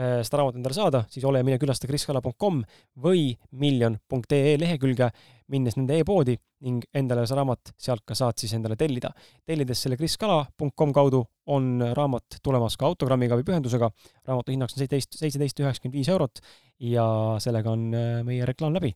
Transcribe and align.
seda 0.00 0.38
raamatut 0.40 0.60
endale 0.60 0.76
saada, 0.76 1.02
siis 1.12 1.24
ole 1.28 1.42
ja 1.42 1.46
mine 1.46 1.58
külasta 1.60 1.88
kriskala.com 1.90 2.62
või 3.04 3.34
miljon.ee 3.60 4.54
lehekülge, 4.60 5.10
minnes 5.52 5.76
nende 5.76 5.98
e-poodi 6.00 6.36
ning 6.64 6.84
endale 6.96 7.26
see 7.28 7.36
raamat 7.36 7.72
sealt 7.80 8.04
ka 8.08 8.16
saad 8.16 8.38
siis 8.40 8.52
endale 8.56 8.76
tellida. 8.80 9.10
tellides 9.46 9.82
selle 9.82 9.98
kriskala.com 10.00 10.92
kaudu 10.96 11.22
on 11.52 11.84
raamat 11.96 12.40
tulemas 12.42 12.76
ka 12.80 12.88
autogrammiga 12.90 13.38
või 13.38 13.46
pühendusega. 13.48 13.90
raamatu 14.28 14.52
hinnaks 14.52 14.76
on 14.76 14.82
seitseteist, 14.82 15.16
seitseteist 15.18 15.60
üheksakümmend 15.60 15.98
viis 15.98 16.08
eurot 16.08 16.42
ja 16.80 17.06
sellega 17.40 17.72
on 17.72 17.88
äh, 17.94 18.20
meie 18.24 18.46
reklaam 18.46 18.74
läbi. 18.76 18.94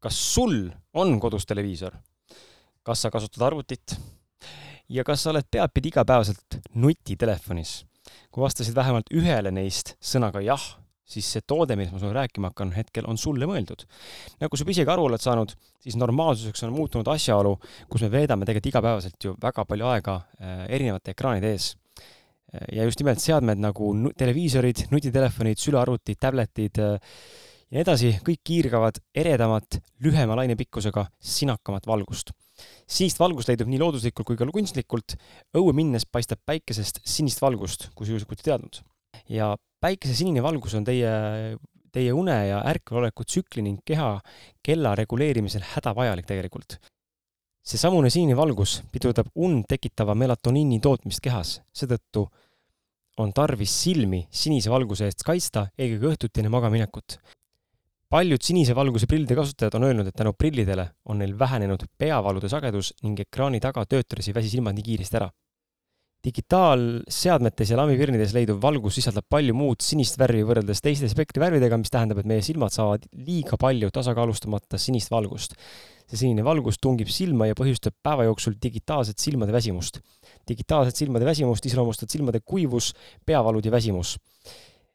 kas 0.00 0.18
sul 0.34 0.70
on 0.94 1.18
kodus 1.20 1.46
televiisor? 1.46 1.96
kas 2.82 3.02
sa 3.02 3.10
kasutad 3.10 3.46
arvutit? 3.46 3.96
ja 4.88 5.04
kas 5.04 5.22
sa 5.22 5.30
oled 5.30 5.46
peadpidi 5.50 5.94
igapäevaselt 5.94 6.60
nutitelefonis? 6.74 7.91
Kui 8.32 8.44
vastasid 8.44 8.76
vähemalt 8.76 9.10
ühele 9.14 9.52
neist 9.54 9.94
sõnaga 10.02 10.42
jah, 10.44 10.62
siis 11.12 11.28
see 11.34 11.44
toode, 11.46 11.76
millest 11.76 11.94
ma 11.94 12.00
sulle 12.00 12.16
rääkima 12.16 12.52
hakkan 12.52 12.72
hetkel, 12.76 13.06
on 13.10 13.20
sulle 13.20 13.48
mõeldud. 13.48 13.84
nagu 14.40 14.56
sa 14.58 14.66
isegi 14.74 14.90
aru 14.90 15.06
oled 15.10 15.22
saanud, 15.22 15.54
siis 15.82 15.98
normaalsuseks 16.00 16.64
on 16.68 16.74
muutunud 16.76 17.08
asjaolu, 17.12 17.56
kus 17.90 18.06
me 18.06 18.10
veedame 18.12 18.48
tegelikult 18.48 18.72
igapäevaselt 18.72 19.28
ju 19.28 19.36
väga 19.42 19.64
palju 19.68 19.88
aega 19.92 20.18
äh, 20.18 20.66
erinevate 20.68 21.12
ekraanide 21.16 21.52
ees. 21.52 21.72
Äh, 22.54 22.66
ja 22.78 22.88
just 22.88 23.02
nimelt 23.02 23.20
seadmed 23.20 23.60
nagu 23.60 23.92
televiisorid, 24.18 24.86
nutitelefonid, 24.94 25.60
sülearvutid, 25.60 26.20
tabletid 26.22 26.80
äh, 26.80 27.16
ja 27.72 27.78
nii 27.78 27.84
edasi, 27.86 28.14
kõik 28.24 28.44
kiirgavad 28.44 29.02
eredamat, 29.16 29.80
lühema 30.04 30.36
lainepikkusega, 30.40 31.06
sinakamat 31.34 31.88
valgust 31.88 32.32
sinist 32.86 33.20
valgust 33.20 33.50
leidub 33.50 33.70
nii 33.70 33.80
looduslikult 33.80 34.28
kui 34.28 34.38
ka 34.38 34.46
kunstlikult. 34.46 35.16
õue 35.56 35.74
minnes 35.76 36.06
paistab 36.06 36.40
päikesest 36.46 37.00
sinist 37.04 37.42
valgust, 37.42 37.90
kui 37.94 38.06
sa 38.06 38.12
juhuslikult 38.12 38.40
ei 38.40 38.50
teadnud. 38.50 38.80
ja 39.28 39.56
päikese 39.80 40.14
sinine 40.14 40.42
valgus 40.42 40.74
on 40.74 40.84
teie, 40.84 41.10
teie 41.92 42.12
une 42.12 42.36
ja 42.48 42.62
ärkveloleku 42.70 43.24
tsükli 43.24 43.62
ning 43.62 43.80
keha 43.84 44.20
kella 44.62 44.94
reguleerimisel 44.94 45.62
hädavajalik 45.74 46.26
tegelikult. 46.26 46.78
seesamune 47.62 48.10
sinine 48.10 48.36
valgus 48.36 48.82
pidurdab 48.92 49.28
und 49.34 49.64
tekitava 49.68 50.14
melatoniini 50.14 50.80
tootmist 50.80 51.20
kehas, 51.22 51.60
seetõttu 51.72 52.26
on 53.18 53.32
tarvis 53.32 53.70
silmi 53.84 54.26
sinise 54.30 54.70
valguse 54.70 55.04
eest 55.04 55.22
kaitsta 55.22 55.68
eelkõige 55.78 56.14
õhtuti 56.14 56.40
enne 56.40 56.50
magamaminekut 56.50 57.18
paljud 58.12 58.44
sinise 58.44 58.74
valguse 58.76 59.08
prillide 59.08 59.36
kasutajad 59.38 59.78
on 59.78 59.86
öelnud, 59.88 60.08
et 60.10 60.16
tänu 60.16 60.34
prillidele 60.36 60.84
on 61.08 61.22
neil 61.22 61.32
vähenenud 61.38 61.86
peavalude 61.98 62.48
sagedus 62.52 62.92
ning 63.06 63.20
ekraani 63.24 63.60
taga 63.62 63.86
töötades 63.88 64.26
ei 64.28 64.34
väsi 64.36 64.50
silmad 64.52 64.76
nii 64.76 64.84
kiiresti 64.88 65.18
ära. 65.20 65.30
digitaalseadmetes 66.22 67.72
ja 67.72 67.76
lambivirnides 67.80 68.34
leiduv 68.36 68.60
valgus 68.62 68.94
sisaldab 68.98 69.24
palju 69.32 69.56
muud 69.58 69.80
sinist 69.82 70.18
värvi 70.20 70.44
võrreldes 70.46 70.78
teiste 70.84 71.08
spektrivärvidega, 71.10 71.78
mis 71.80 71.90
tähendab, 71.90 72.20
et 72.20 72.28
meie 72.30 72.44
silmad 72.46 72.70
saavad 72.70 73.08
liiga 73.26 73.56
palju 73.58 73.90
tasakaalustamata 73.90 74.78
sinist 74.78 75.10
valgust. 75.10 75.56
see 76.06 76.20
sinine 76.20 76.44
valgus 76.44 76.78
tungib 76.78 77.08
silma 77.08 77.48
ja 77.48 77.56
põhjustab 77.58 77.96
päeva 78.02 78.28
jooksul 78.28 78.54
digitaalset 78.62 79.18
silmade 79.18 79.52
väsimust. 79.52 79.98
digitaalset 80.48 80.96
silmade 80.96 81.24
väsimust 81.24 81.66
iseloomustavad 81.66 82.10
silmade 82.10 82.40
kuivus, 82.44 82.92
peavalud 83.26 83.64
ja 83.64 83.72
väsimus 83.72 84.18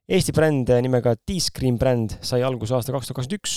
Eesti 0.07 0.31
bränd 0.31 0.69
nimega 0.85 1.17
T-Screen 1.19 1.75
bränd 1.75 2.13
sai 2.23 2.39
alguse 2.47 2.77
aastal 2.77 2.95
kaks 2.95 3.09
tuhat 3.09 3.17
kakskümmend 3.17 3.41
üks. 3.41 3.55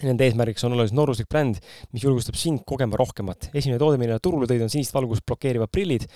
Nende 0.00 0.24
eesmärgiks 0.24 0.64
on 0.64 0.72
siis 0.78 0.94
nooruslik 0.96 1.28
bränd, 1.28 1.58
mis 1.92 2.06
julgustab 2.06 2.38
sind 2.40 2.62
kogema 2.64 2.96
rohkemat. 2.96 3.50
esimene 3.52 3.76
toode, 3.82 3.98
mille 4.00 4.16
nad 4.16 4.22
turule 4.24 4.48
tõid, 4.48 4.62
on 4.64 4.72
sinist 4.72 4.94
valgust 4.96 5.26
blokeerivad 5.28 5.68
prillid, 5.68 6.06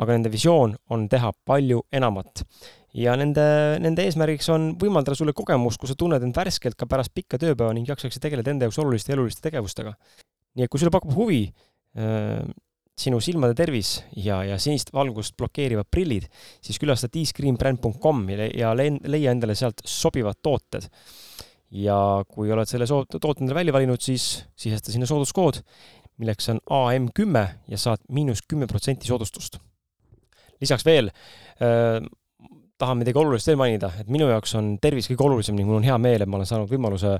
aga 0.00 0.16
nende 0.16 0.32
visioon 0.32 0.72
on 0.88 1.04
teha 1.12 1.34
palju 1.44 1.82
enamat. 1.92 2.46
ja 2.96 3.12
nende, 3.20 3.44
nende 3.84 4.06
eesmärgiks 4.08 4.48
on 4.54 4.70
võimaldada 4.80 5.18
sulle 5.18 5.36
kogemust, 5.36 5.82
kus 5.82 5.92
sa 5.92 5.98
tunned 6.00 6.24
end 6.24 6.36
värskelt 6.36 6.78
ka 6.78 6.86
pärast 6.88 7.12
pikka 7.12 7.36
tööpäeva 7.36 7.74
ning 7.74 7.84
jaksaksid 7.84 8.22
tegeleda 8.22 8.54
enda 8.54 8.64
jaoks 8.64 8.78
oluliste 8.80 9.12
eluliste 9.12 9.44
tegevustega. 9.44 9.92
nii 10.56 10.64
et 10.64 10.72
kui 10.72 10.80
sulle 10.80 10.94
pakub 10.94 11.12
huvi 11.12 11.44
äh, 11.44 12.40
sinu 12.98 13.18
silmade 13.22 13.56
tervis 13.58 13.96
ja, 14.16 14.38
ja 14.46 14.58
sinist 14.62 14.92
valgust 14.94 15.34
blokeerivad 15.38 15.88
prillid, 15.90 16.28
siis 16.62 16.78
külasta 16.78 17.10
dscreenbrand.com 17.10 18.22
ja 18.54 18.70
leia 18.76 19.34
endale 19.34 19.56
sealt 19.58 19.82
sobivad 19.88 20.38
tooted. 20.42 20.88
ja 21.74 21.96
kui 22.30 22.52
oled 22.54 22.70
selle 22.70 22.86
toote 22.86 23.42
endale 23.42 23.58
välja 23.58 23.74
valinud, 23.74 24.00
siis 24.00 24.44
sisesta 24.54 24.92
sinna 24.94 25.08
sooduskood, 25.10 25.58
milleks 26.22 26.52
on 26.52 26.60
AM 26.70 27.08
kümme 27.14 27.46
ja 27.68 27.78
saad 27.78 28.04
miinus 28.14 28.44
kümme 28.46 28.70
protsenti 28.70 29.10
soodustust. 29.10 29.58
lisaks 30.60 30.86
veel 30.86 31.10
äh, 31.10 31.98
tahan 32.78 32.98
midagi 32.98 33.18
olulist 33.18 33.50
veel 33.50 33.58
mainida, 33.58 33.90
et 34.00 34.10
minu 34.10 34.28
jaoks 34.30 34.54
on 34.58 34.76
tervis 34.82 35.08
kõige 35.10 35.26
olulisem 35.26 35.56
ning 35.58 35.68
mul 35.68 35.80
on 35.80 35.86
hea 35.86 35.98
meel, 35.98 36.22
et 36.22 36.30
ma 36.30 36.38
olen 36.38 36.48
saanud 36.48 36.70
võimaluse 36.70 37.18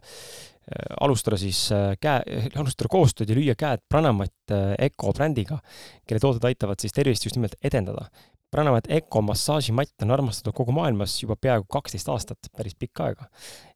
alustada 1.00 1.36
siis 1.40 1.66
äh, 1.72 1.92
käe, 2.00 2.22
alustada 2.56 2.90
koostööd 2.92 3.30
ja 3.30 3.36
lüüa 3.36 3.56
käed 3.58 3.84
Pranamat 3.88 4.54
äh, 4.54 4.72
Eco 4.86 5.12
brändiga, 5.12 5.58
kelle 6.06 6.22
tooted 6.22 6.46
aitavad 6.48 6.80
siis 6.80 6.94
tervist 6.96 7.26
just 7.26 7.36
nimelt 7.36 7.56
edendada. 7.64 8.08
Pranamat 8.54 8.88
Eco 8.88 9.22
massaažimatt 9.26 10.04
on 10.06 10.14
armastatud 10.14 10.54
kogu 10.56 10.72
maailmas 10.72 11.16
juba 11.22 11.36
peaaegu 11.36 11.66
kaksteist 11.68 12.08
aastat, 12.08 12.50
päris 12.56 12.76
pikka 12.78 13.10
aega. 13.10 13.30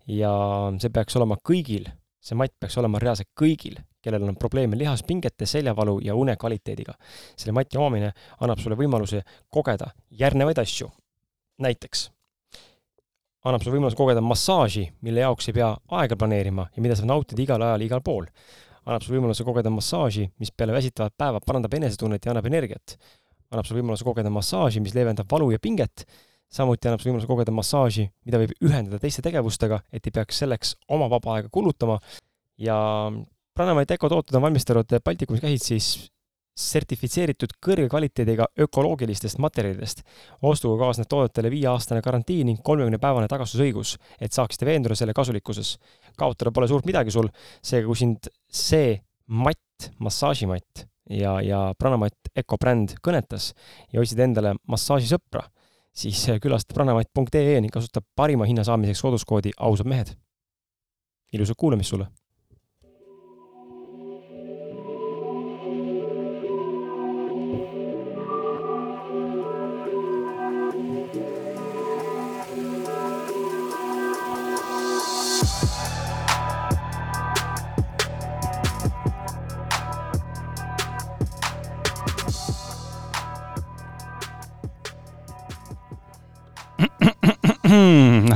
ja 0.08 0.32
see 0.80 0.92
peaks 0.94 1.16
olema 1.18 1.36
kõigil 1.44 1.90
see 2.28 2.36
matt 2.38 2.54
peaks 2.60 2.76
olema 2.80 3.00
reaalselt 3.02 3.30
kõigil, 3.38 3.78
kellel 4.04 4.26
on 4.26 4.36
probleeme 4.40 4.78
lihaspingete, 4.78 5.46
seljavalu 5.46 5.98
ja 6.04 6.16
une 6.18 6.36
kvaliteediga. 6.36 6.94
selle 7.36 7.52
mati 7.52 7.78
omamine 7.78 8.12
annab 8.40 8.60
sulle 8.60 8.76
võimaluse 8.76 9.22
kogeda 9.50 9.92
järgnevaid 10.10 10.58
asju. 10.58 10.90
näiteks 11.58 12.10
annab 13.46 13.62
sulle 13.62 13.76
võimaluse 13.76 13.98
kogeda 13.98 14.22
massaaži, 14.24 14.88
mille 15.06 15.22
jaoks 15.22 15.50
ei 15.50 15.58
pea 15.60 15.70
aega 16.00 16.16
planeerima 16.18 16.68
ja 16.74 16.82
mida 16.82 16.96
saab 16.98 17.10
nautida 17.12 17.42
igal 17.44 17.62
ajal, 17.62 17.84
igal 17.86 18.02
pool. 18.04 18.26
annab 18.88 19.04
sulle 19.04 19.18
võimaluse 19.18 19.44
kogeda 19.44 19.70
massaaži, 19.70 20.28
mis 20.40 20.50
peale 20.50 20.72
väsitavat 20.72 21.14
päeva 21.16 21.40
parandab 21.44 21.74
enesetunnet 21.74 22.24
ja 22.24 22.32
annab 22.32 22.46
energiat. 22.46 22.96
annab 23.50 23.66
sulle 23.66 23.82
võimaluse 23.82 24.04
kogeda 24.04 24.30
massaaži, 24.30 24.80
mis 24.80 24.94
leevendab 24.94 25.30
valu 25.30 25.50
ja 25.52 25.58
pinget 25.58 26.04
samuti 26.48 26.88
annab 26.88 27.02
see 27.02 27.10
võimaluse 27.10 27.28
kogeda 27.28 27.52
massaaži, 27.54 28.08
mida 28.24 28.40
võib 28.40 28.54
ühendada 28.64 29.00
teiste 29.02 29.22
tegevustega, 29.24 29.82
et 29.92 30.06
ei 30.06 30.14
peaks 30.14 30.40
selleks 30.42 30.74
oma 30.88 31.08
vaba 31.12 31.36
aega 31.36 31.52
kulutama 31.52 31.98
ja 32.58 32.78
Pranamite 33.58 33.96
ökotooted 33.98 34.36
on 34.38 34.44
valmistanud 34.44 34.92
Baltikumis 35.04 35.42
käsitsi 35.42 35.80
sertifitseeritud 36.58 37.54
kõrge 37.62 37.86
kvaliteediga 37.90 38.48
ökoloogilistest 38.60 39.38
materjalidest. 39.38 40.02
ostuga 40.42 40.84
kaasneb 40.84 41.06
toodetele 41.08 41.50
viieaastane 41.50 42.02
garantii 42.02 42.44
ning 42.44 42.62
kolmekümnepäevane 42.64 43.28
tagastusõigus, 43.30 43.96
et 44.20 44.32
saaksite 44.32 44.66
veenduda 44.66 44.94
selle 44.98 45.14
kasulikkuses. 45.14 45.78
kaotada 46.16 46.50
pole 46.50 46.68
suurt 46.68 46.86
midagi 46.86 47.10
sul, 47.10 47.28
seega 47.62 47.86
kui 47.86 47.96
sind 47.96 48.30
see 48.50 49.00
matt, 49.26 49.92
massaažimatt 49.98 50.86
ja, 51.10 51.40
ja 51.40 51.72
Pranamite 51.78 52.34
Eco 52.36 52.56
bränd 52.56 52.98
kõnetas 53.02 53.52
ja 53.92 54.00
otsid 54.00 54.18
endale 54.18 54.56
massaažisõpra 54.66 55.46
siis 55.98 56.26
külasta 56.42 56.74
pranamait.ee 56.74 57.60
ning 57.60 57.72
kasuta 57.74 58.02
parima 58.16 58.46
hinna 58.46 58.64
saamiseks 58.66 59.02
sooduskoodi 59.02 59.54
ausad 59.58 59.86
mehed. 59.86 60.14
ilusat 61.32 61.56
kuulamist 61.58 61.90
sulle! 61.90 62.08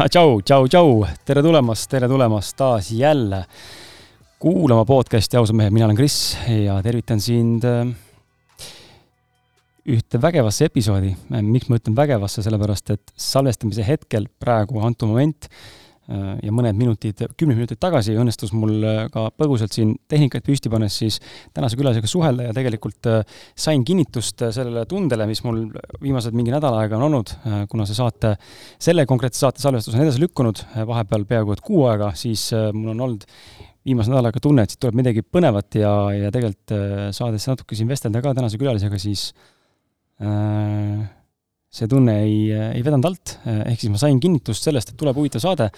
tšau, 0.10 0.40
tšau, 0.42 0.66
tšau, 0.66 0.94
tere 1.22 1.42
tulemast, 1.44 1.86
tere 1.90 2.08
tulemast 2.10 2.56
taas 2.58 2.88
jälle 2.90 3.44
kuulama 4.42 4.82
podcast'i 4.88 5.38
Ausad 5.38 5.54
mehed, 5.54 5.70
mina 5.70 5.86
olen 5.86 5.98
Kris 5.98 6.16
ja 6.48 6.80
tervitan 6.82 7.20
sind 7.22 7.62
äh, 7.68 7.92
ühte 9.86 10.18
vägevasse 10.22 10.66
episoodi. 10.66 11.12
miks 11.46 11.70
ma 11.70 11.78
ütlen 11.78 11.94
vägevasse, 11.94 12.42
sellepärast 12.42 12.90
et 12.96 13.14
salvestamise 13.14 13.86
hetkel, 13.86 14.26
praegu 14.42 14.82
antud 14.82 15.12
moment 15.12 15.46
ja 16.42 16.52
mõned 16.54 16.76
minutid, 16.76 17.20
kümneid 17.38 17.60
minuteid 17.60 17.80
tagasi 17.82 18.14
õnnestus 18.18 18.52
mul 18.56 18.82
äh, 18.84 19.00
ka 19.12 19.28
põgusalt 19.38 19.74
siin 19.74 19.94
tehnikaid 20.10 20.44
püsti 20.46 20.70
pannes 20.72 20.96
siis 20.98 21.18
tänase 21.54 21.78
külalisega 21.78 22.10
suhelda 22.10 22.48
ja 22.48 22.56
tegelikult 22.56 23.08
äh, 23.10 23.22
sain 23.54 23.84
kinnitust 23.86 24.44
sellele 24.54 24.84
tundele, 24.90 25.26
mis 25.30 25.42
mul 25.46 25.64
viimased 26.02 26.36
mingi 26.36 26.54
nädal 26.54 26.76
aega 26.80 26.98
on 26.98 27.06
olnud, 27.08 27.34
kuna 27.70 27.86
see 27.88 27.96
saate, 27.96 28.34
selle 28.82 29.06
konkreetse 29.08 29.44
saate 29.44 29.62
salvestus 29.62 29.96
on 29.96 30.04
edasi 30.04 30.22
lükkunud, 30.22 30.64
vahepeal 30.88 31.26
peaaegu 31.28 31.56
et 31.56 31.64
kuu 31.64 31.86
aega, 31.90 32.12
siis 32.18 32.50
mul 32.74 32.92
on 32.94 33.06
olnud 33.06 33.26
viimase 33.86 34.12
nädala 34.12 34.30
aega 34.30 34.42
tunne, 34.42 34.66
et 34.66 34.74
siit 34.74 34.82
tuleb 34.82 35.00
midagi 35.00 35.24
põnevat 35.26 35.80
ja, 35.80 35.94
ja 36.14 36.34
tegelikult 36.34 36.76
saades 37.16 37.48
natuke 37.50 37.78
siin 37.78 37.90
vestelda 37.90 38.22
ka 38.22 38.34
tänase 38.36 38.60
külalisega, 38.60 39.00
siis 39.02 39.30
äh, 40.22 41.02
see 41.72 41.88
tunne 41.88 42.18
ei, 42.20 42.38
ei 42.52 42.82
vedanud 42.84 43.08
alt, 43.08 43.36
ehk 43.48 43.80
siis 43.80 43.92
ma 43.92 44.00
sain 44.00 44.20
kinnitust 44.20 44.68
sellest, 44.68 44.92
et 44.92 44.98
tuleb 45.00 45.16
huvitav 45.16 45.40
saade. 45.44 45.70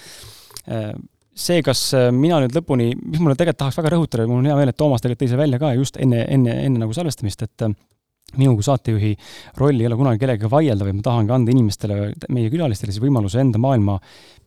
see, 1.35 1.63
kas 1.67 1.81
mina 2.15 2.41
nüüd 2.43 2.55
lõpuni, 2.55 2.93
mis 2.99 3.23
mulle 3.23 3.35
tegelikult 3.39 3.63
tahaks 3.63 3.79
väga 3.81 3.95
rõhutada, 3.95 4.27
mul 4.31 4.43
on 4.43 4.51
hea 4.51 4.59
meel, 4.59 4.71
et 4.71 4.79
Toomas 4.79 5.03
tegelikult 5.03 5.25
tõi 5.25 5.33
see 5.33 5.41
välja 5.41 5.59
ka 5.63 5.73
just 5.79 5.99
enne, 6.03 6.25
enne, 6.31 6.55
enne 6.67 6.83
nagu 6.83 6.95
salvestamist, 6.95 7.47
et 7.47 7.67
minu 8.41 8.55
kui 8.59 8.67
saatejuhi 8.67 9.13
roll 9.61 9.81
ei 9.81 9.89
ole 9.89 9.99
kunagi 9.99 10.23
kellegagi 10.23 10.51
vaielda, 10.53 10.87
vaid 10.87 10.99
ma 10.99 11.07
tahangi 11.09 11.35
anda 11.37 11.55
inimestele, 11.55 11.99
meie 12.35 12.53
külalistele 12.53 12.95
siis 12.95 13.03
võimaluse 13.03 13.43
enda 13.43 13.61
maailma 13.63 13.99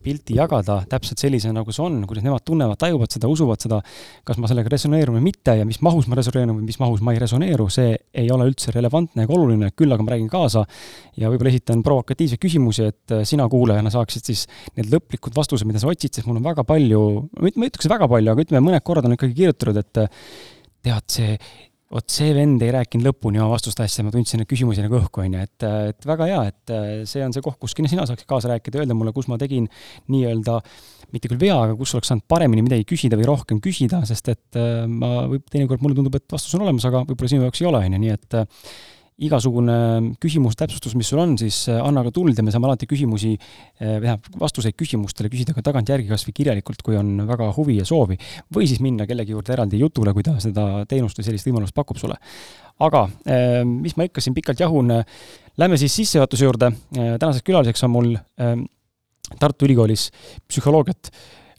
pilti 0.02 0.36
jagada 0.38 0.78
täpselt 0.88 1.20
sellisena, 1.20 1.58
nagu 1.58 1.74
see 1.74 1.82
on, 1.84 1.98
kuidas 2.08 2.24
nemad 2.24 2.44
tunnevad, 2.46 2.78
tajuvad 2.80 3.12
seda, 3.12 3.28
usuvad 3.30 3.62
seda, 3.62 3.80
kas 4.26 4.38
ma 4.38 4.50
sellega 4.50 4.70
resoneerun 4.72 5.18
või 5.18 5.24
mitte 5.26 5.56
ja 5.58 5.66
mis 5.68 5.80
mahus 5.84 6.06
ma 6.08 6.18
resoneerun 6.18 6.60
või 6.60 6.68
mis 6.68 6.78
mahus 6.80 7.02
ma 7.04 7.14
ei 7.14 7.22
resoneeru, 7.22 7.66
see 7.72 7.96
ei 8.22 8.30
ole 8.34 8.46
üldse 8.50 8.72
relevantne 8.74 9.26
ega 9.26 9.34
oluline, 9.34 9.72
küll 9.76 9.94
aga 9.94 10.06
ma 10.06 10.14
räägin 10.14 10.30
kaasa 10.32 10.64
ja 11.18 11.32
võib-olla 11.32 11.52
esitan 11.52 11.82
provokatiivseid 11.86 12.42
küsimusi, 12.42 12.88
et 12.92 13.16
sina 13.28 13.48
kuulajana 13.50 13.92
saaksid 13.94 14.30
siis 14.30 14.46
need 14.78 14.92
lõplikud 14.94 15.34
vastused, 15.36 15.66
mida 15.68 15.82
sa 15.82 15.90
otsid, 15.90 16.14
sest 16.14 16.30
mul 16.30 16.38
on 16.38 16.46
väga 16.46 16.64
palju, 16.68 17.02
ma 17.42 17.50
ei 17.50 17.72
ütleks 17.72 17.90
väga 17.90 18.10
palju, 18.10 18.34
aga 18.34 18.46
ütleme, 18.46 18.64
mõned 18.70 18.86
korrad 18.86 19.08
on 19.08 19.18
ikkagi 19.18 19.34
kirjutatud, 19.42 19.82
et 19.82 20.04
tead, 20.86 21.04
see 21.10 21.34
vot 21.94 22.12
see 22.12 22.34
vend 22.36 22.60
ei 22.64 22.72
rääkinud 22.74 23.06
lõpuni 23.08 23.40
oma 23.40 23.54
vastust 23.54 23.80
asja, 23.80 24.04
ma 24.04 24.12
tundsin 24.12 24.44
küsimusi 24.48 24.82
nagu 24.84 24.98
õhku, 24.98 25.22
on 25.24 25.38
ju, 25.38 25.44
et, 25.46 25.66
et 25.94 26.08
väga 26.08 26.28
hea, 26.28 26.42
et 26.50 26.72
see 27.08 27.22
on 27.24 27.32
see 27.32 27.44
koht, 27.44 27.56
kus 27.62 27.72
sina 27.78 28.04
saaksid 28.04 28.28
kaasa 28.28 28.52
rääkida, 28.52 28.82
öelda 28.82 28.96
mulle, 28.98 29.14
kus 29.16 29.30
ma 29.30 29.38
tegin 29.40 29.70
nii-öelda 30.12 30.58
mitte 31.14 31.30
küll 31.30 31.40
vea, 31.40 31.56
aga 31.64 31.78
kus 31.78 31.94
oleks 31.96 32.12
saanud 32.12 32.26
paremini 32.28 32.66
midagi 32.66 32.84
küsida 32.90 33.16
või 33.16 33.30
rohkem 33.30 33.62
küsida, 33.64 34.02
sest 34.08 34.28
et 34.34 34.60
ma, 34.92 35.24
võib, 35.32 35.46
teinekord 35.48 35.80
mulle 35.84 35.96
tundub, 35.96 36.20
et 36.20 36.28
vastus 36.28 36.52
on 36.58 36.66
olemas, 36.66 36.84
aga 36.88 37.06
võib-olla 37.08 37.32
sinu 37.32 37.46
jaoks 37.46 37.64
ei 37.64 37.70
ole, 37.70 37.80
on 37.88 37.96
ju, 37.96 38.02
nii 38.04 38.16
et 38.18 38.38
igasugune 39.18 39.76
küsimus, 40.22 40.54
täpsustus, 40.58 40.94
mis 40.98 41.08
sul 41.10 41.18
on, 41.22 41.34
siis 41.40 41.64
äh, 41.72 41.80
anna 41.82 42.04
ka 42.06 42.12
tuld 42.14 42.38
ja 42.38 42.44
me 42.46 42.52
saame 42.54 42.68
alati 42.68 42.86
küsimusi, 42.90 43.32
äh, 43.34 43.96
tähendab, 43.98 44.28
vastuseid 44.38 44.76
küsimustele 44.78 45.30
küsida 45.32 45.56
ka 45.56 45.64
tagantjärgi 45.66 46.06
kas 46.10 46.26
või 46.28 46.36
kirjalikult, 46.36 46.84
kui 46.86 46.98
on 46.98 47.24
väga 47.26 47.50
huvi 47.56 47.80
ja 47.80 47.86
soovi. 47.88 48.18
või 48.54 48.68
siis 48.70 48.82
minna 48.84 49.08
kellegi 49.10 49.34
juurde 49.34 49.56
eraldi 49.56 49.80
jutule, 49.82 50.14
kui 50.14 50.26
ta 50.26 50.36
seda 50.42 50.84
teenust 50.88 51.18
või 51.18 51.26
sellist 51.26 51.50
võimalust 51.50 51.74
pakub 51.74 51.98
sulle. 51.98 52.18
aga 52.78 53.08
äh, 53.26 53.64
mis 53.66 53.96
ma 53.98 54.06
ikka 54.06 54.22
siin 54.22 54.38
pikalt 54.38 54.62
jahun, 54.62 54.94
lähme 55.58 55.76
siis 55.76 55.94
sissejuhatuse 55.98 56.44
juurde. 56.44 56.70
tänaseks 56.94 57.42
külaliseks 57.42 57.84
on 57.84 57.90
mul 57.90 58.14
Tartu 59.38 59.66
Ülikoolis 59.66 60.08
psühholoogiat 60.48 61.10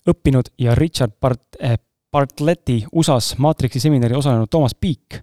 õppinud 0.10 0.54
ja 0.58 0.74
Richard 0.80 1.12
Part-, 1.20 1.60
Bartleti 2.10 2.80
USA-s 2.98 3.36
Matrixi 3.38 3.78
seminari 3.84 4.16
osalenud 4.18 4.50
Toomas 4.50 4.74
Piik. 4.74 5.20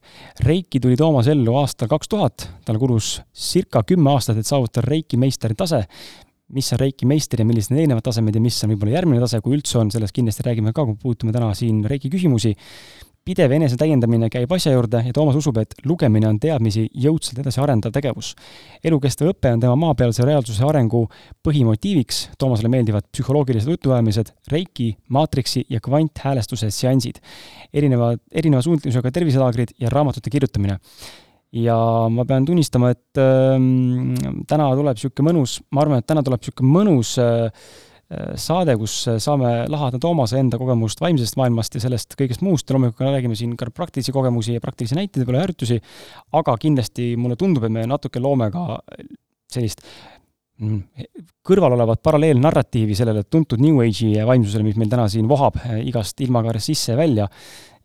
Reiki 0.46 0.78
tuli 0.78 0.94
Toomas 0.96 1.26
ellu 1.32 1.56
aastal 1.58 1.88
kaks 1.90 2.06
tuhat, 2.12 2.44
tal 2.62 2.78
kulus 2.78 3.16
circa 3.34 3.82
kümme 3.82 4.12
aastat, 4.12 4.38
et 4.38 4.46
saavutada 4.46 4.86
Reiki 4.86 5.18
meistri 5.18 5.58
tase. 5.58 5.82
mis 6.54 6.68
on 6.72 6.78
Reiki 6.78 7.06
meister 7.10 7.40
ja 7.42 7.44
millised 7.44 7.72
need 7.74 7.82
eelnevad 7.82 8.04
tasemed 8.06 8.36
ja 8.38 8.40
mis 8.40 8.60
on 8.62 8.70
võib-olla 8.70 8.92
järgmine 8.92 9.18
tase, 9.18 9.40
kui 9.42 9.56
üldse 9.56 9.80
on, 9.80 9.88
sellest 9.90 10.14
kindlasti 10.14 10.44
räägime 10.46 10.70
ka, 10.72 10.84
kui 10.86 10.94
puutume 10.94 11.32
täna 11.34 11.48
siin 11.58 11.80
Reiki 11.90 12.06
küsimusi 12.06 12.52
pidev 13.26 13.50
enesetäiendamine 13.56 14.28
käib 14.30 14.52
asja 14.54 14.72
juurde 14.72 15.00
ja 15.06 15.12
Toomas 15.14 15.36
usub, 15.40 15.58
et 15.58 15.74
lugemine 15.84 16.28
on 16.28 16.38
teadmisi 16.42 16.86
jõudsalt 16.94 17.40
edasi 17.42 17.60
arendav 17.62 17.94
tegevus. 17.94 18.34
elukestev 18.84 19.32
õpe 19.32 19.52
on 19.56 19.62
tema 19.64 19.74
maapealse 19.82 20.24
reaalsuse 20.26 20.64
arengu 20.64 21.06
põhimotiiviks, 21.46 22.22
Toomasele 22.38 22.70
meeldivad 22.70 23.08
psühholoogilised 23.10 23.70
jutuajamised, 23.74 24.32
reiki, 24.52 24.92
maatriksi 25.10 25.64
ja 25.70 25.80
kvanthäälestuse 25.82 26.70
seansid, 26.70 27.18
erinevad, 27.74 28.22
erineva 28.30 28.62
suunitlusega 28.62 29.10
terviselaagrid 29.10 29.74
ja 29.80 29.90
raamatute 29.90 30.30
kirjutamine. 30.30 30.78
Ja 31.56 31.76
ma 32.10 32.24
pean 32.28 32.44
tunnistama, 32.44 32.90
et 32.92 33.18
äh, 33.18 33.58
täna 34.46 34.70
tuleb 34.76 34.98
niisugune 34.98 35.30
mõnus, 35.30 35.60
ma 35.72 35.82
arvan, 35.82 36.02
et 36.02 36.06
täna 36.06 36.22
tuleb 36.26 36.42
niisugune 36.42 36.74
mõnus 36.78 37.16
Äh, 37.22 37.50
saade, 38.38 38.76
kus 38.78 38.92
äh, 39.10 39.16
saame 39.22 39.64
lahata 39.66 39.98
Toomase 39.98 40.38
enda 40.38 40.60
kogemust 40.60 41.00
vaimsest 41.02 41.34
maailmast 41.40 41.74
ja 41.74 41.82
sellest 41.82 42.14
kõigest 42.18 42.44
muust 42.46 42.68
ja 42.68 42.76
loomulikult 42.76 43.02
räägime 43.02 43.34
siin 43.38 43.56
ka 43.58 43.66
praktilisi 43.74 44.14
kogemusi 44.14 44.54
ja 44.54 44.62
praktilisi 44.62 44.94
näiteid, 44.94 45.24
võib-olla 45.24 45.42
harjutusi, 45.42 45.80
aga 46.38 46.54
kindlasti 46.62 47.14
mulle 47.18 47.38
tundub, 47.40 47.66
et 47.66 47.74
me 47.74 47.82
natuke 47.90 48.22
loome 48.22 48.46
ka 48.54 48.78
sellist 49.50 49.82
mm, 50.62 51.08
kõrval 51.50 51.74
olevat 51.74 52.04
paralleelnarratiivi 52.06 52.94
sellele 52.94 53.26
tuntud 53.26 53.58
New 53.62 53.82
Age'i 53.82 54.22
vaimsusele, 54.30 54.68
mis 54.68 54.78
meil 54.78 54.94
täna 54.94 55.10
siin 55.10 55.26
vohab 55.26 55.58
äh, 55.64 55.82
igast 55.90 56.22
ilmakaarest 56.22 56.70
sisse 56.70 56.94
ja 56.94 57.02
välja, 57.02 57.28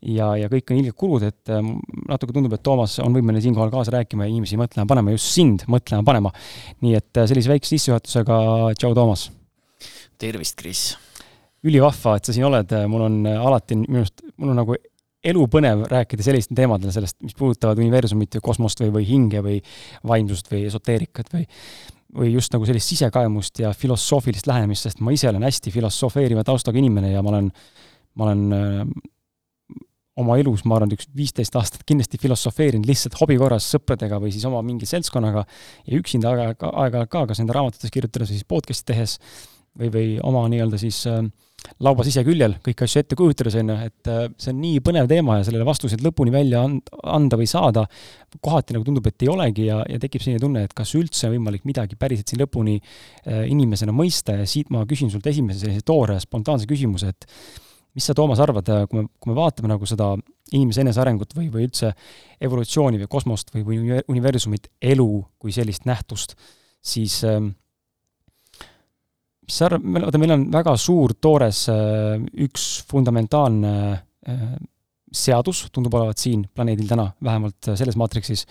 ja, 0.05 0.31
ja 0.37 0.53
kõik 0.53 0.69
on 0.69 0.83
ilged 0.83 1.01
kulud, 1.01 1.25
et 1.33 1.49
natuke 1.49 2.37
tundub, 2.37 2.53
et 2.53 2.67
Toomas 2.69 2.99
on 3.01 3.17
võimeline 3.17 3.41
siinkohal 3.41 3.73
kaasa 3.73 3.97
rääkima 3.97 4.29
ja 4.29 4.37
inimesi 4.37 4.61
mõtlema 4.61 4.85
panema, 4.93 5.17
just 5.17 5.33
sind 5.33 5.65
mõtlema 5.65 6.05
panema. 6.05 6.37
nii 6.85 6.97
et 7.01 7.25
sellise 7.25 7.57
väikse 7.57 7.73
sissejuhatusega, 7.73 8.41
tšau, 8.77 8.93
Toomas! 8.93 9.31
Tervist, 10.21 10.57
Kris! 10.59 10.91
ülivahva, 11.61 12.15
et 12.17 12.25
sa 12.25 12.33
siin 12.33 12.47
oled, 12.47 12.71
mul 12.89 13.03
on 13.05 13.17
alati 13.29 13.75
minu 13.77 14.01
arust, 14.01 14.23
mul 14.41 14.49
on 14.49 14.57
nagu 14.63 14.77
elupõnev 15.29 15.83
rääkida 15.91 16.25
sellistel 16.25 16.57
teemadel, 16.57 16.89
sellest, 16.93 17.19
mis 17.21 17.37
puudutavad 17.37 17.77
universumit 17.77 18.39
või 18.39 18.45
kosmost 18.47 18.81
või, 18.81 18.89
või 18.95 19.05
hinge 19.05 19.43
või 19.45 19.59
vaimsust 20.09 20.49
või 20.49 20.65
esoteerikat 20.71 21.33
või 21.35 21.45
või 22.11 22.33
just 22.33 22.51
nagu 22.51 22.65
sellist 22.67 22.91
sisekaemust 22.91 23.61
ja 23.63 23.69
filosoofilist 23.77 24.49
lähenemist, 24.49 24.83
sest 24.83 24.99
ma 24.99 25.13
ise 25.15 25.29
olen 25.29 25.45
hästi 25.47 25.71
filosofeeriva 25.71 26.43
taustaga 26.43 26.81
inimene 26.81 27.13
ja 27.13 27.21
ma 27.23 27.31
olen 27.31 27.47
ma 28.19 28.25
olen 28.27 28.41
äh, 28.57 28.81
oma 30.19 30.35
elus, 30.41 30.65
ma 30.67 30.75
arvan, 30.75 30.91
üks 30.95 31.07
viisteist 31.15 31.55
aastat 31.55 31.85
kindlasti 31.87 32.19
filosofeerinud 32.21 32.89
lihtsalt 32.89 33.15
hobi 33.21 33.37
korras 33.39 33.69
sõpradega 33.71 34.19
või 34.21 34.33
siis 34.35 34.43
oma 34.49 34.59
mingi 34.65 34.89
seltskonnaga 34.89 35.45
ja 35.87 36.01
üksinda 36.01 36.33
aeg-ajalt, 36.33 36.67
aeg-ajalt 36.67 37.13
ka, 37.13 37.23
kas 37.31 37.41
enda 37.43 37.55
raamatutes 37.55 37.93
kirjutades 37.93 38.33
või 38.33 38.41
siis 38.41 38.49
podcast'i 38.49 38.91
tehes 38.91 39.17
või, 39.79 39.91
või 39.93 40.07
oma 40.27 40.43
nii-öelda 40.51 40.79
siis 40.81 41.03
äh, 41.09 41.21
lauba 41.83 42.03
siseküljel 42.05 42.57
kõiki 42.65 42.85
asju 42.85 43.01
ette 43.01 43.17
kujutades, 43.17 43.55
on 43.61 43.71
ju, 43.71 43.77
et 43.87 44.09
äh, 44.11 44.23
see 44.41 44.53
on 44.53 44.61
nii 44.63 44.81
põnev 44.85 45.09
teema 45.09 45.39
ja 45.39 45.47
sellele 45.47 45.65
vastuseid 45.67 46.03
lõpuni 46.05 46.33
välja 46.33 46.63
and-, 46.67 46.91
anda 47.03 47.39
või 47.39 47.47
saada, 47.49 47.85
kohati 48.43 48.75
nagu 48.75 48.87
tundub, 48.87 49.07
et 49.07 49.25
ei 49.25 49.31
olegi 49.31 49.67
ja, 49.69 49.81
ja 49.89 50.01
tekib 50.01 50.23
selline 50.23 50.41
tunne, 50.43 50.65
et 50.67 50.75
kas 50.77 50.93
üldse 50.99 51.29
on 51.29 51.35
võimalik 51.37 51.65
midagi 51.69 51.97
päriselt 51.99 52.31
siin 52.31 52.43
lõpuni 52.43 52.77
äh, 52.79 53.45
inimesena 53.51 53.95
mõista 53.95 54.37
ja 54.39 54.47
siit 54.49 54.71
ma 54.73 54.85
küsin 54.89 55.11
sult 55.13 55.27
esimese 55.31 55.63
sellise 55.65 55.85
toore 55.87 56.19
spontaanse 56.23 56.69
küsimuse, 56.69 57.13
et 57.13 57.29
mis 57.95 58.05
sa, 58.07 58.15
Toomas, 58.15 58.39
arvad, 58.39 58.67
kui 58.87 59.01
me, 59.01 59.07
kui 59.19 59.33
me 59.33 59.37
vaatame 59.37 59.71
nagu 59.71 59.87
seda 59.89 60.13
inimese 60.55 60.83
enesearengut 60.83 61.33
või, 61.35 61.49
või 61.51 61.65
üldse 61.67 61.91
evolutsiooni 62.43 62.99
või 63.01 63.09
kosmost 63.11 63.51
või, 63.55 63.65
või 63.67 63.99
universumit, 64.11 64.69
elu 64.93 65.09
kui 65.39 65.53
sellist 65.55 65.87
nähtust, 65.87 66.37
siis 66.81 67.19
äh, 67.27 67.39
arvad, 69.65 69.85
vaata, 70.05 70.21
meil 70.21 70.35
on 70.35 70.45
väga 70.53 70.75
suur, 70.79 71.15
toores 71.21 71.65
äh, 71.71 72.19
üks 72.45 72.67
fundamentaalne 72.89 73.73
äh, 73.91 74.45
seadus, 75.11 75.65
tundub 75.75 75.97
olevat 75.99 76.21
siin 76.21 76.45
planeedil 76.55 76.89
täna, 76.89 77.09
vähemalt 77.23 77.71
selles 77.73 77.97
maatriksis, 77.99 78.45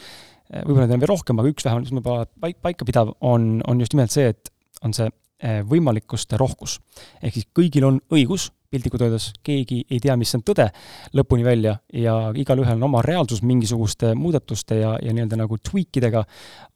äh, 0.50 0.64
võib-olla 0.66 0.87
neid 0.87 0.99
on 0.99 1.04
veel 1.04 1.12
rohkem, 1.14 1.40
aga 1.40 1.52
üks 1.54 1.66
vähemalt, 1.66 1.95
mis 1.97 2.07
paik, 2.42 2.61
paika 2.64 2.88
pidav, 2.88 3.14
on, 3.25 3.52
on 3.71 3.80
just 3.83 3.97
nimelt 3.97 4.14
see, 4.14 4.28
et 4.35 4.52
on 4.85 4.97
see 4.97 5.09
võimalikkuste 5.41 6.37
rohkus. 6.37 6.79
ehk 7.23 7.35
siis 7.35 7.47
kõigil 7.57 7.87
on 7.89 8.01
õigus 8.13 8.51
piltlikult 8.71 9.03
öeldes 9.03 9.31
keegi 9.47 9.81
ei 9.91 9.99
tea, 10.03 10.15
mis 10.19 10.31
on 10.37 10.45
tõde 10.47 10.69
lõpuni 11.17 11.45
välja 11.47 11.75
ja 11.97 12.15
igalühel 12.39 12.79
on 12.79 12.87
oma 12.91 13.03
reaalsus 13.03 13.43
mingisuguste 13.47 14.13
muudatuste 14.19 14.79
ja, 14.79 14.95
ja 15.03 15.15
nii-öelda 15.15 15.41
nagu 15.41 15.59
tweak 15.59 15.99
idega, 15.99 16.23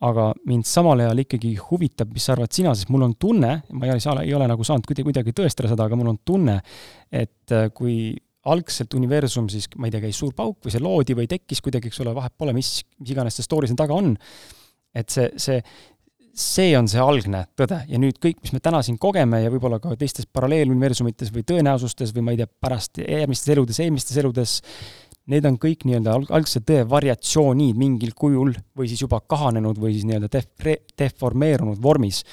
aga 0.08 0.28
mind 0.50 0.66
samal 0.68 1.04
ajal 1.04 1.22
ikkagi 1.22 1.54
huvitab, 1.68 2.10
mis 2.14 2.26
sa 2.26 2.34
arvad 2.34 2.54
sina, 2.54 2.74
sest 2.74 2.90
mul 2.90 3.06
on 3.06 3.14
tunne, 3.20 3.54
ma 3.70 3.90
ei 3.92 4.02
saa, 4.02 4.18
ei 4.24 4.34
ole 4.34 4.48
nagu 4.50 4.66
saanud 4.66 4.86
kuidagi, 4.88 5.06
kuidagi 5.10 5.36
tõestada 5.38 5.70
seda, 5.70 5.86
aga 5.86 5.98
mul 6.00 6.10
on 6.16 6.20
tunne, 6.26 6.58
et 7.14 7.54
äh, 7.54 7.70
kui 7.74 8.10
algselt 8.50 8.92
universum 8.98 9.46
siis, 9.52 9.70
ma 9.78 9.88
ei 9.88 9.94
tea, 9.94 10.02
käis 10.04 10.18
suur 10.20 10.34
pauk 10.36 10.66
või 10.66 10.74
see 10.74 10.82
loodi 10.82 11.16
või 11.16 11.30
tekkis 11.30 11.62
kuidagi, 11.64 11.92
eks 11.92 12.02
ole, 12.02 12.12
vahet 12.16 12.34
pole, 12.36 12.52
mis, 12.56 12.76
mis 13.00 13.14
iganes 13.14 13.38
see 13.38 13.46
story 13.46 13.70
siin 13.70 13.78
taga 13.78 13.96
on, 13.96 14.12
et 14.94 15.14
see, 15.14 15.30
see, 15.40 15.62
see 16.34 16.74
on 16.78 16.88
see 16.90 17.00
algne 17.00 17.44
tõde. 17.58 17.78
Ja 17.88 17.98
nüüd 18.02 18.18
kõik, 18.22 18.40
mis 18.42 18.52
me 18.54 18.60
täna 18.62 18.80
siin 18.84 18.98
kogeme 19.00 19.40
ja 19.44 19.52
võib-olla 19.52 19.78
ka 19.82 19.94
teistes 19.98 20.26
paralleeluniversumites 20.34 21.30
või 21.34 21.46
tõenäosustes 21.46 22.14
või 22.14 22.26
ma 22.26 22.34
ei 22.34 22.40
tea, 22.42 22.50
pärast 22.66 23.00
järgmistes 23.02 23.52
eludes, 23.54 23.80
eelmistes 23.84 24.18
eludes, 24.20 24.56
need 25.32 25.46
on 25.48 25.56
kõik 25.60 25.86
nii-öelda 25.88 26.18
alg-, 26.18 26.32
algse 26.36 26.60
tõe 26.66 26.82
variatsioonid 26.88 27.78
mingil 27.80 28.12
kujul 28.16 28.52
või 28.76 28.90
siis 28.90 29.04
juba 29.04 29.22
kahanenud 29.24 29.78
või 29.80 29.94
siis 29.94 30.04
nii-öelda 30.08 30.30
def-, 30.32 30.84
deformeerunud 31.00 31.80
vormis 31.82 32.24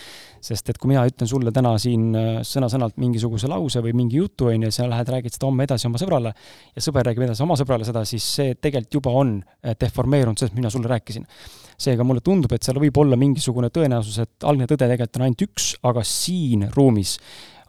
sest 0.41 0.71
et 0.71 0.79
kui 0.81 0.89
mina 0.89 1.03
ütlen 1.07 1.29
sulle 1.29 1.53
täna 1.53 1.73
siin 1.81 2.09
äh, 2.17 2.29
sõna-sõnalt 2.47 2.97
mingisuguse 3.01 3.49
lause 3.51 3.81
või 3.85 3.93
mingi 3.97 4.17
jutu, 4.17 4.49
on 4.49 4.65
ju, 4.65 4.73
sa 4.73 4.87
lähed, 4.89 5.11
räägid 5.13 5.35
seda 5.35 5.47
homme 5.47 5.67
edasi 5.67 5.87
oma 5.89 6.01
sõbrale 6.01 6.33
ja 6.33 6.83
sõber 6.83 7.05
räägib 7.07 7.27
edasi 7.27 7.45
oma 7.45 7.57
sõbrale 7.59 7.85
seda, 7.87 8.03
siis 8.09 8.25
see 8.39 8.57
tegelikult 8.57 8.99
juba 8.99 9.13
on 9.21 9.37
äh, 9.41 9.77
deformeerunud 9.79 10.41
sellest, 10.41 10.57
mina 10.57 10.73
sulle 10.73 10.89
rääkisin. 10.91 11.27
seega 11.81 12.03
mulle 12.05 12.21
tundub, 12.21 12.51
et 12.53 12.65
seal 12.65 12.77
võib 12.81 12.97
olla 13.01 13.17
mingisugune 13.17 13.71
tõenäosus, 13.73 14.19
et 14.21 14.45
algne 14.45 14.67
tõde 14.69 14.85
tegelikult 14.85 15.17
on 15.17 15.27
ainult 15.27 15.47
üks, 15.47 15.71
aga 15.89 16.03
siin 16.05 16.67
ruumis, 16.75 17.17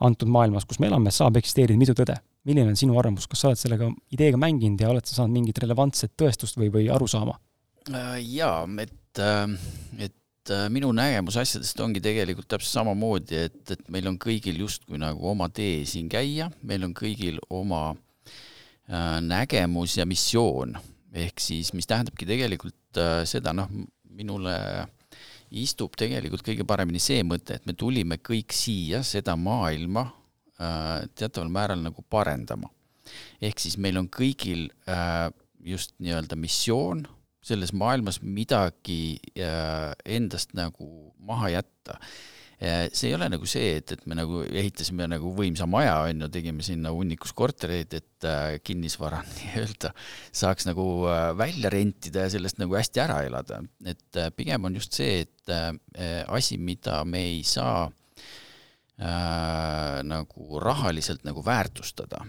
antud 0.00 0.28
maailmas, 0.28 0.66
kus 0.68 0.80
me 0.80 0.90
elame, 0.90 1.12
saab 1.12 1.36
eksisteerida 1.40 1.80
mitu 1.80 1.96
tõde. 1.96 2.18
Milline 2.48 2.72
on 2.72 2.78
sinu 2.78 2.96
arvamus, 2.98 3.28
kas 3.30 3.44
sa 3.44 3.50
oled 3.50 3.60
sellega 3.60 3.90
ideega 4.14 4.40
mänginud 4.40 4.80
ja 4.82 4.90
oled 4.90 5.06
sa 5.06 5.20
saanud 5.20 5.36
mingit 5.38 5.60
relevantset 5.62 6.14
tõestust 6.18 6.58
või, 6.58 6.72
või 6.74 6.88
arusaama? 6.92 7.36
Äh, 7.90 8.18
jaa, 8.22 8.64
et, 8.82 9.22
et 9.98 10.18
et 10.42 10.50
äh, 10.50 10.68
minu 10.74 10.88
nägemus 10.90 11.36
asjadest 11.38 11.78
ongi 11.84 12.00
tegelikult 12.02 12.48
täpselt 12.50 12.80
samamoodi, 12.80 13.36
et, 13.46 13.60
et 13.70 13.82
meil 13.94 14.08
on 14.10 14.16
kõigil 14.18 14.56
justkui 14.64 14.98
nagu 14.98 15.22
oma 15.30 15.46
tee 15.54 15.84
siin 15.86 16.08
käia, 16.10 16.48
meil 16.66 16.82
on 16.82 16.94
kõigil 16.98 17.38
oma 17.46 17.92
äh, 17.92 19.20
nägemus 19.22 19.94
ja 20.00 20.06
missioon, 20.08 20.74
ehk 21.14 21.38
siis 21.42 21.70
mis 21.76 21.86
tähendabki 21.86 22.26
tegelikult 22.26 22.98
äh, 22.98 23.20
seda, 23.28 23.54
noh, 23.54 23.70
minule 24.10 24.56
istub 25.62 25.94
tegelikult 26.00 26.42
kõige 26.42 26.66
paremini 26.66 26.98
see 26.98 27.22
mõte, 27.22 27.60
et 27.60 27.68
me 27.68 27.76
tulime 27.78 28.18
kõik 28.18 28.50
siia 28.56 29.04
seda 29.06 29.36
maailma 29.38 30.08
äh, 30.08 30.21
teataval 31.18 31.48
määral 31.50 31.80
nagu 31.82 32.04
parendama. 32.10 32.68
ehk 33.42 33.58
siis 33.58 33.78
meil 33.78 33.98
on 33.98 34.06
kõigil 34.12 34.68
äh, 34.86 35.30
just 35.62 35.94
nii-öelda 36.02 36.36
missioon 36.38 37.06
selles 37.42 37.72
maailmas 37.74 38.20
midagi 38.22 39.18
äh, 39.34 39.90
endast 40.06 40.54
nagu 40.54 40.86
maha 41.26 41.50
jätta. 41.56 41.98
Äh, 42.62 42.86
see 42.94 43.10
ei 43.10 43.16
ole 43.16 43.26
nagu 43.32 43.46
see, 43.50 43.72
et, 43.80 43.90
et 43.96 44.04
me 44.06 44.14
nagu 44.14 44.44
ehitasime 44.46 45.08
nagu 45.10 45.32
võimsa 45.34 45.66
maja, 45.66 45.96
on 46.06 46.22
ju, 46.22 46.28
tegime 46.30 46.62
sinna 46.62 46.92
hunnikus 46.94 47.34
kortereid, 47.34 47.96
et 47.98 48.28
äh, 48.28 48.60
kinnisvara 48.62 49.24
nii-öelda 49.40 49.90
saaks 50.30 50.68
nagu 50.70 50.86
välja 51.38 51.72
rentida 51.74 52.28
ja 52.28 52.34
sellest 52.36 52.62
nagu 52.62 52.78
hästi 52.78 53.02
ära 53.02 53.18
elada. 53.26 53.58
et 53.84 54.22
pigem 54.38 54.70
on 54.70 54.78
just 54.78 54.94
see, 54.94 55.26
et 55.26 55.50
asi, 56.30 56.60
mida 56.62 57.02
me 57.04 57.24
ei 57.32 57.42
saa 57.42 57.88
äh, 59.00 60.00
nagu 60.06 60.60
rahaliselt 60.60 61.24
nagu 61.24 61.44
väärtustada. 61.44 62.24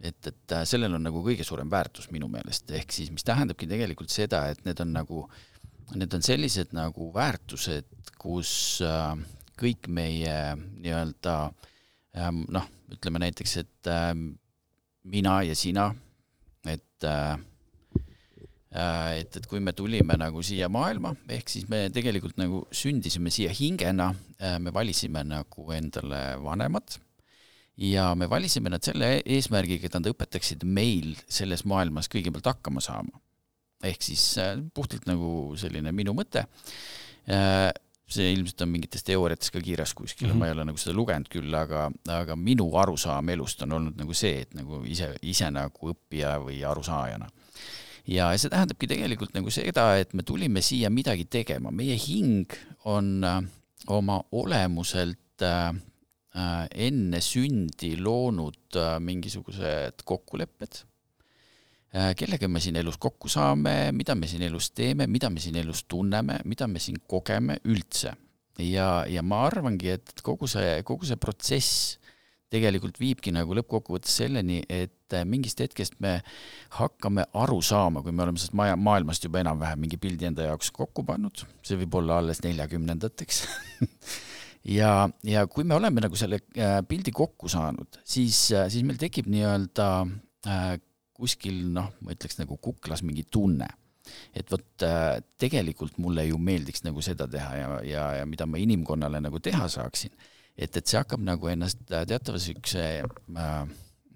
Et, 0.00 0.18
et 0.26 0.54
äh, 0.54 0.64
sellel 0.68 0.94
on 0.94 1.02
nagu 1.02 1.22
kõige 1.24 1.46
suurem 1.46 1.70
väärtus 1.70 2.10
minu 2.14 2.28
meelest, 2.30 2.70
ehk 2.70 2.94
siis 2.94 3.10
mis 3.10 3.26
tähendabki 3.26 3.66
tegelikult 3.70 4.12
seda, 4.14 4.44
et 4.52 4.62
need 4.66 4.78
on 4.84 4.92
nagu, 4.94 5.24
need 5.98 6.14
on 6.14 6.22
sellised 6.22 6.74
nagu 6.76 7.10
väärtused, 7.14 7.88
kus 8.20 8.52
äh, 8.86 9.16
kõik 9.58 9.90
meie 9.90 10.36
nii-öelda 10.56 11.36
äh, 11.48 12.30
noh, 12.30 12.68
ütleme 12.94 13.24
näiteks, 13.26 13.56
et 13.64 13.90
äh, 13.90 14.12
mina 15.08 15.40
ja 15.48 15.56
sina, 15.58 15.90
et 16.68 17.06
äh, 17.06 17.34
et, 18.68 19.36
et 19.36 19.46
kui 19.48 19.60
me 19.64 19.72
tulime 19.72 20.16
nagu 20.20 20.42
siia 20.44 20.68
maailma, 20.68 21.14
ehk 21.32 21.48
siis 21.48 21.68
me 21.72 21.86
tegelikult 21.94 22.36
nagu 22.40 22.66
sündisime 22.70 23.32
siia 23.32 23.52
hingena, 23.54 24.10
me 24.60 24.72
valisime 24.74 25.24
nagu 25.24 25.70
endale 25.72 26.20
vanemad 26.44 26.98
ja 27.78 28.14
me 28.14 28.26
valisime 28.30 28.72
nad 28.72 28.82
selle 28.84 29.18
eesmärgiga, 29.22 29.86
et 29.86 29.96
nad 29.96 30.06
õpetaksid 30.10 30.64
meil 30.66 31.14
selles 31.30 31.64
maailmas 31.68 32.10
kõigepealt 32.10 32.50
hakkama 32.50 32.82
saama. 32.82 33.20
ehk 33.78 34.02
siis 34.02 34.22
äh, 34.42 34.56
puhtalt 34.74 35.04
nagu 35.06 35.54
selline 35.54 35.92
minu 35.94 36.10
mõte, 36.18 36.42
äh, 37.30 37.68
see 38.10 38.32
ilmselt 38.34 38.64
on 38.64 38.72
mingites 38.72 39.04
teooriates 39.06 39.52
ka 39.54 39.60
kirjas 39.62 39.92
kuskil 39.94 40.26
mm, 40.26 40.32
-hmm. 40.32 40.38
ma 40.38 40.46
ei 40.48 40.54
ole 40.56 40.64
nagu 40.64 40.80
seda 40.82 40.96
lugenud 40.96 41.28
küll, 41.30 41.54
aga, 41.54 41.84
aga 42.10 42.36
minu 42.36 42.66
arusaam 42.80 43.28
elust 43.28 43.62
on 43.62 43.76
olnud 43.78 44.00
nagu 44.00 44.14
see, 44.14 44.40
et 44.42 44.54
nagu 44.58 44.82
ise, 44.84 45.12
ise 45.22 45.50
nagu 45.54 45.92
õppija 45.92 46.34
või 46.42 46.64
arusaajana 46.66 47.30
ja 48.08 48.30
see 48.36 48.50
tähendabki 48.50 48.88
tegelikult 48.90 49.34
nagu 49.36 49.52
seda, 49.52 49.92
et 50.00 50.14
me 50.16 50.24
tulime 50.26 50.62
siia 50.64 50.90
midagi 50.90 51.28
tegema, 51.30 51.70
meie 51.70 51.96
hing 52.00 52.56
on 52.88 53.18
äh, 53.24 53.42
oma 53.92 54.22
olemuselt 54.32 55.44
äh, 55.44 55.76
Äh, 56.38 56.66
enne 56.86 57.22
sündi 57.24 57.94
loonud 57.98 58.76
mingisugused 59.00 60.04
kokkulepped, 60.06 60.82
kellega 62.20 62.50
me 62.52 62.60
siin 62.60 62.76
elus 62.76 62.98
kokku 63.00 63.30
saame, 63.32 63.94
mida 63.96 64.12
me 64.14 64.28
siin 64.28 64.44
elus 64.44 64.68
teeme, 64.76 65.06
mida 65.08 65.30
me 65.32 65.40
siin 65.40 65.56
elus 65.56 65.86
tunneme, 65.88 66.36
mida 66.44 66.68
me 66.68 66.82
siin 66.84 67.00
kogeme 67.08 67.56
üldse. 67.64 68.12
ja, 68.60 69.06
ja 69.08 69.22
ma 69.22 69.40
arvangi, 69.46 69.88
et 69.96 70.20
kogu 70.22 70.46
see, 70.50 70.82
kogu 70.84 71.08
see 71.08 71.16
protsess 71.16 71.96
tegelikult 72.52 73.00
viibki 73.00 73.32
nagu 73.32 73.56
lõppkokkuvõttes 73.56 74.20
selleni, 74.20 74.60
et 74.68 74.97
mingist 75.28 75.60
hetkest 75.62 75.98
me 76.04 76.18
hakkame 76.76 77.24
aru 77.32 77.60
saama, 77.64 78.02
kui 78.04 78.12
me 78.12 78.24
oleme 78.24 78.40
sellest 78.40 78.56
maja, 78.58 78.76
maailmast 78.76 79.24
juba 79.24 79.42
enam-vähem 79.42 79.80
mingi 79.84 80.00
pildi 80.00 80.28
enda 80.28 80.48
jaoks 80.50 80.72
kokku 80.74 81.04
pannud, 81.08 81.44
see 81.66 81.78
võib 81.80 82.00
olla 82.00 82.20
alles 82.22 82.42
neljakümnendateks 82.44 83.42
ja, 84.78 84.92
ja 85.24 85.46
kui 85.50 85.64
me 85.64 85.76
oleme 85.78 86.04
nagu 86.04 86.18
selle 86.18 86.42
äh, 86.56 86.78
pildi 86.88 87.14
kokku 87.14 87.50
saanud, 87.52 88.00
siis, 88.04 88.48
äh, 88.52 88.68
siis 88.72 88.86
meil 88.86 89.00
tekib 89.00 89.30
nii-öelda 89.32 89.88
äh, 90.48 90.78
kuskil 91.18 91.66
noh, 91.74 91.90
ma 92.04 92.14
ütleks 92.14 92.38
nagu 92.38 92.58
kuklas 92.62 93.02
mingi 93.06 93.24
tunne, 93.30 93.66
et 94.36 94.48
vot 94.50 94.86
äh, 94.86 95.18
tegelikult 95.40 95.98
mulle 96.00 96.24
ju 96.28 96.38
meeldiks 96.40 96.84
nagu 96.86 97.02
seda 97.04 97.26
teha 97.30 97.56
ja, 97.58 97.68
ja, 97.84 98.04
ja 98.20 98.28
mida 98.28 98.46
ma 98.48 98.60
inimkonnale 98.60 99.20
nagu 99.24 99.40
teha 99.42 99.66
saaksin. 99.68 100.14
et, 100.56 100.76
et 100.76 100.86
see 100.86 100.98
hakkab 100.98 101.22
nagu 101.22 101.50
ennast 101.50 101.82
teatava 101.88 102.40
siukse 102.42 102.86
äh, 103.02 103.58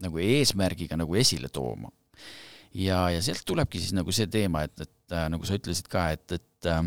nagu 0.03 0.21
eesmärgiga 0.23 0.99
nagu 1.01 1.17
esile 1.19 1.49
tooma. 1.53 1.91
ja, 2.75 3.05
ja 3.13 3.23
sealt 3.23 3.45
tulebki 3.47 3.81
siis 3.81 3.95
nagu 3.97 4.13
see 4.15 4.29
teema, 4.33 4.65
et, 4.67 4.81
et 4.81 5.17
äh, 5.17 5.29
nagu 5.33 5.47
sa 5.49 5.59
ütlesid 5.59 5.89
ka, 5.93 6.11
et, 6.17 6.39
et 6.39 6.71
äh, 6.71 6.85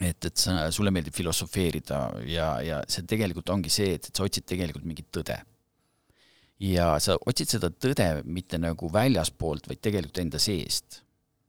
et, 0.00 0.24
et 0.26 0.36
sa, 0.36 0.70
sulle 0.74 0.90
meeldib 0.90 1.14
filosofeerida 1.14 1.98
ja, 2.26 2.48
ja 2.64 2.80
see 2.90 3.06
tegelikult 3.06 3.50
ongi 3.54 3.70
see, 3.70 3.92
et, 3.94 4.08
et 4.08 4.16
sa 4.16 4.26
otsid 4.26 4.46
tegelikult 4.50 4.86
mingit 4.88 5.10
tõde. 5.14 5.36
ja 6.64 6.94
sa 7.02 7.16
otsid 7.26 7.50
seda 7.56 7.70
tõde 7.70 8.08
mitte 8.24 8.58
nagu 8.58 8.90
väljaspoolt, 8.92 9.68
vaid 9.70 9.82
tegelikult 9.82 10.18
enda 10.22 10.40
seest. 10.42 11.02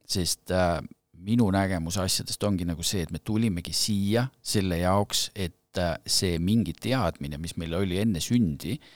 sest 0.06 0.54
äh, 0.54 0.78
minu 1.26 1.48
nägemus 1.50 1.98
asjadest 1.98 2.42
ongi 2.44 2.66
nagu 2.68 2.82
see, 2.86 3.02
et 3.02 3.10
me 3.10 3.18
tulimegi 3.18 3.72
siia 3.74 4.28
selle 4.42 4.78
jaoks, 4.78 5.30
et 5.34 5.82
äh, 5.82 5.96
see 6.06 6.38
mingi 6.38 6.74
teadmine, 6.74 7.38
mis 7.42 7.56
meil 7.56 7.74
oli 7.74 7.98
enne 8.02 8.22
sündi 8.22 8.76
äh,, 8.78 8.94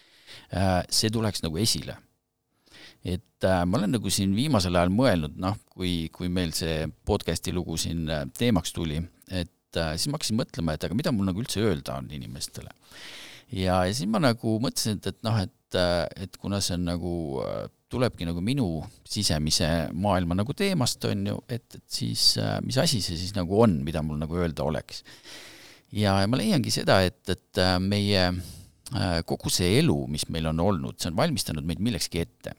see 0.91 1.11
tuleks 1.13 1.45
nagu 1.45 1.59
esile 1.63 1.95
et 3.05 3.47
äh, 3.49 3.63
ma 3.65 3.79
olen 3.79 3.95
nagu 3.97 4.13
siin 4.13 4.35
viimasel 4.37 4.77
ajal 4.77 4.93
mõelnud, 4.93 5.39
noh, 5.41 5.57
kui, 5.73 6.11
kui 6.13 6.29
meil 6.33 6.53
see 6.57 6.85
podcast'i 7.09 7.55
lugu 7.57 7.79
siin 7.81 8.05
äh, 8.13 8.27
teemaks 8.37 8.75
tuli, 8.77 9.01
et 9.31 9.81
äh, 9.81 9.95
siis 9.97 10.11
ma 10.11 10.19
hakkasin 10.19 10.41
mõtlema, 10.41 10.77
et 10.77 10.87
aga 10.87 10.99
mida 10.99 11.13
mul 11.15 11.31
nagu 11.31 11.41
üldse 11.41 11.65
öelda 11.65 11.97
on 12.01 12.11
inimestele. 12.13 12.73
ja, 13.57 13.83
ja 13.89 13.95
siis 13.95 14.09
ma 14.11 14.21
nagu 14.23 14.59
mõtlesin, 14.63 15.01
et, 15.01 15.15
et 15.15 15.23
noh, 15.27 15.41
et, 15.41 15.79
äh, 15.81 16.05
et 16.27 16.37
kuna 16.41 16.61
see 16.65 16.77
on 16.77 16.89
nagu, 16.93 17.15
äh, 17.47 17.63
tulebki 17.91 18.29
nagu 18.29 18.43
minu 18.45 18.69
sisemise 19.09 19.89
maailma 19.97 20.37
nagu 20.39 20.55
teemast, 20.55 21.09
on 21.09 21.25
ju, 21.33 21.41
et, 21.49 21.67
et 21.81 21.87
siis 21.91 22.35
äh, 22.39 22.59
mis 22.67 22.79
asi 22.79 23.01
see 23.03 23.17
siis 23.19 23.33
nagu 23.39 23.65
on, 23.65 23.81
mida 23.87 24.05
mul 24.05 24.21
nagu 24.21 24.37
öelda 24.37 24.69
oleks. 24.69 25.03
ja, 25.91 26.21
ja 26.21 26.29
ma 26.29 26.39
leiangi 26.39 26.71
seda, 26.75 27.01
et, 27.09 27.25
et 27.33 27.65
meie 27.81 28.29
kogu 29.27 29.51
see 29.55 29.77
elu, 29.79 29.95
mis 30.11 30.25
meil 30.35 30.49
on 30.51 30.61
olnud, 30.61 30.97
see 30.99 31.13
on 31.13 31.19
valmistanud 31.21 31.67
meid 31.67 31.79
millekski 31.79 32.25
ette 32.25 32.57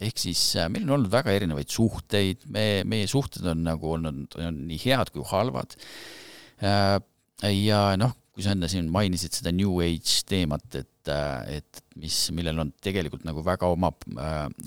ehk 0.00 0.20
siis 0.20 0.40
äh, 0.58 0.70
meil 0.72 0.86
on 0.86 0.96
olnud 0.98 1.12
väga 1.12 1.34
erinevaid 1.36 1.70
suhteid, 1.72 2.46
me, 2.52 2.82
meie 2.88 3.08
suhted 3.10 3.46
on 3.52 3.62
nagu 3.66 3.94
olnud, 3.96 4.38
on 4.40 4.64
nii 4.70 4.80
head 4.86 5.12
kui 5.14 5.24
halvad. 5.28 5.76
Äh, 6.62 6.98
ja 7.52 7.84
noh, 7.98 8.14
kui 8.32 8.44
sa 8.44 8.54
enne 8.54 8.70
siin 8.70 8.88
mainisid 8.92 9.34
seda 9.36 9.52
New 9.52 9.76
Age 9.84 10.22
teemat, 10.28 10.64
et, 10.78 11.10
äh, 11.12 11.58
et 11.58 11.82
mis, 12.00 12.16
millel 12.34 12.62
on 12.62 12.72
tegelikult 12.82 13.26
nagu 13.28 13.44
väga 13.44 13.68
oma, 13.68 13.92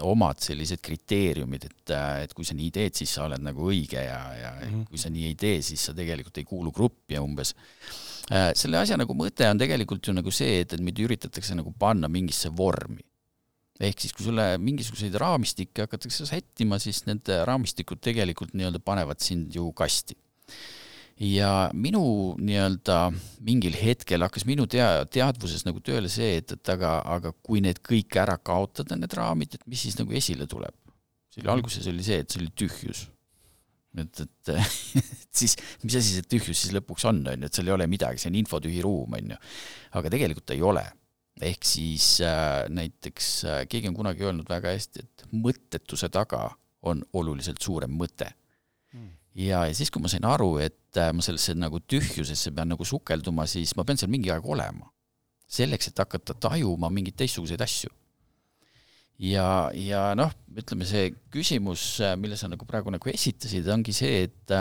omad 0.05 0.43
sellised 0.45 0.83
kriteeriumid, 0.85 1.65
et, 1.71 1.95
et 2.27 2.35
kui 2.37 2.45
sa 2.45 2.57
nii 2.57 2.69
teed, 2.75 2.97
siis 2.99 3.15
sa 3.17 3.25
oled 3.25 3.41
nagu 3.41 3.65
õige 3.71 4.03
ja, 4.05 4.19
ja 4.37 4.51
mm 4.59 4.67
-hmm. 4.67 4.89
kui 4.91 5.01
sa 5.01 5.09
nii 5.09 5.31
ei 5.31 5.39
tee, 5.39 5.61
siis 5.65 5.89
sa 5.89 5.97
tegelikult 5.97 6.37
ei 6.37 6.45
kuulu 6.45 6.71
gruppi 6.75 7.17
umbes. 7.17 7.55
Selle 8.27 8.79
asja 8.79 8.97
nagu 8.97 9.13
mõte 9.13 9.45
on 9.45 9.59
tegelikult 9.61 10.07
ju 10.07 10.13
nagu 10.15 10.31
see, 10.33 10.61
et, 10.63 10.71
et 10.73 10.81
meid 10.81 10.97
üritatakse 10.97 11.53
nagu 11.57 11.73
panna 11.77 12.09
mingisse 12.09 12.49
vormi 12.49 13.03
ehk 13.83 13.99
siis, 13.99 14.13
kui 14.15 14.25
sulle 14.27 14.45
mingisuguseid 14.61 15.15
raamistikke 15.19 15.85
hakatakse 15.85 16.27
sättima, 16.29 16.79
siis 16.79 17.03
need 17.09 17.27
raamistikud 17.47 17.99
tegelikult 18.03 18.55
nii-öelda 18.55 18.79
panevad 18.83 19.19
sind 19.23 19.55
ju 19.55 19.71
kasti. 19.75 20.15
ja 21.19 21.69
minu 21.73 22.35
nii-öelda 22.35 22.95
mingil 23.47 23.75
hetkel 23.79 24.19
hakkas 24.25 24.43
minu 24.45 24.65
tea-, 24.67 25.05
teadvuses 25.07 25.63
nagu 25.63 25.79
tööle 25.79 26.09
see, 26.11 26.41
et, 26.41 26.51
et 26.51 26.71
aga, 26.73 26.97
aga 27.07 27.31
kui 27.39 27.61
need 27.63 27.79
kõik 27.79 28.17
ära 28.19 28.35
kaotada, 28.37 28.97
need 28.99 29.15
raamid, 29.15 29.55
et 29.55 29.63
mis 29.67 29.85
siis 29.87 29.95
nagu 29.99 30.11
esile 30.11 30.47
tuleb? 30.47 30.75
see 31.31 31.43
oli 31.43 31.51
alguses 31.51 31.87
oli 31.91 32.03
see, 32.03 32.19
et 32.23 32.31
see 32.31 32.41
oli 32.41 32.51
tühjus. 32.55 33.05
Et, 34.03 34.25
et, 34.25 34.53
et 34.99 35.39
siis 35.41 35.55
mis 35.83 35.95
asi 35.95 36.17
see 36.17 36.27
tühjus 36.35 36.65
siis 36.65 36.75
lõpuks 36.75 37.07
on, 37.09 37.23
on 37.31 37.45
ju, 37.45 37.49
et 37.49 37.57
seal 37.57 37.71
ei 37.71 37.77
ole 37.77 37.87
midagi, 37.91 38.21
see 38.21 38.31
on 38.33 38.39
infotühi 38.41 38.83
ruum, 38.85 39.15
on 39.17 39.35
ju. 39.35 39.41
aga 39.99 40.13
tegelikult 40.13 40.55
ei 40.55 40.63
ole 40.65 40.85
ehk 41.43 41.67
siis 41.67 42.21
äh, 42.23 42.65
näiteks 42.71 43.27
äh, 43.45 43.61
keegi 43.67 43.89
on 43.91 43.97
kunagi 43.97 44.23
öelnud 44.23 44.49
väga 44.49 44.71
hästi, 44.71 45.03
et 45.03 45.25
mõttetuse 45.35 46.09
taga 46.13 46.47
on 46.87 47.03
oluliselt 47.13 47.59
suurem 47.61 47.91
mõte 47.91 48.29
mm.. 48.93 49.09
ja, 49.43 49.65
ja 49.67 49.75
siis, 49.75 49.91
kui 49.91 50.03
ma 50.03 50.11
sain 50.11 50.25
aru, 50.27 50.55
et 50.63 50.99
äh, 51.01 51.11
ma 51.11 51.25
sellesse 51.25 51.57
nagu 51.57 51.81
tühjusesse 51.83 52.53
pean 52.55 52.71
nagu 52.71 52.87
sukelduma, 52.87 53.47
siis 53.51 53.75
ma 53.75 53.83
pean 53.83 53.99
seal 53.99 54.13
mingi 54.13 54.31
aeg 54.31 54.47
olema. 54.47 54.91
selleks, 55.45 55.91
et 55.91 55.99
hakata 56.01 56.33
tajuma 56.47 56.89
mingeid 56.89 57.19
teistsuguseid 57.19 57.61
asju. 57.61 57.91
Ja, 59.21 59.69
ja 59.75 60.09
noh, 60.17 60.33
ütleme 60.55 60.87
see 60.87 61.13
küsimus, 61.33 61.99
mille 62.19 62.37
sa 62.39 62.49
nagu 62.51 62.67
praegu 62.67 62.93
nagu 62.93 63.11
esitasid, 63.11 63.67
ongi 63.71 63.95
see, 63.95 64.25
et 64.27 64.55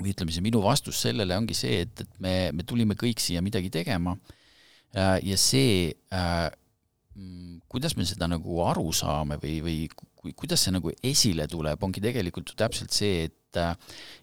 või 0.00 0.12
ütleme, 0.14 0.32
see 0.32 0.44
minu 0.44 0.62
vastus 0.64 1.00
sellele 1.04 1.36
ongi 1.36 1.56
see, 1.56 1.82
et, 1.84 2.04
et 2.04 2.20
me, 2.22 2.34
me 2.56 2.66
tulime 2.66 2.96
kõik 2.98 3.20
siia 3.22 3.42
midagi 3.44 3.72
tegema 3.72 4.16
ja 4.92 5.36
see, 5.38 5.90
mm, 7.14 7.60
kuidas 7.70 7.96
me 7.98 8.06
seda 8.08 8.28
nagu 8.30 8.62
aru 8.66 8.88
saame 8.96 9.38
või, 9.42 9.58
või 9.64 9.76
kui, 10.20 10.34
kuidas 10.36 10.64
see 10.64 10.74
nagu 10.74 10.92
esile 11.06 11.46
tuleb, 11.50 11.80
ongi 11.86 12.02
tegelikult 12.04 12.52
ju 12.52 12.58
täpselt 12.58 12.94
see, 12.94 13.28
et, 13.28 13.60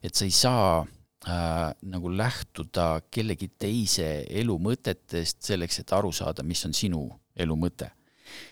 et 0.05 0.13
sa 0.13 0.27
ei 0.27 0.35
saa 0.35 0.67
äh, 0.83 1.69
nagu 1.89 2.11
lähtuda 2.13 2.89
kellegi 3.13 3.49
teise 3.59 4.09
elu 4.41 4.57
mõtetest 4.61 5.41
selleks, 5.49 5.81
et 5.81 5.95
aru 5.97 6.13
saada, 6.15 6.45
mis 6.45 6.63
on 6.67 6.75
sinu 6.77 7.07
elu 7.37 7.57
mõte. 7.59 7.91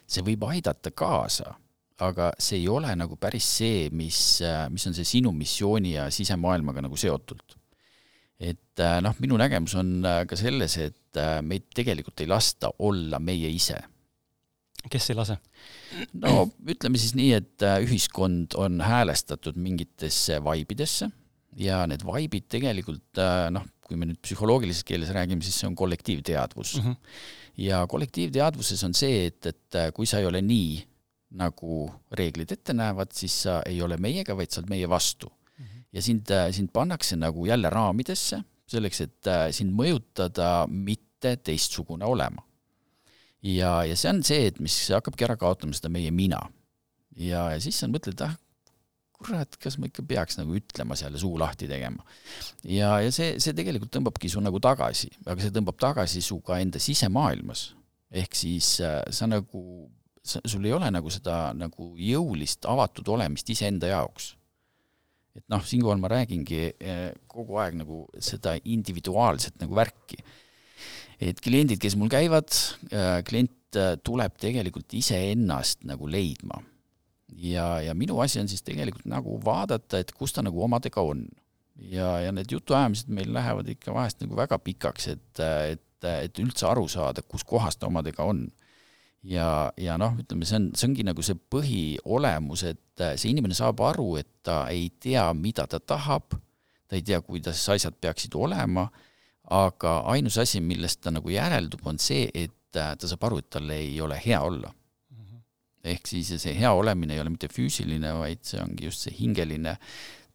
See 0.07 0.23
võib 0.25 0.43
aidata 0.49 0.91
kaasa, 0.91 1.53
aga 1.99 2.31
see 2.39 2.59
ei 2.59 2.67
ole 2.67 2.91
nagu 2.95 3.15
päris 3.17 3.47
see, 3.59 3.89
mis, 3.91 4.41
mis 4.69 4.87
on 4.87 4.97
see 4.97 5.07
sinu 5.07 5.31
missiooni 5.31 5.95
ja 5.95 6.09
sisemaailmaga 6.11 6.83
nagu 6.83 6.97
seotult 6.99 7.55
et 8.39 8.83
äh, 8.83 8.99
noh, 9.03 9.15
minu 9.23 9.37
nägemus 9.39 9.75
on 9.79 9.97
äh, 10.05 10.21
ka 10.27 10.37
selles, 10.39 10.77
et 10.83 11.19
äh, 11.19 11.39
meid 11.45 11.69
tegelikult 11.75 12.23
ei 12.23 12.29
lasta 12.29 12.71
olla 12.83 13.19
meie 13.23 13.49
ise. 13.51 13.77
kes 14.91 15.09
ei 15.09 15.17
lase? 15.17 15.37
no 16.21 16.49
ütleme 16.69 16.99
siis 17.01 17.15
nii, 17.17 17.31
et 17.39 17.63
ühiskond 17.87 18.57
on 18.61 18.83
häälestatud 18.85 19.57
mingitesse 19.57 20.41
vaibidesse 20.43 21.09
ja 21.57 21.85
need 21.89 22.03
vaibid 22.05 22.49
tegelikult 22.51 23.21
noh, 23.55 23.65
kui 23.85 23.97
me 23.97 24.09
nüüd 24.09 24.19
psühholoogilises 24.21 24.83
keeles 24.85 25.13
räägime, 25.15 25.45
siis 25.45 25.57
see 25.61 25.69
on 25.69 25.77
kollektiivteadvus 25.79 26.75
mm. 26.81 26.85
-hmm. 26.85 27.17
Ja 27.57 27.85
kollektiivteadvuses 27.87 28.83
on 28.83 28.93
see, 28.93 29.25
et, 29.29 29.45
et 29.45 29.79
kui 29.95 30.07
sa 30.09 30.19
ei 30.19 30.27
ole 30.27 30.41
nii, 30.41 30.83
nagu 31.35 31.85
reeglid 32.15 32.51
ette 32.51 32.73
näevad, 32.73 33.11
siis 33.15 33.41
sa 33.45 33.61
ei 33.67 33.81
ole 33.81 33.97
meiega, 33.97 34.35
vaid 34.37 34.51
sa 34.51 34.61
oled 34.61 34.71
meie 34.71 34.89
vastu 34.89 35.31
ja 35.95 36.01
sind, 36.01 36.31
äh, 36.31 36.51
sind 36.51 36.69
pannakse 36.73 37.15
nagu 37.15 37.45
jälle 37.45 37.69
raamidesse, 37.69 38.41
selleks, 38.67 39.01
et 39.01 39.29
äh, 39.31 39.47
sind 39.55 39.73
mõjutada 39.75 40.67
mitte 40.67 41.37
teistsugune 41.37 42.05
olema. 42.05 42.43
ja, 43.45 43.83
ja 43.85 43.95
see 43.95 44.09
on 44.09 44.23
see, 44.25 44.47
et 44.49 44.59
mis 44.59 44.75
hakkabki 44.91 45.27
ära 45.27 45.37
kaotama 45.37 45.75
seda 45.77 45.91
meie 45.93 46.11
mina. 46.11 46.41
ja, 47.15 47.49
ja 47.53 47.61
siis 47.61 47.79
sa 47.79 47.87
mõtled, 47.87 48.19
ah, 48.25 48.35
kurat, 49.15 49.57
kas 49.61 49.79
ma 49.79 49.89
ikka 49.89 50.03
peaks 50.07 50.39
nagu 50.39 50.55
ütlema 50.57 50.97
seal 50.99 51.15
ja 51.15 51.21
suu 51.21 51.39
lahti 51.39 51.69
tegema. 51.71 52.03
ja, 52.63 52.97
ja 53.03 53.11
see, 53.15 53.39
see 53.39 53.55
tegelikult 53.57 53.93
tõmbabki 53.95 54.31
su 54.31 54.43
nagu 54.43 54.61
tagasi, 54.63 55.11
aga 55.25 55.39
see 55.41 55.55
tõmbab 55.55 55.79
tagasi 55.81 56.23
su 56.25 56.41
ka 56.45 56.59
enda 56.61 56.81
sisemaailmas. 56.83 57.67
ehk 58.11 58.35
siis 58.35 58.79
äh, 58.85 59.01
sa 59.09 59.27
nagu, 59.27 59.89
sul 60.23 60.65
ei 60.65 60.73
ole 60.73 60.89
nagu 60.91 61.11
seda 61.13 61.53
nagu 61.53 61.93
jõulist 61.99 62.65
avatud 62.69 63.07
olemist 63.15 63.49
iseenda 63.53 63.93
jaoks 63.93 64.33
et 65.35 65.43
noh, 65.51 65.63
siinkohal 65.67 65.99
ma 65.99 66.09
räägingi 66.11 66.61
eh, 66.71 67.11
kogu 67.31 67.59
aeg 67.59 67.77
nagu 67.81 68.05
seda 68.23 68.55
individuaalset 68.63 69.59
nagu 69.63 69.75
värki. 69.77 70.19
et 71.19 71.39
kliendid, 71.39 71.79
kes 71.79 71.95
mul 71.95 72.11
käivad, 72.11 72.51
eh, 72.91 73.19
klient 73.27 73.79
eh, 73.79 73.95
tuleb 74.03 74.35
tegelikult 74.39 74.95
iseennast 74.99 75.85
nagu 75.87 76.07
leidma. 76.11 76.59
Ja, 77.35 77.81
ja 77.81 77.95
minu 77.97 78.19
asi 78.23 78.39
on 78.39 78.47
siis 78.51 78.63
tegelikult 78.63 79.07
nagu 79.09 79.39
vaadata, 79.45 79.99
et 79.99 80.13
kus 80.15 80.33
ta 80.33 80.43
nagu 80.45 80.63
omadega 80.63 81.01
on. 81.01 81.25
ja, 81.75 82.19
ja 82.23 82.31
need 82.31 82.51
jutuajamised 82.51 83.09
meil 83.11 83.33
lähevad 83.35 83.67
ikka 83.69 83.93
vahest 83.93 84.21
nagu 84.23 84.37
väga 84.37 84.59
pikaks, 84.63 85.07
et, 85.11 85.41
et, 85.71 86.07
et 86.07 86.39
üldse 86.39 86.67
aru 86.69 86.87
saada, 86.87 87.21
kus 87.21 87.43
kohas 87.43 87.75
ta 87.77 87.89
omadega 87.89 88.23
on 88.23 88.45
ja, 89.25 89.49
ja 89.77 89.97
noh, 89.99 90.15
ütleme, 90.21 90.47
see 90.47 90.59
on, 90.59 90.69
see 90.77 90.89
ongi 90.89 91.05
nagu 91.07 91.25
see 91.25 91.37
põhiolemus, 91.51 92.65
et 92.69 93.05
see 93.19 93.31
inimene 93.33 93.57
saab 93.57 93.81
aru, 93.85 94.15
et 94.21 94.29
ta 94.45 94.65
ei 94.71 94.89
tea, 95.01 95.25
mida 95.37 95.65
ta 95.69 95.81
tahab, 95.81 96.37
ta 96.85 96.97
ei 96.97 97.03
tea, 97.05 97.19
kuidas 97.25 97.63
asjad 97.73 97.97
peaksid 98.01 98.37
olema, 98.37 98.87
aga 99.51 99.99
ainus 100.13 100.39
asi, 100.41 100.61
millest 100.61 101.03
ta 101.03 101.13
nagu 101.13 101.29
järeldub, 101.33 101.83
on 101.89 101.99
see, 102.01 102.29
et 102.33 102.53
ta 102.71 102.95
saab 102.99 103.27
aru, 103.29 103.41
et 103.41 103.49
tal 103.57 103.69
ei 103.73 103.93
ole 104.03 104.17
hea 104.21 104.41
olla. 104.43 104.71
Ehk 105.85 106.09
siis 106.09 106.33
see 106.41 106.53
hea 106.57 106.71
olemine 106.73 107.15
ei 107.15 107.21
ole 107.23 107.33
mitte 107.33 107.49
füüsiline, 107.51 108.13
vaid 108.19 108.43
see 108.47 108.61
ongi 108.63 108.89
just 108.89 109.05
see 109.05 109.15
hingeline 109.15 109.77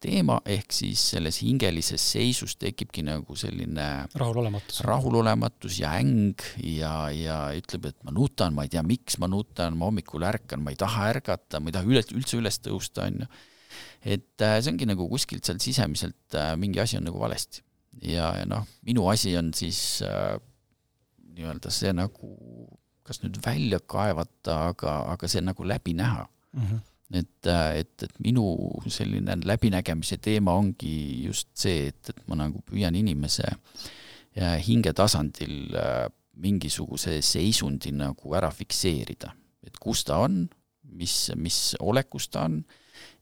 teema, 0.00 0.38
ehk 0.48 0.72
siis 0.72 1.02
selles 1.12 1.40
hingelises 1.44 2.04
seisus 2.14 2.54
tekibki 2.60 3.02
nagu 3.04 3.36
selline 3.36 3.86
rahulolematus, 4.18 4.80
rahulolematus 4.86 5.80
ja 5.82 5.92
äng 6.00 6.40
ja, 6.64 6.94
ja 7.12 7.38
ütleb, 7.56 7.90
et 7.90 7.98
ma 8.06 8.14
nutan, 8.16 8.56
ma 8.56 8.64
ei 8.64 8.72
tea, 8.72 8.84
miks 8.86 9.18
ma 9.20 9.28
nutan, 9.30 9.76
ma 9.76 9.90
hommikul 9.90 10.24
ärkan, 10.24 10.64
ma 10.64 10.72
ei 10.72 10.80
taha 10.80 11.10
ärgata, 11.12 11.60
ma 11.60 11.68
ei 11.68 11.76
taha 11.76 11.90
üles, 11.92 12.12
üldse 12.16 12.40
üles 12.40 12.60
tõusta, 12.64 13.10
on 13.10 13.24
ju. 13.24 13.30
et 14.16 14.46
äh, 14.46 14.56
see 14.62 14.72
ongi 14.72 14.88
nagu 14.88 15.08
kuskilt 15.10 15.44
seal 15.44 15.60
sisemiselt 15.62 16.38
äh, 16.38 16.54
mingi 16.60 16.80
asi 16.80 16.96
on 16.96 17.04
nagu 17.10 17.20
valesti. 17.20 17.60
ja, 18.00 18.32
ja 18.40 18.48
noh, 18.48 18.64
minu 18.88 19.04
asi 19.12 19.36
on 19.36 19.52
siis 19.56 20.00
äh, 20.06 20.38
nii-öelda 21.36 21.72
see 21.74 21.92
nagu 21.96 22.32
kas 23.06 23.22
nüüd 23.24 23.40
välja 23.44 23.80
kaevata, 23.80 24.56
aga, 24.72 25.00
aga 25.14 25.28
see 25.30 25.42
nagu 25.44 25.66
läbi 25.66 25.96
näha 25.98 26.26
mm. 26.26 26.62
-hmm 26.62 26.86
et, 27.10 27.46
et, 27.74 28.02
et 28.02 28.18
minu 28.22 28.44
selline 28.86 29.34
läbinägemise 29.44 30.20
teema 30.22 30.54
ongi 30.54 31.24
just 31.24 31.48
see, 31.58 31.88
et, 31.90 32.12
et 32.12 32.20
ma 32.30 32.38
nagu 32.38 32.62
püüan 32.66 32.94
inimese 32.94 33.48
hingetasandil 34.66 35.74
mingisuguse 36.40 37.18
seisundi 37.24 37.92
nagu 37.92 38.36
ära 38.38 38.50
fikseerida, 38.54 39.32
et 39.66 39.76
kus 39.82 40.04
ta 40.06 40.20
on, 40.24 40.44
mis, 40.96 41.16
mis 41.36 41.58
olekus 41.82 42.30
ta 42.30 42.46
on 42.48 42.60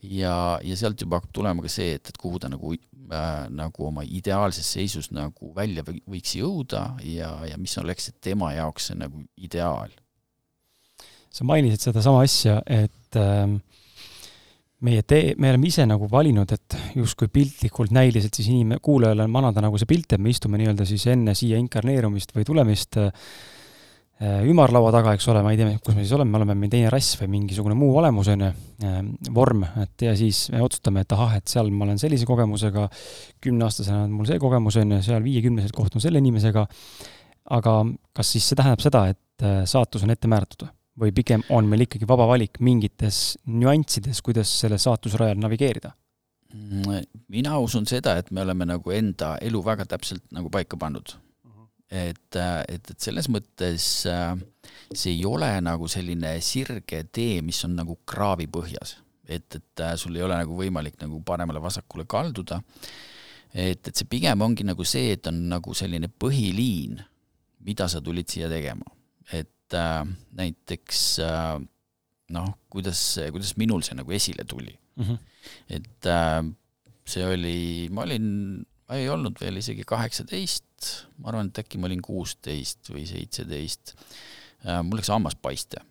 ja, 0.03 0.35
ja 0.63 0.77
sealt 0.79 1.01
juba 1.03 1.19
hakkab 1.19 1.35
tulema 1.35 1.65
ka 1.65 1.71
see, 1.73 1.97
et, 1.99 2.11
et 2.11 2.19
kuhu 2.21 2.41
ta 2.43 2.51
nagu 2.53 2.75
äh,, 2.75 3.47
nagu 3.51 3.89
oma 3.89 4.05
ideaalses 4.07 4.69
seisus 4.77 5.11
nagu 5.15 5.53
välja 5.57 5.85
võiks 5.87 6.37
jõuda 6.39 6.85
ja, 7.07 7.33
ja 7.49 7.59
mis 7.61 7.77
oleks 7.83 8.13
tema 8.25 8.53
jaoks 8.57 8.91
see 8.91 9.01
nagu 9.01 9.25
ideaal. 9.37 9.91
sa 11.31 11.45
mainisid 11.45 11.83
sedasama 11.89 12.23
asja, 12.25 12.61
et 12.67 13.19
äh, 13.19 13.59
meie 14.87 15.03
tee, 15.03 15.35
me 15.39 15.51
oleme 15.51 15.69
ise 15.69 15.85
nagu 15.87 16.09
valinud, 16.11 16.53
et 16.55 16.79
justkui 16.97 17.29
piltlikult 17.33 17.93
näiliselt 17.95 18.35
siis 18.39 18.49
inim-, 18.53 18.79
kuulajale 18.83 19.27
manada 19.27 19.63
nagu 19.65 19.79
see 19.79 19.91
pilt, 19.91 20.13
et 20.15 20.23
me 20.23 20.31
istume 20.31 20.61
nii-öelda 20.61 20.87
siis 20.89 21.07
enne 21.11 21.35
siia 21.39 21.59
inkarneerumist 21.59 22.35
või 22.37 22.47
tulemist 22.47 23.01
äh, 23.03 23.11
ümarlaua 24.19 24.91
taga, 24.91 25.13
eks 25.15 25.29
ole, 25.31 25.43
ma 25.47 25.53
ei 25.55 25.59
tea, 25.61 25.77
kus 25.85 25.95
me 25.95 26.03
siis 26.03 26.13
oleme, 26.17 26.33
me 26.33 26.41
oleme 26.41 26.57
mingi 26.59 26.73
teine 26.75 26.91
rass 26.91 27.15
või 27.21 27.29
mingisugune 27.37 27.77
muu 27.79 27.93
olemus, 28.01 28.31
on 28.33 28.41
ju, 28.43 28.49
äh, 28.83 28.97
vorm, 29.35 29.63
et 29.85 30.07
ja 30.09 30.15
siis 30.19 30.49
me 30.55 30.63
otsustame, 30.65 31.05
et 31.07 31.15
ahah, 31.15 31.37
et 31.39 31.47
seal 31.51 31.71
ma 31.71 31.87
olen 31.87 32.01
sellise 32.03 32.27
kogemusega, 32.27 32.89
kümneaastasena 33.45 34.03
on 34.09 34.17
mul 34.17 34.27
see 34.27 34.41
kogemus, 34.43 34.81
on 34.83 34.97
ju, 34.97 35.05
seal 35.07 35.23
viiekümneselt 35.23 35.77
kohtun 35.77 36.03
selle 36.03 36.19
inimesega, 36.19 36.67
aga 37.59 37.77
kas 38.17 38.35
siis 38.35 38.51
see 38.51 38.59
tähendab 38.59 38.83
seda, 38.83 39.07
et 39.15 39.47
äh, 39.47 39.63
saatus 39.71 40.07
on 40.07 40.15
ette 40.15 40.31
määratud? 40.31 40.67
või 40.99 41.13
pigem 41.15 41.45
on 41.55 41.69
meil 41.71 41.85
ikkagi 41.85 42.09
vaba 42.11 42.25
valik 42.27 42.59
mingites 42.59 43.37
nüanssides, 43.47 44.19
kuidas 44.27 44.51
selle 44.65 44.81
saatusrajal 44.83 45.39
navigeerida? 45.39 45.93
Mm, 46.51 47.05
mina 47.31 47.59
usun 47.63 47.87
seda, 47.87 48.17
et 48.19 48.33
me 48.35 48.43
oleme 48.43 48.67
nagu 48.67 48.91
enda 48.91 49.37
elu 49.45 49.61
väga 49.63 49.87
täpselt 49.87 50.25
nagu 50.35 50.51
paika 50.51 50.75
pannud. 50.81 51.15
Et, 51.91 52.37
et, 52.37 52.91
et 52.91 53.01
selles 53.01 53.29
mõttes 53.33 53.89
äh, 54.11 54.33
see 54.93 55.15
ei 55.17 55.25
ole 55.29 55.51
nagu 55.65 55.89
selline 55.89 56.37
sirge 56.45 57.05
tee, 57.13 57.43
mis 57.43 57.61
on 57.65 57.77
nagu 57.79 57.99
kraavi 58.09 58.47
põhjas. 58.47 58.99
et, 59.29 59.49
et 59.55 59.85
äh, 59.85 59.95
sul 59.97 60.17
ei 60.17 60.25
ole 60.25 60.37
nagu 60.37 60.57
võimalik 60.57 61.01
nagu 61.01 61.21
paremale-vasakule 61.25 62.07
kalduda. 62.09 62.63
et, 63.53 63.87
et 63.87 63.95
see 63.95 64.09
pigem 64.09 64.43
ongi 64.43 64.65
nagu 64.65 64.85
see, 64.85 65.13
et 65.17 65.27
on 65.27 65.49
nagu 65.49 65.75
selline 65.75 66.09
põhiliin, 66.09 67.01
mida 67.65 67.89
sa 67.89 68.01
tulid 68.01 68.29
siia 68.29 68.49
tegema. 68.49 68.85
et 69.33 69.53
et 69.69 69.77
äh, 69.77 70.05
näiteks 70.33 71.19
äh, 71.21 71.61
noh, 72.33 72.49
kuidas, 72.71 73.19
kuidas 73.33 73.57
minul 73.61 73.85
see 73.85 73.97
nagu 73.99 74.13
esile 74.13 74.45
tuli 74.49 74.79
mm. 74.97 75.05
-hmm. 75.05 75.19
et 75.69 76.07
äh, 76.07 76.45
see 77.05 77.27
oli, 77.27 77.89
ma 77.91 78.03
olin, 78.03 78.65
ma 78.89 78.97
ei 78.97 79.09
olnud 79.09 79.37
veel 79.41 79.57
isegi 79.57 79.85
kaheksateist, 79.85 80.65
ma 81.19 81.33
arvan, 81.33 81.51
et 81.51 81.63
äkki 81.63 81.81
ma 81.81 81.89
olin 81.89 82.03
kuusteist 82.05 82.91
või 82.93 83.07
seitseteist 83.09 83.95
äh,, 84.65 84.83
mul 84.83 85.01
läks 85.01 85.13
hammas 85.13 85.39
paiste. 85.41 85.83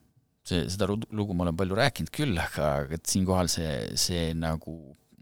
see, 0.48 0.64
seda 0.72 0.88
lugu 0.90 1.36
ma 1.36 1.48
olen 1.48 1.58
palju 1.60 1.76
rääkinud 1.78 2.14
küll, 2.14 2.38
aga 2.40 2.88
et 2.96 3.06
siinkohal 3.10 3.50
see, 3.52 3.74
see 4.00 4.30
nagu 4.38 4.78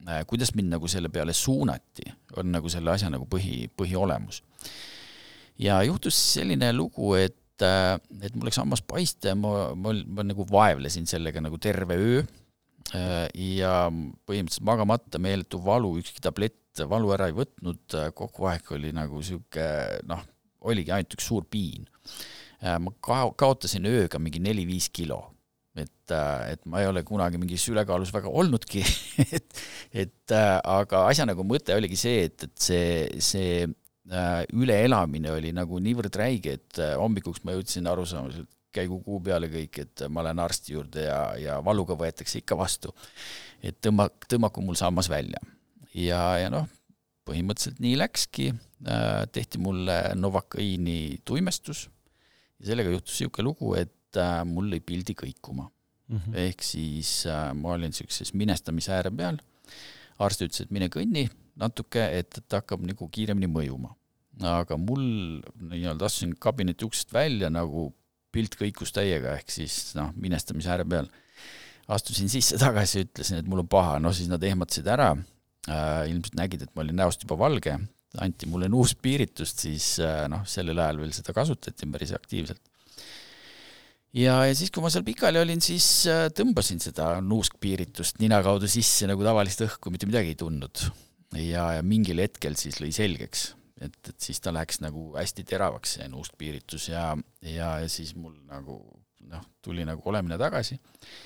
äh, 0.07 0.21
kuidas 0.29 0.53
mind 0.57 0.75
nagu 0.75 0.89
selle 0.91 1.09
peale 1.13 1.33
suunati, 1.33 2.11
on 2.37 2.53
nagu 2.53 2.69
selle 2.69 2.93
asja 2.93 3.09
nagu 3.13 3.25
põhi, 3.29 3.65
põhiolemus. 3.77 4.43
ja 5.61 5.81
juhtus 5.87 6.19
selline 6.35 6.73
lugu, 6.75 7.15
et 7.19 7.41
et, 7.55 7.63
äh, 7.63 8.25
et 8.25 8.35
mul 8.35 8.49
läks 8.49 8.59
hammas 8.59 8.83
paiste, 8.83 9.33
ma, 9.39 9.71
ma, 9.75 9.93
ma 10.05 10.25
nagu 10.27 10.45
vaevlesin 10.49 11.07
sellega 11.07 11.41
nagu 11.43 11.57
terve 11.57 11.95
öö 11.95 12.23
ja 13.33 13.87
põhimõtteliselt 14.27 14.65
magamata 14.67 15.19
meeletu 15.19 15.57
valu, 15.63 15.95
ükski 15.99 16.21
tablett 16.21 16.59
valu 16.89 17.13
ära 17.15 17.29
ei 17.29 17.37
võtnud, 17.37 17.97
kogu 18.17 18.49
aeg 18.51 18.73
oli 18.75 18.91
nagu 18.95 19.21
niisugune 19.21 20.01
noh, 20.09 20.25
oligi 20.65 20.93
ainult 20.95 21.15
üks 21.17 21.29
suur 21.29 21.47
piin. 21.49 21.87
Äh, 22.63 22.77
ma 22.81 22.93
ka-, 23.03 23.31
kaotasin 23.37 23.87
ööga 23.89 24.21
mingi 24.21 24.41
neli-viis 24.43 24.89
kilo 24.93 25.21
et, 25.75 26.07
et 26.07 26.61
ma 26.71 26.79
ei 26.79 26.87
ole 26.87 27.01
kunagi 27.03 27.35
mingis 27.35 27.65
ülekaalus 27.67 28.13
väga 28.15 28.29
olnudki 28.31 28.79
et, 29.35 29.57
et 29.91 30.35
aga 30.35 31.01
asja 31.09 31.25
nagu 31.27 31.43
mõte 31.43 31.75
oligi 31.75 31.99
see, 31.99 32.21
et, 32.29 32.45
et 32.47 32.61
see, 32.63 32.85
see 33.19 33.65
Äh, 34.05 34.43
üleelamine 34.53 35.31
oli 35.33 35.49
nagu 35.49 35.79
niivõrd 35.81 36.13
räige, 36.21 36.59
et 36.59 36.77
äh, 36.77 36.91
hommikuks 37.01 37.41
ma 37.41 37.55
jõudsin 37.55 37.87
arusaamisele, 37.89 38.45
käigu 38.75 38.99
kuu 39.01 39.17
peale 39.25 39.47
kõik, 39.49 39.79
et 39.81 40.03
ma 40.13 40.21
lähen 40.21 40.43
arsti 40.43 40.75
juurde 40.75 41.07
ja, 41.07 41.21
ja 41.41 41.55
valuga 41.65 41.97
võetakse 41.97 42.37
ikka 42.37 42.57
vastu. 42.59 42.93
et 43.65 43.79
tõmba, 43.81 44.11
tõmmaku 44.29 44.61
mul 44.61 44.77
sammas 44.77 45.09
välja. 45.09 45.41
Ja, 45.95 46.21
ja 46.41 46.51
noh, 46.53 46.67
põhimõtteliselt 47.25 47.81
nii 47.83 47.95
läkski, 47.99 48.51
äh, 48.85 49.23
tehti 49.33 49.61
mulle 49.61 49.97
Novakõini 50.19 51.21
tuimestus 51.25 51.87
ja 52.59 52.71
sellega 52.71 52.93
juhtus 52.93 53.17
niisugune 53.19 53.49
lugu, 53.49 53.73
et 53.79 53.91
mul 54.47 54.69
lõi 54.71 54.79
pildi 54.79 55.11
kõikuma 55.17 55.65
mm. 55.65 56.17
-hmm. 56.17 56.35
ehk 56.45 56.63
siis 56.63 57.25
ma 57.27 57.73
olin 57.75 57.91
niisuguses 57.91 58.31
minestamise 58.33 58.93
ääre 58.95 59.11
peal, 59.11 59.41
arst 60.23 60.45
ütles, 60.45 60.63
et 60.63 60.71
mine 60.71 60.87
kõnni 60.87 61.25
natuke, 61.59 62.05
et, 62.19 62.37
et 62.37 62.57
hakkab 62.57 62.85
nagu 62.87 63.09
kiiremini 63.11 63.51
mõjuma. 63.51 63.95
aga 64.43 64.77
mul 64.77 65.03
nii-öelda 65.59 66.05
astusin 66.05 66.35
kabineti 66.39 66.85
uksest 66.85 67.13
välja 67.13 67.49
nagu 67.49 67.93
pilt 68.31 68.55
kõikus 68.59 68.91
täiega, 68.91 69.37
ehk 69.39 69.51
siis 69.51 69.95
noh, 69.95 70.11
minestamise 70.15 70.69
ääre 70.69 70.85
peal. 70.85 71.07
astusin 71.87 72.29
sisse 72.29 72.57
tagasi, 72.57 73.05
ütlesin, 73.05 73.39
et 73.39 73.47
mul 73.47 73.63
on 73.63 73.67
paha, 73.67 73.99
no 73.99 74.11
siis 74.13 74.27
nad 74.31 74.43
ehmatasid 74.43 74.87
ära 74.87 75.11
äh,, 75.11 75.34
ilmselt 75.67 76.37
nägid, 76.37 76.65
et 76.65 76.73
ma 76.75 76.83
olin 76.83 76.99
näost 76.99 77.25
juba 77.25 77.37
valge, 77.39 77.77
anti 78.21 78.47
mulle 78.49 78.69
nuuspiiritust, 78.71 79.65
siis 79.65 79.89
äh, 80.03 80.25
noh, 80.31 80.45
sellel 80.47 80.79
ajal 80.81 81.01
veel 81.03 81.13
seda 81.15 81.35
kasutati 81.35 81.89
päris 81.91 82.13
aktiivselt. 82.15 82.61
Ja, 84.15 84.37
ja 84.47 84.53
siis, 84.55 84.71
kui 84.71 84.83
ma 84.83 84.91
seal 84.93 85.03
pikali 85.07 85.41
olin, 85.41 85.59
siis 85.63 85.87
äh, 86.07 86.27
tõmbasin 86.35 86.79
seda 86.83 87.17
nuuskpiiritust 87.25 88.21
nina 88.23 88.39
kaudu 88.45 88.69
sisse 88.71 89.09
nagu 89.09 89.25
tavalist 89.27 89.65
õhku, 89.65 89.91
mitte 89.91 90.07
midagi 90.07 90.31
ei 90.31 90.39
tundnud. 90.39 90.85
Ja, 91.35 91.67
ja 91.75 91.83
mingil 91.83 92.21
hetkel 92.23 92.55
siis 92.55 92.79
lõi 92.79 92.93
selgeks, 92.95 93.49
et, 93.83 93.97
et 94.07 94.15
siis 94.23 94.39
ta 94.39 94.53
läks 94.55 94.79
nagu 94.79 95.09
hästi 95.17 95.43
teravaks, 95.49 95.97
see 95.97 96.07
nuuskpiiritus 96.07 96.87
ja, 96.93 97.09
ja, 97.43 97.73
ja 97.83 97.89
siis 97.91 98.13
mul 98.15 98.37
nagu 98.47 98.79
noh, 99.31 99.43
tuli 99.65 99.85
nagu 99.87 100.01
olemine 100.09 100.37
tagasi. 100.41 100.77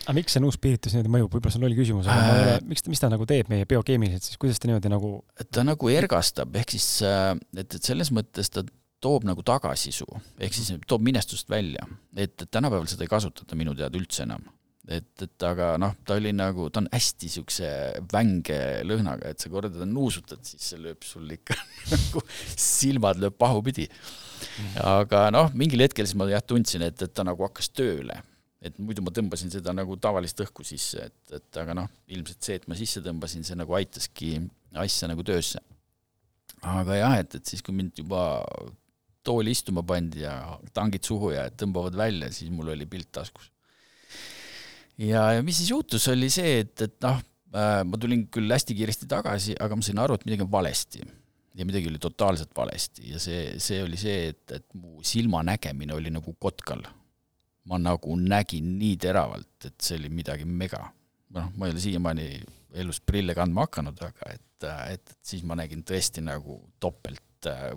aga 0.05 0.15
miks 0.17 0.35
see 0.35 0.43
nuuskpiiritus 0.43 0.95
niimoodi 0.95 1.13
mõjub, 1.15 1.31
võib-olla 1.35 1.53
see 1.53 1.61
on 1.61 1.67
loll 1.67 1.77
küsimus, 1.77 2.09
aga 2.09 2.25
äh, 2.25 2.41
ole, 2.43 2.57
miks 2.71 2.85
ta, 2.85 2.93
mis 2.93 3.03
ta 3.03 3.11
nagu 3.11 3.27
teeb 3.29 3.51
meie 3.51 3.67
biokeemiliselt 3.69 4.27
siis, 4.27 4.39
kuidas 4.41 4.61
ta 4.61 4.69
niimoodi 4.69 4.91
nagu 4.91 5.13
ta 5.51 5.65
nagu 5.67 5.91
ergastab, 5.93 6.55
ehk 6.61 6.75
siis 6.77 6.89
äh, 7.07 7.33
et, 7.57 7.67
et 7.67 7.81
selles 7.83 8.13
mõttes 8.15 8.53
ta 8.53 8.65
toob 9.03 9.25
nagu 9.27 9.43
tagasisu, 9.45 10.07
ehk 10.43 10.55
siis 10.55 10.73
toob 10.87 11.03
minestust 11.05 11.49
välja, 11.51 11.85
et, 12.15 12.35
et 12.35 12.49
tänapäeval 12.51 12.87
seda 12.91 13.05
ei 13.05 13.11
kasutata 13.11 13.57
minu 13.59 13.75
teada 13.77 13.99
üldse 13.99 14.25
enam. 14.27 14.43
Et, 14.89 15.09
et 15.21 15.45
aga 15.45 15.75
noh, 15.77 15.93
ta 16.07 16.15
oli 16.17 16.31
nagu, 16.33 16.65
ta 16.73 16.81
on 16.81 16.87
hästi 16.89 17.27
niisuguse 17.27 17.67
vänge 18.09 18.57
lõhnaga, 18.89 19.29
et 19.29 19.43
sa 19.43 19.51
korra 19.53 19.69
teda 19.69 19.85
nuusutad, 19.85 20.41
siis 20.47 20.71
see 20.71 20.81
lööb 20.81 21.05
sul 21.05 21.29
ikka 21.35 21.57
nagu 21.93 22.23
silmad 22.55 23.21
lööb 23.21 23.37
pahupidi. 23.37 23.85
Aga 24.83 25.27
noh, 25.35 25.53
mingil 25.57 25.83
hetkel 25.85 26.07
siis 26.07 26.17
ma 26.19 26.27
jah 26.29 26.43
tundsin, 26.45 26.85
et, 26.87 27.01
et 27.05 27.13
ta 27.13 27.25
nagu 27.27 27.45
hakkas 27.47 27.71
tööle. 27.75 28.21
et 28.59 28.75
muidu 28.75 28.99
ma 29.05 29.11
tõmbasin 29.15 29.51
seda 29.53 29.71
nagu 29.71 29.95
tavalist 29.95 30.41
õhku 30.43 30.65
sisse, 30.67 31.05
et, 31.07 31.35
et 31.37 31.59
aga 31.61 31.77
noh, 31.77 31.91
ilmselt 32.11 32.43
see, 32.43 32.57
et 32.59 32.67
ma 32.67 32.75
sisse 32.75 32.99
tõmbasin, 33.05 33.45
see 33.47 33.55
nagu 33.55 33.75
aitaski 33.77 34.33
asja 34.75 35.07
nagu 35.07 35.23
töösse. 35.23 35.61
aga 36.61 36.99
jah, 36.99 37.15
et, 37.21 37.39
et 37.39 37.45
siis, 37.45 37.63
kui 37.63 37.75
mind 37.75 38.03
juba 38.03 38.43
tooli 39.23 39.51
istuma 39.55 39.83
pandi 39.83 40.25
ja 40.25 40.33
tangid 40.75 41.05
suhu 41.07 41.31
ja 41.35 41.47
tõmbavad 41.51 41.95
välja, 41.95 42.31
siis 42.35 42.51
mul 42.51 42.73
oli 42.73 42.87
pilt 42.89 43.11
taskus 43.15 43.51
ja, 44.99 45.23
ja 45.37 45.43
mis 45.45 45.59
siis 45.59 45.71
juhtus, 45.71 46.07
oli 46.11 46.29
see, 46.33 46.59
et, 46.63 46.75
et 46.85 46.95
noh, 47.05 47.21
äh, 47.55 47.81
ma 47.87 47.99
tulin 48.01 48.25
küll 48.33 48.51
hästi 48.51 48.75
kiiresti 48.77 49.09
tagasi, 49.09 49.55
aga 49.61 49.77
ma 49.77 49.85
sain 49.85 50.01
aru, 50.03 50.17
et 50.17 50.27
midagi 50.27 50.45
on 50.45 50.51
valesti. 50.51 51.05
Ja 51.55 51.65
midagi 51.65 51.89
oli 51.89 51.99
totaalselt 52.01 52.51
valesti 52.55 53.11
ja 53.11 53.19
see, 53.21 53.57
see 53.61 53.81
oli 53.83 53.97
see, 53.97 54.29
et, 54.33 54.43
et 54.59 54.65
mu 54.77 55.03
silmanägemine 55.05 55.95
oli 55.95 56.13
nagu 56.13 56.35
kotkal. 56.39 56.83
ma 57.69 57.77
nagu 57.77 58.15
nägin 58.17 58.71
nii 58.79 58.95
teravalt, 58.97 59.65
et 59.65 59.75
see 59.83 59.97
oli 59.99 60.09
midagi 60.09 60.45
mega. 60.45 60.79
noh, 61.35 61.51
ma 61.57 61.67
ei 61.67 61.75
ole 61.75 61.81
siiamaani 61.83 62.29
elus 62.81 63.01
prille 63.01 63.35
kandma 63.37 63.67
hakanud, 63.67 63.99
aga 64.01 64.31
et, 64.33 64.69
et, 64.93 65.17
siis 65.25 65.43
ma 65.45 65.57
nägin 65.57 65.83
tõesti 65.85 66.23
nagu 66.25 66.61
topelt 66.79 67.49
äh, 67.49 67.73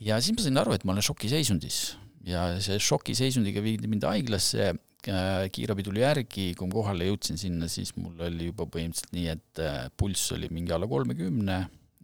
ja 0.00 0.18
siis 0.20 0.34
ma 0.36 0.42
sain 0.42 0.58
aru, 0.58 0.74
et 0.74 0.84
ma 0.84 0.94
olen 0.94 1.06
šokiseisundis 1.06 1.96
ja 2.26 2.46
see 2.64 2.80
šokiseisundiga 2.80 3.62
viidi 3.64 3.90
mind 3.90 4.06
haiglasse 4.08 4.72
kiirabi 5.04 5.84
tuli 5.84 6.02
järgi, 6.02 6.50
kui 6.56 6.68
ma 6.68 6.76
kohale 6.78 7.08
jõudsin 7.08 7.38
sinna, 7.40 7.68
siis 7.70 7.92
mul 7.98 8.20
oli 8.24 8.50
juba 8.50 8.66
põhimõtteliselt 8.70 9.14
nii, 9.16 9.26
et 9.34 9.62
äh, 9.62 9.80
pulss 10.00 10.32
oli 10.36 10.48
mingi 10.54 10.74
alla 10.74 10.88
kolmekümne, 10.90 11.58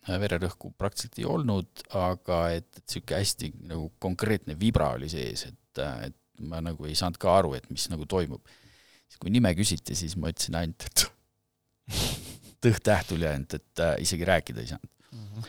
äh, 0.07 0.19
vererõhku 0.23 0.73
praktiliselt 0.79 1.21
ei 1.23 1.29
olnud, 1.29 1.85
aga 1.97 2.41
et, 2.57 2.69
et 2.77 2.83
niisugune 2.85 3.21
hästi 3.21 3.53
nagu 3.71 3.91
konkreetne 4.03 4.57
vibra 4.61 4.93
oli 4.99 5.11
sees, 5.13 5.47
et, 5.49 5.83
et 6.11 6.17
ma 6.51 6.61
nagu 6.65 6.89
ei 6.89 6.97
saanud 6.99 7.21
ka 7.21 7.39
aru, 7.41 7.55
et 7.59 7.69
mis 7.73 7.87
nagu 7.93 8.07
toimub. 8.09 8.43
siis 9.11 9.21
kui 9.23 9.33
nime 9.33 9.53
küsiti, 9.59 9.97
siis 9.99 10.17
ma 10.21 10.33
ütlesin 10.33 10.59
ainult, 10.61 10.87
et 10.87 11.07
tõht-täht 12.65 13.09
tuli 13.13 13.29
ainult, 13.29 13.57
et 13.57 13.85
äh, 13.85 13.97
isegi 14.05 14.29
rääkida 14.29 14.61
ei 14.61 14.75
saanud 14.75 14.91
mm. 15.13 15.25
-hmm. 15.25 15.49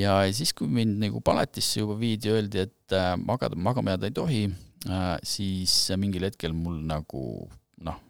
ja 0.00 0.20
siis, 0.32 0.52
kui 0.52 0.68
mind 0.68 0.96
nagu 1.04 1.20
palatisse 1.20 1.80
juba 1.80 1.98
viidi, 2.00 2.32
öeldi, 2.32 2.64
et 2.64 2.96
äh, 2.96 3.12
magada, 3.20 3.56
magama 3.56 3.96
jääda 3.96 4.08
ei 4.08 4.16
tohi 4.22 4.42
äh,, 4.48 4.67
siis 5.26 5.72
mingil 5.98 6.28
hetkel 6.28 6.52
mul 6.54 6.76
nagu 6.86 7.22
noh, 7.84 8.00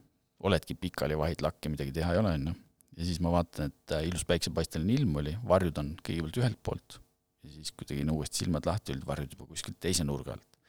oledki 0.44 0.76
pikali, 0.78 1.16
vahid 1.18 1.42
lakke, 1.44 1.70
midagi 1.72 1.94
teha 1.96 2.14
ei 2.14 2.20
ole, 2.22 2.34
onju. 2.38 2.54
ja 2.98 3.06
siis 3.06 3.20
ma 3.24 3.32
vaatan, 3.34 3.72
et 3.72 3.94
äh, 3.96 4.06
ilus 4.08 4.24
päiksepaisteline 4.28 4.98
ilm 4.98 5.16
oli, 5.22 5.34
varjud 5.48 5.80
on 5.82 5.94
kõigepealt 6.04 6.40
ühelt 6.42 6.60
poolt 6.62 6.98
ja 7.44 7.54
siis, 7.54 7.72
kui 7.72 7.88
tegin 7.88 8.10
uuesti 8.12 8.44
silmad 8.44 8.66
lahti, 8.68 8.94
olid 8.94 9.06
varjud 9.06 9.34
juba 9.34 9.48
kuskilt 9.48 9.78
teise 9.80 10.06
nurga 10.06 10.36
alt. 10.36 10.60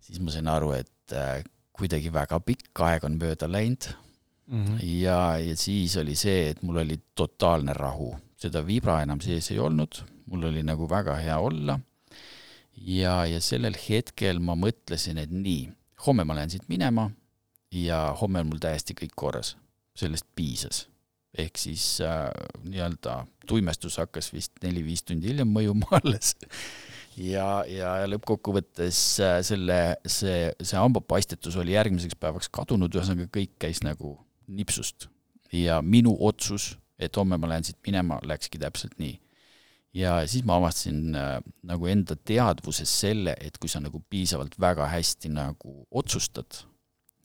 siis 0.00 0.20
ma 0.20 0.34
sain 0.34 0.50
aru, 0.50 0.74
et 0.78 1.16
äh, 1.16 1.42
kuidagi 1.78 2.12
väga 2.12 2.40
pikk 2.44 2.84
aeg 2.88 3.04
on 3.06 3.18
mööda 3.20 3.48
läinud 3.48 3.90
mm. 4.46 4.64
-hmm. 4.64 4.78
ja, 5.02 5.38
ja 5.38 5.56
siis 5.56 5.96
oli 5.96 6.16
see, 6.16 6.50
et 6.50 6.62
mul 6.62 6.82
oli 6.84 6.98
totaalne 7.14 7.76
rahu 7.76 8.14
seda 8.38 8.62
vibra 8.66 9.00
enam 9.02 9.20
sees 9.20 9.50
ei 9.50 9.58
olnud, 9.58 10.02
mul 10.30 10.48
oli 10.50 10.62
nagu 10.62 10.88
väga 10.90 11.16
hea 11.18 11.38
olla. 11.38 11.78
Ja, 12.86 13.22
ja 13.26 13.40
sellel 13.44 13.76
hetkel 13.88 14.40
ma 14.42 14.56
mõtlesin, 14.58 15.20
et 15.22 15.32
nii, 15.32 15.68
homme 16.06 16.26
ma 16.28 16.36
lähen 16.38 16.52
siit 16.52 16.68
minema 16.70 17.08
ja 17.74 18.08
homme 18.20 18.42
on 18.44 18.52
mul 18.52 18.62
täiesti 18.62 18.96
kõik 18.98 19.16
korras, 19.18 19.56
sellest 19.98 20.26
piisas. 20.36 20.86
ehk 21.38 21.58
siis 21.60 22.00
äh, 22.00 22.30
nii-öelda 22.64 23.24
tuimestus 23.46 23.98
hakkas 24.00 24.32
vist 24.32 24.52
neli-viis 24.62 25.04
tundi 25.04 25.28
hiljem 25.28 25.50
mõjuma 25.52 25.90
alles 26.00 26.34
ja, 27.16 27.64
ja, 27.68 27.92
lõppkokkuvõttes 28.08 29.02
äh, 29.20 29.38
selle, 29.46 29.78
see, 30.06 30.50
see 30.62 30.80
hambapaistetus 30.80 31.56
oli 31.60 31.76
järgmiseks 31.76 32.16
päevaks 32.18 32.48
kadunud, 32.48 32.94
ühesõnaga 32.94 33.28
kõik 33.34 33.56
käis 33.60 33.84
nagu 33.84 34.16
nipsust 34.48 35.10
ja 35.52 35.82
minu 35.82 36.16
otsus 36.20 36.76
et 36.98 37.16
homme 37.16 37.38
ma 37.38 37.50
lähen 37.50 37.66
siit 37.66 37.78
minema, 37.86 38.18
läkski 38.26 38.58
täpselt 38.60 38.98
nii. 38.98 39.16
Ja 39.98 40.14
siis 40.30 40.46
ma 40.46 40.58
avastasin 40.60 41.16
äh, 41.18 41.36
nagu 41.66 41.88
enda 41.90 42.16
teadvuses 42.16 42.90
selle, 43.02 43.34
et 43.40 43.58
kui 43.58 43.70
sa 43.70 43.82
nagu 43.82 44.00
piisavalt 44.10 44.58
väga 44.60 44.88
hästi 44.92 45.32
nagu 45.34 45.80
otsustad, 45.90 46.62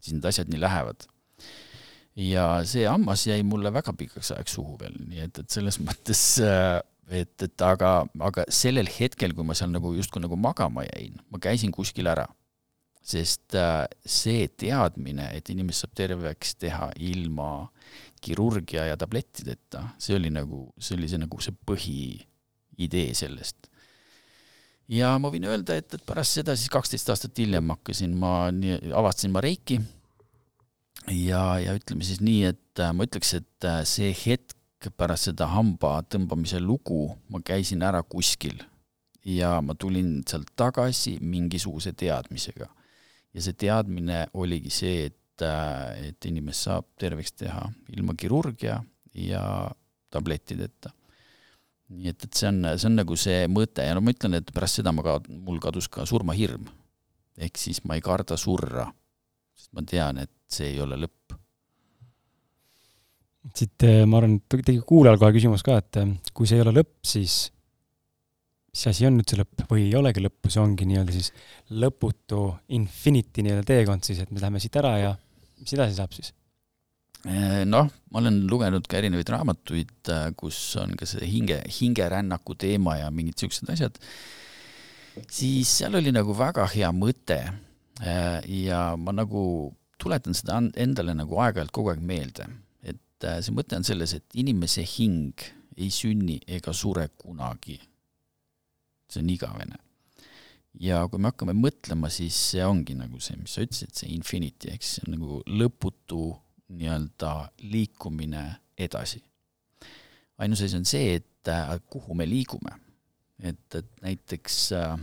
siis 0.01 0.15
need 0.17 0.25
asjad 0.29 0.49
nii 0.51 0.61
lähevad. 0.61 1.09
ja 2.15 2.61
see 2.69 2.85
hammas 2.85 3.25
jäi 3.25 3.41
mulle 3.43 3.71
väga 3.73 3.93
pikaks 3.97 4.31
ajaks 4.35 4.53
suhu 4.59 4.77
veel, 4.81 4.97
nii 5.09 5.23
et, 5.25 5.39
et 5.39 5.49
selles 5.49 5.79
mõttes 5.87 6.23
äh, 6.45 6.79
et, 7.09 7.33
et 7.41 7.65
aga, 7.65 8.03
aga 8.21 8.45
sellel 8.53 8.89
hetkel, 8.99 9.33
kui 9.35 9.45
ma 9.47 9.55
seal 9.57 9.73
nagu 9.73 9.93
justkui 9.97 10.23
nagu 10.23 10.37
magama 10.39 10.85
jäin, 10.87 11.19
ma 11.31 11.41
käisin 11.41 11.73
kuskil 11.73 12.09
ära. 12.11 12.27
sest 13.03 13.51
äh, 13.59 13.83
see 14.07 14.45
teadmine, 14.47 15.25
et 15.35 15.49
inimest 15.51 15.83
saab 15.83 15.91
terveks 15.99 16.53
teha 16.55 16.85
ilma 17.03 17.67
kirurgia 18.23 18.85
ja 18.87 18.95
tablettideta, 18.95 19.81
see 19.99 20.15
oli 20.15 20.31
nagu, 20.31 20.69
see 20.79 20.95
oli 20.95 21.09
see 21.11 21.19
nagu 21.19 21.41
see 21.43 21.51
põhiidee 22.73 23.13
sellest. 23.17 23.69
ja 24.89 25.13
ma 25.19 25.31
võin 25.31 25.45
öelda, 25.47 25.77
et, 25.79 25.93
et 25.93 26.05
pärast 26.05 26.39
seda 26.39 26.55
siis 26.57 26.71
kaksteist 26.73 27.09
aastat 27.09 27.37
hiljem 27.39 27.69
hakkasin 27.73 28.17
ma, 28.19 28.49
avastasin 28.93 29.31
ma 29.31 29.41
Reiki 29.41 29.79
ja, 31.07 31.59
ja 31.63 31.77
ütleme 31.77 32.03
siis 32.03 32.21
nii, 32.21 32.43
et 32.51 32.83
äh, 32.83 32.91
ma 32.93 33.07
ütleks, 33.07 33.33
et 33.39 33.69
äh, 33.69 33.81
see 33.87 34.11
hetk 34.25 34.89
pärast 34.99 35.29
seda 35.29 35.47
hamba 35.47 36.01
tõmbamise 36.11 36.59
lugu 36.59 37.13
ma 37.31 37.39
käisin 37.39 37.83
ära 37.87 38.03
kuskil 38.03 38.59
ja 39.23 39.61
ma 39.63 39.75
tulin 39.79 40.17
sealt 40.27 40.51
tagasi 40.59 41.15
mingisuguse 41.21 41.93
teadmisega. 41.95 42.67
ja 43.33 43.41
see 43.41 43.55
teadmine 43.55 44.25
oligi 44.33 44.69
see, 44.69 45.05
et 45.07 45.19
et, 45.33 45.41
äh, 45.41 46.09
et 46.09 46.25
inimest 46.25 46.67
saab 46.67 46.85
terveks 46.99 47.33
teha 47.33 47.69
ilma 47.95 48.13
kirurgia 48.13 48.83
ja 49.13 49.71
tablettideta. 50.11 50.91
Nii 51.93 52.11
et, 52.11 52.25
et 52.27 52.39
see 52.39 52.49
on, 52.49 52.61
see 52.75 52.89
on 52.89 52.97
nagu 52.99 53.17
see 53.19 53.45
mõte 53.51 53.85
ja 53.85 53.95
no 53.95 54.03
ma 54.03 54.13
ütlen, 54.13 54.39
et 54.39 54.51
pärast 54.55 54.81
seda 54.81 54.93
ma 54.95 55.05
ka, 55.05 55.19
mul 55.29 55.61
kadus 55.63 55.89
ka 55.91 56.07
surmahirm. 56.09 56.67
ehk 57.37 57.57
siis 57.57 57.81
ma 57.87 57.97
ei 57.97 58.03
karda 58.05 58.37
surra, 58.37 58.85
sest 59.57 59.71
ma 59.73 59.81
tean, 59.89 60.21
et 60.21 60.33
see 60.51 60.73
ei 60.73 60.81
ole 60.83 60.99
lõpp. 61.01 61.37
siit 63.53 63.87
äh, 63.87 64.03
ma 64.07 64.21
arvan, 64.21 64.37
tegelikult 64.49 64.87
kuulajal 64.89 65.19
kohe 65.21 65.35
küsimus 65.35 65.65
ka, 65.65 65.79
et 65.81 66.01
äh, 66.01 66.13
kui 66.33 66.49
see 66.49 66.59
ei 66.59 66.65
ole 66.65 66.75
lõpp, 66.79 66.95
siis 67.05 67.39
mis 68.73 68.87
asi 68.89 69.05
on 69.05 69.19
nüüd 69.19 69.29
see 69.29 69.37
lõpp 69.37 69.67
või 69.69 69.87
ei 69.87 69.97
olegi 69.97 70.23
lõppu, 70.23 70.49
see 70.49 70.61
ongi 70.63 70.87
nii-öelda 70.89 71.13
siis 71.13 71.29
lõputu 71.77 72.47
infinity 72.73 73.45
nii-öelda 73.45 73.67
teekond 73.69 74.07
siis, 74.07 74.23
et 74.23 74.31
me 74.33 74.41
läheme 74.41 74.61
siit 74.63 74.79
ära 74.81 74.95
ja 75.01 75.11
mis 75.61 75.75
edasi 75.77 75.99
saab 75.99 76.15
siis? 76.15 76.33
Eh, 77.23 77.63
noh, 77.63 77.87
ma 78.11 78.19
olen 78.19 78.41
lugenud 78.51 78.87
ka 78.89 78.99
erinevaid 78.99 79.29
raamatuid, 79.31 79.93
äh, 80.11 80.25
kus 80.35 80.57
on 80.81 80.97
ka 80.99 81.07
see 81.07 81.23
hinge, 81.31 81.61
hingerännaku 81.71 82.57
teema 82.59 82.97
ja 82.99 83.11
mingid 83.15 83.39
siuksed 83.39 83.71
asjad, 83.71 83.99
siis 85.31 85.71
seal 85.71 85.95
oli 85.95 86.11
nagu 86.11 86.35
väga 86.35 86.67
hea 86.73 86.89
mõte 86.91 87.39
äh, 87.47 88.43
ja 88.65 88.97
ma 88.99 89.15
nagu 89.15 89.71
tuletan 90.03 90.35
seda 90.35 90.59
endale 90.75 91.15
nagu 91.15 91.39
aeg-ajalt 91.39 91.71
kogu 91.71 91.93
aeg 91.93 92.03
meelde, 92.03 92.49
et 92.83 93.23
äh, 93.29 93.39
see 93.39 93.55
mõte 93.55 93.79
on 93.79 93.87
selles, 93.87 94.17
et 94.19 94.39
inimese 94.43 94.83
hing 94.97 95.47
ei 95.79 95.87
sünni 95.95 96.41
ega 96.43 96.75
sure 96.75 97.07
kunagi 97.15 97.79
see 99.13 99.23
on 99.23 99.29
igavene. 99.29 99.79
ja 100.73 101.03
kui 101.07 101.21
me 101.21 101.29
hakkame 101.29 101.53
mõtlema, 101.53 102.09
siis 102.09 102.35
see 102.49 102.63
ongi 102.65 102.95
nagu 102.97 103.19
see, 103.21 103.37
mis 103.37 103.53
sa 103.53 103.61
ütlesid, 103.61 103.93
see 103.93 104.09
infinity, 104.15 104.71
ehk 104.73 104.83
siis 104.83 104.97
see 104.97 105.07
on 105.07 105.15
nagu 105.19 105.41
lõputu 105.47 106.31
nii-öelda 106.69 107.33
liikumine 107.71 108.43
edasi. 108.77 109.23
ainus 110.37 110.61
asi 110.61 110.77
on 110.77 110.85
see, 110.85 111.15
et 111.15 111.51
äh, 111.51 111.75
kuhu 111.87 112.15
me 112.15 112.29
liigume. 112.29 112.79
et, 113.43 113.75
et 113.75 114.01
näiteks 114.01 114.57
äh, 114.77 114.97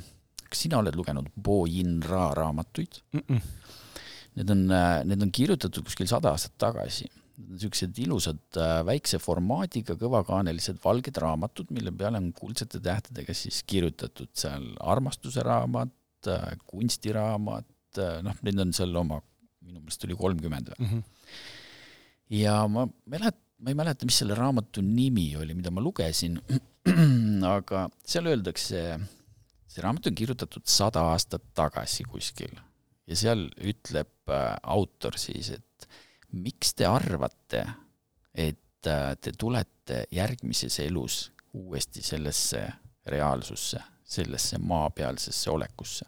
kas 0.49 0.66
sina 0.66 0.79
oled 0.79 0.96
lugenud 0.96 1.29
Bo 1.37 1.66
Yin 1.66 2.03
Ra 2.03 2.31
raamatuid 2.35 3.03
mm? 3.12 3.20
-mm. 3.29 3.40
Need 4.35 4.51
on, 4.51 4.70
äh, 4.70 5.05
need 5.05 5.23
on 5.23 5.33
kirjutatud 5.33 5.85
kuskil 5.85 6.07
sada 6.07 6.31
aastat 6.31 6.55
tagasi 6.59 7.09
niisugused 7.49 7.99
ilusad 8.03 8.59
väikse 8.87 9.18
formaadiga 9.18 9.94
kõvakaanelised 10.01 10.81
valged 10.85 11.16
raamatud, 11.16 11.70
mille 11.70 11.92
peale 11.92 12.20
on 12.20 12.33
kuldsete 12.37 12.81
tähtedega 12.85 13.35
siis 13.35 13.62
kirjutatud 13.66 14.29
seal 14.35 14.66
armastuse 14.81 15.42
raamat, 15.46 16.29
kunstiraamat, 16.68 18.01
noh, 18.27 18.42
neid 18.46 18.61
on 18.66 18.75
seal 18.77 18.96
oma, 19.03 19.20
minu 19.64 19.81
meelest 19.81 20.05
oli 20.05 20.18
kolmkümmend 20.18 20.73
või 20.75 20.85
mm. 20.85 20.90
-hmm. 20.92 21.19
Ja 22.30 22.56
ma 22.70 22.86
mälet-, 23.10 23.40
ma 23.60 23.72
ei 23.72 23.78
mäleta, 23.78 24.08
mis 24.08 24.20
selle 24.22 24.36
raamatu 24.38 24.82
nimi 24.84 25.28
oli, 25.36 25.54
mida 25.56 25.72
ma 25.74 25.82
lugesin, 25.84 26.38
aga 27.56 27.86
seal 28.06 28.30
öeldakse, 28.30 28.82
see 29.70 29.84
raamat 29.84 30.10
on 30.10 30.18
kirjutatud 30.18 30.66
sada 30.68 31.04
aastat 31.12 31.50
tagasi 31.56 32.06
kuskil 32.08 32.54
ja 33.10 33.18
seal 33.18 33.48
ütleb 33.58 34.32
äh, 34.32 34.54
autor 34.62 35.18
siis, 35.20 35.52
et 35.58 35.88
miks 36.32 36.74
te 36.78 36.86
arvate, 36.88 37.64
et 38.34 38.88
äh, 38.88 39.12
te 39.20 39.34
tulete 39.38 40.04
järgmises 40.14 40.78
elus 40.86 41.24
uuesti 41.58 42.02
sellesse 42.06 42.62
reaalsusse, 43.10 43.82
sellesse 44.04 44.60
maapealsesse 44.62 45.50
olekusse? 45.50 46.06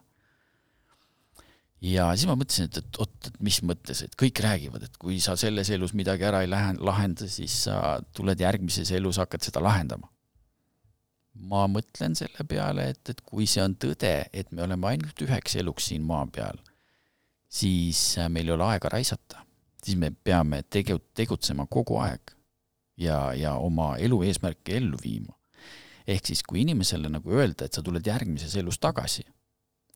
Ja 1.83 2.09
siis 2.15 2.29
ma 2.31 2.37
mõtlesin, 2.39 2.71
et, 2.71 2.81
et 2.83 3.01
oot, 3.03 3.15
et 3.29 3.39
mis 3.43 3.59
mõttes, 3.67 4.03
et 4.05 4.17
kõik 4.19 4.41
räägivad, 4.45 4.87
et 4.87 4.97
kui 5.03 5.19
sa 5.23 5.37
selles 5.41 5.71
elus 5.75 5.95
midagi 5.99 6.27
ära 6.29 6.43
ei 6.45 6.51
lähe, 6.51 6.77
lahenda, 6.81 7.29
siis 7.29 7.65
sa 7.67 7.99
tuled 8.15 8.41
järgmises 8.41 8.93
elus, 8.95 9.21
hakkad 9.23 9.45
seda 9.45 9.63
lahendama. 9.65 10.09
ma 11.49 11.65
mõtlen 11.67 12.13
selle 12.15 12.45
peale, 12.49 12.91
et, 12.93 13.09
et 13.09 13.21
kui 13.25 13.47
see 13.49 13.63
on 13.65 13.75
tõde, 13.75 14.13
et 14.33 14.51
me 14.53 14.63
oleme 14.63 14.93
ainult 14.93 15.23
üheks 15.25 15.57
eluks 15.59 15.89
siin 15.91 16.05
maa 16.07 16.27
peal, 16.31 16.61
siis 17.49 18.19
äh, 18.19 18.29
meil 18.29 18.51
ei 18.51 18.55
ole 18.55 18.69
aega 18.69 18.93
raisata 18.93 19.41
siis 19.85 19.99
me 19.99 20.11
peame 20.25 20.63
tege-, 20.71 21.01
tegutsema 21.15 21.67
kogu 21.71 21.99
aeg 22.03 22.35
ja, 23.01 23.33
ja 23.35 23.55
oma 23.59 23.97
elu 23.99 24.23
eesmärke 24.29 24.77
ellu 24.79 24.99
viima. 25.03 25.35
ehk 26.07 26.27
siis, 26.27 26.43
kui 26.43 26.65
inimesele 26.65 27.09
nagu 27.09 27.31
öelda, 27.31 27.67
et 27.67 27.77
sa 27.77 27.83
tuled 27.83 28.07
järgmises 28.07 28.57
elus 28.59 28.81
tagasi, 28.83 29.23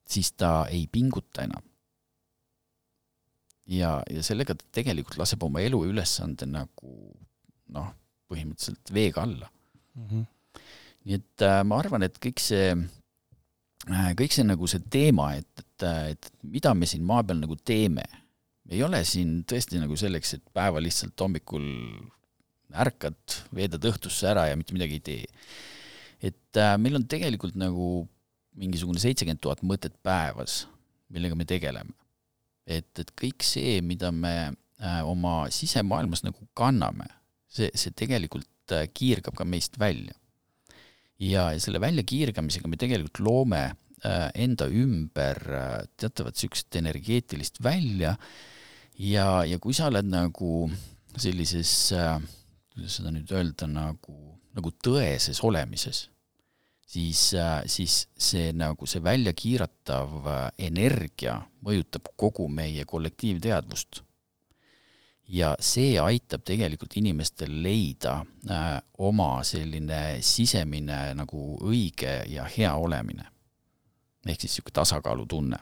siis 0.06 0.30
ta 0.38 0.68
ei 0.70 0.84
pinguta 0.86 1.42
enam. 1.42 1.64
Ja, 3.66 4.00
ja 4.10 4.22
sellega 4.26 4.54
ta 4.54 4.68
tegelikult 4.80 5.18
laseb 5.20 5.42
oma 5.46 5.62
eluülesande 5.64 6.48
nagu 6.50 6.92
noh, 7.74 7.88
põhimõtteliselt 8.30 8.92
veega 8.94 9.24
alla 9.26 9.48
mm. 9.48 10.06
-hmm. 10.10 10.26
nii 11.06 11.18
et 11.20 11.46
äh, 11.46 11.62
ma 11.64 11.80
arvan, 11.82 12.06
et 12.06 12.20
kõik 12.22 12.42
see 12.42 12.68
äh,, 12.74 14.12
kõik 14.18 14.34
see 14.34 14.46
nagu 14.46 14.70
see 14.70 14.84
teema, 14.90 15.32
et, 15.40 15.64
et, 15.64 15.88
et 16.12 16.30
mida 16.42 16.74
me 16.74 16.86
siin 16.86 17.04
maa 17.06 17.24
peal 17.26 17.42
nagu 17.42 17.58
teeme 17.64 18.06
ei 18.70 18.82
ole 18.82 19.02
siin 19.06 19.40
tõesti 19.48 19.80
nagu 19.80 19.96
selleks, 19.98 20.34
et 20.36 20.44
päeva 20.54 20.80
lihtsalt 20.82 21.18
hommikul 21.22 21.66
ärkad, 22.76 23.38
veedad 23.54 23.84
õhtusse 23.90 24.26
ära 24.30 24.48
ja 24.50 24.56
mitte 24.58 24.74
midagi 24.74 24.98
ei 24.98 25.04
tee. 25.04 25.26
et 26.22 26.58
äh, 26.58 26.74
meil 26.80 26.96
on 26.96 27.04
tegelikult 27.06 27.54
nagu 27.60 28.06
mingisugune 28.56 28.98
seitsekümmend 28.98 29.40
tuhat 29.44 29.60
mõtet 29.62 29.94
päevas, 30.02 30.64
millega 31.12 31.36
me 31.36 31.44
tegeleme. 31.44 31.92
Et, 32.66 32.90
et 32.98 33.12
kõik 33.18 33.46
see, 33.46 33.80
mida 33.86 34.10
me 34.12 34.34
äh, 34.50 35.00
oma 35.06 35.46
sisemaailmas 35.54 36.24
nagu 36.26 36.48
kanname, 36.58 37.08
see, 37.48 37.70
see 37.78 37.94
tegelikult 37.96 38.74
äh, 38.74 38.88
kiirgab 38.92 39.38
ka 39.38 39.46
meist 39.48 39.78
välja. 39.80 40.14
ja, 41.18 41.48
ja 41.54 41.60
selle 41.62 41.80
väljakiirgamisega 41.80 42.68
me 42.68 42.76
tegelikult 42.76 43.22
loome 43.24 43.62
äh, 43.70 44.28
enda 44.34 44.66
ümber 44.68 45.40
teatavat 45.96 46.36
niisugust 46.36 46.76
energeetilist 46.76 47.62
välja 47.64 48.16
ja, 48.98 49.44
ja 49.48 49.58
kui 49.58 49.72
sa 49.74 49.88
oled 49.88 50.10
nagu 50.10 50.68
sellises 51.16 51.94
kuidas 52.76 52.98
seda 52.98 53.12
nüüd 53.14 53.30
öelda, 53.32 53.66
nagu, 53.70 54.14
nagu 54.56 54.72
tõeses 54.84 55.40
olemises, 55.48 56.06
siis 56.86 57.34
äh,, 57.34 57.62
siis 57.66 58.06
see 58.18 58.52
nagu 58.54 58.86
see 58.86 59.02
väljakiiratav 59.02 60.16
äh, 60.26 60.42
energia 60.70 61.40
mõjutab 61.66 62.12
kogu 62.16 62.48
meie 62.48 62.84
kollektiivteadvust 62.86 64.02
ja 65.28 65.54
see 65.60 65.96
aitab 66.00 66.44
tegelikult 66.46 66.96
inimestel 67.00 67.50
leida 67.62 68.20
äh, 68.50 68.76
oma 69.02 69.40
selline 69.46 70.22
sisemine 70.22 71.00
nagu 71.18 71.56
õige 71.66 72.20
ja 72.30 72.46
hea 72.56 72.74
olemine. 72.74 73.26
ehk 74.26 74.40
siis 74.40 74.56
niisugune 74.56 74.74
tasakaalutunne. 74.74 75.58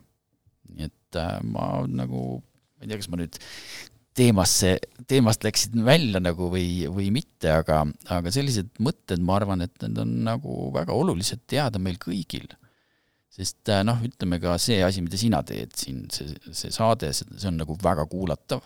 nii 0.74 0.84
et 0.84 1.16
äh, 1.16 1.40
ma 1.42 1.86
nagu, 1.88 2.42
ma 2.76 2.84
ei 2.84 2.88
tea, 2.88 3.00
kas 3.00 3.08
ma 3.08 3.20
nüüd 3.20 3.40
teemasse, 4.14 4.76
teemast 5.10 5.44
läksin 5.44 5.82
välja 5.86 6.20
nagu 6.22 6.48
või, 6.52 6.86
või 6.90 7.10
mitte, 7.14 7.50
aga, 7.50 7.82
aga 8.14 8.32
sellised 8.34 8.70
mõtted, 8.82 9.22
ma 9.24 9.38
arvan, 9.40 9.64
et 9.66 9.74
need 9.82 9.98
on 10.00 10.12
nagu 10.28 10.68
väga 10.74 10.94
olulised 10.94 11.44
teada 11.50 11.82
meil 11.82 11.98
kõigil. 12.02 12.46
sest 13.34 13.66
äh, 13.68 13.82
noh, 13.82 13.98
ütleme 14.06 14.38
ka 14.38 14.54
see 14.62 14.78
asi, 14.86 15.02
mida 15.02 15.18
sina 15.18 15.42
teed 15.42 15.72
siin, 15.74 16.04
see, 16.14 16.36
see 16.54 16.70
saade, 16.70 17.10
see 17.12 17.48
on 17.50 17.58
nagu 17.58 17.74
väga 17.82 18.04
kuulatav 18.06 18.62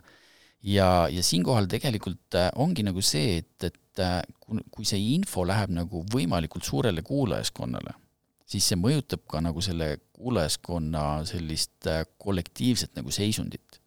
ja, 0.60 1.08
ja 1.08 1.22
siinkohal 1.24 1.70
tegelikult 1.72 2.36
äh, 2.36 2.50
ongi 2.60 2.84
nagu 2.84 3.00
see, 3.00 3.38
et, 3.40 3.70
et 3.70 4.04
äh, 4.04 4.20
kui 4.44 4.84
see 4.84 5.00
info 5.14 5.46
läheb 5.48 5.72
nagu 5.72 6.04
võimalikult 6.12 6.68
suurele 6.68 7.00
kuulajaskonnale, 7.06 7.96
siis 8.44 8.68
see 8.68 8.76
mõjutab 8.76 9.24
ka 9.30 9.40
nagu 9.40 9.64
selle 9.64 9.94
kuulajaskonna 10.12 11.24
sellist 11.30 11.88
kollektiivset 12.20 12.92
nagu 13.00 13.14
seisundit. 13.14 13.80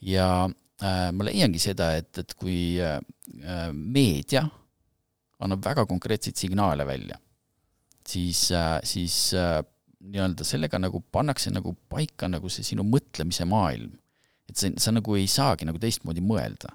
ja 0.00 0.48
ma 0.82 1.26
leiangi 1.28 1.60
seda, 1.62 1.92
et, 1.98 2.10
et 2.18 2.34
kui 2.38 2.80
äh, 2.82 2.98
meedia 3.72 4.46
annab 5.42 5.62
väga 5.64 5.86
konkreetseid 5.90 6.38
signaale 6.38 6.86
välja, 6.86 7.18
siis 8.06 8.50
äh,, 8.54 8.78
siis 8.86 9.34
äh, 9.34 9.60
nii-öelda 10.02 10.44
sellega 10.46 10.80
nagu 10.82 11.00
pannakse 11.14 11.52
nagu 11.54 11.76
paika 11.88 12.28
nagu 12.30 12.50
see 12.50 12.66
sinu 12.66 12.82
mõtlemise 12.86 13.46
maailm 13.46 13.92
et 14.52 14.60
sa, 14.60 14.70
sa 14.88 14.94
nagu 14.94 15.16
ei 15.18 15.28
saagi 15.30 15.66
nagu 15.68 15.80
teistmoodi 15.82 16.22
mõelda. 16.24 16.72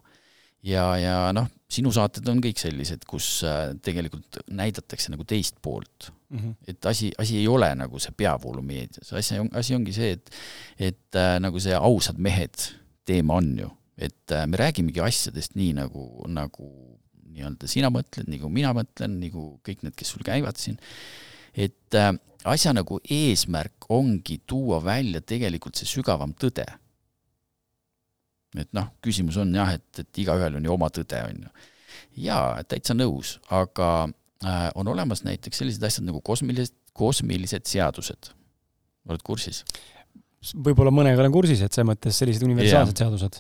ja, 0.67 0.83
ja 0.99 1.15
noh, 1.35 1.47
sinu 1.71 1.91
saated 1.93 2.27
on 2.31 2.41
kõik 2.43 2.59
sellised, 2.59 3.05
kus 3.07 3.43
äh, 3.47 3.75
tegelikult 3.83 4.39
näidatakse 4.49 5.13
nagu 5.13 5.23
teist 5.27 5.59
poolt 5.61 6.09
mm. 6.29 6.39
-hmm. 6.39 6.55
et 6.67 6.85
asi, 6.85 7.11
asi 7.17 7.37
ei 7.37 7.47
ole 7.47 7.69
nagu 7.75 7.99
see 7.99 8.11
peavoolumeedias, 8.17 9.13
asi 9.13 9.39
on, 9.39 9.49
asi 9.53 9.75
ongi 9.75 9.93
see, 9.93 10.17
et 10.17 10.31
et 10.77 11.15
äh, 11.15 11.37
nagu 11.39 11.59
see 11.59 11.75
ausad 11.75 12.17
mehed 12.17 12.71
teema 13.05 13.37
on 13.37 13.53
ju, 13.59 13.69
et 13.97 14.33
äh, 14.35 14.45
me 14.47 14.59
räägimegi 14.59 15.01
asjadest 15.03 15.57
nii, 15.57 15.73
nagu, 15.79 16.07
nagu 16.29 16.69
nii-öelda 17.27 17.69
sina 17.69 17.91
mõtled, 17.93 18.29
nagu 18.31 18.49
mina 18.53 18.73
mõtlen, 18.77 19.19
nagu 19.21 19.49
kõik 19.65 19.83
need, 19.85 19.95
kes 19.97 20.15
sul 20.15 20.25
käivad 20.25 20.59
siin, 20.61 20.79
et 21.57 21.97
äh, 21.97 22.11
asja 22.47 22.73
nagu 22.77 22.99
eesmärk 23.03 23.89
ongi 23.93 24.41
tuua 24.45 24.79
välja 24.85 25.21
tegelikult 25.25 25.79
see 25.79 25.89
sügavam 25.97 26.35
tõde 26.37 26.67
et 28.61 28.69
noh, 28.75 28.89
küsimus 29.03 29.37
on 29.41 29.51
jah, 29.55 29.73
et, 29.75 29.87
et 30.01 30.21
igaühel 30.23 30.57
on 30.59 30.65
ju 30.65 30.73
oma 30.73 30.89
tõde, 30.93 31.19
on 31.27 31.43
ju. 31.45 31.67
jaa, 32.27 32.63
täitsa 32.69 32.95
nõus, 32.95 33.37
aga 33.53 33.89
äh, 34.07 34.69
on 34.79 34.87
olemas 34.93 35.23
näiteks 35.27 35.61
sellised 35.61 35.83
asjad 35.83 36.07
nagu 36.07 36.21
kosmilised, 36.25 36.75
kosmilised 36.97 37.67
seadused. 37.69 38.31
oled 39.07 39.23
kursis? 39.23 39.63
Võib-olla 40.55 40.91
mõnega 40.93 41.21
olen 41.23 41.33
kursis, 41.33 41.61
et 41.65 41.73
selles 41.73 41.89
mõttes 41.89 42.19
sellised 42.21 42.45
universaalsed 42.45 42.99
ja. 42.99 43.07
seadused. 43.07 43.39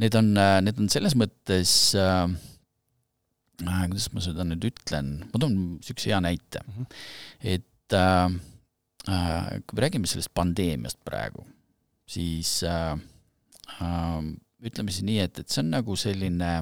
Need 0.00 0.16
on, 0.18 0.32
äh, 0.40 0.56
need 0.64 0.80
on 0.80 0.88
selles 0.92 1.16
mõttes 1.18 1.74
äh, 1.98 2.24
äh, 3.66 3.82
kuidas 3.90 4.08
ma 4.14 4.24
seda 4.24 4.46
nüüd 4.48 4.64
ütlen, 4.70 5.12
ma 5.30 5.42
toon 5.42 5.56
niisuguse 5.76 6.12
hea 6.12 6.20
näite 6.24 6.62
mm, 6.64 6.76
-hmm. 6.76 7.02
et 7.56 7.96
äh, 7.96 8.38
äh, 9.08 9.50
kui 9.66 9.76
me 9.76 9.86
räägime 9.86 10.10
sellest 10.10 10.32
pandeemiast 10.34 11.00
praegu, 11.04 11.44
siis 12.06 12.62
äh, 12.64 12.96
äh, 13.80 14.22
ütleme 14.64 14.90
siis 14.92 15.04
nii, 15.06 15.20
et, 15.26 15.38
et 15.38 15.48
see 15.48 15.64
on 15.64 15.70
nagu 15.76 15.96
selline, 15.96 16.52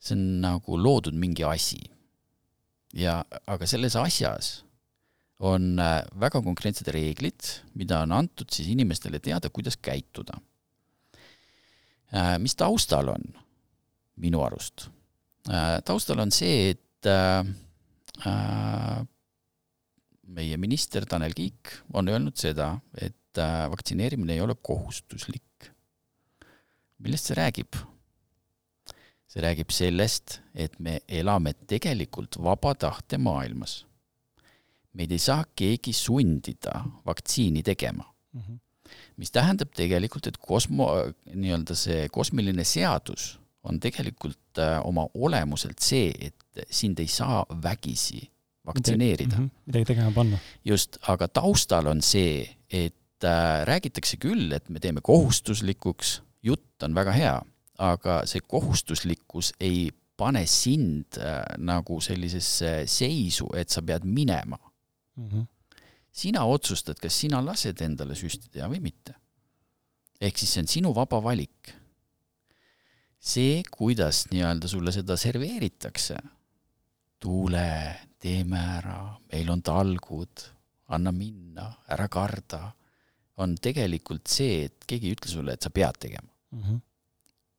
see 0.00 0.16
on 0.16 0.24
nagu 0.44 0.78
loodud 0.80 1.16
mingi 1.16 1.44
asi. 1.44 1.80
ja, 2.94 3.24
aga 3.46 3.66
selles 3.66 3.96
asjas 3.96 4.63
on 5.38 5.78
äh, 5.82 6.02
väga 6.20 6.42
konkreetsed 6.44 6.88
reeglid, 6.94 7.48
mida 7.74 8.00
on 8.04 8.12
antud 8.14 8.52
siis 8.54 8.68
inimestele 8.72 9.18
teada, 9.22 9.50
kuidas 9.50 9.76
käituda. 9.76 10.38
Äh, 12.14 12.36
mis 12.38 12.54
taustal 12.56 13.10
on, 13.14 13.24
minu 14.22 14.44
arust? 14.46 14.88
Äh, 15.50 15.80
taustal 15.84 16.22
on 16.24 16.32
see, 16.32 16.74
et 16.74 16.80
meie 20.34 20.56
minister 20.56 21.04
Tanel 21.04 21.34
Kiik 21.36 21.74
on 21.92 22.08
öelnud 22.08 22.38
seda, 22.40 22.70
et 22.96 23.36
vaktsineerimine 23.36 24.32
ei 24.32 24.40
ole 24.40 24.54
kohustuslik 24.56 25.42
millest 27.04 27.28
see 27.28 27.38
räägib? 27.38 27.76
see 29.28 29.42
räägib 29.42 29.72
sellest, 29.74 30.38
et 30.54 30.76
me 30.78 31.00
elame 31.10 31.52
tegelikult 31.66 32.36
vaba 32.38 32.70
tahte 32.78 33.18
maailmas. 33.18 33.80
Meid 34.94 35.12
ei 35.12 35.22
saa 35.22 35.44
keegi 35.56 35.92
sundida 35.92 36.84
vaktsiini 37.06 37.62
tegema 37.62 38.04
mm. 38.32 38.40
-hmm. 38.40 38.58
mis 39.16 39.30
tähendab 39.30 39.72
tegelikult, 39.76 40.26
et 40.26 40.38
kosmo, 40.38 40.90
nii-öelda 41.34 41.74
see 41.78 42.08
kosmiline 42.12 42.64
seadus 42.64 43.38
on 43.64 43.80
tegelikult 43.80 44.58
äh, 44.58 44.78
oma 44.84 45.06
olemuselt 45.14 45.78
see, 45.80 46.12
et 46.20 46.66
sind 46.70 46.98
ei 46.98 47.08
saa 47.08 47.44
vägisi 47.62 48.30
vaktsineerida. 48.66 49.36
-hmm. 49.36 49.50
midagi 49.66 49.84
tegema 49.84 50.12
panna. 50.12 50.38
just, 50.64 50.96
aga 51.08 51.28
taustal 51.28 51.86
on 51.86 52.02
see, 52.02 52.56
et 52.70 53.24
äh, 53.24 53.64
räägitakse 53.64 54.16
küll, 54.16 54.52
et 54.52 54.68
me 54.68 54.80
teeme 54.80 55.00
kohustuslikuks 55.00 56.22
jutt 56.42 56.82
on 56.82 56.94
väga 56.94 57.12
hea, 57.12 57.42
aga 57.78 58.22
see 58.26 58.40
kohustuslikkus 58.40 59.52
ei 59.60 59.90
pane 60.16 60.46
sind 60.46 61.18
äh, 61.18 61.42
nagu 61.58 62.00
sellisesse 62.00 62.84
seisu, 62.86 63.48
et 63.56 63.68
sa 63.68 63.82
pead 63.82 64.04
minema 64.04 64.58
mm. 65.16 65.28
-hmm. 65.28 65.46
sina 66.12 66.44
otsustad, 66.44 66.98
kas 67.00 67.20
sina 67.20 67.44
lased 67.44 67.80
endale 67.80 68.14
süsti 68.14 68.50
teha 68.50 68.68
või 68.68 68.80
mitte. 68.80 69.14
ehk 70.20 70.38
siis 70.38 70.52
see 70.52 70.62
on 70.62 70.68
sinu 70.68 70.94
vaba 70.94 71.22
valik. 71.22 71.74
see, 73.20 73.62
kuidas 73.70 74.26
nii-öelda 74.30 74.68
sulle 74.68 74.92
seda 74.92 75.16
serveeritakse, 75.16 76.16
tule, 77.20 77.96
teeme 78.20 78.58
ära, 78.58 79.16
meil 79.32 79.50
on 79.50 79.62
talgud, 79.62 80.42
anna 80.92 81.12
minna, 81.12 81.70
ära 81.88 82.08
karda, 82.08 82.72
on 83.40 83.56
tegelikult 83.56 84.28
see, 84.30 84.64
et 84.68 84.84
keegi 84.86 85.08
ei 85.08 85.16
ütle 85.16 85.30
sulle, 85.30 85.54
et 85.56 85.64
sa 85.64 85.70
pead 85.70 85.96
tegema 85.98 86.28
mm. 86.28 86.62
-hmm. 86.62 86.80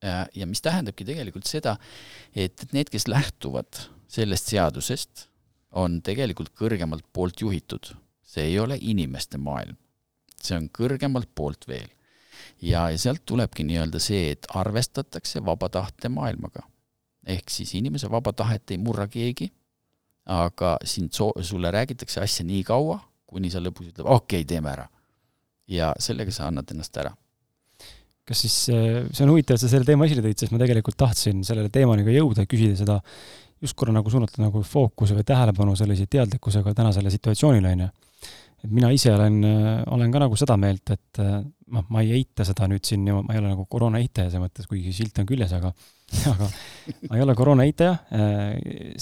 ja, 0.02 0.26
ja 0.34 0.46
mis 0.46 0.62
tähendabki 0.62 1.04
tegelikult 1.04 1.46
seda, 1.46 1.76
et, 2.34 2.62
et 2.62 2.72
need, 2.72 2.90
kes 2.92 3.08
lähtuvad 3.08 3.82
sellest 4.08 4.54
seadusest, 4.54 5.26
on 5.72 6.00
tegelikult 6.02 6.52
kõrgemalt 6.54 7.04
poolt 7.12 7.40
juhitud. 7.40 7.94
see 8.22 8.44
ei 8.44 8.58
ole 8.58 8.78
inimeste 8.80 9.38
maailm. 9.38 9.76
see 10.42 10.56
on 10.56 10.68
kõrgemalt 10.68 11.28
poolt 11.34 11.68
veel. 11.68 11.88
ja, 12.62 12.90
ja 12.90 12.98
sealt 12.98 13.24
tulebki 13.26 13.64
nii-öelda 13.64 13.98
see, 13.98 14.30
et 14.30 14.46
arvestatakse 14.54 15.44
vaba 15.44 15.68
tahte 15.68 16.08
maailmaga. 16.08 16.62
ehk 17.26 17.50
siis 17.50 17.74
inimese 17.74 18.10
vaba 18.10 18.32
tahet 18.32 18.70
ei 18.70 18.78
murra 18.78 19.08
keegi, 19.08 19.52
aga 20.24 20.76
sind 20.84 21.12
so-, 21.12 21.34
sulle 21.42 21.70
räägitakse 21.70 22.20
asja 22.20 22.44
nii 22.44 22.64
kaua, 22.64 23.00
kuni 23.26 23.50
sa 23.50 23.60
lõpuks 23.60 23.92
ütled, 23.92 24.06
okei 24.06 24.40
okay,, 24.40 24.44
teeme 24.44 24.70
ära. 24.70 24.88
ja 25.66 25.94
sellega 25.98 26.30
sa 26.30 26.46
annad 26.46 26.70
ennast 26.70 26.96
ära 26.96 27.16
kas 28.26 28.42
siis, 28.42 28.56
äh, 28.74 29.04
see 29.14 29.24
on 29.26 29.32
huvitav, 29.34 29.56
et 29.56 29.62
sa 29.62 29.70
selle 29.70 29.86
teema 29.86 30.06
esile 30.08 30.24
tõid, 30.24 30.40
sest 30.40 30.54
ma 30.54 30.60
tegelikult 30.62 30.98
tahtsin 30.98 31.44
sellele 31.46 31.70
teemani 31.72 32.06
ka 32.06 32.14
jõuda, 32.14 32.46
küsida 32.50 32.78
seda 32.78 33.00
just 33.62 33.76
korra 33.78 33.94
nagu 33.94 34.10
suunata 34.12 34.42
nagu 34.42 34.62
fookuse 34.66 35.16
või 35.16 35.26
tähelepanu 35.26 35.76
sellise 35.78 36.08
teadlikkusega 36.10 36.74
tänasele 36.76 37.12
situatsioonile, 37.14 37.72
on 37.76 37.84
ju. 37.86 37.90
et 38.66 38.72
mina 38.72 38.90
ise 38.92 39.12
olen, 39.14 39.38
äh, 39.46 39.68
olen 39.94 40.14
ka 40.14 40.24
nagu 40.26 40.38
seda 40.38 40.56
meelt, 40.58 40.90
et 40.90 41.22
äh, 41.22 41.38
noh, 41.76 41.84
ma 41.88 42.02
ei 42.02 42.16
eita 42.18 42.44
seda 42.46 42.66
nüüd 42.70 42.82
siin, 42.86 43.06
ma 43.06 43.34
ei 43.34 43.38
ole 43.38 43.52
nagu 43.52 43.68
koroona 43.70 44.02
eitaja 44.02 44.32
selles 44.32 44.48
mõttes, 44.48 44.66
kuigi 44.70 44.94
silt 44.96 45.22
on 45.22 45.28
küljes, 45.28 45.54
aga 45.54 45.70
aga 46.32 46.50
ma 47.10 47.16
ei 47.18 47.22
ole 47.24 47.34
koroona 47.34 47.64
eitaja, 47.66 47.96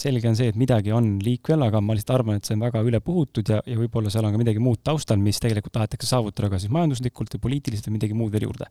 selge 0.01 0.29
on 0.31 0.39
see, 0.39 0.53
et 0.53 0.57
midagi 0.57 0.93
on 0.97 1.19
liikvel, 1.21 1.61
aga 1.67 1.83
ma 1.85 1.97
lihtsalt 1.97 2.15
arvan, 2.15 2.39
et 2.41 2.49
see 2.49 2.57
on 2.57 2.65
väga 2.65 2.81
üle 2.85 3.01
puhutud 3.05 3.53
ja, 3.53 3.59
ja 3.69 3.77
võib-olla 3.77 4.13
seal 4.13 4.25
on 4.25 4.33
ka 4.33 4.41
midagi 4.41 4.63
muud 4.65 4.81
taustal, 4.85 5.21
mis 5.21 5.41
tegelikult 5.41 5.77
tahetakse 5.77 6.09
saavutada 6.09 6.49
kas 6.55 6.65
siis 6.65 6.73
majanduslikult 6.73 7.37
või 7.37 7.45
poliitiliselt 7.49 7.91
või 7.91 7.99
midagi 7.99 8.17
muud 8.17 8.33
veel 8.33 8.49
juurde 8.49 8.71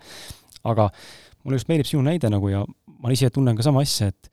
aga 0.64 0.90
mulle 1.44 1.60
just 1.60 1.70
meeldib 1.72 1.90
sinu 1.90 2.04
näide 2.06 2.30
nagu 2.32 2.50
ja 2.52 2.64
ma 3.04 3.12
ise 3.12 3.30
tunnen 3.34 3.58
ka 3.58 3.66
sama 3.66 3.84
asja, 3.84 4.08
et 4.08 4.32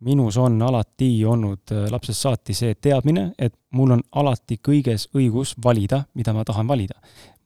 minus 0.00 0.36
on 0.38 0.60
alati 0.62 1.10
olnud 1.26 1.72
äh, 1.74 1.86
lapsest 1.90 2.22
saati 2.22 2.54
see 2.54 2.74
teadmine, 2.80 3.32
et 3.38 3.54
mul 3.74 3.96
on 3.96 4.02
alati 4.20 4.60
kõiges 4.62 5.08
õigus 5.18 5.56
valida, 5.64 6.04
mida 6.14 6.34
ma 6.36 6.44
tahan 6.46 6.68
valida. 6.68 6.94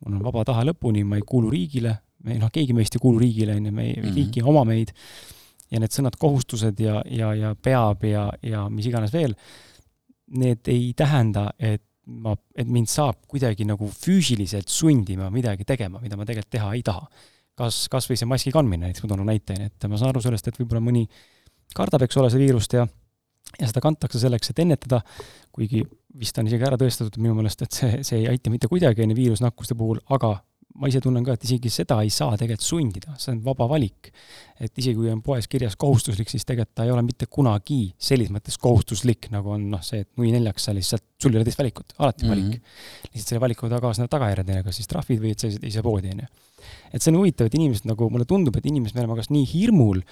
mul 0.04 0.18
on 0.18 0.24
vaba 0.24 0.44
tahe 0.44 0.64
lõpuni, 0.66 1.04
ma 1.06 1.16
ei 1.16 1.22
kuulu 1.26 1.50
riigile, 1.50 1.94
me 2.26 2.38
noh, 2.38 2.50
keegi 2.52 2.74
meist 2.74 2.96
ei 2.96 3.02
kuulu 3.02 3.22
riigile, 3.22 3.56
on 3.56 3.66
ju, 3.66 3.72
me 3.72 3.86
ei 3.86 3.94
mm, 3.94 4.02
-hmm. 4.02 4.14
riik 4.16 4.36
ei 4.36 4.42
oma 4.42 4.64
meid, 4.64 4.92
ja 5.70 5.80
need 5.80 5.94
sõnad 5.94 6.18
kohustused 6.18 6.80
ja, 6.80 7.02
ja, 7.06 7.32
ja 7.34 7.54
peab 7.54 8.04
ja, 8.04 8.28
ja 8.42 8.68
mis 8.68 8.86
iganes 8.86 9.12
veel, 9.12 9.34
need 10.36 10.68
ei 10.68 10.92
tähenda, 10.96 11.50
et 11.58 11.82
ma, 12.06 12.34
et 12.56 12.68
mind 12.68 12.90
saab 12.90 13.22
kuidagi 13.28 13.64
nagu 13.64 13.88
füüsiliselt 13.88 14.68
sundima 14.68 15.30
midagi 15.30 15.64
tegema, 15.64 16.00
mida 16.02 16.18
ma 16.18 16.26
tegelikult 16.26 16.52
teha 16.52 16.72
ei 16.74 16.82
taha. 16.82 17.06
Kas, 17.58 17.84
kas 17.92 18.08
või 18.10 18.18
see 18.20 18.28
maski 18.30 18.52
kandmine, 18.54 18.88
näiteks 18.88 19.04
ma 19.04 19.12
toon 19.12 19.24
näite, 19.28 19.56
et 19.68 19.88
ma 19.90 20.00
saan 20.00 20.12
aru 20.12 20.22
sellest, 20.24 20.48
et 20.48 20.58
võib-olla 20.60 20.82
mõni 20.84 21.06
kardab, 21.76 22.04
eks 22.06 22.18
ole, 22.20 22.30
seda 22.32 22.44
viirust 22.44 22.76
ja 22.76 22.86
ja 23.58 23.68
seda 23.68 23.82
kantakse 23.84 24.20
selleks, 24.22 24.52
et 24.52 24.62
ennetada, 24.62 25.02
kuigi 25.52 25.82
vist 26.18 26.38
on 26.40 26.48
isegi 26.48 26.64
ära 26.64 26.78
tõestatud 26.80 27.18
minu 27.20 27.34
meelest, 27.36 27.64
et 27.66 27.76
see, 27.76 27.98
see 28.06 28.22
ei 28.22 28.30
aita 28.30 28.52
mitte 28.52 28.70
kuidagi, 28.70 29.04
on 29.04 29.12
ju, 29.12 29.18
viirusnakkuste 29.18 29.76
puhul, 29.76 30.00
aga 30.14 30.38
ma 30.80 30.88
ise 30.88 31.02
tunnen 31.04 31.24
ka, 31.24 31.34
et 31.36 31.44
isegi 31.46 31.70
seda 31.72 31.98
ei 32.04 32.10
saa 32.12 32.36
tegelikult 32.38 32.64
sundida, 32.64 33.14
see 33.20 33.32
on 33.34 33.40
vaba 33.44 33.66
valik. 33.70 34.10
et 34.62 34.78
isegi 34.78 34.94
kui 34.94 35.10
on 35.10 35.18
poes 35.26 35.48
kirjas 35.50 35.74
kohustuslik, 35.80 36.30
siis 36.30 36.46
tegelikult 36.46 36.76
ta 36.78 36.84
ei 36.86 36.92
ole 36.94 37.02
mitte 37.02 37.26
kunagi 37.26 37.80
selles 37.98 38.30
mõttes 38.30 38.58
kohustuslik, 38.62 39.26
nagu 39.34 39.50
on 39.56 39.64
noh, 39.72 39.82
see, 39.82 40.04
et 40.04 40.10
nui 40.20 40.30
neljaks 40.30 40.68
sa 40.68 40.74
lihtsalt, 40.76 41.04
sul 41.18 41.34
ei 41.34 41.40
ole 41.40 41.48
teist 41.48 41.58
valikut, 41.58 41.96
alati 41.98 42.28
valik 42.28 42.46
mm. 42.46 42.52
-hmm. 42.60 43.10
lihtsalt 43.10 43.32
selle 43.32 43.42
valikuga 43.42 43.80
kaasnevad 43.82 44.12
tagajärjed, 44.14 44.54
kas 44.68 44.78
siis 44.78 44.90
trahvid 44.92 45.20
või 45.24 45.34
et 45.34 45.42
sa 45.42 45.50
ei 45.50 45.74
saa 45.74 45.82
poodi, 45.82 46.14
on 46.14 46.22
ju. 46.22 46.30
et 46.92 47.02
see 47.02 47.10
on 47.10 47.18
huvitav, 47.18 47.50
et 47.50 47.58
inimesed 47.58 47.90
nagu, 47.90 48.08
mulle 48.10 48.28
tundub, 48.28 48.56
et 48.56 48.70
inimesed, 48.70 48.94
me 48.94 49.04
oleme 49.04 49.18
kas 49.18 49.32
nii 49.34 49.48
hirmul, 49.52 50.04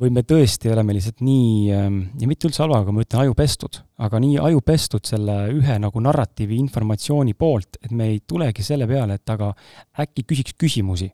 või 0.00 0.12
me 0.12 0.22
tõesti 0.28 0.70
oleme 0.72 0.94
lihtsalt 0.96 1.22
nii, 1.24 1.50
ähm, 1.72 2.00
ja 2.20 2.28
mitte 2.28 2.48
üldse 2.48 2.62
halvaga, 2.64 2.92
ma 2.92 3.04
ütlen 3.04 3.24
ajupestud, 3.24 3.80
aga 4.04 4.20
nii 4.22 4.38
ajupestud 4.48 5.08
selle 5.08 5.36
ühe 5.54 5.76
nagu 5.82 6.02
narratiivi 6.04 6.58
informatsiooni 6.60 7.36
poolt, 7.38 7.80
et 7.82 7.94
me 7.96 8.10
ei 8.12 8.18
tulegi 8.28 8.64
selle 8.66 8.88
peale, 8.90 9.16
et 9.16 9.36
aga 9.36 9.52
äkki 10.04 10.26
küsiks 10.32 10.56
küsimusi. 10.60 11.12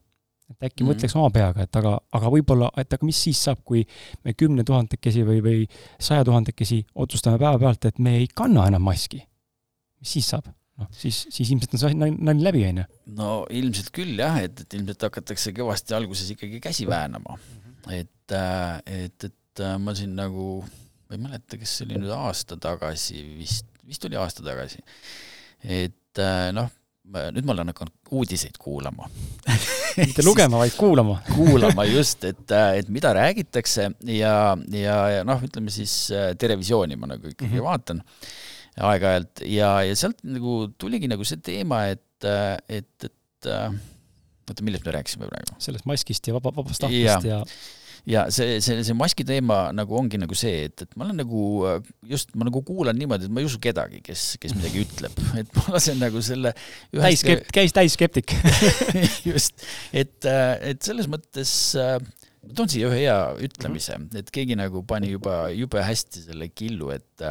et 0.49 0.65
äkki 0.67 0.83
mm 0.83 0.89
-hmm. 0.89 0.93
mõtleks 0.93 1.15
oma 1.15 1.29
peaga, 1.31 1.63
et 1.63 1.75
aga, 1.75 1.99
aga 2.11 2.29
võib-olla, 2.29 2.69
et 2.77 2.93
aga 2.93 3.05
mis 3.05 3.21
siis 3.23 3.39
saab, 3.43 3.63
kui 3.63 3.85
me 4.25 4.33
kümne 4.33 4.63
tuhandekesi 4.63 5.23
või, 5.23 5.39
või 5.41 5.67
saja 5.99 6.23
tuhandekesi 6.23 6.85
otsustame 6.93 7.39
päevapealt, 7.39 7.85
et 7.85 7.99
me 7.99 8.17
ei 8.17 8.27
kanna 8.27 8.67
enam 8.67 8.83
maski. 8.83 9.23
mis 9.99 10.11
siis 10.11 10.27
saab? 10.29 10.51
noh, 10.77 10.87
siis, 10.91 11.27
siis 11.29 11.49
ilmselt 11.51 11.73
on 11.73 11.79
see 11.79 11.93
nali 11.95 12.43
läbi, 12.43 12.65
on 12.67 12.77
ju? 12.77 12.83
no 13.05 13.45
ilmselt 13.49 13.89
küll 13.91 14.19
jah, 14.19 14.37
et, 14.43 14.59
et 14.59 14.73
ilmselt 14.73 15.01
hakatakse 15.01 15.51
kõvasti 15.51 15.95
alguses 15.95 16.29
ikkagi 16.35 16.59
käsi 16.59 16.85
väänama 16.87 17.39
et, 17.91 18.31
äh, 18.31 18.77
et, 18.85 19.27
et 19.27 19.63
äh, 19.63 19.75
ma 19.81 19.95
siin 19.97 20.15
nagu, 20.17 20.61
ma 21.07 21.17
ei 21.17 21.21
mäleta, 21.21 21.59
kas 21.59 21.77
see 21.77 21.87
oli 21.87 21.99
nüüd 22.03 22.13
aasta 22.15 22.57
tagasi 22.61 23.23
vist, 23.39 23.67
vist 23.87 24.07
oli 24.07 24.19
aasta 24.19 24.45
tagasi, 24.45 24.79
et 25.63 26.21
äh, 26.21 26.47
noh, 26.55 26.71
nüüd 27.03 27.43
ma 27.43 27.51
olen 27.51 27.73
hakanud 27.73 28.13
uudiseid 28.15 28.55
kuulama. 28.61 29.09
Mitte 29.99 30.23
lugema, 30.23 30.61
vaid 30.61 30.73
kuulama. 30.77 31.19
Kuulama 31.35 31.83
just, 31.85 32.23
et, 32.25 32.47
et 32.49 32.87
mida 32.89 33.11
räägitakse 33.13 33.89
ja, 34.09 34.35
ja, 34.71 34.95
ja 35.17 35.25
noh, 35.27 35.43
ütleme 35.43 35.73
siis 35.73 36.07
Terevisiooni 36.39 36.97
ma 36.97 37.11
nagu 37.11 37.27
ikkagi 37.29 37.51
mm 37.51 37.59
-hmm. 37.59 37.67
vaatan 37.67 38.01
aeg-ajalt. 38.89 39.43
Ja, 39.45 39.75
ja 39.85 39.95
sealt 39.99 40.23
nagu 40.25 40.71
tuligi 40.81 41.11
nagu 41.11 41.27
see 41.27 41.43
teema, 41.43 41.83
et, 41.93 42.25
et, 42.71 43.09
et 43.11 43.51
oota, 44.49 44.65
millest 44.65 44.85
me 44.87 44.97
rääkisime 44.97 45.29
praegu? 45.31 45.55
sellest 45.63 45.87
maskist 45.89 46.27
ja 46.27 46.35
vaba, 46.35 46.53
vabast 46.55 46.83
tahtest 46.83 47.29
ja, 47.29 47.39
ja 47.39 47.43
ja 48.09 48.25
see, 48.33 48.57
see, 48.63 48.81
see 48.83 48.95
maski 48.97 49.23
teema 49.27 49.69
nagu 49.75 49.95
ongi 49.95 50.19
nagu 50.19 50.35
see, 50.35 50.65
et, 50.67 50.83
et 50.83 50.97
ma 50.99 51.05
olen 51.07 51.21
nagu 51.21 51.43
just, 52.09 52.33
ma 52.35 52.47
nagu 52.47 52.63
kuulan 52.67 52.97
niimoodi, 52.99 53.29
et 53.29 53.33
ma 53.33 53.43
ei 53.43 53.47
usu 53.47 53.61
kedagi, 53.63 54.01
kes, 54.03 54.25
kes 54.43 54.55
midagi 54.57 54.83
ütleb, 54.83 55.21
et 55.41 55.55
ma 55.59 55.77
lasen 55.77 56.01
nagu 56.03 56.23
selle 56.25 56.51
täis 56.91 57.23
skept-, 57.23 57.53
käis 57.55 57.75
täis 57.75 57.95
skeptik 57.95 58.35
just, 59.31 59.63
et, 59.95 60.19
et 60.27 60.83
selles 60.83 61.07
mõttes 61.11 61.55
ma 61.79 62.57
toon 62.57 62.73
siia 62.73 62.91
ühe 62.91 63.05
hea 63.05 63.17
ütlemise, 63.47 63.95
et 64.19 64.31
keegi 64.35 64.59
nagu 64.59 64.83
pani 64.87 65.13
juba 65.13 65.45
jube 65.55 65.83
hästi 65.83 66.27
selle 66.27 66.51
killu, 66.51 66.91
et 66.95 67.27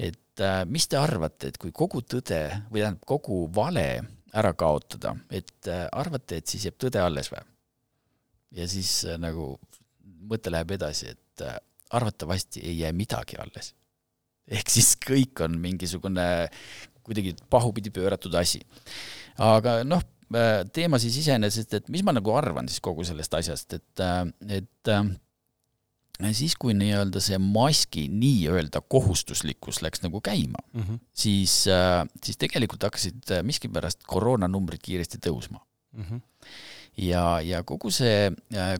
et 0.00 0.46
mis 0.70 0.86
te 0.88 0.96
arvate, 0.96 1.50
et 1.50 1.58
kui 1.60 1.74
kogu 1.74 2.00
tõde 2.06 2.38
või 2.70 2.80
tähendab, 2.80 3.02
kogu 3.10 3.42
vale 3.52 3.88
ära 4.34 4.52
kaotada, 4.54 5.14
et 5.30 5.68
arvate, 5.92 6.38
et 6.38 6.46
siis 6.46 6.68
jääb 6.68 6.76
tõde 6.78 7.00
alles 7.02 7.32
või? 7.32 7.42
ja 8.54 8.66
siis 8.70 9.04
nagu 9.18 9.52
mõte 10.30 10.52
läheb 10.52 10.76
edasi, 10.76 11.14
et 11.14 11.44
äh, 11.46 11.58
arvatavasti 11.96 12.62
ei 12.66 12.78
jää 12.82 12.92
midagi 12.96 13.38
alles. 13.40 13.74
ehk 14.50 14.70
siis 14.72 14.96
kõik 14.98 15.44
on 15.44 15.58
mingisugune 15.62 16.26
kuidagi 17.06 17.36
pahupidi 17.50 17.92
pööratud 17.94 18.34
asi. 18.34 18.60
aga 19.38 19.80
noh, 19.84 20.02
äh, 20.34 20.62
teema 20.72 20.98
siis 20.98 21.20
iseenesest, 21.22 21.74
et 21.74 21.88
mis 21.88 22.04
ma 22.06 22.14
nagu 22.16 22.34
arvan 22.36 22.68
siis 22.68 22.82
kogu 22.84 23.04
sellest 23.06 23.34
asjast, 23.34 23.78
et, 23.78 24.04
äh, 24.04 24.24
et 24.60 24.94
siis, 26.36 26.56
kui 26.60 26.74
nii-öelda 26.76 27.22
see 27.24 27.38
maski 27.42 28.06
nii-öelda 28.12 28.82
kohustuslikkus 28.92 29.80
läks 29.84 30.02
nagu 30.04 30.20
käima 30.20 30.60
mm, 30.72 30.82
-hmm. 30.82 30.98
siis, 31.14 31.64
siis 32.24 32.40
tegelikult 32.40 32.82
hakkasid 32.88 33.32
miskipärast 33.46 34.04
koroonanumbrid 34.06 34.82
kiiresti 34.82 35.22
tõusma 35.26 35.62
mm. 35.92 36.04
-hmm 36.04 36.28
ja, 36.98 37.24
ja 37.44 37.62
kogu 37.66 37.90
see, 37.94 38.30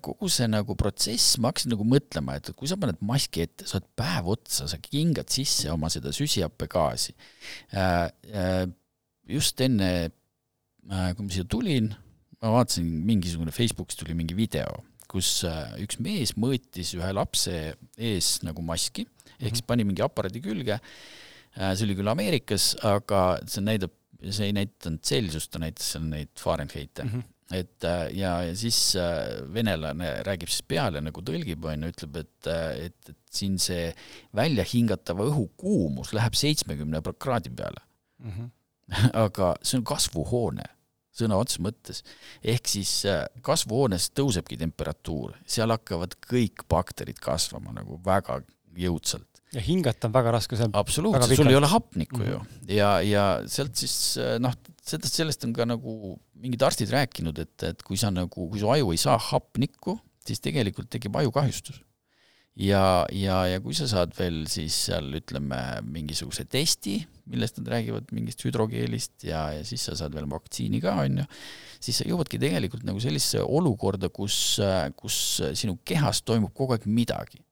kogu 0.05 0.29
see 0.33 0.49
nagu 0.51 0.77
protsess, 0.79 1.39
ma 1.41 1.51
hakkasin 1.51 1.75
nagu 1.75 1.87
mõtlema, 1.89 2.37
et 2.39 2.53
kui 2.57 2.71
sa 2.71 2.79
paned 2.81 3.01
maski 3.07 3.45
ette, 3.47 3.67
sa 3.69 3.79
oled 3.79 3.89
päev 3.99 4.31
otsa, 4.35 4.69
sa 4.71 4.81
kingad 4.83 5.31
sisse 5.33 5.71
oma 5.73 5.91
seda 5.93 6.13
süsihappegaasi. 6.15 7.17
Äh, 7.75 8.07
äh, 8.35 8.63
just 9.31 9.61
enne, 9.65 9.91
äh, 10.91 11.11
kui 11.17 11.27
ma 11.27 11.35
siia 11.35 11.49
tulin, 11.51 11.93
ma 12.41 12.55
vaatasin, 12.57 12.89
mingisugune 13.07 13.55
Facebookis 13.55 14.01
tuli 14.01 14.17
mingi 14.19 14.37
video, 14.39 14.83
kus 15.11 15.41
üks 15.83 15.99
mees 16.03 16.37
mõõtis 16.39 16.95
ühe 16.99 17.11
lapse 17.17 17.57
ees 17.99 18.37
nagu 18.47 18.63
maski, 18.63 19.07
ehk 19.41 19.57
siis 19.57 19.65
mhm. 19.65 19.71
pani 19.73 19.89
mingi 19.89 20.05
aparaadi 20.07 20.43
külge, 20.45 20.79
see 21.57 21.87
oli 21.87 21.99
küll 21.99 22.13
Ameerikas, 22.13 22.73
aga 22.87 23.25
see 23.51 23.65
näitab, 23.67 23.93
see 24.23 24.51
ei 24.51 24.55
näidanud 24.55 25.03
Celsiust, 25.03 25.51
ta 25.51 25.63
näitas 25.63 25.93
seal 25.95 26.07
neid 26.07 26.33
Fahrenheite 26.39 27.05
mm. 27.05 27.13
-hmm 27.15 27.29
et 27.51 27.85
äh, 27.85 28.11
ja, 28.15 28.43
ja 28.47 28.55
siis 28.57 28.79
äh, 28.97 29.43
venelane 29.55 30.13
räägib 30.27 30.51
siis 30.51 30.63
peale 30.67 31.03
nagu 31.03 31.23
tõlgib, 31.27 31.65
on 31.67 31.87
ju, 31.87 31.93
ütleb, 31.95 32.19
et, 32.23 32.51
äh, 32.51 32.87
et, 32.87 33.11
et 33.11 33.19
siin 33.41 33.59
see 33.63 33.89
välja 34.37 34.65
hingatava 34.67 35.27
õhu 35.31 35.49
kuumus 35.59 36.15
läheb 36.17 36.39
seitsmekümne 36.39 37.03
kraadi 37.19 37.51
peale 37.51 37.83
mm. 38.23 38.31
-hmm. 38.31 38.51
aga 39.25 39.55
see 39.63 39.81
on 39.81 39.87
kasvuhoone 39.87 40.67
sõna 41.21 41.39
otseses 41.41 41.65
mõttes. 41.65 42.03
ehk 42.43 42.71
siis 42.71 42.93
kasvuhoones 43.47 44.11
tõusebki 44.17 44.59
temperatuur, 44.61 45.37
seal 45.47 45.73
hakkavad 45.75 46.17
kõik 46.27 46.67
bakterid 46.71 47.21
kasvama 47.23 47.75
nagu 47.77 48.01
väga 48.05 48.41
jõudsalt. 48.77 49.27
ja 49.53 49.61
hingata 49.61 50.09
on 50.09 50.15
väga 50.15 50.35
raske 50.39 50.57
seal. 50.57 50.71
absoluutselt, 50.73 51.37
sul 51.37 51.51
ei 51.51 51.59
ole 51.59 51.71
hapnikku 51.71 52.21
mm 52.21 52.27
-hmm. 52.27 52.67
ju 52.69 52.77
ja, 52.77 52.91
ja 53.01 53.25
sealt 53.47 53.77
siis 53.77 54.17
noh, 54.39 54.55
sellest, 54.83 55.15
sellest 55.15 55.45
on 55.45 55.53
ka 55.53 55.67
nagu 55.69 56.19
mingid 56.41 56.63
arstid 56.63 56.91
rääkinud, 56.93 57.39
et, 57.39 57.63
et 57.63 57.83
kui 57.83 57.99
sa 58.01 58.11
nagu, 58.11 58.49
kui 58.49 58.61
su 58.61 58.71
aju 58.71 58.93
ei 58.95 59.01
saa 59.01 59.19
hapnikku, 59.31 59.99
siis 60.27 60.41
tegelikult 60.41 60.91
tekib 60.93 61.17
ajukahjustus. 61.21 61.83
Ja, 62.59 63.07
ja, 63.15 63.37
ja 63.47 63.61
kui 63.63 63.77
sa 63.77 63.89
saad 63.91 64.15
veel 64.19 64.43
siis 64.51 64.77
seal 64.89 65.13
ütleme 65.21 65.59
mingisuguse 65.87 66.47
testi, 66.51 66.99
millest 67.31 67.61
nad 67.61 67.71
räägivad, 67.77 68.11
mingist 68.17 68.43
hüdrogeelist 68.47 69.27
ja, 69.29 69.47
ja 69.55 69.67
siis 69.67 69.85
sa 69.87 69.97
saad 69.99 70.17
veel 70.17 70.27
vaktsiini 70.31 70.83
ka, 70.83 70.97
on 71.05 71.23
ju, 71.23 71.29
siis 71.81 72.03
sa 72.03 72.09
jõuadki 72.09 72.41
tegelikult 72.43 72.85
nagu 72.89 73.03
sellisesse 73.03 73.45
olukorda, 73.45 74.11
kus, 74.13 74.59
kus 74.99 75.21
sinu 75.55 75.79
kehas 75.87 76.25
toimub 76.27 76.55
kogu 76.57 76.77
aeg 76.77 76.89
midagi 76.91 77.45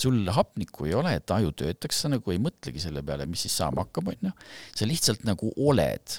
sul 0.00 0.24
hapnikku 0.32 0.88
ei 0.88 0.94
ole, 0.96 1.12
et 1.18 1.32
aju 1.34 1.52
töötaks, 1.62 1.98
sa 2.02 2.08
nagu 2.08 2.32
ei 2.32 2.40
mõtlegi 2.40 2.80
selle 2.82 3.02
peale, 3.06 3.26
mis 3.28 3.44
siis 3.44 3.58
saama 3.60 3.84
hakkab, 3.84 4.12
on 4.14 4.30
ju. 4.30 4.32
sa 4.76 4.88
lihtsalt 4.88 5.26
nagu 5.28 5.50
oled 5.60 6.16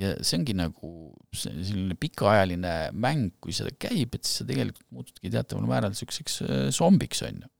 ja 0.00 0.12
see 0.20 0.38
ongi 0.40 0.54
nagu 0.58 0.90
selline 1.34 1.96
pikaajaline 2.00 2.74
mäng, 2.98 3.34
kui 3.42 3.54
seda 3.54 3.72
käib, 3.78 4.16
et 4.16 4.26
siis 4.26 4.40
sa 4.42 4.46
tegelikult 4.48 4.86
muutudki 4.94 5.30
teataval 5.32 5.68
määral 5.70 5.94
niisuguseks 5.94 6.38
äh, 6.44 6.62
zombiks, 6.74 7.22
on 7.26 7.44
ju. 7.44 7.50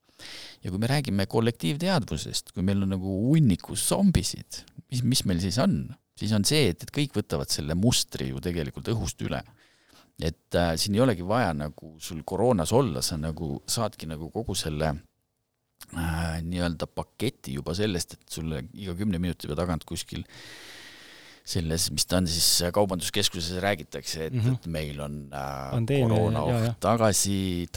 ja 0.64 0.72
kui 0.72 0.80
me 0.82 0.90
räägime 0.90 1.28
kollektiivteadvusest, 1.30 2.54
kui 2.54 2.66
meil 2.66 2.82
on 2.86 2.94
nagu 2.96 3.18
hunnikus 3.28 3.86
zombisid, 3.90 4.64
mis, 4.90 5.04
mis 5.06 5.24
meil 5.28 5.42
siis 5.44 5.60
on? 5.62 5.84
siis 6.18 6.34
on 6.34 6.46
see, 6.46 6.68
et, 6.70 6.82
et 6.86 6.94
kõik 6.94 7.16
võtavad 7.16 7.50
selle 7.50 7.74
mustri 7.78 8.30
ju 8.30 8.42
tegelikult 8.42 8.90
õhust 8.92 9.22
üle. 9.26 9.42
et 10.22 10.58
äh, 10.58 10.74
siin 10.78 10.98
ei 10.98 11.06
olegi 11.06 11.26
vaja 11.26 11.54
nagu 11.54 11.96
sul 12.02 12.22
koroonas 12.26 12.74
olla, 12.74 13.02
sa 13.02 13.18
nagu 13.18 13.60
saadki 13.66 14.10
nagu 14.10 14.30
kogu 14.34 14.58
selle 14.58 14.90
äh, 14.90 16.38
nii-öelda 16.42 16.90
paketi 16.90 17.54
juba 17.60 17.74
sellest, 17.78 18.18
et 18.18 18.38
sulle 18.38 18.66
iga 18.74 18.94
kümne 18.98 19.22
minuti 19.22 19.50
tagant 19.54 19.86
kuskil 19.86 20.26
äh, 20.26 20.82
selles, 21.44 21.90
mis 21.92 22.06
ta 22.08 22.18
on 22.22 22.28
siis 22.30 22.46
kaubanduskeskuses 22.72 23.58
räägitakse, 23.60 24.26
et 24.26 24.32
mm, 24.32 24.40
-hmm. 24.40 24.54
et 24.54 24.66
meil 24.66 25.00
on 25.00 25.16
äh, 25.28 25.72
koroonaoht 26.00 26.78
tagasi, 26.80 27.68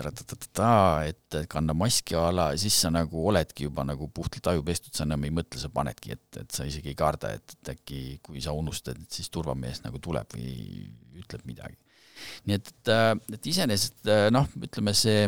et 1.07 1.37
kanna 1.49 1.73
maski 1.73 2.15
a 2.15 2.29
la, 2.31 2.47
siis 2.57 2.81
sa 2.81 2.89
nagu 2.89 3.27
oledki 3.27 3.67
juba 3.67 3.83
nagu 3.83 4.07
puhtalt 4.07 4.47
aju 4.47 4.63
pestud, 4.63 4.93
sa 4.95 5.03
enam 5.03 5.27
ei 5.27 5.35
mõtle, 5.35 5.59
sa 5.59 5.69
panedki, 5.69 6.15
et, 6.15 6.39
et 6.39 6.51
sa 6.51 6.63
isegi 6.63 6.93
ei 6.93 6.95
karda, 6.95 7.33
et, 7.35 7.57
et 7.59 7.73
äkki 7.75 8.19
kui 8.23 8.41
sa 8.41 8.55
unustad, 8.55 9.01
et 9.03 9.11
siis 9.11 9.29
turvamees 9.29 9.83
nagu 9.83 9.99
tuleb 9.99 10.37
või 10.37 10.87
ütleb 11.19 11.43
midagi. 11.43 11.75
nii 12.47 12.55
et, 12.55 12.71
et, 12.71 12.95
äh, 12.95 13.11
et 13.33 13.51
iseenesest 13.51 14.07
äh, 14.07 14.29
noh, 14.31 14.47
ütleme 14.63 14.95
see 14.95 15.27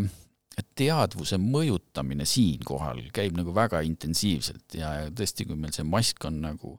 teadvuse 0.80 1.38
mõjutamine 1.40 2.26
siinkohal 2.28 3.04
käib 3.16 3.36
nagu 3.38 3.52
väga 3.56 3.82
intensiivselt 3.88 4.76
ja, 4.80 5.10
tõesti, 5.12 5.46
kui 5.48 5.60
meil 5.60 5.76
see 5.76 5.88
mask 5.88 6.24
on 6.28 6.42
nagu 6.48 6.78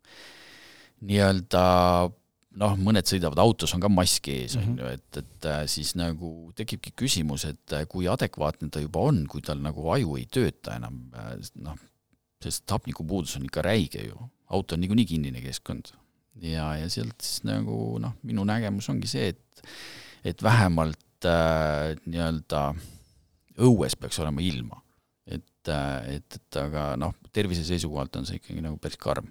nii-öelda 1.07 1.65
noh, 2.61 2.75
mõned 2.81 3.07
sõidavad 3.07 3.41
autos, 3.43 3.73
on 3.77 3.83
ka 3.83 3.91
mask 3.93 4.29
ees, 4.33 4.57
on 4.59 4.75
ju, 4.81 4.89
et, 4.97 5.21
et 5.21 5.49
äh, 5.49 5.63
siis 5.71 5.93
nagu 5.99 6.51
tekibki 6.59 6.93
küsimus, 7.05 7.47
et 7.49 7.77
äh, 7.77 7.87
kui 7.91 8.09
adekvaatne 8.11 8.71
ta 8.73 8.83
juba 8.83 9.05
on, 9.11 9.23
kui 9.31 9.45
tal 9.47 9.63
nagu 9.63 9.87
aju 9.95 10.19
ei 10.19 10.27
tööta 10.33 10.75
enam, 10.81 11.01
äh, 11.15 11.33
noh, 11.63 11.79
sest 12.43 12.67
hapnikupuudus 12.73 13.37
on 13.39 13.47
ikka 13.47 13.65
räige 13.67 14.05
ju, 14.09 14.29
auto 14.51 14.77
on 14.77 14.83
niikuinii 14.83 15.09
kinnine 15.13 15.43
keskkond. 15.45 15.93
ja, 16.41 16.73
ja 16.79 16.89
sealt 16.91 17.21
siis 17.23 17.45
nagu 17.47 17.99
noh, 18.03 18.17
minu 18.27 18.47
nägemus 18.49 18.89
ongi 18.91 19.11
see, 19.11 19.31
et, 19.35 19.67
et 20.25 20.43
vähemalt 20.43 21.29
äh, 21.29 21.95
nii-öelda 22.07 22.71
õues 23.61 23.97
peaks 24.01 24.19
olema 24.23 24.43
ilma. 24.43 24.81
et, 25.31 25.69
et, 25.69 26.41
et 26.41 26.57
aga 26.59 26.95
noh, 26.99 27.15
tervise 27.33 27.63
seisukohalt 27.69 28.17
on 28.17 28.27
see 28.27 28.41
ikkagi 28.41 28.65
nagu 28.65 28.81
päris 28.81 28.99
karm 28.99 29.29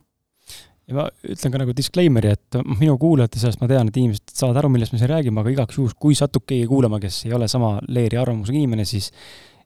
ja 0.90 0.98
ma 0.98 1.06
ütlen 1.22 1.54
ka 1.54 1.62
nagu 1.62 1.76
disclaimer'i, 1.78 2.34
et 2.34 2.60
minu 2.80 2.98
kuulajate 3.02 3.42
seast 3.42 3.62
ma 3.62 3.70
tean, 3.70 3.92
et 3.92 4.00
inimesed 4.02 4.34
saavad 4.34 4.62
aru, 4.62 4.72
millest 4.74 4.96
me 4.96 5.02
siin 5.02 5.12
räägime, 5.12 5.44
aga 5.44 5.54
igaks 5.54 5.78
juhuks, 5.78 5.96
kui 6.02 6.18
satub 6.18 6.48
keegi 6.50 6.68
kuulama, 6.70 7.00
kes 7.04 7.24
ei 7.28 7.36
ole 7.38 7.50
sama 7.52 7.76
leeri 7.88 8.20
arvamusega 8.20 8.58
inimene, 8.58 8.88
siis 8.90 9.12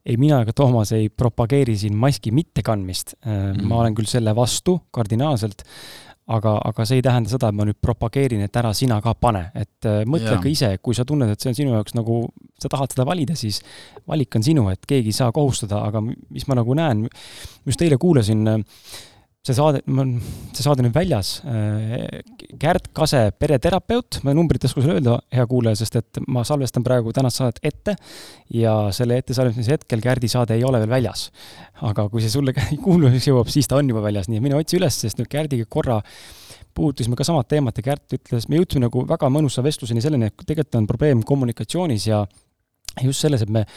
ei 0.04 0.18
mina 0.20 0.42
ega 0.44 0.52
Toomas 0.56 0.92
ei 0.96 1.08
propageeri 1.10 1.78
siin 1.80 1.96
maski 1.96 2.34
mittekandmist 2.36 3.16
mm. 3.22 3.32
-hmm. 3.32 3.70
ma 3.70 3.78
olen 3.80 3.96
küll 3.96 4.10
selle 4.10 4.36
vastu 4.36 4.82
kardinaalselt, 4.92 5.64
aga, 6.28 6.58
aga 6.66 6.86
see 6.86 7.00
ei 7.00 7.06
tähenda 7.06 7.32
seda, 7.32 7.50
et 7.50 7.56
ma 7.56 7.68
nüüd 7.68 7.80
propageerin, 7.82 8.44
et 8.44 8.60
ära 8.60 8.74
sina 8.76 9.00
ka 9.04 9.14
pane, 9.16 9.46
et 9.56 9.88
äh, 9.88 10.04
mõtle 10.04 10.36
ka 10.44 10.50
ise, 10.52 10.74
kui 10.82 10.96
sa 10.96 11.06
tunned, 11.08 11.32
et 11.32 11.40
see 11.40 11.54
on 11.54 11.56
sinu 11.56 11.78
jaoks 11.78 11.96
nagu, 11.96 12.20
sa 12.60 12.72
tahad 12.72 12.92
seda 12.92 13.08
valida, 13.08 13.36
siis 13.36 13.62
valik 14.08 14.36
on 14.36 14.44
sinu, 14.44 14.68
et 14.72 14.86
keegi 14.88 15.12
ei 15.12 15.20
saa 15.20 15.32
kohustada, 15.32 15.86
aga 15.88 16.04
mis 16.04 16.48
ma 16.48 16.60
nagu 16.60 16.76
näen, 16.76 17.08
just 17.66 17.82
eile 17.82 17.98
kuulasin 17.98 18.48
äh, 18.48 18.62
see 19.44 19.56
saade, 19.58 19.82
see 20.56 20.64
saade 20.64 20.84
nüüd 20.86 20.94
väljas. 20.96 21.34
Kärt 22.62 22.86
Kase, 22.96 23.26
pereterapeut, 23.36 24.22
ma 24.24 24.32
numbrit 24.36 24.64
ei 24.64 24.70
oska 24.70 24.80
sulle 24.80 24.96
öelda, 24.96 25.18
hea 25.36 25.44
kuulaja, 25.52 25.80
sest 25.82 25.98
et 26.00 26.20
ma 26.32 26.46
salvestan 26.48 26.86
praegu 26.86 27.12
tänast 27.16 27.42
saadet 27.42 27.60
ette 27.68 27.98
ja 28.56 28.78
selle 28.96 29.18
ettesalvestamise 29.20 29.76
hetkel 29.76 30.04
Kärdi 30.06 30.30
saade 30.32 30.56
ei 30.56 30.64
ole 30.64 30.80
veel 30.86 30.94
väljas. 30.94 31.26
aga 31.84 32.06
kui 32.14 32.24
see 32.24 32.32
sulle 32.32 32.54
kuulamiseks 32.86 33.28
jõuab, 33.34 33.52
siis 33.52 33.68
ta 33.68 33.82
on 33.82 33.92
juba 33.92 34.06
väljas, 34.06 34.30
nii 34.32 34.40
et 34.40 34.46
mine 34.46 34.56
otsi 34.56 34.80
üles, 34.80 35.02
sest 35.04 35.20
nüüd 35.20 35.28
Kärdiga 35.34 35.68
korra 35.68 36.00
puudutasime 36.74 37.20
ka 37.20 37.28
samad 37.28 37.52
teemat 37.52 37.84
ja 37.84 37.86
Kärt 37.90 38.16
ütles, 38.16 38.48
me 38.48 38.62
jõudsime 38.62 38.86
nagu 38.88 39.04
väga 39.10 39.28
mõnusa 39.28 39.66
vestluseni 39.66 40.06
selleni, 40.06 40.32
et 40.32 40.48
tegelikult 40.48 40.80
on 40.80 40.88
probleem 40.88 41.28
kommunikatsioonis 41.28 42.08
ja 42.08 42.24
just 43.04 43.28
selles, 43.28 43.44
et 43.44 43.52
me, 43.52 43.68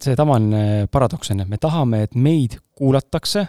see 0.00 0.16
tavaline 0.16 0.88
paradoks 0.88 1.36
on, 1.36 1.44
et 1.44 1.52
me 1.52 1.60
tahame, 1.60 2.06
et 2.08 2.16
meid 2.16 2.56
kuulatakse 2.78 3.44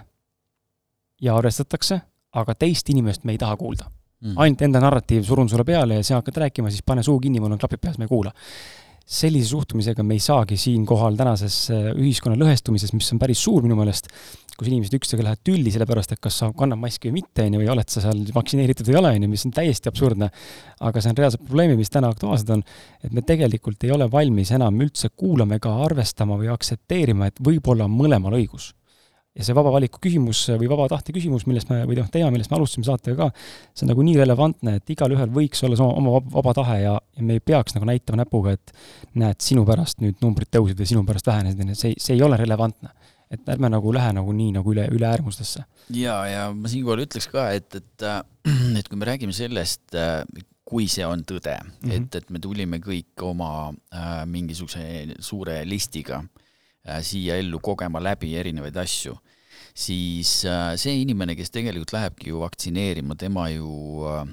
ja 1.21 1.37
arvestatakse, 1.37 2.01
aga 2.39 2.55
teist 2.55 2.89
inimest 2.89 3.25
me 3.25 3.35
ei 3.35 3.41
taha 3.41 3.57
kuulda 3.57 3.89
mm.. 4.23 4.35
ainult 4.37 4.67
enda 4.67 4.81
narratiiv 4.83 5.25
surun 5.27 5.49
sulle 5.49 5.65
peale 5.67 5.99
ja 5.99 6.05
sa 6.05 6.19
hakkad 6.19 6.43
rääkima, 6.45 6.71
siis 6.73 6.85
pane 6.85 7.03
suu 7.05 7.19
kinni, 7.23 7.41
mul 7.41 7.55
on 7.55 7.61
klapid 7.61 7.81
peas, 7.83 7.97
ma 7.99 8.07
ei 8.07 8.11
kuula. 8.11 8.33
sellise 9.09 9.49
suhtumisega 9.49 10.03
me 10.05 10.13
ei 10.13 10.21
saagi 10.21 10.57
siinkohal 10.57 11.15
tänases 11.17 11.55
äh, 11.73 11.87
ühiskonna 11.97 12.37
lõhestumises, 12.37 12.93
mis 12.93 13.07
on 13.15 13.19
päris 13.19 13.41
suur 13.41 13.63
minu 13.65 13.73
meelest, 13.79 14.05
kus 14.53 14.67
inimesed 14.69 14.93
üksteisega 14.99 15.25
lähevad 15.25 15.41
tülli 15.47 15.71
selle 15.73 15.87
pärast, 15.89 16.13
et 16.13 16.21
kas 16.21 16.37
sa 16.43 16.51
kannad 16.53 16.77
maski 16.77 17.09
või 17.09 17.23
mitte, 17.23 17.47
on 17.47 17.55
ju, 17.55 17.63
või 17.63 17.71
oled 17.73 17.89
sa 17.89 18.03
seal 18.03 18.21
vaktsineeritud 18.35 18.85
või 18.85 18.93
ei 18.93 18.99
ole, 19.01 19.13
on 19.17 19.25
ju, 19.25 19.31
mis 19.31 19.45
on 19.49 19.55
täiesti 19.55 19.89
absurdne. 19.89 20.29
aga 20.85 21.01
see 21.01 21.09
on 21.09 21.17
reaalsed 21.23 21.41
probleemid, 21.47 21.81
mis 21.81 21.89
täna 21.89 22.11
aktuaalsed 22.13 22.53
on, 22.53 22.61
et 23.01 23.15
me 23.15 23.25
tegelikult 23.25 23.87
ei 23.87 23.95
ole 23.97 24.11
valmis 24.11 24.51
enam 24.53 24.77
üldse 24.85 25.09
kuulama 25.09 25.57
ega 25.57 25.73
arvestama 25.87 26.37
või 26.37 26.53
aktsepteerima, 26.53 27.31
et 27.31 27.41
võib-olla 27.49 27.89
on 27.89 27.97
mõlemal 27.97 28.37
õigus 28.37 28.75
ja 29.39 29.45
see 29.47 29.55
vaba 29.55 29.71
valiku 29.71 30.01
küsimus 30.03 30.41
või 30.59 30.67
vaba 30.69 30.89
tahte 30.91 31.13
küsimus, 31.15 31.45
millest 31.47 31.69
me, 31.71 31.79
või 31.87 31.97
noh, 31.99 32.09
teema, 32.11 32.31
millest 32.33 32.51
me 32.51 32.57
alustasime 32.57 32.87
saatega 32.87 33.29
ka, 33.29 33.45
see 33.71 33.85
on 33.85 33.93
nagu 33.93 34.03
nii 34.05 34.17
relevantne, 34.19 34.75
et 34.81 34.91
igalühel 34.91 35.31
võiks 35.35 35.63
olla 35.65 35.79
oma, 35.85 35.93
oma 36.01 36.23
vaba 36.33 36.55
tahe 36.57 36.79
ja, 36.81 36.97
ja 36.99 37.25
me 37.25 37.37
ei 37.39 37.43
peaks 37.43 37.77
nagu 37.77 37.87
näitama 37.87 38.23
näpuga, 38.23 38.57
et 38.57 38.73
näed, 39.19 39.39
sinu 39.43 39.63
pärast 39.67 40.03
nüüd 40.03 40.19
numbrid 40.25 40.51
tõusid 40.51 40.79
või 40.79 40.89
sinu 40.91 41.05
pärast 41.07 41.31
vähenesid, 41.31 41.63
on 41.63 41.71
ju, 41.71 41.79
see, 41.79 41.95
see 42.01 42.17
ei 42.17 42.25
ole 42.25 42.39
relevantne. 42.39 42.91
et 43.29 43.49
ärme 43.53 43.69
nagu 43.69 43.91
lähe 43.93 44.09
nagu 44.17 44.31
nii 44.33 44.55
nagu 44.55 44.71
üle, 44.73 44.87
üle 44.89 45.05
äärmustesse. 45.05 45.63
jaa, 45.93 46.21
ja 46.27 46.47
ma 46.53 46.67
siinkohal 46.67 47.05
ütleks 47.05 47.29
ka, 47.31 47.51
et, 47.53 47.75
et, 47.75 48.05
et 48.79 48.89
kui 48.89 48.97
me 48.97 49.05
räägime 49.05 49.35
sellest, 49.37 49.95
kui 50.69 50.87
see 50.89 51.05
on 51.05 51.23
tõde 51.23 51.55
mm, 51.55 51.77
-hmm. 51.79 51.95
et, 51.95 52.15
et 52.15 52.29
me 52.29 52.39
tulime 52.39 52.81
kõik 52.83 53.23
oma 53.23 53.71
äh, 53.93 54.25
mingisuguse 54.25 55.15
suure 55.21 55.61
listiga 55.65 56.23
äh, 56.25 56.47
Äh, 56.87 57.01
siia 57.03 57.35
ellu 57.39 57.59
kogema 57.59 57.99
läbi 57.99 58.31
erinevaid 58.39 58.77
asju, 58.79 59.17
siis 59.79 60.43
äh, 60.47 60.73
see 60.79 60.99
inimene, 61.03 61.37
kes 61.39 61.53
tegelikult 61.55 61.93
lähebki 61.95 62.33
ju 62.33 62.41
vaktsineerima, 62.43 63.15
tema 63.19 63.47
ju 63.53 63.69
äh, 64.09 64.23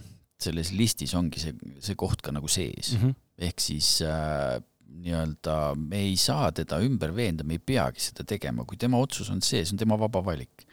selles 0.43 0.73
listis 0.77 1.15
ongi 1.17 1.41
see, 1.41 1.55
see 1.83 1.99
koht 1.99 2.25
ka 2.25 2.35
nagu 2.35 2.49
sees 2.51 2.95
mm. 2.97 3.03
-hmm. 3.03 3.15
ehk 3.49 3.63
siis 3.63 4.01
äh, 4.05 4.59
nii-öelda 4.97 5.75
me 5.77 6.03
ei 6.09 6.17
saa 6.17 6.51
teda 6.53 6.81
ümber 6.85 7.15
veenda, 7.15 7.45
me 7.45 7.57
ei 7.57 7.63
peagi 7.63 8.01
seda 8.01 8.25
tegema, 8.25 8.65
kui 8.65 8.79
tema 8.81 8.99
otsus 8.99 9.31
on 9.31 9.43
see, 9.43 9.65
see 9.65 9.75
on 9.75 9.81
tema 9.83 9.99
vaba 10.01 10.25
valik, 10.25 10.67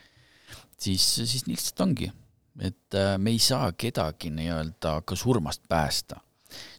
siis, 0.80 1.04
siis 1.16 1.48
lihtsalt 1.48 1.82
ongi, 1.86 2.12
et 2.60 2.98
äh, 2.98 3.18
me 3.18 3.34
ei 3.36 3.40
saa 3.40 3.72
kedagi 3.72 4.32
nii-öelda 4.34 5.02
ka 5.06 5.16
surmast 5.16 5.68
päästa. 5.70 6.22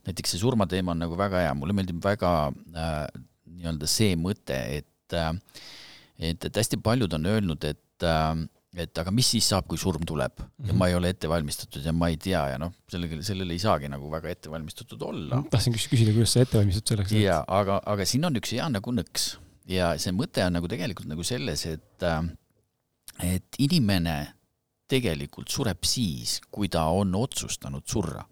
näiteks 0.06 0.30
see 0.30 0.38
surmateema 0.38 0.92
on 0.92 0.98
nagu 1.02 1.16
väga 1.18 1.40
hea, 1.46 1.54
mulle 1.54 1.74
meeldib 1.76 2.02
väga 2.04 2.32
äh, 2.48 3.06
nii-öelda 3.44 3.86
see 3.90 4.16
mõte, 4.16 4.58
et 4.80 4.90
et, 6.18 6.44
et 6.44 6.56
hästi 6.56 6.78
paljud 6.82 7.12
on 7.12 7.26
öelnud, 7.26 7.64
et 7.64 7.83
et 8.74 8.98
aga 8.98 9.12
mis 9.14 9.28
siis 9.36 9.46
saab, 9.52 9.68
kui 9.70 9.78
surm 9.78 10.02
tuleb 10.06 10.32
mm 10.34 10.44
-hmm. 10.44 10.66
ja 10.66 10.72
mhm. 10.72 10.78
ma 10.78 10.88
ei 10.88 10.94
ole 10.94 11.08
ette 11.14 11.28
valmistatud 11.28 11.84
ja 11.84 11.92
ma 11.92 12.08
ei 12.08 12.16
tea 12.16 12.48
ja 12.48 12.58
noh, 12.58 12.72
sellega, 12.90 13.22
sellele 13.22 13.52
ei 13.52 13.58
saagi 13.58 13.88
nagu 13.88 14.10
väga 14.10 14.28
ette 14.28 14.50
valmistatud 14.50 15.02
olla. 15.02 15.42
tahtsin 15.50 15.72
küsida, 15.72 16.12
kuidas 16.12 16.32
sa 16.32 16.40
ette 16.40 16.58
valmistud 16.58 16.88
selleks? 16.88 17.12
jaa, 17.12 17.44
aga, 17.46 17.80
aga 17.86 18.04
siin 18.04 18.24
on 18.24 18.36
üks 18.36 18.52
hea 18.52 18.68
nagu 18.68 18.92
nõks 18.92 19.36
ja 19.66 19.94
see 19.98 20.12
mõte 20.12 20.44
on 20.46 20.52
nagu 20.52 20.68
tegelikult 20.68 21.08
nagu 21.08 21.22
selles, 21.22 21.66
et 21.66 22.02
et 23.22 23.58
inimene 23.58 24.34
tegelikult 24.88 25.48
sureb 25.48 25.84
siis, 25.86 26.40
kui 26.50 26.68
ta 26.68 26.84
on 26.90 27.14
otsustanud 27.14 27.86
surra 27.86 28.24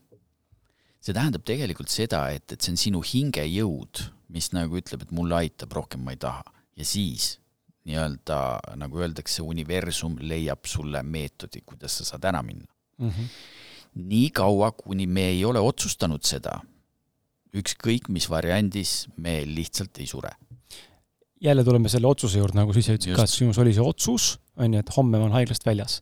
see 1.02 1.14
tähendab 1.14 1.44
tegelikult 1.46 1.90
seda, 1.90 2.28
et, 2.30 2.46
et 2.52 2.60
see 2.62 2.74
on 2.74 2.80
sinu 2.80 3.02
hingejõud, 3.02 4.02
mis 4.32 4.52
nagu 4.54 4.78
ütleb, 4.78 5.02
et 5.02 5.14
mulle 5.14 5.34
aitab, 5.42 5.72
rohkem 5.74 6.04
ma 6.04 6.14
ei 6.14 6.20
taha 6.22 6.44
ja 6.78 6.86
siis 6.86 7.36
nii-öelda 7.88 8.38
nagu 8.78 9.02
öeldakse, 9.02 9.42
universum 9.42 10.16
leiab 10.20 10.66
sulle 10.70 11.02
meetodi, 11.02 11.64
kuidas 11.66 11.98
sa 11.98 12.12
saad 12.12 12.28
ära 12.30 12.42
minna 12.46 12.68
mm. 12.98 13.08
-hmm. 13.08 13.32
nii 14.04 14.28
kaua, 14.30 14.70
kuni 14.72 15.06
me 15.06 15.28
ei 15.32 15.44
ole 15.44 15.60
otsustanud 15.60 16.22
seda, 16.22 16.60
ükskõik 17.54 18.08
mis 18.08 18.30
variandis, 18.30 19.08
me 19.16 19.42
lihtsalt 19.46 19.98
ei 19.98 20.06
sure. 20.06 20.30
jälle 21.40 21.64
tuleme 21.64 21.88
selle 21.88 22.06
otsuse 22.06 22.38
juurde, 22.38 22.58
nagu 22.58 22.72
sa 22.72 22.78
ise 22.78 22.94
ütlesid 22.94 23.16
ka, 23.16 23.22
et 23.22 23.30
sinus 23.30 23.58
oli 23.58 23.74
see 23.74 23.82
otsus, 23.82 24.38
on 24.56 24.74
ju, 24.74 24.78
et 24.78 24.96
homme 24.96 25.18
ma 25.18 25.24
olen 25.24 25.40
haiglast 25.40 25.66
väljas 25.66 26.00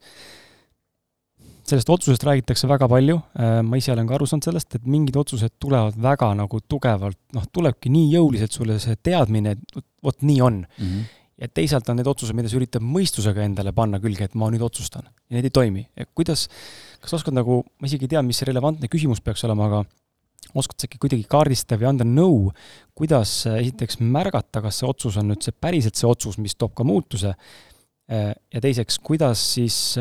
sellest 1.71 1.91
otsusest 1.93 2.25
räägitakse 2.27 2.69
väga 2.71 2.89
palju, 2.91 3.21
äh, 3.39 3.61
ma 3.63 3.79
ise 3.79 3.93
olen 3.93 4.09
ka 4.09 4.17
aru 4.17 4.27
saanud 4.27 4.49
sellest, 4.49 4.75
et 4.75 4.87
mingid 4.91 5.17
otsused 5.21 5.57
tulevad 5.63 5.97
väga 6.03 6.33
nagu 6.39 6.61
tugevalt, 6.69 7.19
noh, 7.37 7.47
tulebki 7.53 7.93
nii 7.93 8.11
jõuliselt 8.17 8.57
sulle 8.57 8.79
see 8.83 8.97
teadmine, 8.97 9.55
et 9.57 9.83
vot 10.03 10.23
nii 10.23 10.41
on 10.43 10.63
mm. 10.65 10.87
-hmm. 10.87 11.20
Ja 11.41 11.49
teisalt 11.49 11.89
on 11.89 11.99
need 12.01 12.11
otsused, 12.11 12.37
mida 12.37 12.51
sa 12.51 12.59
üritad 12.59 12.85
mõistusega 12.85 13.45
endale 13.47 13.73
panna 13.77 14.01
külge, 14.03 14.29
et 14.29 14.37
ma 14.39 14.51
nüüd 14.53 14.65
otsustan. 14.65 15.09
ja 15.29 15.39
need 15.39 15.49
ei 15.49 15.55
toimi. 15.55 15.87
kuidas, 16.15 16.49
kas 17.01 17.17
oskad 17.21 17.37
nagu, 17.37 17.63
ma 17.81 17.89
isegi 17.89 18.07
ei 18.07 18.15
tea, 18.15 18.23
mis 18.27 18.41
see 18.41 18.51
relevantne 18.51 18.91
küsimus 18.93 19.23
peaks 19.25 19.45
olema, 19.49 19.71
aga 19.71 19.85
oskad 20.55 20.81
sa 20.81 20.89
äkki 20.89 20.99
kuidagi 21.01 21.27
kaardistada 21.31 21.81
või 21.81 21.91
anda 21.93 22.07
nõu, 22.07 22.51
kuidas 22.97 23.47
äh, 23.49 23.61
esiteks 23.65 24.01
märgata, 24.01 24.63
kas 24.65 24.81
see 24.81 24.89
otsus 24.89 25.19
on 25.21 25.31
nüüd 25.31 25.45
see 25.45 25.55
päriselt 25.57 25.97
see 25.97 26.09
otsus, 26.09 26.39
mis 26.43 26.57
toob 26.59 26.75
ka 26.77 26.87
muutuse, 26.87 27.35
äh, 28.11 28.33
ja 28.35 28.63
teiseks, 28.63 28.99
kuidas 29.05 29.43
siis 29.55 29.97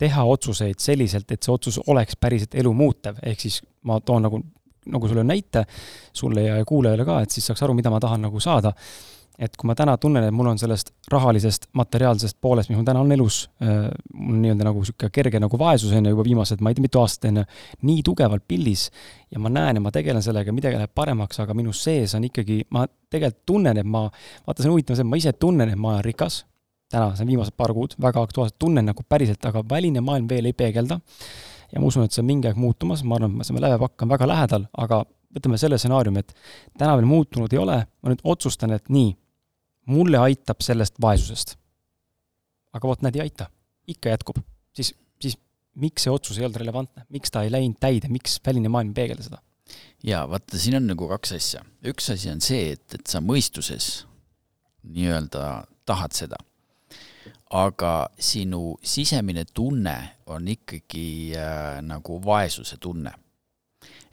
teha 0.00 0.24
otsuseid 0.24 0.80
selliselt, 0.80 1.28
et 1.30 1.44
see 1.44 1.52
otsus 1.52 1.78
oleks 1.90 2.16
päriselt 2.20 2.56
elu 2.60 2.72
muutev, 2.76 3.20
ehk 3.26 3.44
siis 3.44 3.60
ma 3.88 3.98
toon 4.04 4.24
nagu, 4.26 4.40
nagu 4.90 5.10
sulle 5.10 5.24
näite, 5.26 5.66
sulle 6.16 6.46
ja 6.46 6.60
kuulajale 6.68 7.06
ka, 7.08 7.20
et 7.24 7.34
siis 7.34 7.50
saaks 7.50 7.66
aru, 7.66 7.76
mida 7.76 7.92
ma 7.92 8.00
tahan 8.02 8.24
nagu 8.28 8.40
saada. 8.40 8.72
Et 9.40 9.54
kui 9.56 9.68
ma 9.70 9.74
täna 9.76 9.94
tunnen, 10.00 10.24
et 10.26 10.34
mul 10.36 10.50
on 10.50 10.58
sellest 10.60 10.90
rahalisest, 11.10 11.70
materiaalsest 11.78 12.36
poolest, 12.44 12.68
mis 12.68 12.76
mul 12.76 12.84
täna 12.84 13.00
on 13.00 13.12
elus, 13.14 13.38
mul 13.60 14.34
on 14.34 14.42
nii-öelda 14.42 14.66
nagu 14.66 14.82
niisugune 14.82 15.12
kerge 15.16 15.40
nagu 15.40 15.60
vaesus, 15.60 15.94
on 15.96 16.04
ju, 16.04 16.12
juba 16.12 16.24
viimased, 16.26 16.60
ma 16.60 16.72
ei 16.72 16.76
tea, 16.76 16.84
mitu 16.84 17.00
aastat, 17.00 17.30
on 17.30 17.40
ju, 17.40 17.44
nii 17.88 18.02
tugevalt 18.04 18.44
pildis 18.48 18.88
ja 19.32 19.40
ma 19.40 19.52
näen 19.52 19.80
ja 19.80 19.84
ma 19.84 19.92
tegelen 19.94 20.24
sellega, 20.24 20.52
midagi 20.52 20.76
läheb 20.76 20.92
paremaks, 20.94 21.40
aga 21.40 21.56
minu 21.56 21.72
sees 21.76 22.12
on 22.18 22.26
ikkagi, 22.28 22.60
ma 22.76 22.84
tegelikult 23.10 23.46
tunnen, 23.48 23.80
et 23.80 23.88
ma, 23.88 24.02
vaata, 24.46 24.60
see 24.60 24.68
on 24.68 24.76
huvitav 24.76 24.98
see, 24.98 25.08
ma 25.08 25.20
ise 25.20 25.32
tunnen, 25.40 25.72
et 25.72 25.80
ma 25.80 25.94
olen 25.94 26.04
rikas, 26.04 26.42
täna, 26.92 27.14
see 27.14 27.24
on 27.24 27.30
viimased 27.32 27.56
paar 27.56 27.72
kuud, 27.76 27.96
väga 28.02 28.26
aktuaalselt 28.26 28.58
tunnen 28.60 28.90
nagu 28.90 29.06
päriselt, 29.08 29.40
aga 29.48 29.64
väline 29.70 30.02
maailm 30.04 30.28
veel 30.28 30.50
ei 30.50 30.56
peegelda. 30.56 31.00
ja 31.70 31.80
ma 31.80 31.86
usun, 31.86 32.04
et 32.04 32.12
see 32.12 32.20
on 32.20 32.28
mingi 32.28 32.50
aeg 32.50 32.58
muutumas, 32.58 33.04
ma 33.06 33.16
arvan, 33.16 33.38
et 33.40 33.48
see 33.48 33.62
lävepakk 33.62 34.04
on 34.04 34.10
väga 34.10 34.26
lähedal, 34.26 34.68
aga 34.84 35.04
võtame 35.34 35.58
selle 35.60 35.78
stsenaariumi, 35.78 36.24
et 36.24 36.34
täna 36.78 36.96
veel 36.98 37.06
muutunud 37.06 37.52
ei 37.54 37.60
ole, 37.62 37.76
ma 37.86 38.12
nüüd 38.12 38.22
otsustan, 38.26 38.74
et 38.74 38.90
nii, 38.90 39.12
mulle 39.90 40.20
aitab 40.22 40.62
sellest 40.64 40.98
vaesusest. 41.02 41.56
aga 42.72 42.88
vot 42.88 43.00
näed, 43.02 43.16
ei 43.18 43.26
aita, 43.26 43.48
ikka 43.90 44.12
jätkub, 44.12 44.36
siis, 44.76 44.92
siis 45.20 45.34
miks 45.74 46.06
see 46.06 46.12
otsus 46.12 46.38
ei 46.38 46.46
olnud 46.46 46.60
relevantne, 46.62 47.06
miks 47.10 47.32
ta 47.34 47.42
ei 47.42 47.50
läinud 47.50 47.80
täide, 47.82 48.10
miks 48.12 48.38
väline 48.46 48.70
maailm 48.70 48.92
ei 48.92 49.00
peegelda 49.02 49.26
seda? 49.26 49.40
jaa, 50.06 50.22
vaata, 50.30 50.58
siin 50.58 50.78
on 50.78 50.86
nagu 50.90 51.08
kaks 51.10 51.34
asja. 51.38 51.64
üks 51.86 52.10
asi 52.14 52.30
on 52.30 52.42
see, 52.44 52.76
et, 52.76 52.86
et 52.94 53.06
sa 53.10 53.22
mõistuses 53.24 54.04
nii-öelda 54.86 55.64
tahad 55.86 56.14
seda. 56.16 56.38
aga 57.50 57.94
sinu 58.18 58.76
sisemine 58.86 59.44
tunne 59.54 59.96
on 60.30 60.46
ikkagi 60.48 61.34
äh, 61.34 61.80
nagu 61.82 62.20
vaesuse 62.22 62.78
tunne 62.78 63.10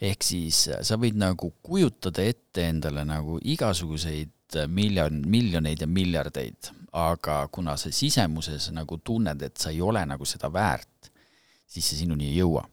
ehk 0.02 0.26
siis 0.26 0.64
äh, 0.72 0.82
sa 0.86 0.98
võid 0.98 1.18
nagu 1.18 1.52
kujutada 1.66 2.26
ette 2.26 2.66
endale 2.70 3.06
nagu 3.06 3.38
igasuguseid 3.42 4.34
miljon, 4.72 5.22
miljoneid 5.28 5.82
ja 5.84 5.88
miljardeid, 5.90 6.72
aga 6.96 7.40
kuna 7.52 7.76
sa 7.78 7.92
sisemuses 7.94 8.70
nagu 8.76 9.00
tunned, 9.04 9.42
et 9.44 9.58
sa 9.60 9.74
ei 9.74 9.82
ole 9.84 10.04
nagu 10.08 10.26
seda 10.26 10.50
väärt, 10.54 11.12
siis 11.68 11.90
see 11.90 12.04
sinuni 12.04 12.30
ei 12.32 12.38
jõua. 12.40 12.64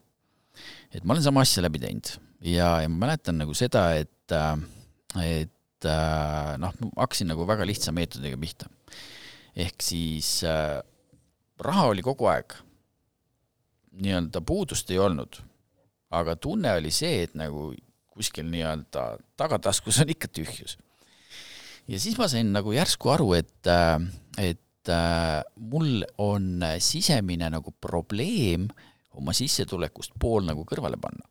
et 0.93 1.03
ma 1.03 1.13
olen 1.13 1.23
sama 1.23 1.43
asja 1.43 1.63
läbi 1.65 1.81
teinud 1.83 2.13
ja, 2.47 2.81
ja 2.81 2.89
ma 2.89 3.05
mäletan 3.05 3.37
nagu 3.41 3.53
seda, 3.53 3.89
et, 3.99 4.31
äh, 4.31 4.55
et 5.23 5.89
noh, 6.61 6.77
ma 6.79 7.01
hakkasin 7.03 7.27
nagu 7.29 7.45
väga 7.47 7.65
lihtsa 7.67 7.91
meetodiga 7.91 8.37
pihta. 8.37 8.69
ehk 9.55 9.81
siis 9.83 10.43
äh, 10.43 10.79
raha 11.59 11.89
oli 11.91 12.01
kogu 12.01 12.29
aeg, 12.31 12.55
nii-öelda 13.95 14.41
puudust 14.41 14.89
ei 14.91 14.99
olnud 14.99 15.41
aga 16.15 16.35
tunne 16.35 16.73
oli 16.77 16.91
see, 16.93 17.23
et 17.25 17.35
nagu 17.37 17.71
kuskil 18.15 18.47
nii-öelda 18.51 19.05
tagataskus 19.39 20.01
on 20.03 20.11
ikka 20.13 20.29
tühjus. 20.31 20.77
Ja 21.87 21.99
siis 22.01 22.17
ma 22.19 22.27
sain 22.31 22.51
nagu 22.55 22.73
järsku 22.73 23.11
aru, 23.13 23.31
et, 23.37 23.69
äh, 23.69 23.99
et 24.41 24.91
äh, 24.91 25.43
mul 25.59 26.05
on 26.21 26.65
sisemine 26.83 27.49
nagu 27.53 27.73
probleem 27.81 28.67
oma 29.15 29.35
sissetulekust 29.35 30.17
pool 30.19 30.47
nagu 30.47 30.65
kõrvale 30.67 30.99
panna. 31.01 31.29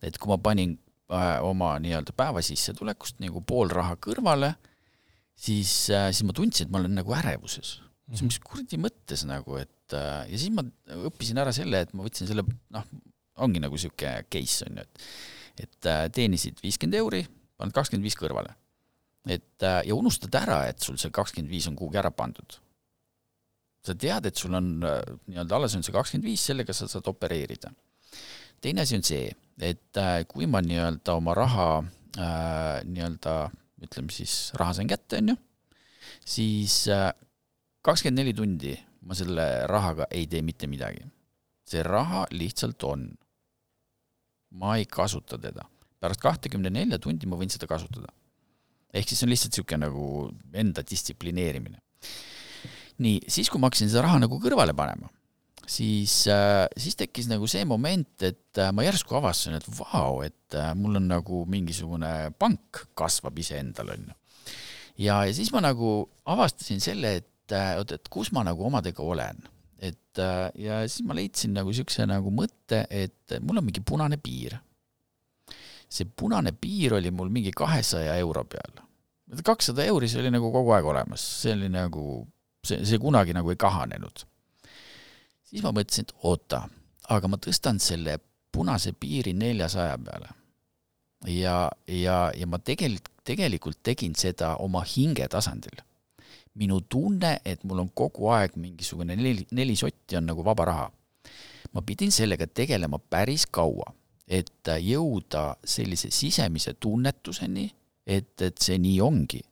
et 0.00 0.16
kui 0.16 0.30
ma 0.30 0.38
panin 0.40 0.78
äh, 1.12 1.42
oma 1.44 1.74
nii-öelda 1.82 2.14
päevasissetulekust 2.16 3.20
nagu 3.20 3.42
pool 3.44 3.68
raha 3.68 3.98
kõrvale, 4.00 4.54
siis, 5.36 5.90
siis 5.90 6.24
ma 6.24 6.36
tundsin, 6.36 6.66
et 6.66 6.72
ma 6.72 6.80
olen 6.80 6.96
nagu 6.96 7.12
ärevuses. 7.16 7.80
mis, 8.08 8.22
mis 8.24 8.40
kuradi 8.42 8.80
mõttes 8.80 9.26
nagu, 9.28 9.58
et 9.60 9.92
ja 9.92 10.38
siis 10.38 10.50
ma 10.54 10.64
õppisin 11.10 11.38
ära 11.42 11.52
selle, 11.52 11.82
et 11.82 11.92
ma 11.92 12.06
võtsin 12.06 12.30
selle, 12.30 12.46
noh, 12.46 12.88
ongi 13.42 13.60
nagu 13.62 13.74
niisugune 13.74 14.24
case 14.30 14.66
on 14.68 14.80
ju, 14.80 14.86
et 14.86 15.06
et 15.60 15.88
teenisid 16.16 16.62
viiskümmend 16.62 16.96
euri, 16.96 17.18
paned 17.60 17.74
kakskümmend 17.76 18.06
viis 18.06 18.16
kõrvale. 18.16 18.54
Et 19.28 19.66
äh, 19.66 19.82
ja 19.86 19.94
unustad 19.96 20.34
ära, 20.40 20.62
et 20.70 20.80
sul 20.80 20.98
see 21.00 21.12
kakskümmend 21.12 21.52
viis 21.52 21.68
on 21.68 21.76
kuhugi 21.76 22.00
ära 22.00 22.10
pandud. 22.10 22.58
sa 23.80 23.94
tead, 23.96 24.26
et 24.28 24.36
sul 24.36 24.54
on 24.54 24.82
äh, 24.84 25.00
nii-öelda 25.28 25.56
alles 25.56 25.76
on 25.76 25.84
see 25.84 25.94
kakskümmend 25.94 26.28
viis, 26.28 26.44
sellega 26.44 26.72
sa 26.76 26.88
saad 26.88 27.08
opereerida. 27.08 27.72
teine 28.60 28.84
asi 28.84 28.96
on 28.96 29.06
see, 29.06 29.30
et 29.60 30.02
kui 30.28 30.46
ma 30.46 30.62
nii-öelda 30.64 31.16
oma 31.16 31.34
raha 31.36 31.70
äh, 31.80 32.84
nii-öelda 32.84 33.36
ütleme 33.80 34.12
siis, 34.12 34.52
raha 34.60 34.76
sain 34.76 34.88
kätte, 34.88 35.20
on 35.20 35.32
ju, 35.32 35.36
siis 36.24 36.84
kakskümmend 37.82 38.20
neli 38.20 38.36
tundi 38.36 38.76
ma 39.00 39.16
selle 39.16 39.46
rahaga 39.70 40.06
ei 40.12 40.26
tee 40.26 40.42
mitte 40.44 40.68
midagi. 40.68 41.04
see 41.70 41.82
raha 41.86 42.24
lihtsalt 42.34 42.82
on 42.84 43.04
ma 44.50 44.76
ei 44.76 44.86
kasuta 44.86 45.38
teda. 45.38 45.64
pärast 46.00 46.20
kahtekümne 46.20 46.70
nelja 46.70 46.98
tundi 46.98 47.26
ma 47.26 47.36
võin 47.36 47.52
seda 47.52 47.68
kasutada. 47.70 48.12
Ehk 48.94 49.08
siis 49.08 49.20
see 49.20 49.26
on 49.26 49.32
lihtsalt 49.32 49.54
niisugune 49.54 49.86
nagu 49.86 50.04
enda 50.62 50.84
distsiplineerimine. 50.86 51.78
nii, 53.00 53.22
siis 53.32 53.48
kui 53.48 53.60
ma 53.60 53.70
hakkasin 53.70 53.88
seda 53.88 54.04
raha 54.04 54.20
nagu 54.20 54.36
kõrvale 54.42 54.74
panema, 54.76 55.08
siis 55.70 56.26
äh,, 56.28 56.66
siis 56.76 56.98
tekkis 57.00 57.30
nagu 57.30 57.48
see 57.48 57.64
moment, 57.68 58.12
et 58.26 58.60
äh, 58.60 58.72
ma 58.76 58.84
järsku 58.84 59.16
avastasin, 59.16 59.56
et 59.56 59.68
vau, 59.78 60.20
et 60.26 60.58
äh, 60.58 60.72
mul 60.76 61.00
on 61.00 61.08
nagu 61.08 61.44
mingisugune 61.48 62.34
pank 62.38 62.84
kasvab 62.98 63.38
iseendal, 63.40 63.94
on 63.94 64.10
ju. 64.10 64.18
ja, 65.06 65.22
ja 65.24 65.32
siis 65.36 65.52
ma 65.54 65.64
nagu 65.64 65.94
avastasin 66.28 66.82
selle, 66.84 67.16
et 67.22 67.56
oot, 67.80 67.96
et 67.96 68.12
kus 68.12 68.30
ma 68.36 68.44
nagu 68.46 68.62
omadega 68.68 69.02
olen 69.02 69.40
et 69.80 70.20
ja 70.60 70.82
siis 70.84 71.02
ma 71.08 71.16
leidsin 71.16 71.54
nagu 71.56 71.72
niisuguse 71.72 72.04
nagu 72.06 72.30
mõtte, 72.34 72.84
et 72.92 73.38
mul 73.40 73.58
on 73.58 73.64
mingi 73.64 73.82
punane 73.86 74.18
piir. 74.20 74.58
See 75.90 76.06
punane 76.16 76.52
piir 76.52 76.94
oli 76.94 77.10
mul 77.10 77.30
mingi 77.34 77.52
kahesaja 77.56 78.16
euro 78.22 78.44
peal. 78.44 78.82
kakssada 79.44 79.84
euri, 79.84 80.08
see 80.08 80.20
oli 80.20 80.30
nagu 80.30 80.52
kogu 80.52 80.72
aeg 80.74 80.86
olemas, 80.86 81.24
see 81.42 81.54
oli 81.54 81.68
nagu, 81.68 82.26
see, 82.66 82.84
see 82.86 82.98
kunagi 82.98 83.34
nagu 83.34 83.50
ei 83.50 83.56
kahanenud. 83.56 84.24
siis 85.44 85.62
ma 85.62 85.72
mõtlesin, 85.74 86.06
et 86.06 86.14
oota, 86.22 86.68
aga 87.08 87.28
ma 87.28 87.36
tõstan 87.36 87.80
selle 87.82 88.18
punase 88.52 88.92
piiri 88.92 89.32
neljasaja 89.32 89.98
peale. 89.98 90.34
ja, 91.26 91.70
ja, 91.86 92.18
ja 92.36 92.46
ma 92.46 92.58
tegelikult, 92.58 93.14
tegelikult 93.24 93.82
tegin 93.82 94.14
seda 94.14 94.56
oma 94.56 94.82
hinge 94.86 95.28
tasandil 95.28 95.82
minu 96.58 96.80
tunne, 96.88 97.38
et 97.44 97.62
mul 97.64 97.84
on 97.84 97.90
kogu 97.94 98.30
aeg 98.34 98.56
mingisugune 98.58 99.14
neli, 99.16 99.46
neli 99.54 99.76
sotti 99.78 100.18
on 100.18 100.26
nagu 100.26 100.44
vaba 100.44 100.64
raha. 100.64 100.88
ma 101.70 101.82
pidin 101.86 102.10
sellega 102.10 102.46
tegelema 102.46 102.98
päris 102.98 103.44
kaua, 103.46 103.92
et 104.30 104.70
jõuda 104.78 105.56
sellise 105.66 106.12
sisemise 106.14 106.76
tunnetuseni, 106.78 107.66
et, 108.06 108.34
et 108.46 108.62
see 108.62 108.78
nii 108.78 109.00
ongi. 109.02 109.42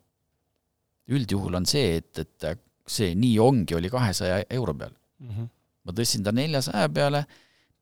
üldjuhul 1.09 1.57
on 1.57 1.67
see, 1.67 1.97
et, 1.99 2.19
et 2.21 2.63
see 2.87 3.15
nii 3.17 3.39
ongi, 3.41 3.75
oli 3.75 3.91
kahesaja 3.91 4.43
euro 4.51 4.75
peal 4.75 4.93
mm. 4.93 5.29
-hmm. 5.31 5.49
ma 5.85 5.93
tõstsin 5.93 6.25
ta 6.25 6.33
neljasaja 6.33 6.89
peale, 6.89 7.25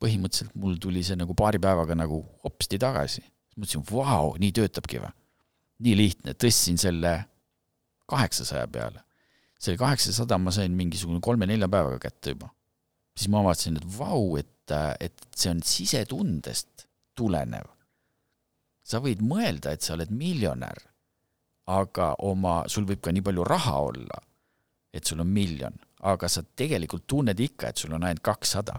põhimõtteliselt 0.01 0.55
mul 0.55 0.77
tuli 0.81 1.03
see 1.03 1.17
nagu 1.17 1.35
paari 1.35 1.59
päevaga 1.59 1.95
nagu 1.95 2.25
hopsti 2.45 2.79
tagasi. 2.79 3.23
mõtlesin, 3.57 3.85
vau, 3.91 4.37
nii 4.39 4.53
töötabki 4.53 5.01
või? 5.03 5.13
nii 5.79 5.97
lihtne, 5.97 6.33
tõstsin 6.33 6.79
selle 6.79 7.25
kaheksasaja 8.07 8.69
peale 8.69 9.07
see 9.59 9.73
oli 9.73 9.81
kaheksasada, 9.81 10.39
ma 10.39 10.53
sain 10.55 10.75
mingisugune 10.77 11.21
kolme-nelja 11.25 11.69
päevaga 11.73 11.99
kätte 12.09 12.35
juba. 12.35 12.51
siis 13.17 13.31
ma 13.33 13.41
avastasin, 13.41 13.79
et 13.81 13.87
vau, 13.99 14.37
et, 14.37 14.73
et 15.01 15.27
see 15.33 15.51
on 15.51 15.63
sisetundest 15.65 16.76
tulenev. 17.17 17.73
sa 18.87 19.01
võid 19.03 19.23
mõelda, 19.25 19.73
et 19.75 19.83
sa 19.83 19.97
oled 19.97 20.13
miljonär, 20.15 20.79
aga 21.67 22.13
oma, 22.23 22.61
sul 22.71 22.87
võib 22.87 23.01
ka 23.03 23.11
nii 23.11 23.25
palju 23.27 23.45
raha 23.47 23.81
olla, 23.89 24.21
et 24.95 25.05
sul 25.05 25.21
on 25.25 25.27
miljon, 25.27 25.75
aga 26.07 26.29
sa 26.31 26.45
tegelikult 26.47 27.07
tunned 27.11 27.41
ikka, 27.41 27.73
et 27.73 27.83
sul 27.83 27.97
on 27.97 28.07
ainult 28.07 28.23
kakssada 28.25 28.79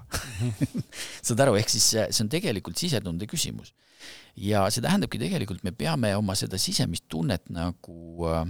saad 1.26 1.44
aru, 1.44 1.58
ehk 1.60 1.74
siis 1.74 1.90
see, 1.92 2.08
on 2.24 2.32
tegelikult 2.32 2.80
sisetunde 2.80 3.28
küsimus. 3.28 3.74
ja 4.40 4.68
see 4.72 4.86
tähendabki 4.86 5.20
tegelikult, 5.20 5.64
me 5.68 5.76
peame 5.76 6.14
oma 6.16 6.38
seda 6.40 6.60
sisemist 6.62 7.08
tunnet 7.12 7.50
nagu 7.52 8.30
äh, 8.32 8.44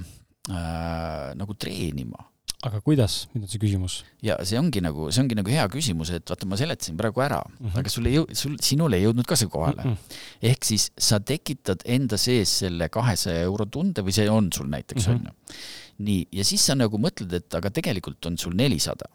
äh, 0.52 1.34
nagu 1.40 1.58
treenima. 1.58 2.28
Aga 2.68 2.80
kuidas, 2.84 3.16
nüüd 3.34 3.46
on 3.46 3.52
see 3.52 3.62
küsimus? 3.62 3.98
ja 4.26 4.38
see 4.48 4.60
ongi 4.60 4.82
nagu, 4.84 5.10
see 5.14 5.24
ongi 5.24 5.38
nagu 5.38 5.52
hea 5.52 5.66
küsimus, 5.72 6.12
et 6.16 6.28
vaata, 6.30 6.48
ma 6.50 6.60
seletasin 6.60 6.98
praegu 7.00 7.24
ära 7.24 7.40
mm, 7.44 7.58
-hmm. 7.66 7.80
aga 7.82 7.94
sul 7.94 8.10
ei 8.10 8.18
jõu-, 8.18 8.30
sul, 8.38 8.56
sinule 8.64 9.00
ei 9.00 9.08
jõudnud 9.08 9.28
ka 9.30 9.38
see 9.40 9.52
kohale 9.52 9.84
mm. 9.84 9.96
-hmm. 9.96 10.22
ehk 10.52 10.70
siis 10.70 10.90
sa 11.10 11.20
tekitad 11.20 11.84
enda 11.98 12.20
sees 12.22 12.54
selle 12.64 12.90
kahesaja 12.94 13.44
euro 13.48 13.66
tunde 13.66 14.06
või 14.06 14.16
see 14.16 14.30
on 14.30 14.52
sul 14.54 14.70
näiteks, 14.72 15.08
mhm. 15.08 15.16
on 15.16 15.30
ju. 15.30 15.60
nii, 16.08 16.28
ja 16.40 16.48
siis 16.48 16.66
sa 16.66 16.76
nagu 16.76 17.00
mõtled, 17.02 17.34
et 17.34 17.60
aga 17.60 17.72
tegelikult 17.74 18.26
on 18.26 18.38
sul 18.38 18.56
nelisada. 18.56 19.10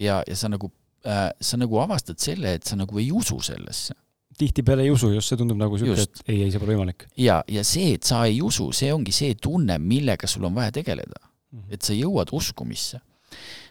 ja, 0.00 0.22
ja 0.26 0.36
sa 0.36 0.48
nagu 0.48 0.72
äh,, 1.06 1.30
sa 1.40 1.56
nagu 1.56 1.80
avastad 1.80 2.18
selle, 2.18 2.54
et 2.54 2.64
sa 2.64 2.76
nagu 2.76 2.98
ei 2.98 3.10
usu 3.12 3.40
sellesse 3.40 3.94
tihtipeale 4.38 4.84
ei 4.86 4.90
usu, 4.94 5.10
just 5.10 5.32
see 5.32 5.38
tundub 5.38 5.58
nagu 5.58 5.78
siuke, 5.80 5.98
et 5.98 6.20
ei, 6.28 6.42
ei, 6.44 6.50
see 6.52 6.60
pole 6.62 6.76
võimalik. 6.76 7.08
ja, 7.18 7.40
ja 7.50 7.64
see, 7.66 7.96
et 7.96 8.06
sa 8.06 8.22
ei 8.28 8.38
usu, 8.44 8.70
see 8.76 8.92
ongi 8.94 9.14
see 9.14 9.34
tunne, 9.34 9.80
millega 9.82 10.30
sul 10.30 10.46
on 10.46 10.54
vaja 10.54 10.70
tegeleda 10.78 11.18
mm. 11.18 11.24
-hmm. 11.24 11.27
Et 11.70 11.82
sa 11.82 11.96
jõuad 11.96 12.32
uskumisse. 12.36 13.00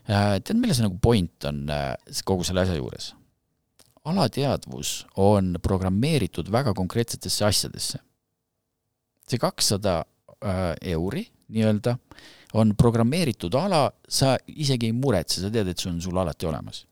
Äh, 0.08 0.38
tead, 0.40 0.58
milles 0.58 0.80
nagu 0.84 0.98
point 1.02 1.48
on 1.50 1.66
äh, 1.74 1.94
kogu 2.26 2.46
selle 2.48 2.66
asja 2.66 2.78
juures? 2.80 3.14
alateadvus 4.08 5.02
on 5.20 5.58
programmeeritud 5.60 6.48
väga 6.52 6.72
konkreetsetesse 6.74 7.44
asjadesse. 7.46 8.00
see 9.28 9.40
kakssada 9.42 10.06
äh, 10.40 10.76
euri 10.94 11.26
nii-öelda, 11.52 11.98
on 12.54 12.76
programmeeritud 12.76 13.56
ala, 13.56 13.90
sa 14.10 14.38
isegi 14.48 14.88
ei 14.88 14.96
muretse, 14.96 15.42
sa 15.42 15.52
tead, 15.52 15.68
et 15.68 15.80
see 15.80 15.92
on 15.92 16.00
sul 16.02 16.18
alati 16.18 16.48
olemas. 16.48 16.86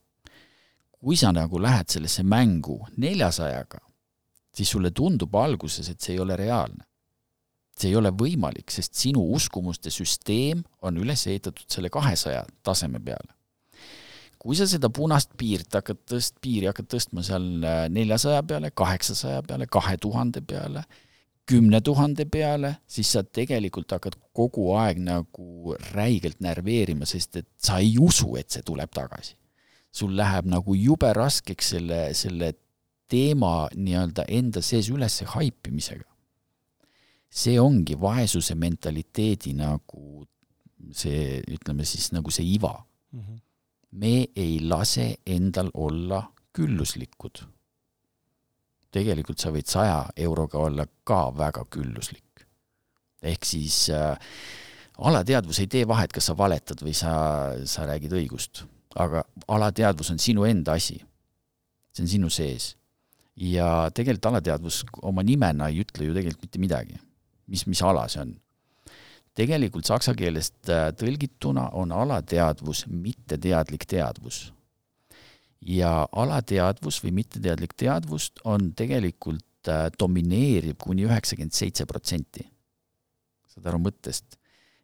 kui 1.05 1.15
sa 1.15 1.29
nagu 1.31 1.59
lähed 1.61 1.91
sellesse 1.91 2.23
mängu 2.25 2.79
neljasajaga, 2.97 3.77
siis 4.55 4.69
sulle 4.73 4.89
tundub 4.91 5.35
alguses, 5.37 5.89
et 5.89 6.01
see 6.01 6.15
ei 6.15 6.19
ole 6.19 6.35
reaalne. 6.35 6.81
See 7.79 7.91
ei 7.91 7.97
ole 7.99 8.11
võimalik, 8.15 8.71
sest 8.71 8.95
sinu 8.95 9.23
uskumuste 9.35 9.91
süsteem 9.91 10.63
on 10.81 10.99
üles 11.01 11.25
ehitatud 11.27 11.67
selle 11.71 11.91
kahesaja 11.93 12.45
taseme 12.63 13.01
peale 13.03 13.35
kui 14.45 14.53
sa 14.53 14.67
seda 14.69 14.91
punast 14.93 15.31
piirt 15.39 15.73
hakkad 15.73 16.03
tõst-, 16.05 16.37
piiri 16.43 16.69
hakkad 16.69 16.85
tõstma 16.93 17.23
seal 17.25 17.65
äh, 17.65 17.87
neljasaja 17.89 18.43
peale, 18.45 18.69
kaheksasaja 18.77 19.41
peale, 19.47 19.65
kahe 19.65 19.97
tuhande 19.97 20.43
peale, 20.45 20.83
kümne 21.49 21.81
tuhande 21.81 22.27
peale, 22.29 22.75
siis 22.85 23.09
sa 23.15 23.23
tegelikult 23.25 23.95
hakkad 23.97 24.19
kogu 24.37 24.67
aeg 24.77 25.01
nagu 25.01 25.73
räigelt 25.95 26.43
närveerima, 26.45 27.09
sest 27.09 27.41
et 27.41 27.49
sa 27.57 27.79
ei 27.81 27.95
usu, 28.01 28.35
et 28.37 28.53
see 28.53 28.65
tuleb 28.65 28.93
tagasi. 28.93 29.33
sul 29.95 30.11
läheb 30.11 30.45
nagu 30.51 30.73
jube 30.75 31.07
raskeks 31.15 31.69
selle, 31.71 31.99
selle 32.13 32.49
teema 33.07 33.69
nii-öelda 33.71 34.25
enda 34.27 34.59
sees 34.61 34.89
üles 34.91 35.21
haipimisega. 35.31 36.03
See 37.35 37.59
ongi 37.59 37.97
vaesuse 37.99 38.55
mentaliteedi 38.55 39.53
nagu 39.59 40.25
see, 40.95 41.41
ütleme 41.51 41.83
siis 41.87 42.13
nagu 42.15 42.31
see 42.31 42.45
iva 42.55 42.77
mm. 43.11 43.19
-hmm 43.19 43.41
me 43.95 44.27
ei 44.35 44.59
lase 44.61 45.15
endal 45.25 45.71
olla 45.73 46.21
külluslikud. 46.55 47.43
tegelikult 48.95 49.41
sa 49.43 49.51
võid 49.51 49.67
saja 49.67 49.97
euroga 50.15 50.59
olla 50.63 50.85
ka 51.03 51.27
väga 51.35 51.65
külluslik. 51.69 52.45
ehk 53.21 53.45
siis 53.45 53.89
äh, 53.89 54.17
alateadvus 54.97 55.59
ei 55.59 55.67
tee 55.67 55.87
vahet, 55.87 56.11
kas 56.13 56.29
sa 56.29 56.37
valetad 56.37 56.81
või 56.83 56.93
sa, 56.93 57.11
sa 57.65 57.87
räägid 57.87 58.13
õigust, 58.13 58.63
aga 58.95 59.23
alateadvus 59.47 60.11
on 60.11 60.19
sinu 60.19 60.45
enda 60.45 60.73
asi. 60.73 61.01
see 61.93 62.03
on 62.03 62.07
sinu 62.07 62.29
sees. 62.29 62.75
ja 63.35 63.89
tegelikult 63.93 64.31
alateadvus 64.31 64.83
oma 65.01 65.23
nimena 65.23 65.67
ei 65.67 65.81
ütle 65.83 66.05
ju 66.05 66.13
tegelikult 66.13 66.43
mitte 66.43 66.59
midagi. 66.59 66.99
Mis, 67.47 67.67
mis 67.67 67.81
ala 67.81 68.07
see 68.09 68.21
on 68.21 68.35
tegelikult 69.35 69.87
saksa 69.87 70.15
keelest 70.17 70.71
äh, 70.71 70.89
tõlgituna 70.97 71.69
on 71.77 71.93
alateadvus 71.95 72.85
mitteteadlik 72.89 73.87
teadvus. 73.89 74.51
ja 75.65 76.05
alateadvus 76.13 76.99
või 77.03 77.11
mitteteadlik 77.21 77.73
teadvust 77.73 78.39
on 78.45 78.71
tegelikult 78.77 79.69
äh, 79.71 79.87
domineerib 79.99 80.77
kuni 80.79 81.07
üheksakümmend 81.07 81.53
seitse 81.53 81.85
protsenti. 81.85 82.47
saad 83.53 83.71
aru 83.71 83.81
mõttest? 83.89 84.39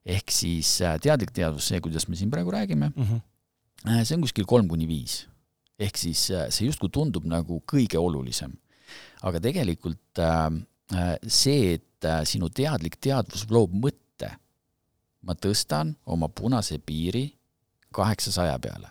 ehk 0.05 0.31
siis 0.33 0.79
äh, 0.81 0.97
teadlik 0.99 1.31
teadvus, 1.31 1.69
see, 1.69 1.79
kuidas 1.79 2.07
me 2.09 2.19
siin 2.19 2.31
praegu 2.31 2.51
räägime 2.51 2.91
mm, 2.95 3.03
-hmm. 3.03 4.03
see 4.03 4.15
on 4.15 4.25
kuskil 4.27 4.45
kolm 4.45 4.67
kuni 4.67 4.87
viis. 4.87 5.27
ehk 5.79 5.97
siis 5.97 6.27
see 6.27 6.65
justkui 6.67 6.89
tundub 6.89 7.25
nagu 7.25 7.63
kõige 7.71 7.97
olulisem. 7.97 8.51
aga 9.21 9.39
tegelikult 9.39 10.19
see, 11.27 11.73
et 11.73 11.85
sinu 12.25 12.49
teadlik 12.49 12.97
teadvus 13.01 13.45
loob 13.51 13.73
mõtte, 13.77 14.31
ma 15.21 15.35
tõstan 15.37 15.95
oma 16.05 16.29
punase 16.29 16.79
piiri 16.79 17.27
kaheksasaja 17.93 18.57
peale. 18.59 18.89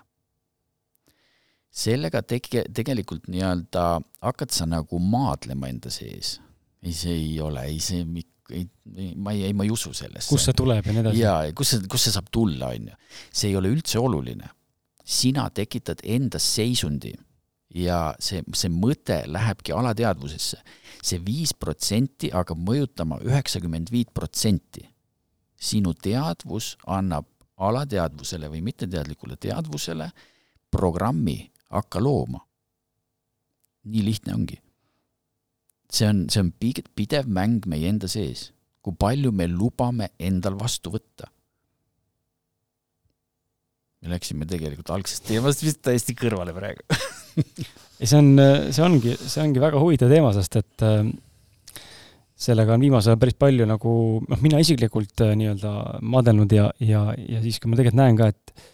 sellega 1.70 2.22
tege-, 2.26 2.66
tegelikult 2.74 3.28
nii-öelda 3.30 3.84
hakkad 4.26 4.50
sa 4.50 4.66
nagu 4.66 4.98
maadlema 4.98 5.70
enda 5.70 5.90
sees. 5.90 6.40
ei, 6.82 6.92
see 6.92 7.14
ei 7.14 7.40
ole, 7.40 7.64
ei 7.70 7.78
see, 7.80 8.04
ei, 8.50 8.66
ei, 8.96 9.14
ma 9.14 9.32
ei, 9.32 9.44
ei, 9.44 9.52
ma 9.54 9.64
ei 9.64 9.70
usu 9.70 9.92
sellesse. 9.94 10.28
kust 10.28 10.50
see 10.50 10.56
tuleb 10.56 10.86
ja 10.86 10.92
nii 10.92 11.04
edasi? 11.04 11.22
jaa, 11.22 11.52
kus 11.56 11.74
see, 11.74 11.86
kust 11.90 12.08
see 12.08 12.16
saab 12.16 12.30
tulla, 12.32 12.72
on 12.74 12.90
ju. 12.90 13.00
see 13.30 13.52
ei 13.52 13.58
ole 13.58 13.72
üldse 13.72 13.98
oluline. 14.02 14.50
sina 15.04 15.48
tekitad 15.50 16.02
endas 16.04 16.46
seisundi 16.54 17.14
ja 17.74 18.14
see, 18.18 18.42
see 18.54 18.70
mõte 18.72 19.22
lähebki 19.30 19.72
alateadvusesse 19.72 20.56
see. 20.56 20.78
see 21.02 21.20
viis 21.24 21.52
protsenti 21.54 22.32
hakkab 22.34 22.58
mõjutama 22.58 23.20
üheksakümmend 23.24 23.92
viit 23.92 24.10
protsenti 24.14 24.84
sinu 25.60 25.94
teadvus 25.94 26.74
annab 26.88 27.28
alateadvusele 27.60 28.48
või 28.48 28.62
mitteteadlikule 28.64 29.36
teadvusele 29.36 30.08
programmi, 30.70 31.50
hakka 31.70 32.00
looma. 32.00 32.40
nii 33.84 34.04
lihtne 34.04 34.34
ongi. 34.34 34.58
see 35.92 36.08
on, 36.08 36.26
see 36.30 36.40
on 36.40 36.52
pidev 36.96 37.26
mäng 37.26 37.66
meie 37.66 37.88
enda 37.88 38.08
sees, 38.08 38.50
kui 38.82 38.94
palju 38.94 39.32
me 39.32 39.48
lubame 39.48 40.10
endal 40.18 40.58
vastu 40.58 40.90
võtta. 40.90 41.30
me 44.00 44.14
läksime 44.14 44.46
tegelikult 44.46 44.90
algsest 44.90 45.26
teemast 45.28 45.62
vist 45.62 45.82
täiesti 45.84 46.16
kõrvale 46.16 46.54
praegu 46.56 46.86
ei, 47.36 48.06
see 48.10 48.18
on, 48.18 48.30
see 48.70 48.84
ongi, 48.84 49.16
see 49.20 49.42
ongi 49.42 49.62
väga 49.62 49.82
huvitav 49.82 50.12
teema, 50.12 50.32
sest 50.36 50.56
et 50.60 50.86
äh, 50.86 51.04
sellega 52.40 52.74
on 52.74 52.84
viimasel 52.84 53.12
ajal 53.12 53.20
päris 53.20 53.36
palju 53.40 53.66
nagu 53.68 53.94
noh, 54.24 54.42
mina 54.44 54.60
isiklikult 54.62 55.24
äh, 55.26 55.34
nii-öelda 55.38 55.72
maadelnud 56.14 56.52
ja, 56.56 56.70
ja, 56.84 57.10
ja 57.20 57.42
siis, 57.44 57.60
kui 57.60 57.70
ma 57.70 57.78
tegelikult 57.78 58.00
näen 58.00 58.20
ka, 58.20 58.30
et 58.32 58.68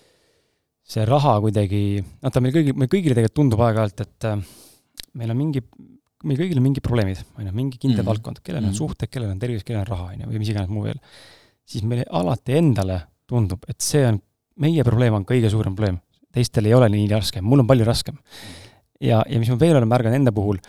see 0.86 1.02
raha 1.08 1.34
kuidagi, 1.42 1.82
vaata 2.22 2.42
meil 2.44 2.54
kõigil, 2.54 2.76
meil 2.78 2.90
kõigile 2.92 3.16
tegelikult 3.16 3.40
tundub 3.40 3.62
aeg-ajalt, 3.66 4.04
et 4.06 4.28
äh, 4.30 4.38
meil 5.18 5.34
on 5.34 5.40
mingi, 5.40 5.62
meil 6.26 6.38
kõigil 6.38 6.60
on 6.60 6.66
mingid 6.68 6.86
probleemid, 6.86 7.24
on 7.40 7.48
ju, 7.48 7.56
mingi 7.56 7.80
kindel 7.80 7.98
mm 7.98 8.02
-hmm. 8.04 8.12
valdkond, 8.12 8.40
kellel 8.44 8.62
on 8.62 8.68
mm 8.68 8.72
-hmm. 8.72 8.78
suhted, 8.78 9.10
kellel 9.10 9.34
on 9.34 9.42
tervis, 9.42 9.64
kellel 9.64 9.82
on 9.82 9.90
raha, 9.90 10.12
on 10.12 10.22
ju, 10.22 10.30
või 10.30 10.44
mis 10.44 10.52
iganes 10.54 10.70
muu 10.70 10.84
veel. 10.86 11.00
siis 11.66 11.82
meile 11.82 12.04
alati 12.10 12.52
endale 12.52 13.00
tundub, 13.26 13.64
et 13.68 13.80
see 13.80 14.06
on, 14.06 14.20
meie 14.62 14.84
probleem 14.84 15.14
on 15.14 15.24
kõige 15.26 15.50
suurem 15.50 15.74
probleem. 15.74 15.98
Teistel 16.36 16.68
ei 16.68 16.76
ole 16.76 16.90
nii 16.92 17.08
raske, 17.14 17.42
mul 17.44 17.64
on 17.64 17.70
palju 17.70 17.88
raskem. 17.88 18.20
ja, 19.00 19.22
ja 19.28 19.40
mis 19.40 19.50
ma 19.52 19.58
veel 19.60 19.76
olen 19.78 19.90
märganud 19.90 20.20
enda 20.20 20.32
puhul, 20.36 20.60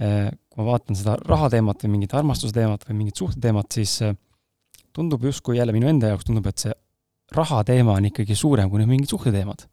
äh, 0.00 0.30
kui 0.52 0.62
ma 0.62 0.70
vaatan 0.72 0.98
seda 0.98 1.16
rahateemat 1.24 1.84
või 1.84 1.96
mingit 1.98 2.14
armastusteemat 2.16 2.86
või 2.88 3.02
mingit 3.02 3.20
suhteteemat, 3.20 3.72
siis 3.80 3.98
äh, 4.06 4.16
tundub 4.94 5.24
justkui 5.26 5.58
jälle 5.58 5.74
minu 5.74 5.90
enda 5.90 6.12
jaoks 6.12 6.28
tundub, 6.28 6.48
et 6.48 6.66
see 6.66 6.74
rahateema 7.34 7.96
on 7.98 8.10
ikkagi 8.10 8.36
suurem 8.38 8.70
kui 8.70 8.80
need 8.80 8.90
mingid 8.90 9.10
suhteteemad. 9.10 9.66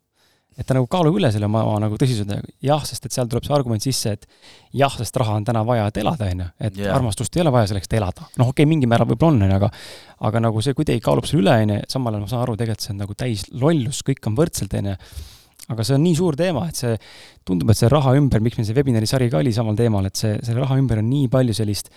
et 0.59 0.67
ta 0.67 0.75
nagu 0.75 0.85
kaalub 0.91 1.15
üle 1.15 1.29
selle 1.31 1.47
oma 1.47 1.61
nagu 1.79 1.95
tõsisuse, 1.97 2.35
jah, 2.61 2.81
sest 2.85 3.05
et 3.07 3.15
seal 3.15 3.29
tuleb 3.31 3.45
see 3.47 3.53
argument 3.55 3.81
sisse, 3.81 4.11
et 4.17 4.25
jah, 4.77 4.91
sest 4.99 5.15
raha 5.17 5.37
on 5.39 5.45
täna 5.47 5.61
vaja, 5.65 5.85
et 5.87 5.99
elada, 6.01 6.27
on 6.27 6.43
ju, 6.43 6.47
et 6.67 6.79
yeah. 6.81 6.95
armastust 6.95 7.37
ei 7.37 7.41
ole 7.41 7.53
vaja 7.55 7.69
selleks, 7.71 7.87
et 7.87 7.95
elada. 8.01 8.27
noh, 8.35 8.51
okei 8.51 8.65
okay,, 8.65 8.69
mingil 8.69 8.91
määral 8.91 9.07
võib-olla 9.09 9.37
on, 9.39 9.45
on 9.47 9.53
ju, 9.53 9.59
aga 9.61 9.69
aga 10.27 10.41
nagu 10.43 10.61
see 10.61 10.75
kuidagi 10.77 11.01
kaalub 11.05 11.29
selle 11.29 11.45
üle, 11.45 11.55
on 11.63 11.73
ju, 11.77 11.79
samal 11.95 12.17
ajal 12.17 12.25
ma 12.25 12.31
saan 12.33 12.43
aru, 12.43 12.57
tegelikult 12.59 12.85
see 12.85 12.93
on 12.93 12.99
nagu 13.05 13.15
täis 13.23 13.45
lollus, 13.63 14.01
kõik 14.09 14.27
on 14.27 14.37
võrdselt, 14.41 14.75
on 14.81 14.91
ju 14.91 14.97
aga 15.71 15.85
see 15.87 15.95
on 15.95 16.03
nii 16.03 16.17
suur 16.17 16.35
teema, 16.39 16.65
et 16.67 16.81
see, 16.81 16.97
tundub, 17.47 17.71
et 17.71 17.79
see 17.79 17.89
raha 17.91 18.15
ümber, 18.19 18.43
miks 18.43 18.59
meil 18.59 18.67
see 18.67 18.77
webinari 18.77 19.07
sari 19.09 19.29
ka 19.31 19.39
oli 19.39 19.53
samal 19.55 19.77
teemal, 19.79 20.09
et 20.09 20.19
see, 20.19 20.35
selle 20.43 20.65
raha 20.65 20.79
ümber 20.81 20.99
on 20.99 21.09
nii 21.09 21.29
palju 21.31 21.55
sellist 21.57 21.91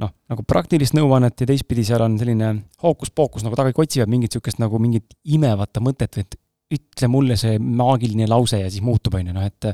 noh, 0.00 0.12
nagu 0.32 0.44
praktilist 0.48 0.96
nõuannet 0.96 1.42
ja 1.42 1.48
teistpidi 1.50 1.84
seal 1.86 2.04
on 2.04 2.16
selline 2.20 2.52
hookus-pookus, 2.84 3.44
nagu 3.46 3.58
taga 3.58 3.72
otsivad 3.74 4.10
mingit 4.10 4.32
niisugust 4.32 4.60
nagu 4.62 4.80
mingit 4.82 5.16
imevata 5.34 5.82
mõtet 5.84 6.16
või 6.16 6.26
et 6.26 6.38
ütle 6.70 7.10
mulle 7.10 7.36
see 7.38 7.58
maagiline 7.58 8.28
lause 8.30 8.60
ja 8.60 8.70
siis 8.70 8.84
muutub, 8.86 9.16
on 9.18 9.30
ju, 9.30 9.34
noh 9.34 9.46
et 9.46 9.70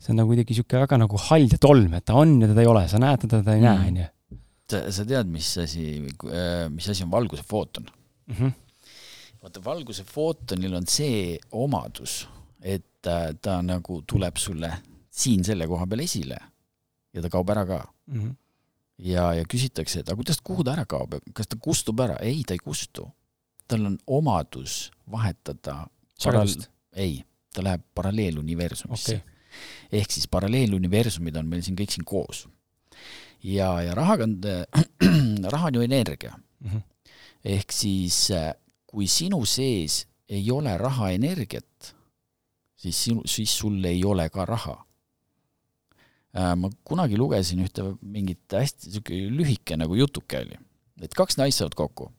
see 0.00 0.14
on 0.14 0.22
nagu 0.22 0.32
kuidagi 0.32 0.54
niisugune 0.54 0.82
väga 0.86 1.00
nagu 1.02 1.20
hall 1.28 1.46
ja 1.52 1.60
tolm, 1.60 1.92
et 1.98 2.06
ta 2.08 2.16
on 2.18 2.38
ja 2.40 2.48
teda 2.50 2.64
ei 2.64 2.70
ole, 2.70 2.86
sa 2.90 3.02
näed 3.02 3.26
teda, 3.26 3.42
teda 3.44 3.58
ei 3.58 3.64
näe, 3.64 3.76
mm. 3.76 3.92
on 3.92 4.00
ju. 4.00 4.40
sa, 4.72 4.82
sa 4.96 5.06
tead, 5.12 5.30
mis 5.30 5.52
asi, 5.60 5.86
mis 6.72 6.90
asi 6.94 7.06
on 7.06 7.12
valguse 7.12 7.44
footon 7.46 7.86
mm? 7.90 8.36
-hmm. 8.38 8.52
vaata, 9.44 9.64
valguse 9.64 10.06
footonil 10.08 10.74
on 10.80 10.88
see 10.88 11.38
omadus 11.52 12.22
et 12.60 13.06
äh, 13.06 13.30
ta 13.42 13.60
nagu 13.62 14.02
tuleb 14.06 14.36
sulle 14.36 14.70
siin 15.10 15.44
selle 15.44 15.66
koha 15.66 15.86
peal 15.86 16.04
esile 16.04 16.38
ja 17.14 17.22
ta 17.22 17.30
kaob 17.32 17.50
ära 17.50 17.64
ka 17.66 17.80
mm. 18.06 18.20
-hmm. 18.20 18.34
ja, 19.10 19.32
ja 19.34 19.44
küsitakse, 19.44 20.00
et 20.00 20.08
aga 20.08 20.16
kuidas, 20.16 20.40
kuhu 20.44 20.64
ta 20.64 20.74
ära 20.76 20.84
kaob, 20.84 21.18
kas 21.34 21.48
ta 21.48 21.56
kustub 21.56 22.00
ära? 22.00 22.16
ei, 22.20 22.42
ta 22.46 22.54
ei 22.54 22.58
kustu. 22.58 23.08
tal 23.68 23.86
on 23.86 23.98
omadus 24.06 24.90
vahetada 25.10 25.86
sagedust? 26.18 26.70
ei, 26.92 27.24
ta 27.54 27.62
läheb 27.62 27.82
paralleeluniversumisse 27.94 29.16
okay.. 29.16 30.00
ehk 30.00 30.10
siis 30.10 30.28
paralleeluniversumid 30.28 31.36
on 31.36 31.48
meil 31.48 31.62
siin 31.62 31.76
kõik 31.76 31.90
siin 31.90 32.04
koos. 32.04 32.48
ja, 33.42 33.82
ja 33.82 33.94
rahaga 33.94 34.24
on, 34.24 34.40
raha 35.54 35.66
on 35.66 35.74
ju 35.74 35.80
energia 35.80 36.34
mm. 36.36 36.70
-hmm. 36.70 36.82
ehk 37.44 37.72
siis 37.72 38.30
äh, 38.30 38.54
kui 38.86 39.06
sinu 39.06 39.44
sees 39.46 40.06
ei 40.28 40.50
ole 40.50 40.76
raha 40.78 41.10
energiat, 41.10 41.94
siis 42.80 43.02
sinu, 43.06 43.24
siis 43.28 43.52
sul 43.62 43.84
ei 43.88 44.00
ole 44.06 44.26
ka 44.32 44.46
raha. 44.48 44.76
Äh, 46.30 46.54
ma 46.56 46.70
kunagi 46.86 47.18
lugesin 47.18 47.64
ühte 47.64 47.84
mingit 48.00 48.54
hästi 48.54 48.88
niisugune 48.88 49.30
lühike 49.34 49.78
nagu 49.80 49.96
jutuke 49.98 50.44
oli, 50.44 50.58
et 51.02 51.14
kaks 51.18 51.40
naist 51.40 51.58
saavad 51.58 51.74
kokku. 51.78 52.10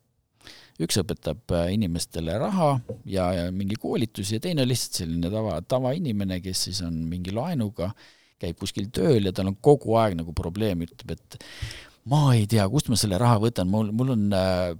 üks 0.81 0.97
õpetab 0.97 1.53
äh, 1.53 1.69
inimestele 1.75 2.35
raha 2.41 2.71
ja, 3.05 3.27
ja 3.37 3.43
mingi 3.53 3.77
koolitusi 3.79 4.35
ja 4.35 4.43
teine 4.43 4.63
on 4.65 4.69
lihtsalt 4.71 5.03
selline 5.03 5.29
tava, 5.31 5.59
tavainimene, 5.61 6.39
kes 6.41 6.63
siis 6.67 6.81
on 6.83 6.97
mingi 7.07 7.31
laenuga, 7.35 7.91
käib 8.41 8.57
kuskil 8.59 8.89
tööl 8.91 9.29
ja 9.29 9.33
tal 9.35 9.51
on 9.51 9.57
kogu 9.61 9.95
aeg 10.01 10.17
nagu 10.17 10.33
probleem, 10.35 10.83
ütleb, 10.87 11.15
et 11.15 11.37
ma 12.09 12.21
ei 12.33 12.47
tea, 12.49 12.65
kust 12.71 12.89
ma 12.89 12.97
selle 12.97 13.19
raha 13.21 13.37
võtan, 13.43 13.69
mul, 13.69 13.91
mul 13.93 14.15
on, 14.15 14.25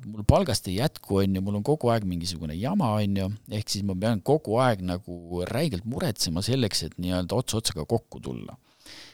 mul 0.08 0.26
palgast 0.30 0.68
ei 0.72 0.80
jätku, 0.80 1.20
on 1.22 1.38
ju, 1.38 1.44
mul 1.46 1.60
on 1.60 1.66
kogu 1.66 1.92
aeg 1.94 2.08
mingisugune 2.10 2.56
jama, 2.58 2.96
on 2.98 3.20
ju, 3.20 3.30
ehk 3.54 3.70
siis 3.70 3.86
ma 3.86 3.96
pean 4.00 4.24
kogu 4.26 4.58
aeg 4.64 4.82
nagu 4.88 5.46
räigelt 5.50 5.86
muretsema 5.86 6.42
selleks, 6.46 6.88
et 6.88 6.98
nii-öelda 7.02 7.38
ots 7.38 7.58
otsaga 7.62 7.86
kokku 7.86 8.24
tulla. 8.24 8.58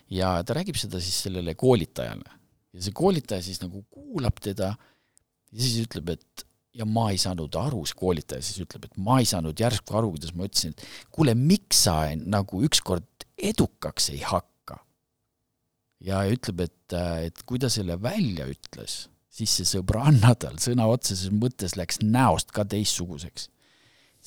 ja 0.08 0.38
ta 0.48 0.56
räägib 0.56 0.78
seda 0.80 1.02
siis 1.04 1.18
sellele 1.26 1.52
koolitajale 1.60 2.38
ja 2.78 2.84
see 2.86 2.94
koolitaja 2.96 3.44
siis 3.44 3.60
nagu 3.60 3.82
kuulab 3.92 4.38
teda 4.44 4.70
ja 4.72 5.60
siis 5.60 5.88
ütleb, 5.88 6.14
et 6.16 6.46
ja 6.78 6.86
ma 6.86 7.10
ei 7.12 7.20
saanud 7.22 7.56
aru, 7.58 7.84
see 7.90 7.98
koolitaja 7.98 8.44
siis 8.46 8.62
ütleb, 8.66 8.88
et 8.88 9.00
ma 9.02 9.20
ei 9.22 9.28
saanud 9.30 9.58
järsku 9.58 9.98
aru, 9.98 10.14
kuidas 10.14 10.36
ma 10.38 10.48
ütlesin, 10.48 10.76
et 10.76 11.10
kuule, 11.14 11.34
miks 11.38 11.84
sa 11.88 11.98
nagu 12.22 12.62
ükskord 12.68 13.28
edukaks 13.38 14.12
ei 14.14 14.22
hakka. 14.26 14.54
Ja 16.04 16.24
ütleb, 16.30 16.66
et, 16.68 16.98
et 17.28 17.44
kui 17.50 17.60
ta 17.62 17.70
selle 17.74 17.98
välja 18.02 18.48
ütles, 18.50 19.08
siis 19.30 19.54
see 19.60 19.70
sõbranna 19.78 20.34
tal 20.40 20.60
sõna 20.62 20.88
otseses 20.90 21.34
mõttes 21.34 21.78
läks 21.78 22.02
näost 22.04 22.54
ka 22.56 22.66
teistsuguseks. 22.66 23.50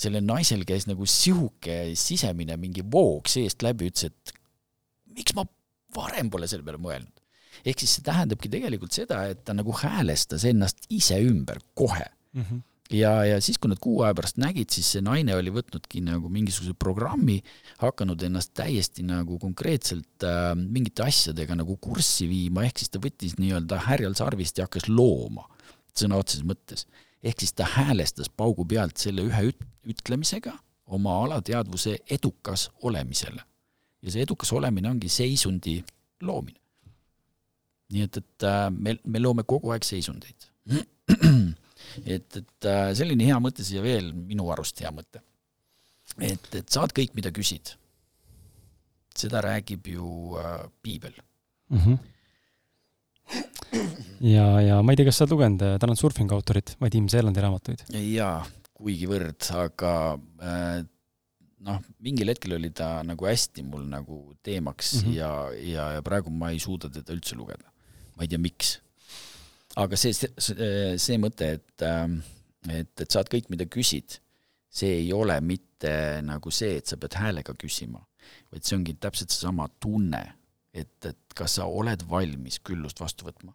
sellel 0.00 0.24
naisel 0.24 0.64
käis 0.64 0.86
nagu 0.88 1.06
sihuke 1.06 1.94
sisemine 1.94 2.56
mingi 2.56 2.82
voog 2.82 3.28
seest 3.28 3.62
läbi, 3.62 3.90
ütles, 3.90 4.10
et 4.10 4.34
miks 5.16 5.34
ma 5.34 5.44
varem 5.94 6.30
pole 6.30 6.48
selle 6.48 6.64
peale 6.64 6.80
mõelnud 6.80 7.20
ehk 7.64 7.82
siis 7.82 7.98
see 7.98 8.06
tähendabki 8.06 8.48
tegelikult 8.48 8.94
seda, 8.94 9.24
et 9.28 9.42
ta 9.44 9.52
nagu 9.56 9.74
häälestas 9.76 10.46
ennast 10.48 10.86
ise 10.88 11.18
ümber 11.20 11.60
kohe 11.74 12.06
mm. 12.32 12.42
-hmm 12.42 12.66
ja, 12.94 13.12
ja 13.24 13.40
siis, 13.42 13.58
kui 13.60 13.70
nad 13.70 13.80
kuu 13.82 14.00
aja 14.04 14.14
pärast 14.16 14.40
nägid, 14.40 14.70
siis 14.74 14.88
see 14.94 15.02
naine 15.04 15.34
oli 15.38 15.52
võtnudki 15.54 16.02
nagu 16.06 16.30
mingisuguse 16.32 16.74
programmi, 16.78 17.38
hakanud 17.82 18.22
ennast 18.26 18.52
täiesti 18.58 19.04
nagu 19.06 19.38
konkreetselt 19.42 20.26
äh, 20.26 20.52
mingite 20.60 21.04
asjadega 21.06 21.58
nagu 21.60 21.76
kurssi 21.82 22.28
viima, 22.30 22.64
ehk 22.66 22.82
siis 22.82 22.92
ta 22.94 23.02
võttis 23.02 23.36
nii-öelda 23.40 23.82
härjal 23.86 24.16
sarvist 24.18 24.60
ja 24.60 24.68
hakkas 24.68 24.88
looma, 24.90 25.46
sõna 25.96 26.20
otseses 26.20 26.46
mõttes. 26.46 26.86
ehk 27.22 27.40
siis 27.40 27.52
ta 27.52 27.68
häälestas 27.68 28.30
paugu 28.32 28.64
pealt 28.64 28.96
selle 28.96 29.26
ühe 29.28 29.50
üt-, 29.50 29.66
ütlemisega 29.84 30.56
oma 30.86 31.20
alateadvuse 31.24 31.98
edukas 32.10 32.70
olemisele. 32.82 33.42
ja 34.02 34.10
see 34.10 34.22
edukas 34.22 34.52
olemine 34.52 34.90
ongi 34.90 35.08
seisundi 35.08 35.82
loomine 36.22 36.60
nii 37.90 38.06
et, 38.06 38.20
et 38.20 38.46
äh, 38.46 38.68
me, 38.70 38.96
me 39.04 39.22
loome 39.22 39.44
kogu 39.48 39.72
aeg 39.74 39.86
seisundeid. 39.86 40.48
et, 42.04 42.36
et 42.40 42.68
äh, 42.68 42.90
selline 42.98 43.26
hea 43.28 43.38
mõte 43.42 43.66
siia 43.66 43.82
veel, 43.84 44.12
minu 44.14 44.50
arust 44.54 44.80
hea 44.82 44.92
mõte. 44.94 45.22
et, 46.18 46.46
et 46.58 46.68
saad 46.68 46.94
kõik, 46.96 47.14
mida 47.14 47.32
küsid. 47.34 47.76
seda 49.16 49.42
räägib 49.44 49.86
ju 49.90 50.36
äh, 50.38 50.68
piibel 50.82 51.14
mm. 51.68 51.78
-hmm. 51.78 51.98
ja, 54.34 54.46
ja 54.60 54.82
ma 54.82 54.92
ei 54.92 54.96
tea, 54.96 55.08
kas 55.08 55.18
sa 55.18 55.24
oled 55.24 55.34
lugenud 55.34 55.62
äh, 55.62 55.78
Tanel 55.78 55.96
Surfingu 55.96 56.34
autorit, 56.34 56.76
Vadim 56.80 57.08
Seelandi 57.08 57.40
raamatuid? 57.40 57.84
jaa, 57.90 58.46
kuigivõrd, 58.72 59.50
aga 59.64 60.18
äh, 60.42 60.84
noh, 61.60 61.82
mingil 61.98 62.28
hetkel 62.28 62.56
oli 62.56 62.70
ta 62.70 63.02
nagu 63.02 63.26
hästi 63.26 63.62
mul 63.62 63.84
nagu 63.88 64.34
teemaks 64.42 64.94
mm 64.94 65.08
-hmm. 65.08 65.14
ja, 65.14 65.50
ja, 65.74 65.92
ja 65.98 66.02
praegu 66.02 66.30
ma 66.30 66.50
ei 66.50 66.58
suuda 66.58 66.88
teda 66.88 67.12
üldse 67.12 67.36
lugeda 67.36 67.70
ma 68.20 68.26
ei 68.26 68.28
tea, 68.28 68.38
miks. 68.38 68.74
Aga 69.78 69.98
see, 69.98 70.14
see, 70.14 70.72
see 70.98 71.18
mõte, 71.22 71.52
et, 71.58 71.84
ähm, 71.86 72.18
et, 72.68 72.92
et 73.00 73.10
saad 73.10 73.30
kõik, 73.30 73.50
mida 73.52 73.66
küsid, 73.70 74.18
see 74.70 75.00
ei 75.04 75.12
ole 75.14 75.36
mitte 75.44 75.92
nagu 76.26 76.52
see, 76.54 76.78
et 76.80 76.90
sa 76.90 76.98
pead 77.00 77.16
häälega 77.18 77.54
küsima, 77.58 78.02
vaid 78.50 78.66
see 78.66 78.76
ongi 78.78 78.96
täpselt 79.00 79.32
seesama 79.34 79.68
tunne, 79.82 80.22
et, 80.74 80.96
et 81.06 81.36
kas 81.36 81.58
sa 81.58 81.66
oled 81.70 82.02
valmis 82.10 82.60
küllust 82.64 83.00
vastu 83.02 83.26
võtma. 83.28 83.54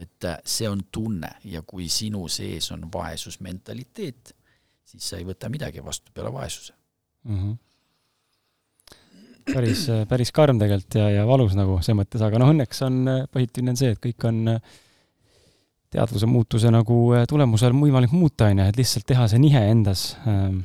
et 0.00 0.24
äh, 0.24 0.36
see 0.46 0.68
on 0.70 0.84
tunne 0.92 1.28
ja 1.44 1.62
kui 1.66 1.88
sinu 1.90 2.28
sees 2.30 2.70
on 2.70 2.84
vaesusmentaliteet, 2.92 4.30
siis 4.86 5.08
sa 5.08 5.18
ei 5.18 5.26
võta 5.26 5.50
midagi 5.50 5.82
vastu 5.82 6.12
peale 6.14 6.30
vaesuse 6.32 6.72
mm. 7.24 7.36
-hmm 7.36 7.58
päris, 9.54 9.86
päris 10.10 10.32
karm 10.34 10.60
tegelikult 10.60 10.98
ja, 11.00 11.08
ja 11.20 11.26
valus 11.28 11.56
nagu 11.58 11.78
selles 11.80 11.98
mõttes, 12.02 12.24
aga 12.26 12.40
noh, 12.42 12.52
õnneks 12.54 12.82
on 12.86 13.02
positiivne 13.32 13.74
on 13.74 13.80
see, 13.80 13.92
et 13.94 14.02
kõik 14.02 14.28
on 14.30 14.42
teadvuse 15.90 16.28
muutuse 16.30 16.70
nagu 16.72 16.98
tulemusel 17.28 17.74
võimalik 17.74 18.14
muuta, 18.14 18.50
on 18.50 18.62
ju, 18.62 18.68
et 18.70 18.78
lihtsalt 18.78 19.08
teha 19.10 19.26
see 19.30 19.42
nihe 19.42 19.62
endas. 19.72 20.12
Ähm, 20.30 20.62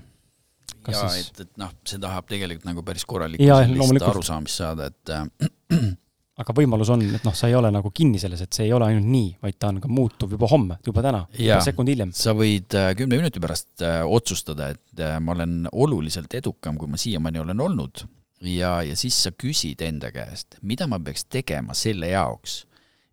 jaa 0.85 1.09
siis..., 1.09 1.31
et, 1.33 1.45
et 1.47 1.61
noh, 1.61 1.73
see 1.87 2.01
tahab 2.01 2.29
tegelikult 2.29 2.69
nagu 2.69 2.85
päris 2.85 3.05
korralikku 3.09 3.45
sellist 3.49 4.09
arusaamist 4.11 4.61
saada, 4.61 4.91
et 4.93 5.13
äh, 5.15 5.93
aga 6.41 6.55
võimalus 6.55 6.91
on, 6.91 7.03
et 7.15 7.25
noh, 7.25 7.35
sa 7.35 7.49
ei 7.49 7.55
ole 7.57 7.71
nagu 7.73 7.91
kinni 7.95 8.19
selles, 8.21 8.41
et 8.43 8.55
see 8.55 8.67
ei 8.67 8.73
ole 8.75 8.89
ainult 8.89 9.07
nii, 9.07 9.29
vaid 9.43 9.57
ta 9.59 9.71
on 9.71 9.79
ka 9.83 9.91
muutuv 9.91 10.35
juba 10.35 10.49
homme, 10.51 10.79
juba 10.85 11.03
täna, 11.05 11.23
juba 11.37 11.61
sekund 11.63 11.91
hiljem. 11.91 12.11
sa 12.15 12.35
võid 12.37 12.75
äh, 12.77 12.91
kümne 12.99 13.19
minuti 13.21 13.41
pärast 13.43 13.85
äh, 13.85 14.01
otsustada, 14.03 14.73
et 14.75 15.01
äh, 15.01 15.17
ma 15.23 15.35
olen 15.35 15.63
oluliselt 15.71 16.35
edukam, 16.37 16.79
kui 16.81 16.91
ma 16.91 16.99
siiamaani 16.99 17.43
olen 17.45 17.65
olnud 17.69 18.05
ja, 18.45 18.81
ja 18.83 18.95
siis 18.97 19.17
sa 19.23 19.31
küsid 19.31 19.81
enda 19.85 20.11
käest, 20.13 20.59
mida 20.61 20.87
ma 20.87 20.99
peaks 20.99 21.25
tegema 21.31 21.75
selle 21.77 22.11
jaoks, 22.11 22.63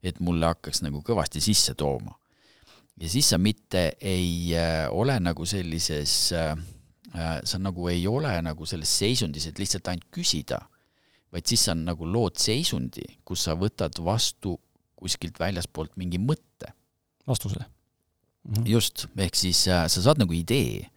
et 0.03 0.21
mulle 0.21 0.51
hakkaks 0.51 0.83
nagu 0.85 1.03
kõvasti 1.07 1.43
sisse 1.43 1.75
tooma. 1.79 2.19
ja 3.01 3.09
siis 3.09 3.31
sa 3.33 3.39
mitte 3.39 3.97
ei 4.01 4.53
äh, 4.55 4.87
ole 4.91 5.19
nagu 5.21 5.47
sellises 5.47 6.33
äh, 6.33 6.53
äh,, 7.15 7.41
sa 7.45 7.59
nagu 7.59 7.89
ei 7.89 8.07
ole 8.07 8.35
nagu 8.43 8.67
selles 8.67 8.99
seisundis, 8.99 9.47
et 9.47 9.59
lihtsalt 9.59 9.89
ainult 9.89 10.11
küsida, 10.13 10.61
vaid 11.33 11.47
siis 11.47 11.65
sa 11.65 11.75
nagu 11.75 12.07
lood 12.07 12.37
seisundi, 12.37 13.07
kus 13.25 13.47
sa 13.49 13.57
võtad 13.57 13.97
vastu 14.05 14.59
kuskilt 14.97 15.41
väljaspoolt 15.41 15.97
mingi 15.97 16.19
mõtte. 16.19 16.75
vastuse 17.27 17.59
mm. 17.59 18.55
-hmm. 18.55 18.69
just, 18.69 19.07
ehk 19.17 19.35
siis 19.35 19.69
äh, 19.69 19.89
sa 19.89 20.03
saad 20.03 20.19
nagu 20.19 20.33
idee 20.33 20.92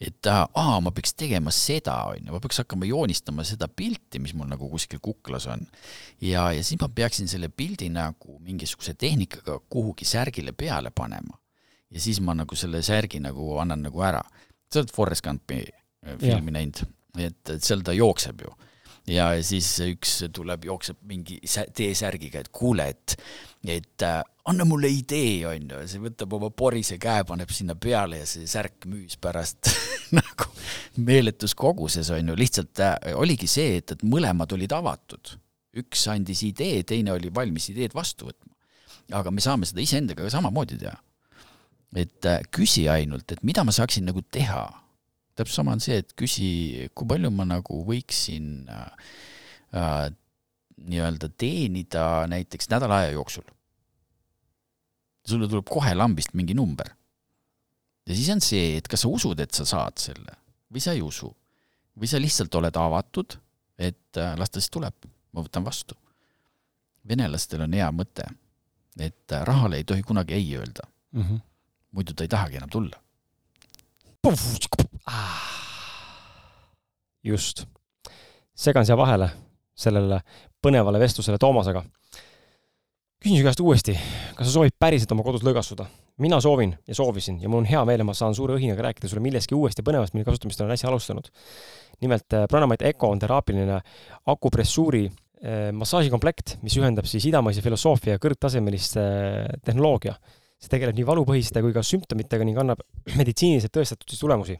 et 0.00 0.28
aa, 0.30 0.78
ma 0.80 0.92
peaks 0.94 1.16
tegema 1.18 1.50
seda, 1.54 1.96
on 2.12 2.28
ju, 2.28 2.34
ma 2.34 2.40
peaks 2.42 2.60
hakkama 2.62 2.86
joonistama 2.86 3.44
seda 3.46 3.66
pilti, 3.68 4.20
mis 4.22 4.34
mul 4.38 4.46
nagu 4.50 4.68
kuskil 4.70 5.00
kuklas 5.02 5.48
on. 5.50 5.64
ja, 6.20 6.48
ja 6.54 6.62
siis 6.62 6.78
ma 6.80 6.88
peaksin 6.88 7.28
selle 7.30 7.48
pildi 7.48 7.90
nagu 7.90 8.38
mingisuguse 8.38 8.94
tehnikaga 8.94 9.58
kuhugi 9.70 10.06
särgile 10.06 10.52
peale 10.52 10.90
panema. 10.94 11.38
ja 11.90 12.00
siis 12.00 12.20
ma 12.20 12.34
nagu 12.34 12.56
selle 12.56 12.82
särgi 12.82 13.20
nagu 13.20 13.56
annan 13.58 13.82
nagu 13.88 14.02
ära. 14.02 14.22
sa 14.72 14.80
oled 14.80 14.94
Forest 14.94 15.24
Gumpi 15.26 15.64
äh, 15.66 16.16
filmi 16.20 16.54
näinud, 16.54 16.84
et, 17.18 17.42
et 17.50 17.62
seal 17.64 17.82
ta 17.82 17.92
jookseb 17.92 18.46
ju 18.46 18.54
ja 19.08 19.30
siis 19.42 19.70
üks 19.82 20.18
tuleb, 20.36 20.66
jookseb 20.68 20.98
mingi 21.08 21.40
T-särgiga, 21.42 22.42
et 22.44 22.50
kuule, 22.52 22.90
et, 22.92 23.16
et 23.66 24.04
äh, 24.04 24.20
anna 24.48 24.64
mulle 24.68 24.88
idee, 24.92 25.42
on 25.48 25.66
ju, 25.68 25.80
ja 25.82 25.88
see 25.90 26.02
võtab 26.02 26.32
oma 26.38 26.50
porise 26.54 26.96
käe, 27.00 27.24
paneb 27.28 27.50
sinna 27.52 27.76
peale 27.78 28.22
ja 28.22 28.28
see 28.28 28.48
särk 28.48 28.86
müüs 28.88 29.18
pärast 29.20 29.70
nagu 30.18 30.48
meeletus 31.04 31.54
koguses, 31.58 32.10
on 32.14 32.32
ju, 32.32 32.38
lihtsalt 32.38 32.82
äh, 32.84 32.96
oligi 33.18 33.48
see, 33.50 33.76
et, 33.82 33.96
et 33.96 34.06
mõlemad 34.06 34.52
olid 34.56 34.72
avatud. 34.76 35.36
üks 35.78 36.06
andis 36.10 36.42
idee, 36.42 36.82
teine 36.82 37.12
oli 37.14 37.30
valmis 37.34 37.68
ideed 37.70 37.94
vastu 37.94 38.30
võtma. 38.30 38.54
aga 39.20 39.30
me 39.30 39.44
saame 39.44 39.68
seda 39.68 39.84
iseendaga 39.84 40.24
ka 40.24 40.32
samamoodi 40.32 40.80
teha. 40.80 40.96
et 41.96 42.26
äh, 42.26 42.42
küsi 42.50 42.88
ainult, 42.88 43.30
et 43.32 43.42
mida 43.42 43.64
ma 43.64 43.72
saaksin 43.72 44.08
nagu 44.08 44.22
teha 44.22 44.66
täpselt 45.38 45.60
sama 45.60 45.76
on 45.76 45.82
see, 45.82 46.00
et 46.02 46.14
küsi, 46.18 46.88
kui 46.96 47.08
palju 47.08 47.30
ma 47.34 47.46
nagu 47.48 47.82
võiksin 47.86 48.66
äh, 48.72 49.12
äh, 49.76 50.08
nii-öelda 50.88 51.30
teenida 51.38 52.26
näiteks 52.30 52.70
nädala 52.72 53.02
aja 53.02 53.14
jooksul. 53.16 53.46
Sulle 55.28 55.48
tuleb 55.48 55.68
kohe 55.68 55.94
lambist 55.94 56.34
mingi 56.38 56.54
number. 56.54 56.90
ja 58.06 58.14
siis 58.14 58.28
on 58.32 58.40
see, 58.44 58.76
et 58.78 58.88
kas 58.88 59.04
sa 59.04 59.12
usud, 59.12 59.40
et 59.40 59.54
sa 59.54 59.66
saad 59.68 59.98
selle 60.00 60.36
või 60.72 60.82
sa 60.84 60.94
ei 60.96 61.02
usu. 61.02 61.30
või 61.98 62.06
sa 62.06 62.20
lihtsalt 62.20 62.54
oled 62.54 62.76
avatud, 62.76 63.38
et 63.78 64.20
äh, 64.20 64.36
las 64.38 64.50
ta 64.50 64.60
siis 64.60 64.70
tuleb, 64.70 64.94
ma 65.32 65.42
võtan 65.42 65.64
vastu. 65.64 65.96
venelastel 67.08 67.62
on 67.64 67.72
hea 67.72 67.90
mõte, 67.92 68.28
et 68.98 69.32
äh, 69.32 69.44
rahale 69.44 69.76
ei 69.76 69.84
tohi 69.84 70.02
kunagi 70.02 70.34
ei 70.34 70.56
öelda 70.56 70.88
mm. 71.12 71.22
-hmm. 71.22 71.40
muidu 71.90 72.14
ta 72.14 72.24
ei 72.24 72.28
tahagi 72.28 72.56
enam 72.56 72.70
tulla 72.70 73.02
just. 77.24 77.66
segan 78.54 78.86
siia 78.86 78.96
vahele 78.96 79.30
sellele 79.78 80.20
põnevale 80.62 80.98
vestlusele 80.98 81.38
Toomasega. 81.38 81.84
Küsin 83.22 83.40
su 83.40 83.46
käest 83.46 83.62
uuesti, 83.64 83.94
kas 84.36 84.46
sa 84.46 84.54
soovid 84.54 84.76
päriselt 84.78 85.12
oma 85.14 85.26
kodus 85.26 85.44
lõõgastuda? 85.46 85.88
mina 86.18 86.40
soovin 86.42 86.72
ja 86.86 86.94
soovisin 86.98 87.36
ja 87.42 87.48
mul 87.48 87.62
on 87.62 87.68
hea 87.70 87.84
meel, 87.86 88.02
et 88.02 88.06
ma 88.06 88.14
saan 88.14 88.34
suure 88.34 88.56
õhinaga 88.56 88.88
rääkida 88.88 89.10
sulle 89.10 89.22
millestki 89.22 89.54
uuesti 89.54 89.84
põnevast, 89.86 90.16
mille 90.16 90.26
kasutamist 90.26 90.60
olen 90.60 90.74
äsja 90.74 90.88
alustanud. 90.90 91.30
nimelt 92.00 92.34
äh, 92.34 92.46
Pranamite 92.50 92.88
Eco 92.88 93.10
on 93.10 93.18
teraapiline 93.18 93.78
akupressuuri 94.26 95.04
äh, 95.06 95.70
massaažikomplekt, 95.72 96.58
mis 96.62 96.76
ühendab 96.78 97.06
siis 97.06 97.26
idamaise 97.30 97.62
filosoofia 97.62 98.16
ja 98.16 98.22
kõrgtasemelist 98.22 98.98
äh, 98.98 99.46
tehnoloogia 99.64 100.16
see 100.58 100.72
tegeleb 100.72 100.96
nii 100.98 101.06
valupõhiste 101.06 101.62
kui 101.62 101.74
ka 101.74 101.84
sümptomitega 101.86 102.46
ning 102.46 102.58
annab 102.58 102.82
meditsiiniliselt 103.20 103.74
tõestatud 103.74 104.10
siis 104.10 104.22
tulemusi. 104.22 104.58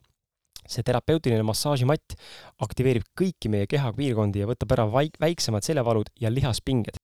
see 0.68 0.84
terapeutiline 0.84 1.42
massaažimatt 1.48 2.14
aktiveerib 2.60 3.06
kõiki 3.16 3.48
meie 3.48 3.66
kehapiirkondi 3.66 4.42
ja 4.42 4.48
võtab 4.50 4.74
ära 4.76 4.84
vaik-, 4.92 5.16
väiksemad 5.20 5.64
seljavalud 5.64 6.10
ja 6.20 6.30
lihaspinged. 6.30 7.00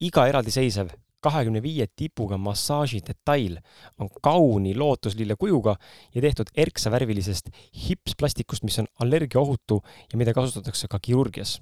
Iga 0.00 0.26
eraldiseisev 0.28 0.92
kahekümne 1.24 1.62
viie 1.64 1.86
tipuga 1.96 2.36
massaaži 2.40 3.00
detail 3.06 3.58
on 3.98 4.10
kauni 4.22 4.74
lootuslille 4.76 5.36
kujuga 5.40 5.76
ja 6.14 6.24
tehtud 6.24 6.52
erksavärvilisest 6.66 7.50
hipsplastikust, 7.86 8.64
mis 8.64 8.78
on 8.82 8.90
allergiaohutu 9.00 9.80
ja 10.12 10.20
mida 10.20 10.36
kasutatakse 10.36 10.90
ka 10.90 11.00
kirurgias 11.00 11.58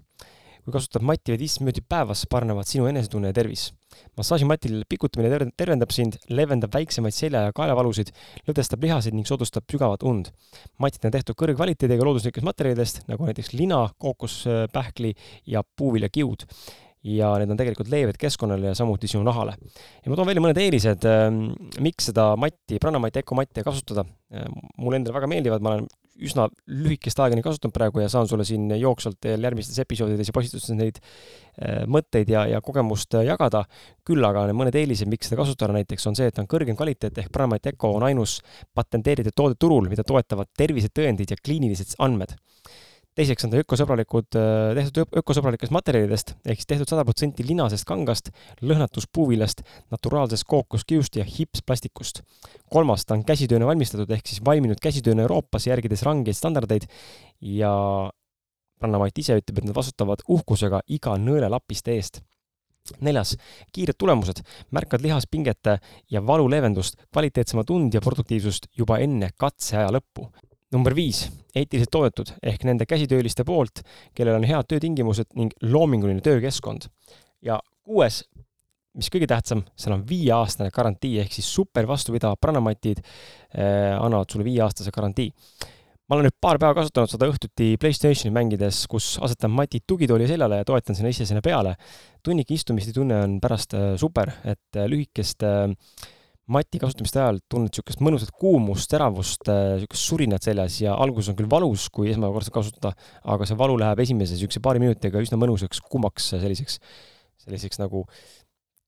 kui 0.62 0.70
kasutad 0.76 1.02
matti 1.02 1.32
vaid 1.32 1.40
viisteist 1.42 1.62
minutit 1.64 1.86
päevas, 1.90 2.20
paranevad 2.30 2.68
sinu 2.70 2.84
enesetunne 2.86 3.32
ja 3.32 3.34
tervis. 3.34 3.72
massaažimatil 4.16 4.84
pikutamine 4.88 5.50
tervendab 5.58 5.90
sind, 5.90 6.20
leevendab 6.30 6.70
väiksemaid 6.74 7.16
selja- 7.16 7.42
ja 7.48 7.52
kaelavalusid, 7.56 8.12
lõdvestab 8.46 8.86
lihaseid 8.86 9.14
ning 9.14 9.26
soodustab 9.26 9.64
sügavat 9.66 10.06
und. 10.06 10.30
matid 10.78 11.04
on 11.04 11.10
tehtud 11.10 11.34
kõrgkvaliteediga 11.34 12.04
looduslikest 12.06 12.46
materjalidest, 12.46 13.02
nagu 13.08 13.26
näiteks 13.26 13.52
lina, 13.58 13.88
kookospähkli 13.98 15.14
ja 15.46 15.64
puuviljakiud 15.76 16.46
ja 17.02 17.32
need 17.40 17.50
on 17.50 17.58
tegelikult 17.58 17.90
leebed 17.90 18.18
keskkonnale 18.20 18.70
ja 18.70 18.76
samuti 18.78 19.10
sinu 19.10 19.24
nahale. 19.26 19.56
ja 20.04 20.10
ma 20.10 20.18
toon 20.18 20.28
välja 20.28 20.44
mõned 20.44 20.60
eelised, 20.62 21.06
ähm, 21.08 21.40
miks 21.82 22.10
seda 22.12 22.32
matti, 22.38 22.78
prannamatti, 22.82 23.24
ökomatti 23.24 23.64
kasutada. 23.66 24.04
Ähm, 24.32 24.54
mulle 24.78 25.00
endale 25.00 25.16
väga 25.16 25.30
meeldivad, 25.30 25.64
ma 25.64 25.74
olen 25.74 25.88
üsna 26.22 26.46
lühikest 26.68 27.18
aega 27.24 27.34
neid 27.34 27.44
kasutanud 27.46 27.74
praegu 27.74 28.02
ja 28.02 28.10
saan 28.12 28.28
sulle 28.30 28.44
siin 28.46 28.68
jooksvalt 28.76 29.26
järgmistes 29.32 29.80
episoodides 29.82 30.28
ja 30.28 30.36
postitustes 30.36 30.76
neid 30.78 31.00
äh, 31.00 31.82
mõtteid 31.90 32.30
ja, 32.30 32.44
ja 32.50 32.62
kogemust 32.62 33.16
äh, 33.18 33.26
jagada. 33.26 33.64
küll 34.06 34.24
aga 34.28 34.46
mõned 34.54 34.76
eelised, 34.78 35.10
miks 35.10 35.30
seda 35.30 35.40
kasutada 35.42 35.74
näiteks, 35.74 36.06
on 36.06 36.18
see, 36.18 36.30
et 36.30 36.38
on 36.38 36.46
kõrgem 36.50 36.78
kvaliteet 36.78 37.18
ehk 37.18 37.34
Pranamite 37.34 37.74
Eco 37.74 37.94
on 37.96 38.06
ainus 38.06 38.40
patenteeritud 38.74 39.34
toode 39.34 39.58
turul, 39.58 39.90
mida 39.90 40.06
toetavad 40.06 40.52
tervisetõendid 40.58 41.34
ja 41.34 41.40
kliinilised 41.42 41.96
andmed 41.98 42.36
teiseks 43.18 43.44
on 43.46 43.52
ta 43.52 43.60
ökosõbralikud, 43.60 44.28
äh, 44.38 44.72
tehtud 44.78 45.18
ökosõbralikest 45.20 45.74
materjalidest 45.74 46.34
ehk 46.46 46.62
siis 46.62 46.70
tehtud 46.70 46.88
sada 46.88 47.04
protsenti 47.04 47.44
linasest 47.44 47.86
kangast, 47.88 48.32
lõhnatuspuuviljast, 48.64 49.62
naturaalsest 49.92 50.46
kookoskiust 50.48 51.20
ja 51.20 51.26
hipsplastikust. 51.28 52.22
kolmas, 52.72 53.04
ta 53.04 53.14
on 53.14 53.24
käsitööna 53.24 53.66
valmistatud 53.68 54.10
ehk 54.10 54.26
siis 54.26 54.44
valminud 54.44 54.80
käsitööna 54.80 55.22
Euroopas, 55.22 55.66
järgides 55.66 56.02
rangeid 56.02 56.36
standardeid. 56.36 56.88
Ja 57.40 58.10
Rannamait 58.82 59.18
ise 59.18 59.36
ütleb, 59.38 59.58
et 59.58 59.64
nad 59.64 59.76
vastutavad 59.76 60.24
uhkusega 60.26 60.80
iga 60.88 61.14
nõelelapiste 61.16 61.94
eest. 61.94 62.20
Neljas, 62.98 63.36
kiired 63.70 63.94
tulemused, 63.94 64.40
märkad 64.74 65.04
lihaspingete 65.04 65.76
ja 66.10 66.22
valu 66.26 66.48
leevendust, 66.50 66.98
kvaliteetsemat 67.12 67.70
und 67.70 67.94
ja 67.94 68.00
produktiivsust 68.02 68.66
juba 68.74 68.98
enne 68.98 69.30
katseaja 69.38 69.92
lõppu 69.94 70.26
number 70.72 70.94
viis, 70.96 71.26
eetiliselt 71.54 71.92
toodetud 71.92 72.32
ehk 72.42 72.64
nende 72.68 72.86
käsitööliste 72.88 73.44
poolt, 73.48 73.82
kellel 74.16 74.38
on 74.40 74.46
head 74.48 74.68
töötingimused 74.70 75.34
ning 75.38 75.52
loominguline 75.62 76.24
töökeskkond. 76.24 76.88
ja 77.42 77.58
kuues, 77.82 78.22
mis 78.96 79.10
kõige 79.12 79.28
tähtsam, 79.30 79.64
seal 79.76 79.96
on 79.96 80.06
viieaastane 80.08 80.72
garantii 80.74 81.18
ehk 81.22 81.32
siis 81.32 81.48
super 81.54 81.86
vastupidavad 81.88 82.40
Pranamatid 82.40 83.02
eh, 83.02 83.92
annavad 83.98 84.30
sulle 84.30 84.44
viieaastase 84.44 84.90
garantii. 84.94 85.30
ma 86.08 86.16
olen 86.16 86.28
nüüd 86.28 86.38
paar 86.40 86.58
päeva 86.60 86.74
kasutanud 86.76 87.08
seda 87.08 87.28
õhtuti 87.30 87.76
Playstationi 87.80 88.34
mängides, 88.34 88.86
kus 88.90 89.14
asetan 89.22 89.52
matid 89.54 89.86
tugitooli 89.86 90.26
seljale 90.28 90.60
ja 90.60 90.64
toetan 90.68 90.96
sinna 90.96 91.12
ise 91.12 91.26
sinna 91.26 91.40
peale. 91.44 91.76
tunnike 92.22 92.54
istumist 92.54 92.94
tunne 92.94 93.22
on 93.24 93.38
pärast 93.40 93.74
eh, 93.74 93.94
super, 93.96 94.32
et 94.44 94.80
eh, 94.80 94.88
lühikest 94.88 95.42
eh, 95.42 95.68
mati 96.52 96.80
kasutamiste 96.82 97.20
ajal 97.22 97.40
tunned 97.50 97.70
niisugust 97.72 98.02
mõnusat 98.04 98.32
kuumust, 98.36 98.90
teravust, 98.92 99.48
niisugust 99.48 99.98
äh, 99.98 100.04
surinat 100.04 100.46
seljas 100.46 100.78
ja 100.82 100.94
alguses 100.98 101.32
on 101.32 101.38
küll 101.38 101.50
valus, 101.50 101.88
kui 101.92 102.12
esmakordselt 102.12 102.54
kasutada, 102.54 102.92
aga 103.34 103.48
see 103.48 103.58
valu 103.58 103.78
läheb 103.80 104.04
esimese 104.04 104.36
niisuguse 104.36 104.62
paari 104.64 104.82
minutiga 104.82 105.22
üsna 105.22 105.40
mõnusaks, 105.40 105.82
kuumaks 105.88 106.32
selliseks, 106.34 106.78
selliseks 107.44 107.82
nagu 107.82 108.06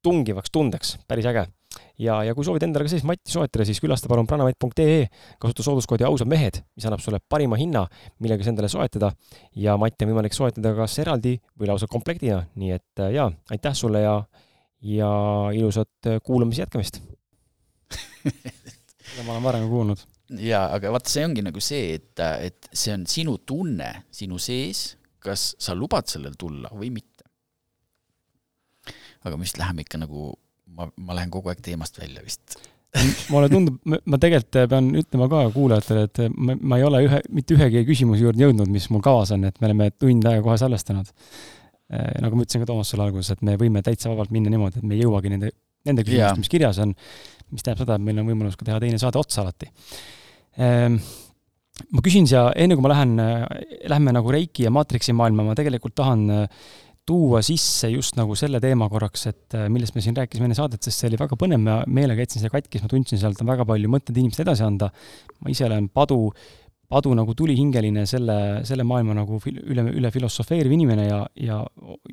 tungivaks 0.05 0.53
tundeks, 0.53 0.97
päris 1.09 1.27
äge. 1.31 1.47
ja, 1.99 2.21
ja 2.23 2.35
kui 2.37 2.45
soovid 2.47 2.67
endale 2.67 2.85
ka 2.85 2.93
sellist 2.93 3.09
matti 3.09 3.33
soetada, 3.33 3.65
siis 3.67 3.81
külasta 3.83 4.11
palun 4.11 4.29
prannamett.ee, 4.29 5.09
kasuta 5.41 5.65
sooduskoodi 5.67 6.05
ausad 6.07 6.29
mehed, 6.31 6.61
mis 6.77 6.87
annab 6.87 7.03
sulle 7.03 7.23
parima 7.29 7.57
hinna, 7.59 7.87
millega 8.21 8.45
see 8.45 8.53
endale 8.53 8.69
soetada. 8.71 9.11
Ja 9.57 9.79
matti 9.81 10.05
on 10.05 10.13
võimalik 10.13 10.37
soetada 10.37 10.75
kas 10.77 10.99
eraldi 11.03 11.39
või 11.59 11.73
lausa 11.73 11.89
komplektina, 11.91 12.45
nii 12.61 12.77
et 12.77 13.03
äh, 13.03 13.15
jaa, 13.17 13.31
aitäh 13.51 13.77
sulle 13.79 14.05
ja 14.05 14.19
ja 14.85 15.09
ilusat 15.57 16.11
äh, 16.11 16.21
kuulamise 16.21 16.61
jätkamist 16.61 17.01
seda 19.09 19.25
ma 19.27 19.37
olen 19.37 19.47
varem 19.47 19.69
kuulnud. 19.71 20.05
jaa, 20.41 20.67
aga 20.77 20.93
vaata, 20.95 21.13
see 21.13 21.25
ongi 21.29 21.45
nagu 21.45 21.63
see, 21.63 21.95
et, 21.99 22.25
et 22.49 22.71
see 22.73 22.95
on 22.97 23.07
sinu 23.11 23.39
tunne 23.47 23.91
sinu 24.15 24.41
sees, 24.43 24.95
kas 25.25 25.53
sa 25.61 25.77
lubad 25.79 26.09
sellel 26.11 26.37
tulla 26.41 26.73
või 26.75 26.93
mitte. 26.95 27.27
aga 29.25 29.37
me 29.37 29.47
vist 29.47 29.61
läheme 29.61 29.85
ikka 29.85 30.01
nagu, 30.05 30.31
ma, 30.77 30.89
ma 30.97 31.17
lähen 31.17 31.33
kogu 31.33 31.53
aeg 31.53 31.65
teemast 31.65 32.01
välja 32.01 32.25
vist 32.25 32.59
mulle 33.33 33.49
tundub, 33.51 33.81
ma 33.85 34.19
tegelikult 34.21 34.69
pean 34.71 34.93
ütlema 35.01 35.27
ka 35.31 35.43
kuulajatele, 35.55 36.07
et 36.09 36.23
ma, 36.37 36.57
ma 36.61 36.79
ei 36.79 36.87
ole 36.87 37.03
ühe, 37.09 37.21
mitte 37.35 37.57
ühegi 37.57 37.83
küsimuse 37.89 38.23
juurde 38.23 38.45
jõudnud, 38.45 38.71
mis 38.71 38.87
mul 38.93 39.03
kavas 39.05 39.35
on, 39.35 39.49
et 39.49 39.59
me 39.61 39.71
oleme 39.71 39.91
tund 39.99 40.27
aega 40.31 40.45
kohe 40.47 40.57
salvestanud. 40.61 41.11
nagu 42.23 42.39
ma 42.39 42.47
ütlesin 42.47 42.63
ka 42.63 42.69
Toomas 42.71 42.91
sulle 42.91 43.05
alguses, 43.07 43.35
et 43.35 43.43
me 43.45 43.57
võime 43.61 43.83
täitsa 43.85 44.11
vabalt 44.13 44.33
minna 44.35 44.53
niimoodi, 44.53 44.81
et 44.81 44.87
me 44.89 44.97
ei 44.97 45.03
jõuagi 45.03 45.33
nende, 45.35 45.51
nende 45.87 46.05
küsimuste, 46.07 46.41
mis 46.41 46.53
kirjas 46.53 46.81
on, 46.83 46.95
mis 47.55 47.65
tähendab 47.65 47.87
seda, 47.87 47.99
et 47.99 48.07
meil 48.07 48.21
on 48.23 48.31
võimalus 48.31 48.59
ka 48.59 48.67
teha 48.67 48.81
teine 48.83 49.01
saade 49.01 49.21
otsa 49.21 49.45
alati. 49.45 49.71
Ehm, 50.61 50.99
ma 51.95 52.05
küsin 52.05 52.27
siia, 52.31 52.49
enne 52.59 52.77
kui 52.77 52.85
ma 52.85 52.93
lähen, 52.93 53.15
lähme 53.91 54.15
nagu 54.15 54.35
Reiki 54.35 54.67
ja 54.67 54.75
maatriksi 54.75 55.15
maailma, 55.17 55.47
ma 55.47 55.57
tegelikult 55.59 55.97
tahan 55.99 56.27
äh, 56.35 56.67
tuua 57.05 57.43
sisse 57.45 57.91
just 57.93 58.17
nagu 58.17 58.37
selle 58.39 58.61
teema 58.65 58.89
korraks, 58.93 59.27
et 59.29 59.57
äh, 59.59 59.69
millest 59.73 59.97
me 59.97 60.03
siin 60.05 60.17
rääkisime 60.17 60.49
enne 60.49 60.57
saadet, 60.57 60.83
sest 60.85 61.03
see 61.03 61.11
oli 61.11 61.21
väga 61.21 61.37
põnev, 61.41 61.61
ma 61.61 61.79
meelega 61.85 62.25
jätsin 62.25 62.41
selle 62.41 62.53
katki, 62.55 62.79
sest 62.79 62.87
ma 62.87 62.93
tundsin 62.95 63.21
sealt 63.21 63.43
on 63.45 63.51
väga 63.53 63.67
palju 63.69 63.91
mõtteid 63.93 64.21
inimestele 64.21 64.49
edasi 64.49 64.65
anda. 64.65 64.89
ma 65.45 65.53
ise 65.53 65.67
olen 65.67 65.91
padu 65.93 66.19
Adu 66.95 67.15
nagu 67.17 67.35
tulihingeline 67.37 68.05
selle, 68.07 68.37
selle 68.69 68.85
maailma 68.87 69.17
nagu 69.19 69.41
üle, 69.51 69.87
üle 69.99 70.11
filosofeeriv 70.15 70.75
inimene 70.77 71.09
ja, 71.09 71.21
ja 71.35 71.61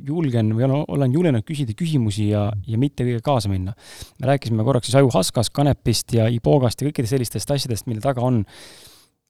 julgen 0.08 0.54
või 0.58 0.70
olen 0.82 1.14
julgenud 1.14 1.46
küsida 1.48 1.76
küsimusi 1.78 2.32
ja, 2.32 2.48
ja 2.68 2.80
mitte 2.82 3.06
kõigega 3.06 3.26
kaasa 3.26 3.52
minna. 3.52 3.76
me 4.20 4.32
rääkisime 4.32 4.66
korraks 4.66 4.90
siis 4.90 4.98
ajuhaskast, 5.02 5.54
kanepist 5.54 6.16
ja 6.18 6.28
iboogast 6.32 6.82
ja 6.82 6.90
kõikidest 6.90 7.16
sellistest 7.16 7.54
asjadest, 7.54 7.88
mille 7.90 8.02
taga 8.02 8.26
on 8.26 8.44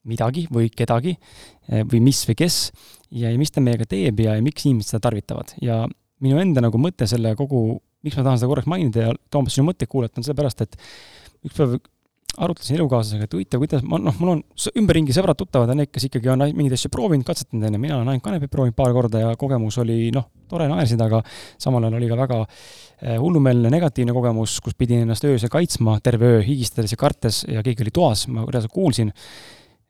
midagi 0.08 0.47
või 0.49 0.72
kedagi 0.74 1.16
eh, 1.18 1.84
või 1.86 2.02
mis 2.08 2.24
või 2.30 2.38
kes 2.39 2.60
ja, 3.12 3.30
ja 3.30 3.38
mis 3.38 3.52
ta 3.54 3.62
meiega 3.62 3.86
teeb 3.89 4.24
ja, 4.24 4.38
ja 4.38 4.45
miks 4.45 4.66
inimesed 4.66 4.95
seda 4.95 5.04
tarvitavad 5.10 5.54
ja 5.62 5.84
minu 6.22 6.39
enda 6.41 6.64
nagu 6.64 6.80
mõte 6.82 7.08
selle 7.10 7.34
kogu, 7.38 7.80
miks 8.06 8.18
ma 8.18 8.26
tahan 8.26 8.41
seda 8.41 8.49
korraks 8.52 8.70
mainida 8.70 9.10
ja 9.10 9.16
Toomas, 9.34 9.56
sinu 9.58 9.68
mõtteid 9.70 9.89
kuulata, 9.91 10.22
on 10.22 10.28
sellepärast, 10.28 10.64
et 10.66 10.78
üks 11.47 11.58
päev 11.58 11.80
arutlesin 12.38 12.77
elukaaslasega, 12.77 13.27
et 13.27 13.34
huvitav, 13.36 13.59
kuidas 13.59 13.84
ma, 13.84 13.99
noh, 13.99 14.15
mul 14.21 14.34
on 14.36 14.41
ümberringi 14.79 15.13
sõbrad-tuttavad 15.15 15.73
on 15.73 15.82
need, 15.82 15.91
kes 15.91 16.07
ikkagi 16.07 16.32
on 16.32 16.45
mingeid 16.55 16.77
asju 16.77 16.91
proovinud, 16.93 17.25
katsetanud, 17.27 17.65
onju, 17.67 17.82
mina 17.82 17.97
olen 17.97 18.13
ainult 18.13 18.23
kanepit 18.23 18.51
proovinud 18.53 18.77
paar 18.77 18.95
korda 18.95 19.23
ja 19.25 19.34
kogemus 19.39 19.77
oli 19.84 20.13
noh, 20.15 20.29
tore, 20.51 20.69
naersid, 20.71 21.01
aga 21.03 21.19
samal 21.61 21.84
ajal 21.84 21.99
oli 21.99 22.09
ka 22.11 22.19
väga 22.21 22.39
eh, 22.45 23.17
hullumeelne 23.19 23.71
negatiivne 23.73 24.15
kogemus, 24.15 24.57
kus 24.63 24.77
pidin 24.79 25.03
ennast 25.03 25.27
öösel 25.27 25.51
kaitsma 25.51 25.99
terve 26.03 26.38
öö, 26.38 26.41
higistades 26.47 26.95
ja 26.95 26.99
kartes 27.03 27.43
ja 27.51 27.63
keegi 27.65 27.88
oli 27.88 27.95
toas, 27.95 28.25
ma 28.32 28.47
reaalselt 28.47 28.75
kuulsin. 28.75 29.11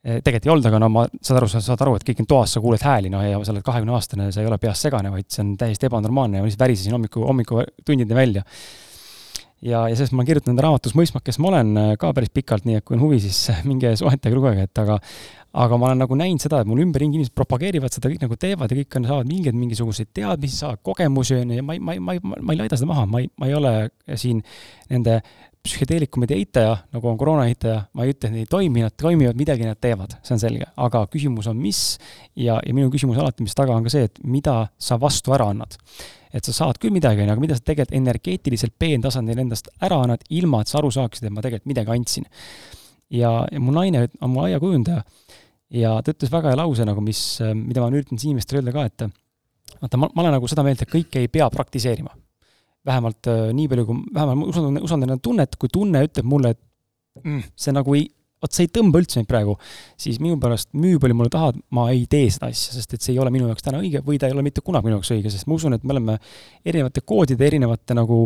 Eh, 0.02 0.18
tegelikult 0.18 0.48
ei 0.48 0.54
olnud, 0.56 0.70
aga 0.72 0.82
no 0.82 0.90
ma, 0.90 1.08
saad 1.22 1.38
aru, 1.38 1.50
sa 1.52 1.62
saad 1.62 1.86
aru, 1.86 1.94
et 1.94 2.06
kõik 2.08 2.24
on 2.24 2.32
toas, 2.34 2.56
sa 2.56 2.62
kuuled 2.64 2.82
hääli, 2.82 3.10
noh, 3.12 3.22
ja 3.22 3.38
sa 3.46 3.54
oled 3.54 3.62
kahekümne 3.66 3.94
aastane, 3.94 4.32
sa 4.34 4.42
ei 4.42 4.50
ole 4.50 4.58
peast 4.58 4.88
segane, 4.88 5.14
vaid 5.14 5.30
see 5.30 5.44
on 5.46 5.52
täiesti 5.60 5.86
ebanormaalne 5.86 6.40
ja 6.40 6.42
ma 6.42 6.50
lihtsalt 6.50 6.66
värisesin 6.66 6.98
hommiku, 6.98 7.22
hommikutundide 7.28 8.18
välja 8.18 8.42
ja, 9.62 9.84
ja 9.88 9.94
sellest 9.96 10.14
ma 10.14 10.22
olen 10.22 10.30
kirjutanud 10.30 10.64
raamatus 10.64 10.96
Mõismak, 10.98 11.24
kes 11.26 11.38
ma 11.42 11.52
olen 11.52 11.76
äh, 11.78 11.92
ka 12.00 12.10
päris 12.16 12.32
pikalt, 12.34 12.66
nii 12.68 12.80
et 12.80 12.86
kui 12.86 12.98
on 12.98 13.04
huvi, 13.06 13.20
siis 13.22 13.44
minge 13.68 13.94
soetage, 14.00 14.34
lugege, 14.36 14.66
et 14.68 14.82
aga 14.82 14.98
aga 15.52 15.76
ma 15.76 15.90
olen 15.90 16.00
nagu 16.00 16.16
näinud 16.16 16.40
seda, 16.40 16.62
et 16.62 16.68
mul 16.68 16.80
ümberringi 16.80 17.18
inimesed 17.18 17.34
propageerivad 17.36 17.92
seda, 17.92 18.08
kõik 18.08 18.22
nagu 18.24 18.36
teevad 18.40 18.72
ja 18.72 18.78
kõik 18.78 18.96
on, 18.96 19.08
saavad 19.10 19.28
mingeid 19.28 19.56
mingisuguseid 19.58 20.08
teadmisi, 20.16 20.56
saavad 20.62 20.80
kogemusi, 20.86 21.42
on 21.42 21.52
ju, 21.52 21.58
ja 21.60 21.64
ma 21.66 21.76
ei, 21.76 21.82
ma 21.82 21.96
ei, 21.96 22.00
ma 22.00 22.16
ei, 22.16 22.22
ma 22.24 22.54
ei 22.54 22.60
laida 22.62 22.78
seda 22.80 22.88
maha, 22.88 23.04
ma 23.10 23.20
ei, 23.20 23.28
ma 23.36 23.50
ei 23.50 23.56
ole 23.58 23.72
siin 24.16 24.40
nende 24.88 25.18
psühhedeelikumide 25.62 26.34
eitaja, 26.40 26.72
nagu 26.94 27.10
on 27.10 27.20
koroona 27.20 27.44
eitaja, 27.50 27.84
ma 27.94 28.06
ei 28.06 28.14
ütle, 28.14 28.30
et 28.30 28.34
neid 28.34 28.46
ei 28.46 28.50
toimi, 28.50 28.82
nad 28.82 28.96
toimivad, 28.98 29.36
midagi 29.38 29.68
nad 29.68 29.78
teevad, 29.78 30.16
see 30.24 30.34
on 30.34 30.42
selge. 30.42 30.66
aga 30.88 31.04
küsimus 31.12 31.46
on, 31.52 31.60
mis 31.60 31.82
ja, 32.34 32.56
ja 32.56 32.74
minu 32.74 32.90
küsimus 32.90 33.20
alati, 33.20 33.44
mis 33.46 33.54
taga 33.54 33.76
on 33.76 33.86
ka 33.86 33.92
see, 33.92 34.08
et 34.08 34.18
mida 34.24 34.56
sa 34.80 34.98
vastu 34.98 35.36
ära 35.36 35.52
annad 35.52 35.76
et 36.32 36.48
sa 36.48 36.54
saad 36.56 36.78
küll 36.80 36.94
midagi, 36.94 37.22
on 37.22 37.28
ju, 37.28 37.34
aga 37.34 37.44
mida 37.44 37.56
sa 37.58 37.64
tegelikult 37.66 37.98
energeetiliselt 37.98 38.74
peentasandil 38.80 39.42
endast 39.44 39.68
ära 39.84 40.00
annad, 40.04 40.24
ilma 40.32 40.62
et 40.62 40.72
sa 40.72 40.80
aru 40.80 40.90
saaksid, 40.94 41.28
et 41.28 41.34
ma 41.34 41.44
tegelikult 41.44 41.72
midagi 41.74 41.94
andsin. 41.96 42.28
ja, 43.12 43.30
ja 43.52 43.60
mu 43.60 43.74
naine 43.76 44.06
on 44.20 44.32
mu 44.32 44.40
aiakujundaja 44.46 45.02
ja 45.76 45.96
ta 46.04 46.14
ütles 46.14 46.32
väga 46.32 46.52
hea 46.52 46.60
lause 46.60 46.86
nagu, 46.88 47.02
mis, 47.04 47.20
mida 47.54 47.80
ma 47.80 47.88
olen 47.88 48.00
üritanud 48.00 48.24
inimestele 48.24 48.62
öelda 48.62 48.74
ka, 48.76 48.86
et 48.88 49.06
vaata, 49.80 50.00
ma, 50.00 50.08
ma 50.12 50.24
olen 50.24 50.36
nagu 50.36 50.50
seda 50.50 50.64
meelt, 50.66 50.84
et 50.84 50.90
kõike 50.90 51.22
ei 51.22 51.30
pea 51.32 51.48
praktiseerima. 51.52 52.14
vähemalt 52.82 53.28
äh, 53.30 53.52
nii 53.54 53.68
palju, 53.70 53.84
kui, 53.86 53.98
vähemalt 54.14 54.40
ma 54.40 54.46
usaldan, 54.50 54.82
usaldan 54.82 55.12
enda 55.14 55.22
tunnet, 55.22 55.56
kui 55.56 55.70
tunne 55.70 56.02
ütleb 56.02 56.26
mulle, 56.26 56.50
et 56.56 57.22
mm, 57.22 57.44
see 57.54 57.74
nagu 57.76 57.94
ei, 57.94 58.08
vot 58.42 58.54
sa 58.54 58.64
ei 58.64 58.70
tõmba 58.72 59.00
üldse 59.02 59.20
neid 59.20 59.28
praegu, 59.30 59.54
siis 60.00 60.18
minu 60.22 60.38
pärast 60.42 60.70
müü 60.74 60.98
palju 61.02 61.16
mulle 61.18 61.32
tahad, 61.32 61.60
ma 61.74 61.86
ei 61.94 62.04
tee 62.10 62.26
seda 62.34 62.50
asja, 62.50 62.74
sest 62.76 62.96
et 62.96 63.04
see 63.04 63.14
ei 63.14 63.20
ole 63.22 63.32
minu 63.34 63.48
jaoks 63.50 63.64
täna 63.64 63.80
õige 63.82 64.02
või 64.06 64.18
ta 64.20 64.28
ei 64.28 64.36
ole 64.36 64.44
mitte 64.46 64.64
kunagi 64.64 64.88
minu 64.88 64.98
jaoks 64.98 65.12
õige, 65.14 65.32
sest 65.32 65.48
ma 65.48 65.56
usun, 65.58 65.78
et 65.78 65.86
me 65.86 65.94
oleme 65.96 66.18
erinevate 66.66 67.04
koodide, 67.06 67.46
erinevate 67.46 67.96
nagu 67.98 68.24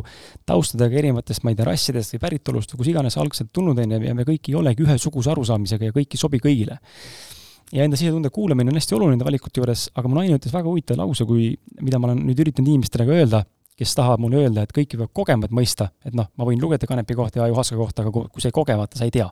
taustadega, 0.48 1.00
erinevatest, 1.02 1.44
ma 1.44 1.52
ei 1.52 1.60
tea, 1.60 1.68
rassidest 1.68 2.16
või 2.16 2.24
päritolust 2.26 2.74
või 2.74 2.82
kus 2.82 2.92
iganes 2.94 3.20
algselt 3.20 3.52
tulnud, 3.52 3.78
on 3.82 3.96
ju, 3.96 4.02
ja 4.08 4.16
me 4.16 4.26
kõik 4.28 4.50
ei 4.50 4.58
olegi 4.58 4.86
ühesuguse 4.86 5.32
arusaamisega 5.34 5.90
ja 5.90 5.96
kõik 5.96 6.16
ei 6.16 6.22
sobi 6.24 6.42
kõigile 6.42 6.80
ja 7.74 7.84
enda 7.84 7.98
sisetunde 7.98 8.30
kuulamine 8.30 8.70
on 8.70 8.78
hästi 8.78 8.94
oluline 8.94 9.26
valikute 9.26 9.60
juures, 9.60 9.88
aga 9.98 10.08
mu 10.08 10.18
naine 10.20 10.38
ütles 10.38 10.54
väga 10.54 10.68
huvitava 10.70 11.02
lause, 11.02 11.26
kui, 11.26 11.50
mida 11.82 11.98
ma 11.98 12.12
olen 12.12 12.22
nüüd 12.28 12.42
üritanud 12.44 12.70
inimestele 12.70 13.06
ka 13.08 13.16
öelda, 13.16 13.42
kes 13.76 13.94
tahavad 13.96 14.22
mulle 14.22 14.44
öelda, 14.44 14.64
et 14.64 14.72
kõike 14.74 14.98
peab 15.00 15.12
kogema, 15.16 15.48
et 15.48 15.54
mõista, 15.54 15.90
et 16.06 16.14
noh, 16.16 16.30
ma 16.38 16.46
võin 16.48 16.62
lugeda 16.62 16.88
kanepi 16.88 17.16
kohta 17.18 17.40
ja 17.40 17.48
ajuhaska 17.50 17.76
kohta, 17.76 18.04
aga 18.06 18.28
kui 18.32 18.44
sa 18.44 18.48
ei 18.48 18.56
koge, 18.56 18.76
vaata, 18.78 18.98
sa 19.00 19.08
ei 19.08 19.12
tea. 19.12 19.26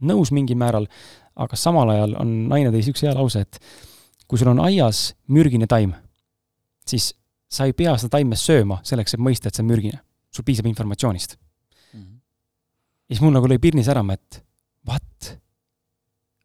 Nõus 0.00 0.32
mingil 0.34 0.58
määral, 0.60 0.88
aga 1.36 1.58
samal 1.58 1.90
ajal 1.92 2.16
on 2.20 2.32
naine 2.50 2.72
tõi 2.72 2.80
niisuguse 2.80 3.08
hea 3.08 3.14
lause, 3.16 3.44
et 3.44 3.60
kui 4.26 4.40
sul 4.40 4.50
on 4.50 4.60
aias 4.64 5.10
mürgine 5.32 5.68
taim, 5.70 5.94
siis 6.86 7.12
sa 7.48 7.66
ei 7.68 7.74
pea 7.76 7.94
seda 7.98 8.16
taime 8.16 8.38
sööma 8.38 8.80
selleks, 8.86 9.14
et 9.14 9.22
mõista, 9.22 9.48
et 9.48 9.56
see 9.56 9.64
on 9.64 9.70
mürgine. 9.70 10.00
sul 10.30 10.44
piisab 10.44 10.66
informatsioonist 10.66 11.36
mm. 11.92 12.00
-hmm. 12.00 12.16
ja 13.08 13.14
siis 13.14 13.22
mul 13.24 13.32
nagu 13.32 13.48
lõi 13.48 13.58
pirnis 13.58 13.88
ära, 13.88 14.02
et 14.12 14.42
what? 14.88 15.38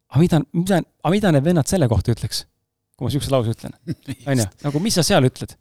aga 0.10 0.20
mida, 0.20 0.42
mida, 0.54 0.82
aga 1.04 1.12
mida 1.12 1.32
need 1.32 1.44
vennad 1.44 1.68
selle 1.68 1.88
kohta 1.88 2.12
ütleks, 2.12 2.46
kui 2.96 3.06
ma 3.06 3.10
niisuguse 3.10 3.32
lause 3.32 3.52
ütlen? 3.52 3.74
on 4.30 4.40
ju, 4.40 4.46
nagu 4.64 4.80
mis 4.80 4.96
sa 4.96 5.04
seal 5.04 5.28
ütled? 5.28 5.58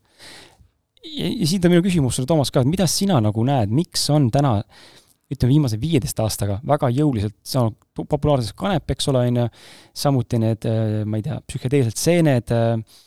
ja, 1.04 1.26
ja 1.26 1.46
siit 1.46 1.64
on 1.64 1.74
minu 1.74 1.82
küsimus 1.82 2.16
sulle, 2.16 2.28
Toomas, 2.28 2.50
ka, 2.50 2.60
et 2.60 2.70
mida 2.70 2.86
sina 2.86 3.20
nagu 3.20 3.44
näed, 3.44 3.72
miks 3.72 4.08
on 4.10 4.30
täna 4.30 4.60
ütleme, 5.30 5.54
viimase 5.54 5.78
viieteist 5.80 6.18
aastaga 6.22 6.58
väga 6.66 6.90
jõuliselt 6.94 7.36
saanud 7.46 7.76
populaarseks 8.00 8.56
kanep, 8.58 8.90
eks 8.94 9.10
ole, 9.12 9.26
on 9.30 9.38
ju, 9.42 9.46
samuti 10.02 10.40
need, 10.42 10.66
äh, 10.66 11.04
ma 11.06 11.20
ei 11.20 11.26
tea, 11.26 11.38
psühhedeelsed 11.46 12.00
seened, 12.00 12.52
äh, 12.54 13.06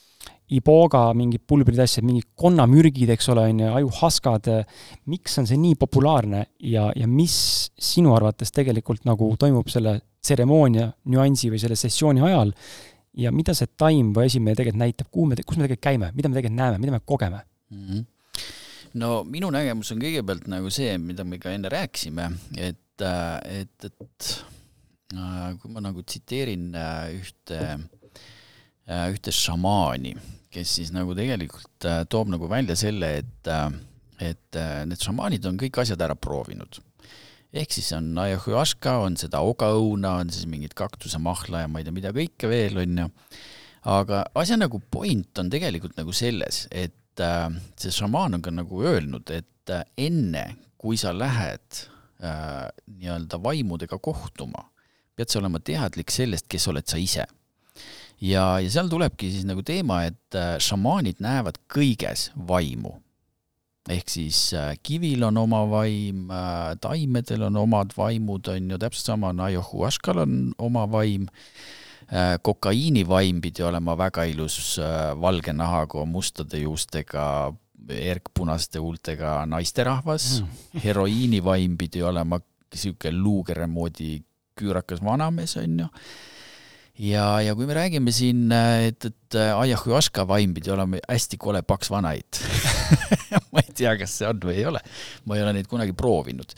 iboga 0.54 1.06
mingid 1.18 1.44
pulbrid, 1.48 1.80
asjad, 1.82 2.06
mingid 2.06 2.30
konnamürgid, 2.40 3.10
eks 3.16 3.30
ole, 3.34 3.48
on 3.50 3.62
ju, 3.64 3.74
ajuhaskad, 3.80 4.50
miks 5.12 5.38
on 5.42 5.50
see 5.50 5.60
nii 5.60 5.78
populaarne 5.82 6.46
ja, 6.70 6.90
ja 6.96 7.10
mis 7.10 7.36
sinu 7.74 8.14
arvates 8.16 8.54
tegelikult 8.54 9.08
nagu 9.10 9.32
toimub 9.40 9.72
selle 9.72 9.98
tseremoonia 10.24 10.92
nüansi 11.12 11.52
või 11.52 11.62
selle 11.62 11.80
sessiooni 11.80 12.24
ajal? 12.24 12.54
Ja 13.20 13.30
mida 13.36 13.54
see 13.54 13.70
taim 13.78 14.10
või 14.16 14.26
asi 14.30 14.40
meile 14.42 14.58
tegelikult 14.58 14.82
näitab, 14.82 15.10
kuhu 15.14 15.28
me, 15.30 15.38
kus 15.46 15.58
me 15.60 15.68
tegelikult 15.68 15.86
käime, 15.86 16.10
mida 16.16 16.30
me 16.30 16.38
tegelikult 16.40 16.62
näeme, 16.62 16.82
mida 16.82 16.96
me 16.96 17.06
kogeme? 17.06 17.44
Mm? 17.74 17.86
-hmm 17.86 18.10
no 19.00 19.24
minu 19.28 19.50
nägemus 19.54 19.92
on 19.94 20.02
kõigepealt 20.02 20.48
nagu 20.52 20.72
see, 20.74 20.96
mida 21.02 21.26
me 21.28 21.40
ka 21.42 21.54
enne 21.54 21.72
rääkisime, 21.74 22.30
et, 22.58 23.04
et, 23.04 23.88
et 23.90 24.30
äh, 25.16 25.50
kui 25.62 25.74
ma 25.74 25.84
nagu 25.84 26.04
tsiteerin 26.06 26.70
äh, 26.78 27.10
ühte, 27.18 27.60
äh, 28.86 29.06
ühte 29.14 29.34
šamaani, 29.34 30.16
kes 30.54 30.78
siis 30.80 30.94
nagu 30.94 31.16
tegelikult 31.18 31.90
toob 32.14 32.30
nagu 32.34 32.50
välja 32.52 32.78
selle, 32.78 33.10
et, 33.24 33.54
et 34.22 34.60
need 34.86 35.02
šamaanid 35.02 35.48
on 35.50 35.58
kõik 35.58 35.82
asjad 35.82 36.04
ära 36.06 36.14
proovinud 36.14 36.78
ehk 37.54 37.74
siis 37.74 37.92
on 37.94 38.08
ayahuasca, 38.18 38.96
on 39.06 39.16
seda 39.18 39.44
ogaõuna, 39.46 40.16
on 40.24 40.32
siis 40.34 40.48
mingid 40.50 40.74
kaktusemahla 40.78 41.64
ja 41.64 41.70
ma 41.70 41.82
ei 41.82 41.86
tea, 41.86 41.94
mida 41.94 42.14
kõike 42.14 42.50
veel, 42.50 42.80
on 42.82 43.04
ju. 43.04 43.10
aga 43.94 44.24
asja 44.42 44.58
nagu 44.58 44.80
point 44.94 45.42
on 45.42 45.52
tegelikult 45.54 45.98
nagu 46.00 46.16
selles, 46.18 46.64
et 46.72 46.96
et 47.14 47.22
äh, 47.22 47.50
see 47.78 47.94
šamaan 47.94 48.38
on 48.38 48.42
ka 48.42 48.52
nagu 48.54 48.82
öelnud, 48.82 49.30
et 49.30 49.70
äh, 49.70 49.86
enne, 49.98 50.56
kui 50.82 50.98
sa 50.98 51.14
lähed 51.14 51.86
äh, 52.24 52.68
nii-öelda 52.98 53.40
vaimudega 53.44 54.00
kohtuma, 54.02 54.66
pead 55.16 55.30
sa 55.30 55.40
olema 55.40 55.62
teadlik 55.62 56.12
sellest, 56.12 56.50
kes 56.50 56.68
oled 56.72 56.90
sa 56.90 56.98
ise. 56.98 57.28
ja, 58.22 58.60
ja 58.60 58.70
seal 58.70 58.90
tulebki 58.90 59.30
siis 59.32 59.46
nagu 59.46 59.62
teema, 59.62 60.04
et 60.10 60.38
äh, 60.38 60.58
šamaanid 60.58 61.22
näevad 61.22 61.62
kõiges 61.70 62.32
vaimu. 62.36 62.98
ehk 63.90 64.10
siis 64.10 64.54
äh, 64.58 64.74
kivil 64.82 65.24
on 65.28 65.38
oma 65.38 65.66
vaim 65.70 66.32
äh,, 66.32 66.74
taimedel 66.82 67.44
on 67.50 67.58
omad 67.58 67.94
vaimud, 67.98 68.48
on 68.48 68.72
ju, 68.72 68.78
täpselt 68.80 69.14
sama 69.14 69.30
on 69.30 69.40
ajohuaškal 69.40 70.26
on 70.26 70.54
oma 70.58 70.90
vaim 70.90 71.28
Äh, 71.28 71.83
kokaiinivaim 72.42 73.42
pidi 73.42 73.64
olema 73.66 73.96
väga 73.98 74.26
ilus 74.30 74.78
äh, 74.82 75.14
valge 75.22 75.54
nahaga, 75.54 76.06
mustade 76.06 76.62
juustega, 76.62 77.54
erkpunaste 77.90 78.80
huultega 78.80 79.42
naisterahvas 79.50 80.28
mm., 80.42 80.84
heroiinivaim 80.86 81.78
pidi 81.78 82.04
olema 82.06 82.40
niisugune 82.74 83.18
luukere 83.18 83.68
moodi 83.68 84.22
küürakas 84.60 85.02
vanamees, 85.04 85.58
on 85.58 85.82
ju 85.84 85.90
ja, 87.10 87.26
ja 87.42 87.56
kui 87.58 87.66
me 87.70 87.76
räägime 87.78 88.14
siin, 88.14 88.46
et, 88.88 89.10
et 89.10 89.38
ayahuasca 89.42 90.28
vaim 90.30 90.54
pidi 90.54 90.72
olema 90.74 91.02
hästi 91.10 91.40
kole 91.42 91.64
paks 91.66 91.90
vanaid 91.92 92.42
ma 93.52 93.64
ei 93.64 93.74
tea, 93.74 93.96
kas 94.00 94.20
see 94.20 94.30
on 94.30 94.42
või 94.46 94.60
ei 94.62 94.68
ole. 94.70 94.82
ma 95.26 95.38
ei 95.38 95.46
ole 95.46 95.56
neid 95.58 95.70
kunagi 95.72 95.96
proovinud. 95.98 96.54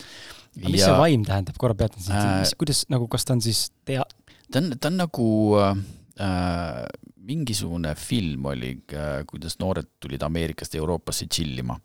aga 0.60 0.70
mis 0.70 0.84
ja, 0.84 0.92
see 0.92 1.00
vaim 1.00 1.26
tähendab, 1.28 1.58
korra 1.62 1.78
peatan 1.80 2.04
sind 2.04 2.20
äh,, 2.20 2.54
kuidas 2.60 2.86
nagu, 2.92 3.08
kas 3.12 3.28
ta 3.28 3.38
on 3.38 3.44
siis 3.46 3.70
tea-, 3.88 4.04
ta 4.52 4.62
on, 4.62 4.74
ta 4.80 4.92
on 4.92 5.00
nagu 5.04 5.28
äh, 5.60 6.86
mingisugune 7.26 7.96
film 7.98 8.46
oli 8.52 8.74
äh,, 8.94 9.22
kuidas 9.30 9.60
noored 9.60 9.96
tulid 10.00 10.24
Ameerikast 10.24 10.76
Euroopasse 10.76 11.28
tšillima 11.28 11.80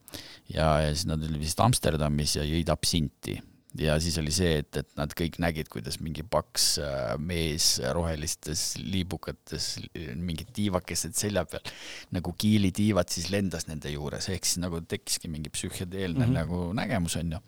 ja, 0.55 0.81
ja 0.85 0.91
siis 0.95 1.07
nad 1.11 1.23
olid 1.25 1.41
vist 1.41 1.61
Amsterdamis 1.61 2.37
ja 2.37 2.45
jõid 2.47 2.73
absinti 2.73 3.39
ja 3.79 3.95
siis 4.03 4.17
oli 4.19 4.33
see, 4.35 4.57
et, 4.63 4.71
et 4.81 4.89
nad 4.99 5.13
kõik 5.17 5.39
nägid, 5.43 5.69
kuidas 5.71 6.01
mingi 6.03 6.25
paks 6.27 6.67
äh, 6.83 7.13
mees 7.23 7.77
rohelistes 7.95 8.75
liibukates, 8.83 9.69
mingid 10.19 10.51
tiivakesed 10.57 11.15
selja 11.19 11.45
peal, 11.49 11.63
nagu 12.17 12.35
kiilitiivad 12.39 13.13
siis 13.13 13.31
lendas 13.33 13.69
nende 13.71 13.93
juures, 13.95 14.31
ehk 14.33 14.49
siis 14.49 14.61
nagu 14.63 14.83
tekkiski 14.83 15.31
mingi 15.31 15.53
psühhedeelne 15.55 16.25
mm 16.25 16.27
-hmm. 16.27 16.41
nagu 16.41 16.73
nägemus, 16.77 17.17
on 17.17 17.37
ju. 17.37 17.43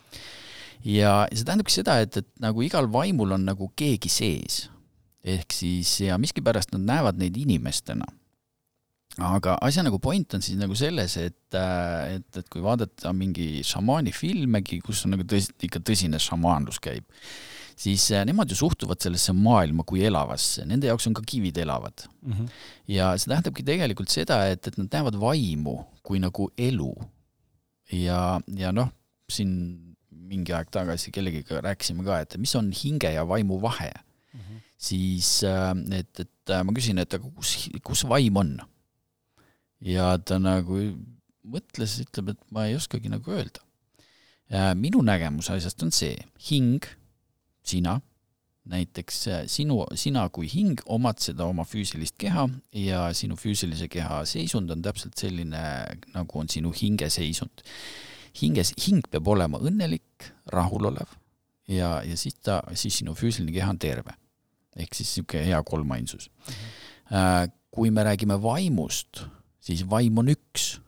ja 0.94 1.26
see 1.32 1.44
tähendabki 1.44 1.74
seda, 1.74 2.00
et, 2.00 2.16
et 2.16 2.28
nagu 2.40 2.62
igal 2.62 2.92
vaimul 2.92 3.32
on 3.32 3.44
nagu 3.44 3.72
keegi 3.76 4.08
sees 4.08 4.68
ehk 5.22 5.54
siis 5.54 5.92
ja 6.02 6.18
miskipärast 6.18 6.74
nad 6.74 6.84
näevad 6.88 7.20
neid 7.20 7.36
inimestena. 7.38 8.06
aga 9.20 9.58
asja 9.60 9.82
nagu 9.84 9.98
point 10.00 10.34
on 10.34 10.42
siis 10.42 10.56
nagu 10.56 10.74
selles, 10.78 11.18
et, 11.20 11.54
äh, 11.54 12.14
et, 12.16 12.36
et 12.40 12.46
kui 12.48 12.62
vaadata 12.64 13.12
mingi 13.12 13.60
šamaani 13.66 14.12
filmegi, 14.16 14.78
kus 14.80 15.02
on 15.04 15.12
nagu 15.12 15.26
tõsi, 15.28 15.52
ikka 15.68 15.82
tõsine 15.84 16.16
šamaanlus 16.22 16.80
käib, 16.80 17.04
siis 17.76 18.06
äh, 18.16 18.24
nemad 18.24 18.48
ju 18.48 18.56
suhtuvad 18.56 19.04
sellesse 19.04 19.34
maailma 19.36 19.84
kui 19.84 20.00
elavasse, 20.08 20.64
nende 20.68 20.88
jaoks 20.88 21.10
on 21.10 21.16
ka 21.18 21.24
kivid 21.28 21.60
elavad 21.60 22.06
mm. 22.22 22.32
-hmm. 22.32 22.48
ja 22.88 23.12
see 23.18 23.28
tähendabki 23.28 23.66
tegelikult 23.68 24.08
seda, 24.08 24.46
et, 24.48 24.66
et 24.66 24.78
nad 24.80 24.88
näevad 24.88 25.20
vaimu 25.20 25.76
kui 26.02 26.18
nagu 26.18 26.48
elu. 26.56 26.94
ja, 27.92 28.40
ja 28.56 28.72
noh, 28.72 28.88
siin 29.28 29.52
mingi 30.08 30.56
aeg 30.56 30.72
tagasi 30.72 31.12
kellegiga 31.12 31.60
rääkisime 31.60 32.04
ka, 32.04 32.22
et 32.24 32.38
mis 32.40 32.54
on 32.56 32.72
hinge 32.72 33.12
ja 33.12 33.28
vaimu 33.28 33.60
vahe 33.60 33.92
siis 34.82 35.42
äh, 35.46 35.72
et, 35.98 36.20
et 36.20 36.50
äh, 36.52 36.62
ma 36.66 36.74
küsin, 36.74 37.00
et 37.02 37.14
aga 37.14 37.30
kus, 37.36 37.56
kus 37.84 38.04
vaim 38.08 38.38
on? 38.40 38.54
ja 39.82 40.14
ta 40.18 40.38
nagu 40.38 40.78
mõtles, 41.42 41.98
ütleb, 42.04 42.34
et 42.34 42.42
ma 42.54 42.68
ei 42.68 42.76
oskagi 42.78 43.10
nagu 43.10 43.34
öelda. 43.34 43.64
minu 44.78 45.00
nägemus 45.02 45.48
asjast 45.50 45.82
on 45.82 45.90
see, 45.90 46.14
hing, 46.50 46.84
sina, 47.66 47.96
näiteks 48.64 49.16
äh, 49.28 49.40
sinu, 49.50 49.80
sina 49.98 50.28
kui 50.30 50.46
hing 50.50 50.82
omad 50.86 51.18
seda 51.22 51.48
oma 51.50 51.64
füüsilist 51.66 52.14
keha 52.20 52.46
ja 52.78 53.08
sinu 53.16 53.34
füüsilise 53.38 53.88
keha 53.90 54.22
seisund 54.28 54.70
on 54.70 54.84
täpselt 54.84 55.18
selline, 55.18 55.62
nagu 56.14 56.38
on 56.38 56.50
sinu 56.50 56.70
hingeseisund. 56.70 57.64
hinges, 58.40 58.72
hing 58.86 59.04
peab 59.10 59.28
olema 59.28 59.58
õnnelik, 59.60 60.30
rahulolev 60.52 61.10
ja, 61.68 62.00
ja 62.06 62.16
siis 62.16 62.38
ta, 62.38 62.62
siis 62.74 63.02
sinu 63.02 63.16
füüsiline 63.18 63.52
keha 63.52 63.74
on 63.74 63.78
terve 63.82 64.14
ehk 64.76 64.94
siis 64.94 65.08
niisugune 65.08 65.46
hea 65.46 65.62
kolmainsus 65.62 66.30
mm. 66.30 66.54
-hmm. 66.54 67.52
kui 67.70 67.90
me 67.90 68.04
räägime 68.04 68.42
vaimust, 68.42 69.24
siis 69.60 69.90
vaim 69.90 70.18
on 70.18 70.28
üks. 70.28 70.80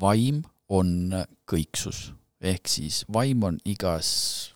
vaim 0.00 0.42
on 0.68 1.12
kõiksus, 1.46 2.12
ehk 2.40 2.68
siis 2.68 3.04
vaim 3.12 3.42
on 3.42 3.58
igas 3.64 4.54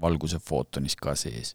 valguse 0.00 0.38
footonis 0.38 0.96
ka 0.96 1.14
sees, 1.14 1.54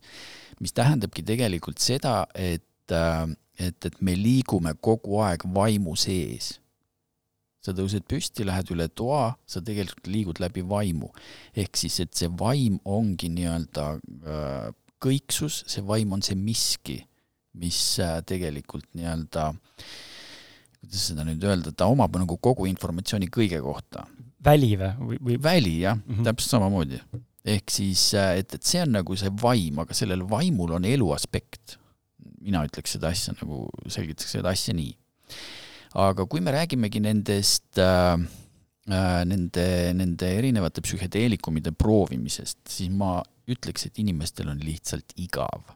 mis 0.60 0.74
tähendabki 0.74 1.24
tegelikult 1.24 1.78
seda, 1.78 2.26
et, 2.36 2.92
äh, 2.92 3.30
et, 3.60 3.86
et 3.86 4.02
me 4.02 4.16
liigume 4.16 4.74
kogu 4.82 5.22
aeg 5.22 5.46
vaimu 5.54 5.96
sees 5.96 6.62
sa 7.62 7.74
tõused 7.78 8.08
püsti, 8.10 8.46
lähed 8.48 8.72
üle 8.74 8.88
toa, 8.90 9.36
sa 9.46 9.62
tegelikult 9.62 10.10
liigud 10.10 10.42
läbi 10.42 10.64
vaimu. 10.68 11.12
ehk 11.56 11.78
siis, 11.78 12.00
et 12.00 12.14
see 12.18 12.30
vaim 12.40 12.80
ongi 12.86 13.30
nii-öelda 13.30 13.86
äh, 13.98 14.72
kõiksus, 15.02 15.62
see 15.70 15.84
vaim 15.86 16.14
on 16.16 16.24
see 16.26 16.38
miski, 16.38 17.00
mis 17.60 17.80
äh, 18.02 18.20
tegelikult 18.28 18.88
nii-öelda, 18.96 19.50
kuidas 20.82 21.08
seda 21.12 21.26
nüüd 21.28 21.44
öelda, 21.46 21.74
ta 21.76 21.90
omab 21.92 22.16
nagu 22.20 22.38
kogu 22.42 22.68
informatsiooni 22.70 23.30
kõige 23.34 23.60
kohta. 23.64 24.06
väli 24.44 24.74
või, 24.80 25.20
või? 25.20 25.38
väli 25.42 25.82
jah 25.84 25.98
mm, 25.98 26.16
-hmm. 26.16 26.26
täpselt 26.26 26.56
samamoodi. 26.56 27.02
ehk 27.46 27.70
siis, 27.72 28.14
äh, 28.14 28.38
et, 28.40 28.54
et 28.56 28.64
see 28.64 28.82
on 28.82 28.96
nagu 28.98 29.16
see 29.16 29.32
vaim, 29.42 29.80
aga 29.80 29.94
sellel 29.94 30.24
vaimul 30.30 30.78
on 30.78 30.86
elu 30.86 31.12
aspekt. 31.14 31.78
mina 32.42 32.64
ütleks 32.66 32.98
seda 32.98 33.10
asja 33.10 33.34
nagu, 33.42 33.70
selgitaks 33.88 34.32
seda 34.32 34.50
asja 34.50 34.74
nii. 34.74 34.96
aga 35.94 36.26
kui 36.26 36.42
me 36.42 36.52
räägimegi 36.52 37.00
nendest 37.04 37.78
äh, 37.78 38.14
äh, 38.14 38.41
nende, 39.28 39.66
nende 39.96 40.30
erinevate 40.38 40.84
psühhedeelikumide 40.84 41.72
proovimisest, 41.78 42.60
siis 42.70 42.92
ma 42.94 43.20
ütleks, 43.52 43.88
et 43.88 44.00
inimestel 44.02 44.50
on 44.52 44.60
lihtsalt 44.64 45.16
igav. 45.22 45.76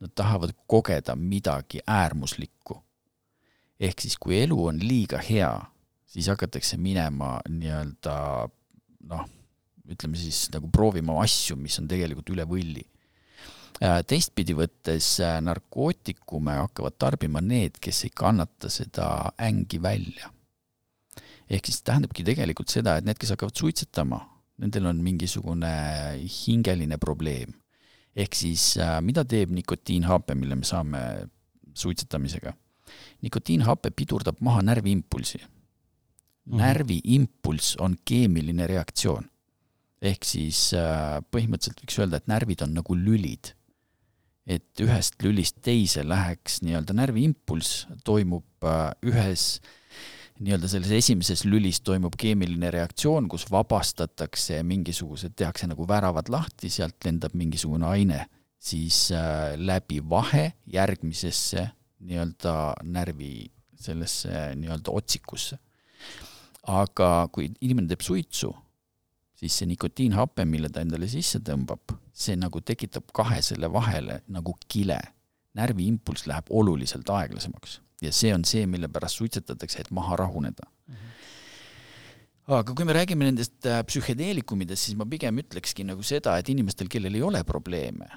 Nad 0.00 0.14
tahavad 0.16 0.54
kogeda 0.70 1.16
midagi 1.16 1.82
äärmuslikku. 1.86 2.82
ehk 3.80 4.00
siis, 4.00 4.18
kui 4.20 4.36
elu 4.36 4.56
on 4.68 4.78
liiga 4.84 5.18
hea, 5.24 5.52
siis 6.04 6.26
hakatakse 6.28 6.76
minema 6.76 7.38
nii-öelda 7.48 8.16
noh, 9.08 9.22
ütleme 9.88 10.18
siis 10.20 10.50
nagu 10.52 10.68
proovima 10.68 11.16
asju, 11.22 11.56
mis 11.56 11.78
on 11.80 11.88
tegelikult 11.88 12.28
üle 12.34 12.44
võlli. 12.48 12.84
Äh, 13.80 14.02
teistpidi 14.04 14.52
võttes 14.52 15.14
äh, 15.24 15.38
narkootikume 15.40 16.58
hakkavad 16.58 16.98
tarbima 17.00 17.40
need, 17.40 17.78
kes 17.80 18.04
ei 18.04 18.12
kannata 18.12 18.68
seda 18.68 19.32
ängi 19.40 19.80
välja. 19.80 20.28
Ehk 21.50 21.66
siis 21.66 21.82
tähendabki 21.82 22.24
tegelikult 22.26 22.70
seda, 22.70 22.96
et 22.98 23.06
need, 23.06 23.18
kes 23.18 23.34
hakkavad 23.34 23.56
suitsetama, 23.58 24.20
nendel 24.62 24.86
on 24.90 25.00
mingisugune 25.02 25.72
hingeline 26.24 26.98
probleem. 26.98 27.54
ehk 28.16 28.34
siis 28.34 28.76
äh, 28.76 28.98
mida 29.02 29.24
teeb 29.24 29.52
nikotiinhape, 29.54 30.34
mille 30.34 30.56
me 30.56 30.64
saame 30.64 31.00
suitsetamisega? 31.74 32.54
nikotiinhape 33.22 33.90
pidurdab 33.94 34.40
maha 34.40 34.62
närviimpulsi 34.66 35.38
mm. 36.50 36.56
närviimpulss 36.56 37.76
on 37.80 37.96
keemiline 38.04 38.66
reaktsioon. 38.66 39.28
ehk 40.02 40.24
siis 40.24 40.70
äh, 40.74 41.20
põhimõtteliselt 41.28 41.82
võiks 41.84 41.98
öelda, 42.00 42.20
et 42.20 42.30
närvid 42.30 42.62
on 42.64 42.74
nagu 42.78 42.96
lülid. 42.96 43.54
et 44.46 44.80
ühest 44.82 45.20
lülist 45.22 45.60
teise 45.62 46.02
läheks 46.06 46.62
nii-öelda 46.64 46.96
närviimpulss, 46.96 47.86
toimub 48.04 48.64
äh, 48.64 48.90
ühes 49.06 49.60
nii-öelda 50.40 50.68
selles 50.72 50.90
esimeses 50.96 51.44
lülis 51.44 51.82
toimub 51.84 52.16
keemiline 52.18 52.70
reaktsioon, 52.72 53.28
kus 53.28 53.44
vabastatakse 53.52 54.62
mingisugused, 54.66 55.34
tehakse 55.36 55.68
nagu 55.68 55.86
väravad 55.88 56.30
lahti, 56.32 56.70
sealt 56.72 56.96
lendab 57.04 57.36
mingisugune 57.36 57.86
aine 57.86 58.24
siis 58.60 59.08
äh, 59.16 59.56
läbi 59.56 60.02
vahe 60.04 60.52
järgmisesse 60.68 61.68
nii-öelda 62.00 62.54
närvi 62.84 63.50
sellesse 63.80 64.54
nii-öelda 64.56 64.92
otsikusse 64.92 65.60
aga 66.68 67.28
kui 67.32 67.48
inimene 67.60 67.88
teeb 67.90 68.04
suitsu, 68.04 68.50
siis 69.38 69.56
see 69.60 69.68
nikotiinhape, 69.70 70.44
mille 70.48 70.70
ta 70.72 70.82
endale 70.84 71.08
sisse 71.10 71.40
tõmbab, 71.44 71.96
see 72.12 72.36
nagu 72.38 72.60
tekitab 72.60 73.10
kahe 73.16 73.40
selle 73.44 73.70
vahele 73.72 74.22
nagu 74.28 74.56
kile. 74.68 75.00
närviimpulss 75.50 76.28
läheb 76.30 76.46
oluliselt 76.54 77.08
aeglasemaks 77.10 77.80
ja 78.04 78.12
see 78.14 78.32
on 78.34 78.44
see, 78.48 78.66
mille 78.70 78.88
pärast 78.92 79.20
suitsetatakse, 79.20 79.84
et 79.84 79.90
maha 79.94 80.16
rahuneda 80.20 80.66
mm. 80.66 80.94
-hmm. 80.94 82.56
aga 82.60 82.74
kui 82.74 82.88
me 82.88 82.96
räägime 82.96 83.28
nendest 83.28 83.66
äh, 83.66 83.82
psühhedeelikumidest, 83.86 84.88
siis 84.88 84.98
ma 84.98 85.06
pigem 85.06 85.38
ütlekski 85.42 85.84
nagu 85.84 86.02
seda, 86.02 86.38
et 86.38 86.48
inimestel, 86.48 86.88
kellel 86.88 87.14
ei 87.14 87.22
ole 87.22 87.44
probleeme, 87.44 88.08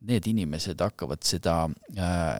need 0.00 0.26
inimesed 0.26 0.80
hakkavad 0.80 1.22
seda 1.26 1.68
äh, 1.96 2.38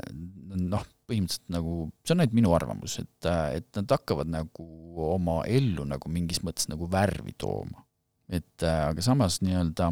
noh, 0.57 0.87
põhimõtteliselt 1.11 1.51
nagu, 1.51 1.89
see 2.05 2.15
on 2.15 2.23
ainult 2.23 2.37
minu 2.39 2.55
arvamus, 2.55 2.99
et, 3.03 3.31
et 3.57 3.69
nad 3.77 3.97
hakkavad 3.97 4.31
nagu 4.31 4.67
oma 5.11 5.43
ellu 5.47 5.85
nagu 5.85 6.13
mingis 6.13 6.43
mõttes 6.47 6.71
nagu 6.71 6.87
värvi 6.91 7.35
tooma. 7.39 7.87
et 8.31 8.63
aga 8.63 9.03
samas 9.03 9.41
nii-öelda 9.43 9.91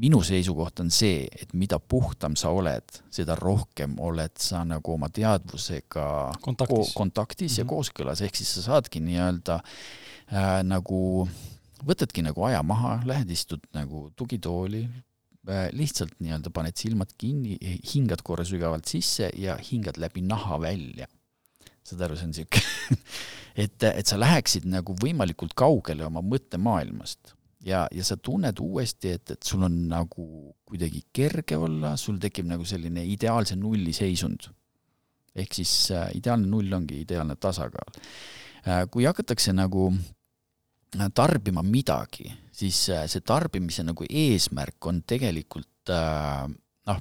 minu 0.00 0.22
seisukoht 0.24 0.80
on 0.80 0.90
see, 0.90 1.26
et 1.36 1.52
mida 1.52 1.78
puhtam 1.78 2.36
sa 2.36 2.52
oled, 2.54 3.00
seda 3.12 3.36
rohkem 3.38 3.98
oled 4.00 4.32
sa 4.40 4.62
nagu 4.64 4.94
oma 4.94 5.10
teadvusega 5.12 6.06
kontaktis, 6.40 6.92
ko 6.92 6.98
kontaktis 6.98 7.50
mm 7.50 7.54
-hmm. 7.54 7.58
ja 7.58 7.64
mhm. 7.64 7.74
kooskõlas, 7.74 8.22
ehk 8.22 8.36
siis 8.36 8.54
sa 8.54 8.62
saadki 8.62 9.00
nii-öelda 9.00 9.60
äh, 10.32 10.62
nagu, 10.64 11.28
võtadki 11.84 12.22
nagu 12.22 12.44
aja 12.44 12.62
maha, 12.62 13.00
lähed 13.04 13.30
istud 13.30 13.60
nagu 13.74 14.10
tugitooli, 14.16 14.88
Äh, 15.42 15.72
lihtsalt 15.74 16.20
nii-öelda 16.22 16.52
paned 16.54 16.78
silmad 16.78 17.10
kinni, 17.18 17.56
hingad 17.82 18.20
korra 18.22 18.44
sügavalt 18.46 18.86
sisse 18.86 19.26
ja 19.34 19.56
hingad 19.58 19.96
läbi 19.98 20.22
naha 20.22 20.60
välja. 20.62 21.08
saad 21.82 22.04
aru, 22.06 22.14
see 22.14 22.28
on 22.28 22.34
siuke 22.36 22.60
et, 23.64 23.82
et 23.88 24.06
sa 24.06 24.14
läheksid 24.20 24.68
nagu 24.70 24.94
võimalikult 25.02 25.56
kaugele 25.58 26.06
oma 26.06 26.22
mõttemaailmast 26.22 27.34
ja, 27.66 27.86
ja 27.92 28.04
sa 28.04 28.16
tunned 28.16 28.58
uuesti, 28.60 29.14
et, 29.16 29.34
et 29.36 29.42
sul 29.46 29.62
on 29.66 29.76
nagu 29.90 30.26
kuidagi 30.68 31.04
kerge 31.12 31.56
olla, 31.56 31.96
sul 31.96 32.18
tekib 32.22 32.48
nagu 32.50 32.66
selline 32.68 33.04
ideaalse 33.06 33.56
nulli 33.56 33.94
seisund. 33.96 34.50
ehk 35.34 35.54
siis 35.56 35.90
äh, 35.90 36.10
ideaalne 36.14 36.46
null 36.46 36.72
ongi 36.76 37.00
ideaalne 37.06 37.38
tasakaal 37.40 37.94
äh,. 38.66 38.84
kui 38.90 39.06
hakatakse 39.08 39.52
nagu 39.56 39.88
äh, 39.92 41.08
tarbima 41.14 41.62
midagi 41.62 42.28
siis 42.52 42.88
äh, 42.92 43.06
see 43.10 43.24
tarbimise 43.24 43.84
nagu 43.86 44.06
eesmärk 44.08 44.88
on 44.90 45.00
tegelikult 45.08 45.92
äh, 45.92 46.44
noh, 46.88 47.00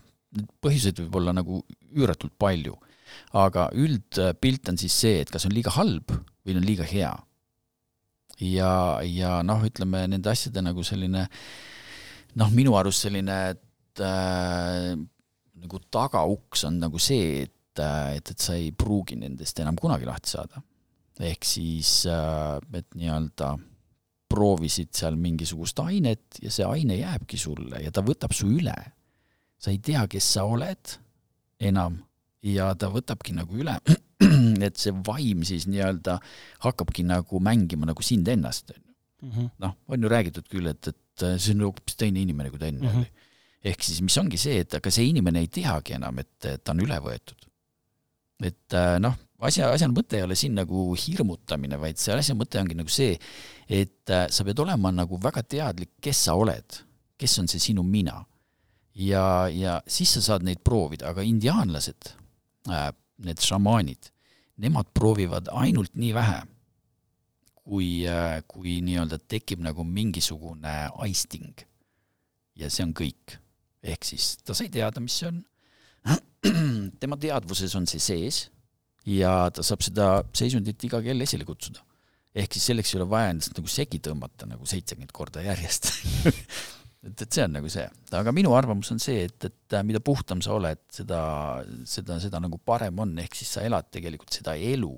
põhjuseid 0.64 1.04
võib 1.04 1.20
olla 1.22 1.36
nagu 1.36 1.62
üüratult 1.92 2.38
palju, 2.40 2.78
aga 3.36 3.68
üldpilt 3.76 4.72
on 4.72 4.80
siis 4.80 4.96
see, 5.04 5.20
et 5.24 5.32
kas 5.32 5.46
on 5.48 5.56
liiga 5.56 5.74
halb 5.76 6.14
või 6.46 6.56
on 6.56 6.66
liiga 6.68 6.88
hea. 6.88 7.12
Ja, 8.42 8.74
ja 9.06 9.40
noh, 9.46 9.64
ütleme 9.68 10.06
nende 10.10 10.32
asjade 10.32 10.64
nagu 10.66 10.84
selline 10.86 11.28
noh, 12.40 12.54
minu 12.56 12.76
arust 12.80 13.06
selline, 13.06 13.38
et 13.54 14.04
äh, 14.04 14.94
nagu 15.62 15.82
tagauks 15.94 16.66
on 16.70 16.80
nagu 16.82 17.02
see, 17.02 17.46
et, 17.46 17.82
äh, 17.82 18.18
et, 18.18 18.34
et 18.34 18.44
sa 18.44 18.58
ei 18.58 18.72
pruugi 18.74 19.20
nendest 19.20 19.60
enam 19.64 19.80
kunagi 19.80 20.10
lahti 20.10 20.38
saada. 20.38 20.64
ehk 21.22 21.46
siis, 21.46 22.08
et 22.10 22.96
nii-öelda 22.98 23.52
proovisid 24.32 24.90
seal 24.96 25.18
mingisugust 25.20 25.78
ainet 25.84 26.40
ja 26.42 26.50
see 26.54 26.66
aine 26.66 26.96
jääbki 26.98 27.38
sulle 27.38 27.84
ja 27.84 27.92
ta 27.94 28.02
võtab 28.06 28.34
su 28.34 28.48
üle. 28.50 28.74
sa 29.62 29.70
ei 29.70 29.78
tea, 29.78 30.08
kes 30.10 30.32
sa 30.34 30.48
oled 30.50 30.96
enam 31.62 32.00
ja 32.42 32.72
ta 32.74 32.90
võtabki 32.90 33.36
nagu 33.38 33.60
üle, 33.62 33.76
et 34.68 34.78
see 34.80 34.94
vaim 35.08 35.46
siis 35.48 35.68
nii-öelda 35.70 36.18
hakkabki 36.66 37.06
nagu 37.08 37.42
mängima 37.44 37.90
nagu 37.90 38.06
sind 38.06 38.28
ennast, 38.32 38.74
ju. 38.74 38.82
Mhm. 39.22 39.52
noh, 39.62 39.76
on 39.88 40.02
ju 40.02 40.10
räägitud 40.10 40.48
küll, 40.50 40.66
et, 40.72 40.88
et 40.88 41.26
see 41.38 41.54
on 41.54 41.68
hoopis 41.68 41.98
teine 42.00 42.24
inimene, 42.24 42.50
kui 42.50 42.60
ta 42.60 42.66
enne 42.72 42.82
mm 42.82 42.90
-hmm. 42.90 43.04
oli. 43.06 43.28
ehk 43.70 43.84
siis, 43.86 44.02
mis 44.02 44.18
ongi 44.18 44.38
see, 44.38 44.64
et 44.64 44.74
aga 44.74 44.92
see 44.92 45.06
inimene 45.06 45.40
ei 45.40 45.48
teagi 45.48 45.94
enam, 45.94 46.20
et 46.20 46.40
ta 46.64 46.72
on 46.72 46.82
üle 46.82 46.98
võetud. 46.98 47.46
et 48.42 48.74
noh, 49.00 49.18
asja, 49.46 49.72
asja 49.74 49.90
mõte 49.92 50.20
ei 50.20 50.26
ole 50.26 50.38
siin 50.38 50.56
nagu 50.58 50.92
hirmutamine, 50.98 51.80
vaid 51.82 52.00
see 52.02 52.14
asja 52.16 52.36
mõte 52.38 52.62
ongi 52.62 52.78
nagu 52.78 52.92
see, 52.92 53.18
et 53.72 54.14
äh, 54.14 54.28
sa 54.34 54.46
pead 54.48 54.60
olema 54.62 54.92
nagu 54.94 55.20
väga 55.22 55.44
teadlik, 55.44 55.96
kes 56.04 56.26
sa 56.28 56.36
oled, 56.40 56.82
kes 57.22 57.38
on 57.42 57.50
see 57.52 57.62
sinu 57.72 57.86
mina. 57.88 58.22
ja, 58.96 59.48
ja 59.48 59.78
siis 59.88 60.12
sa 60.18 60.22
saad 60.22 60.44
neid 60.44 60.60
proovida, 60.68 61.10
aga 61.14 61.24
indiaanlased 61.24 62.10
äh,, 62.68 62.90
need 63.24 63.40
šamaanid, 63.40 64.11
nemad 64.62 64.90
proovivad 64.94 65.50
ainult 65.58 65.94
nii 65.98 66.14
vähe, 66.16 66.40
kui 67.62 67.90
äh,, 68.10 68.40
kui 68.50 68.80
nii-öelda 68.86 69.20
tekib 69.32 69.62
nagu 69.66 69.86
mingisugune 69.86 70.76
aisting. 71.06 71.66
ja 72.56 72.70
see 72.70 72.86
on 72.86 72.94
kõik. 72.94 73.38
ehk 73.82 74.06
siis 74.06 74.36
ta 74.46 74.54
sai 74.54 74.70
teada, 74.70 75.02
mis 75.02 75.16
see 75.18 75.30
on, 75.32 75.44
tema 77.02 77.18
teadvuses 77.22 77.74
on 77.78 77.88
see 77.90 78.02
sees 78.02 78.44
ja 79.06 79.50
ta 79.54 79.64
saab 79.66 79.82
seda 79.86 80.10
seisundit 80.38 80.84
iga 80.86 81.02
kell 81.02 81.26
esile 81.26 81.46
kutsuda. 81.46 81.82
ehk 82.36 82.54
siis 82.54 82.70
selleks 82.72 82.94
ei 82.94 83.02
ole 83.02 83.10
vaja 83.10 83.34
endast 83.34 83.58
nagu 83.58 83.70
segi 83.72 84.00
tõmmata 84.00 84.48
nagu 84.50 84.66
seitsekümmend 84.66 85.14
korda 85.16 85.44
järjest 85.46 85.92
et, 87.08 87.16
et 87.16 87.28
see 87.28 87.46
on 87.46 87.56
nagu 87.58 87.70
see, 87.72 87.86
aga 88.18 88.34
minu 88.36 88.54
arvamus 88.58 88.92
on 88.94 89.02
see, 89.02 89.26
et, 89.28 89.48
et 89.50 89.78
mida 89.88 90.02
puhtam 90.06 90.42
sa 90.46 90.56
oled, 90.58 90.82
seda, 90.94 91.22
seda, 91.90 92.20
seda 92.24 92.42
nagu 92.44 92.60
parem 92.64 93.00
on, 93.04 93.16
ehk 93.24 93.38
siis 93.38 93.56
sa 93.58 93.66
elad 93.68 93.90
tegelikult 93.94 94.34
seda 94.42 94.56
elu 94.56 94.92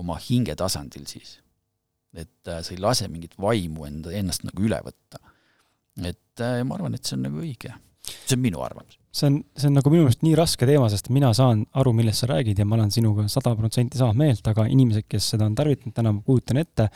oma 0.00 0.18
hinge 0.20 0.56
tasandil 0.58 1.06
siis. 1.08 1.38
et 2.16 2.48
äh, 2.48 2.62
sa 2.64 2.72
ei 2.72 2.80
lase 2.80 3.08
mingit 3.12 3.34
vaimu 3.40 3.84
enda, 3.88 4.12
ennast 4.16 4.46
nagu 4.48 4.64
üle 4.64 4.78
võtta. 4.84 5.20
et 6.02 6.44
äh, 6.44 6.62
ma 6.64 6.78
arvan, 6.78 6.96
et 6.96 7.04
see 7.04 7.18
on 7.18 7.26
nagu 7.28 7.42
õige. 7.42 7.74
see 8.24 8.36
on 8.38 8.44
minu 8.44 8.62
arvamus 8.64 8.98
see 9.16 9.30
on, 9.30 9.38
see 9.56 9.70
on 9.70 9.76
nagu 9.78 9.92
minu 9.92 10.04
meelest 10.04 10.24
nii 10.24 10.34
raske 10.38 10.68
teema, 10.68 10.88
sest 10.92 11.08
mina 11.14 11.32
saan 11.36 11.64
aru, 11.80 11.92
millest 11.96 12.22
sa 12.22 12.30
räägid 12.30 12.58
ja 12.60 12.66
ma 12.68 12.76
olen 12.78 12.92
sinuga 12.92 13.26
sada 13.32 13.54
protsenti 13.58 14.00
sama 14.00 14.16
meelt, 14.16 14.44
aga 14.48 14.66
inimesed, 14.72 15.06
kes 15.08 15.32
seda 15.34 15.48
on 15.48 15.56
tarvitanud, 15.58 15.94
täna 15.96 16.12
ma 16.16 16.24
kujutan 16.26 16.60
ette, 16.60 16.88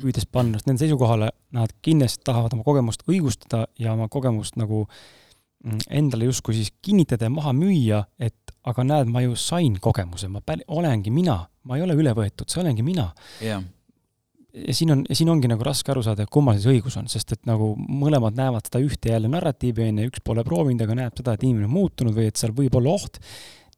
püüdes 0.00 0.26
panna 0.30 0.54
ennast 0.54 0.68
nende 0.68 0.82
seisukohale, 0.82 1.30
nad 1.54 1.74
kindlasti 1.84 2.24
tahavad 2.26 2.56
oma 2.56 2.64
kogemust 2.66 3.04
õigustada 3.08 3.64
ja 3.80 3.92
oma 3.94 4.08
kogemust 4.12 4.58
nagu 4.60 4.84
mm, 4.86 5.86
endale 6.00 6.30
justkui 6.30 6.56
siis 6.58 6.72
kinnitada 6.82 7.28
ja 7.28 7.34
maha 7.34 7.54
müüa, 7.56 8.02
et 8.18 8.54
aga 8.64 8.84
näed, 8.86 9.12
ma 9.12 9.22
ju 9.24 9.36
sain 9.38 9.78
kogemuse, 9.82 10.28
ma 10.32 10.42
päl-, 10.44 10.64
olengi 10.72 11.12
mina, 11.14 11.38
ma 11.68 11.78
ei 11.78 11.84
ole 11.86 11.96
üle 11.98 12.14
võetud, 12.16 12.48
see 12.50 12.62
olengi 12.64 12.84
mina. 12.86 13.10
Yeah.. 13.44 13.64
ja 14.54 14.74
siin 14.76 14.94
on, 14.94 15.04
siin 15.10 15.30
ongi 15.30 15.50
nagu 15.50 15.66
raske 15.66 15.92
aru 15.92 16.02
saada, 16.06 16.26
kummal 16.30 16.58
siis 16.58 16.70
õigus 16.74 16.96
on, 17.00 17.10
sest 17.10 17.36
et 17.36 17.44
nagu 17.50 17.74
mõlemad 17.76 18.38
näevad 18.38 18.70
seda 18.70 18.82
ühte 18.84 19.12
jälle 19.12 19.30
narratiivi, 19.30 19.90
on 19.90 20.02
ju, 20.02 20.12
üks 20.12 20.24
pole 20.24 20.46
proovinud, 20.46 20.86
aga 20.86 20.98
näeb 21.04 21.20
seda, 21.20 21.36
et 21.36 21.44
inimene 21.46 21.68
on 21.68 21.76
muutunud 21.76 22.16
või 22.16 22.30
et 22.30 22.40
seal 22.40 22.54
võib 22.56 22.80
olla 22.80 22.96
oht, 22.98 23.20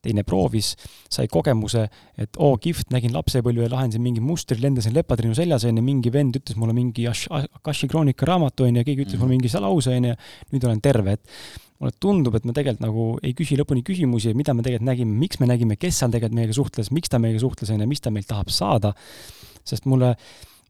teine 0.07 0.25
proovis, 0.27 0.73
sai 1.13 1.29
kogemuse, 1.33 1.87
et 2.23 2.39
oo, 2.39 2.55
kihvt, 2.63 2.91
nägin 2.95 3.15
lapsepõlve, 3.17 3.69
lahendasin 3.73 4.05
mingi 4.05 4.23
mustri, 4.25 4.59
lendasin 4.63 4.95
lepatrinu 4.97 5.37
seljas, 5.37 5.67
on 5.69 5.79
ju, 5.81 5.85
mingi 5.85 6.13
vend 6.15 6.39
ütles 6.41 6.59
mulle 6.61 6.77
mingi 6.77 7.07
Akashi 7.11 7.91
kroonika 7.91 8.29
raamatu, 8.29 8.67
on 8.67 8.81
ju, 8.81 8.87
keegi 8.87 9.05
ütles 9.05 9.17
mm 9.17 9.23
-hmm. 9.23 9.27
mulle 9.27 9.39
mingi 9.43 9.65
lause, 9.67 9.95
on 9.97 10.11
ju, 10.11 10.17
nüüd 10.55 10.67
olen 10.69 10.81
terve, 10.81 11.19
et 11.19 11.65
mulle 11.81 11.93
tundub, 12.01 12.35
et 12.39 12.45
me 12.45 12.55
tegelikult 12.57 12.85
nagu 12.87 13.07
ei 13.23 13.35
küsi 13.37 13.57
lõpuni 13.59 13.85
küsimusi, 13.85 14.35
mida 14.35 14.55
me 14.55 14.65
tegelikult 14.65 14.89
nägime, 14.89 15.17
miks 15.21 15.41
me 15.41 15.49
nägime, 15.51 15.77
kes 15.77 15.99
seal 16.01 16.13
tegelikult 16.13 16.39
meiega 16.39 16.57
suhtles, 16.57 16.91
miks 16.91 17.13
ta 17.13 17.21
meiega 17.23 17.43
suhtles, 17.43 17.71
on 17.71 17.81
ju, 17.81 17.89
mis 17.91 18.01
ta 18.01 18.13
meilt 18.15 18.29
tahab 18.31 18.53
saada, 18.55 18.95
sest 19.67 19.89
mulle 19.91 20.15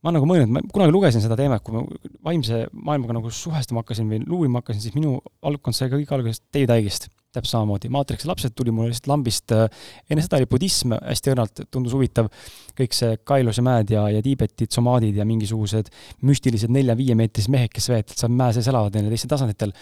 ma 0.02 0.10
olen 0.10 0.18
nagu 0.20 0.28
mõelnud, 0.30 0.52
ma 0.54 0.62
kunagi 0.72 0.94
lugesin 0.94 1.22
seda 1.24 1.38
teemat, 1.38 1.62
kui 1.66 1.74
ma 1.74 1.82
vaimse 2.28 2.66
maailmaga 2.72 3.16
nagu 3.18 3.30
suhestuma 3.32 3.82
hakkasin 3.82 4.10
või 4.10 4.20
uurima 4.26 4.62
hakkasin, 4.62 4.82
siis 4.84 4.94
minu 4.94 5.16
algkond 5.42 5.74
sai 5.74 5.90
ka 5.90 5.98
kõik 5.98 6.12
alguses 6.14 6.42
David 6.54 6.74
Icke'ist 6.76 7.08
täpselt 7.36 7.54
samamoodi, 7.56 7.90
Maatriksi 7.92 8.28
lapsed 8.30 8.56
tuli 8.56 8.74
mulle 8.74 8.92
lihtsalt 8.92 9.10
lambist, 9.12 9.54
äh, 9.54 9.66
enne 10.10 10.24
seda 10.24 10.40
oli 10.40 10.48
budism 10.50 10.96
hästi 10.96 11.32
õrnalt, 11.34 11.64
tundus 11.72 11.94
huvitav, 11.96 12.30
kõik 12.76 12.96
see 12.96 13.16
Kailose 13.26 13.64
mäed 13.64 13.92
ja, 13.94 14.06
ja 14.12 14.22
Tiibeti 14.24 14.68
tsomaadid 14.68 15.16
ja 15.16 15.26
mingisugused 15.28 15.92
müstilised 16.26 16.72
nelja-viiemeetrised 16.74 17.52
mehed, 17.52 17.72
kes 17.74 17.90
veetud 17.92 18.18
seal 18.18 18.34
mäe 18.36 18.56
sees 18.56 18.68
elavad 18.72 18.96
neil 18.96 19.08
teistel 19.12 19.32
tasanditel, 19.32 19.72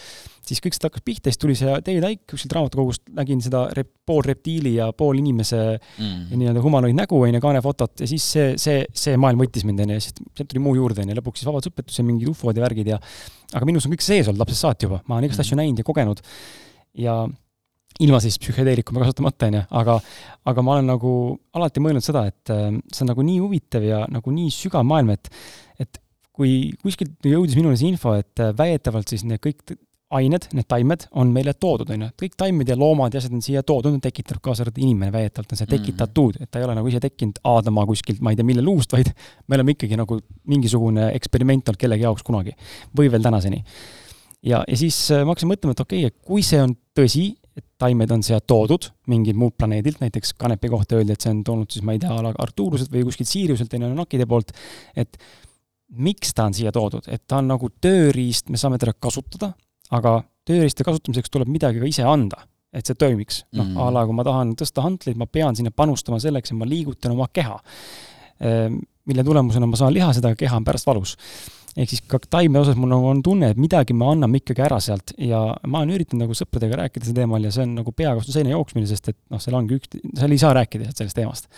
siis 0.45 0.61
kõik 0.63 0.77
seda 0.77 0.91
hakkas 0.91 1.05
pihta, 1.05 1.33
siis 1.33 1.41
tuli 1.41 1.57
see 1.59 1.73
David 1.87 2.07
Icke 2.11 2.35
kuskilt 2.35 2.55
raamatukogust, 2.57 3.05
nägin 3.17 3.43
seda 3.45 3.65
rep, 3.77 3.91
pool 4.07 4.23
reptiili 4.27 4.75
ja 4.77 4.91
pool 4.97 5.19
inimese 5.21 5.61
mm. 5.75 6.35
nii-öelda 6.35 6.65
humanoid 6.65 6.97
nägu, 6.97 7.21
on 7.25 7.33
ju, 7.35 7.43
kaanefotot 7.45 8.05
ja 8.05 8.09
siis 8.11 8.27
see, 8.37 8.51
see, 8.61 8.83
see 8.93 9.17
maailm 9.21 9.41
võttis 9.45 9.65
mind, 9.67 9.85
on 9.87 9.95
ju, 9.97 10.03
siis 10.05 10.19
sealt 10.21 10.51
tuli 10.51 10.63
muu 10.65 10.77
juurde, 10.79 11.05
on 11.05 11.13
ju, 11.13 11.19
lõpuks 11.21 11.43
siis 11.43 11.51
vabadusõpetus 11.51 12.01
ja 12.01 12.07
mingid 12.07 12.31
ufod 12.31 12.57
ja 12.59 12.65
värgid 12.67 12.93
ja 12.93 13.01
aga 13.55 13.69
minus 13.69 13.89
on 13.89 13.95
kõik 13.95 14.05
sees 14.05 14.29
olnud 14.29 14.45
lapsest 14.45 14.67
saati 14.67 14.89
juba, 14.89 15.01
ma 15.09 15.19
olen 15.19 15.29
igast 15.29 15.41
mm. 15.41 15.47
asju 15.47 15.61
näinud 15.61 15.81
ja 15.81 15.87
kogenud. 15.87 16.23
Ja 17.01 17.17
ilma 18.03 18.19
siis 18.23 18.39
psühhedeelikuma 18.43 19.05
kasutamata, 19.05 19.49
on 19.51 19.59
ju, 19.61 19.65
aga, 19.81 19.99
aga 20.51 20.65
ma 20.67 20.77
olen 20.77 20.89
nagu 20.91 21.13
alati 21.55 21.83
mõelnud 21.85 22.05
seda, 22.05 22.25
et 22.31 22.51
äh, 22.55 22.67
see 22.91 23.05
on 23.07 23.13
nagu 23.13 23.27
nii 23.27 23.39
huvitav 23.43 23.87
ja 23.87 24.03
nagu 24.11 24.35
nii 24.35 24.51
sügav 24.55 24.87
maailm, 24.89 25.15
et, 25.15 25.31
et 25.83 26.01
kui 26.35 26.73
kuskilt 26.83 27.29
jõudis 27.31 27.55
minule 27.59 27.79
see 27.79 27.93
info, 27.95 28.17
et 28.19 28.43
äh, 28.43 28.55
väidetavalt 28.59 29.13
siis 29.13 29.23
need 29.29 29.43
kõik 29.45 29.77
ained, 30.15 30.47
need 30.55 30.67
taimed 30.71 31.07
on 31.19 31.31
meile 31.35 31.55
toodud, 31.59 31.91
on 31.95 32.07
ju, 32.07 32.11
kõik 32.25 32.37
taimed 32.39 32.69
ja 32.71 32.77
loomad 32.79 33.15
ja 33.15 33.23
asjad 33.23 33.35
on 33.35 33.43
siia 33.45 33.63
toodud, 33.67 33.97
tekitatud, 34.03 34.43
kaasa 34.45 34.65
arvatud 34.65 34.83
inimene 34.85 35.13
väidetavalt 35.15 35.55
on 35.55 35.61
see 35.61 35.67
mhm. 35.69 35.75
tekitatud, 35.75 36.39
et 36.43 36.51
ta 36.51 36.61
ei 36.61 36.67
ole 36.69 36.77
nagu 36.79 36.91
ise 36.91 37.01
tekkinud 37.03 37.41
Aadama 37.51 37.87
kuskilt, 37.89 38.23
ma 38.25 38.33
ei 38.33 38.39
tea, 38.39 38.47
mille 38.47 38.65
luust, 38.65 38.95
vaid 38.95 39.11
me 39.49 39.59
oleme 39.59 39.75
ikkagi 39.77 39.99
nagu 40.01 40.19
mingisugune 40.51 41.11
eksperiment 41.19 41.71
olnud 41.71 41.81
kellegi 41.81 42.07
jaoks 42.07 42.27
kunagi 42.27 42.55
või 42.97 43.11
veel 43.13 43.25
tänaseni. 43.25 43.63
ja, 44.43 44.63
ja 44.67 44.79
siis 44.79 44.99
äh, 45.15 45.25
ma 45.25 45.35
hakkasin 45.35 45.51
mõtlema, 45.55 45.77
et 45.77 45.87
okei 45.87 46.05
okay,, 46.05 46.13
et 46.13 46.29
kui 46.29 46.45
see 46.47 46.63
on 46.63 46.77
tõsi, 46.97 47.31
et 47.55 47.65
taimed 47.79 48.11
on 48.11 48.23
siia 48.27 48.41
toodud 48.43 48.89
mingilt 49.11 49.39
muult 49.39 49.57
planeedilt, 49.59 50.01
näiteks 50.03 50.35
kanepi 50.39 50.71
kohta 50.73 50.99
öeldi, 50.99 51.15
et 51.15 51.25
see 51.25 51.33
on 51.35 51.43
toonud 51.47 51.71
siis, 51.71 51.85
ma 51.87 51.95
ei 51.95 52.03
tea, 52.03 52.15
Arturuselt 52.43 52.93
või 52.93 53.05
kuskilt 53.07 53.31
Siiriuselt, 53.31 53.75
on 53.79 53.87
ju, 53.87 53.91
nakide 53.99 54.27
poolt, 54.31 54.51
et 54.99 55.19
miks 55.95 56.35
ta 56.35 56.49
on 56.49 56.57
siia 56.57 56.73
toodud, 56.75 57.07
et 57.13 57.23
ta 57.29 57.39
on 57.39 57.53
nagu 57.53 57.71
tööriist, 57.85 58.51
me 58.51 58.59
saame 58.61 58.81
teda 58.83 58.97
kasutada, 58.99 59.53
aga 59.95 60.17
tööriista 60.49 60.87
kasutamiseks 60.87 61.31
tuleb 61.33 61.53
midagi 61.53 61.83
ka 61.83 61.89
ise 61.89 62.07
anda, 62.09 62.43
et 62.75 62.87
see 62.87 62.99
toimiks. 62.99 63.45
noh 63.55 63.69
mm., 63.69 63.79
a 63.79 63.91
la 63.95 64.03
kui 64.09 64.17
ma 64.17 64.25
tahan 64.27 64.57
tõsta 64.59 64.83
hantleid, 64.83 65.21
ma 65.21 65.31
pean 65.31 65.55
sinna 65.57 65.71
panustama 65.71 66.19
selleks, 66.23 66.51
et 66.51 66.59
ma 66.59 66.67
liigutan 66.67 67.15
oma 67.15 67.29
keha. 67.33 67.61
Ehm, 68.43 68.81
mille 69.07 69.23
tulemusena 69.25 69.69
ma 69.69 69.79
saan 69.79 69.95
lihaseda, 69.95 70.33
aga 70.33 70.41
keha 70.41 70.59
on 70.59 70.67
pärast 70.67 70.89
valus 70.89 71.15
ehk 71.75 71.91
siis 71.91 72.03
ka 72.07 72.21
taime 72.23 72.61
osas 72.61 72.79
mul 72.79 72.93
nagu 72.93 73.09
on 73.11 73.21
tunne, 73.25 73.51
et 73.51 73.61
midagi 73.61 73.97
me 73.97 74.07
anname 74.13 74.41
ikkagi 74.41 74.63
ära 74.67 74.79
sealt 74.83 75.15
ja 75.19 75.41
ma 75.67 75.83
olen 75.83 75.97
üritanud 75.97 76.25
nagu 76.25 76.37
sõpradega 76.39 76.79
rääkida 76.85 77.09
sel 77.09 77.19
teemal 77.19 77.45
ja 77.45 77.51
see 77.55 77.67
on 77.67 77.75
nagu 77.81 77.95
pea 77.97 78.15
vastu 78.15 78.35
seina 78.35 78.55
jooksmine, 78.55 78.87
sest 78.91 79.11
et 79.11 79.19
noh, 79.35 79.43
seal 79.43 79.59
ongi 79.59 79.79
üks, 79.81 79.91
seal 80.15 80.35
ei 80.35 80.41
saa 80.41 80.55
rääkida 80.61 80.93
sellest 80.93 81.19
teemast. 81.19 81.51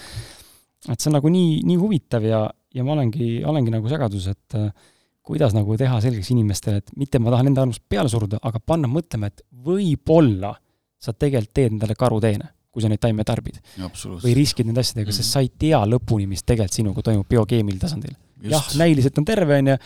et 0.88 0.96
see 0.96 1.10
on 1.10 1.18
nagu 1.18 1.32
nii, 1.32 1.60
nii 1.68 1.78
huvitav 1.80 2.24
ja, 2.24 2.42
ja 2.74 2.86
ma 2.86 2.96
olengi, 2.96 3.30
olengi 3.44 3.74
nagu 3.74 3.92
segaduses, 3.92 4.36
et 4.36 4.58
äh, 4.58 4.92
kuidas 5.26 5.56
nagu 5.56 5.76
teha 5.76 6.00
selgeks 6.00 6.32
inimestele, 6.32 6.80
et 6.80 6.92
mitte 6.96 7.20
ma 7.20 7.34
tahan 7.34 7.50
enda 7.50 7.64
arvamust 7.64 7.84
peale 7.90 8.08
suruda, 8.12 8.40
aga 8.46 8.62
panna 8.62 8.88
mõtlema, 8.88 9.28
et 9.28 9.42
võib-olla 9.66 10.54
sa 11.02 11.12
tegelikult 11.12 11.56
teed 11.58 11.74
endale 11.74 11.96
karuteene, 11.98 12.52
kui 12.72 12.84
sa 12.84 12.88
neid 12.88 13.02
taime 13.02 13.24
tarbid. 13.26 13.58
või 13.76 14.36
riskid 14.36 14.68
nende 14.68 14.80
asjadega 14.80 15.10
mm, 15.10 15.12
-hmm. 15.12 15.18
sest 15.18 15.34
sa 15.34 15.42
ei 15.44 15.50
tea 15.58 15.82
lõpuni, 15.84 16.28
mis 16.30 16.44
tegelikult 16.44 16.80
sinuga 16.80 17.04
toimub 17.04 17.28
biokeemilisel 17.28 17.84
tasandil 17.84 18.16
jah, 18.44 18.66
näiliselt 18.78 19.18
on 19.18 19.24
terve, 19.24 19.58
on 19.60 19.70
ju, 19.72 19.76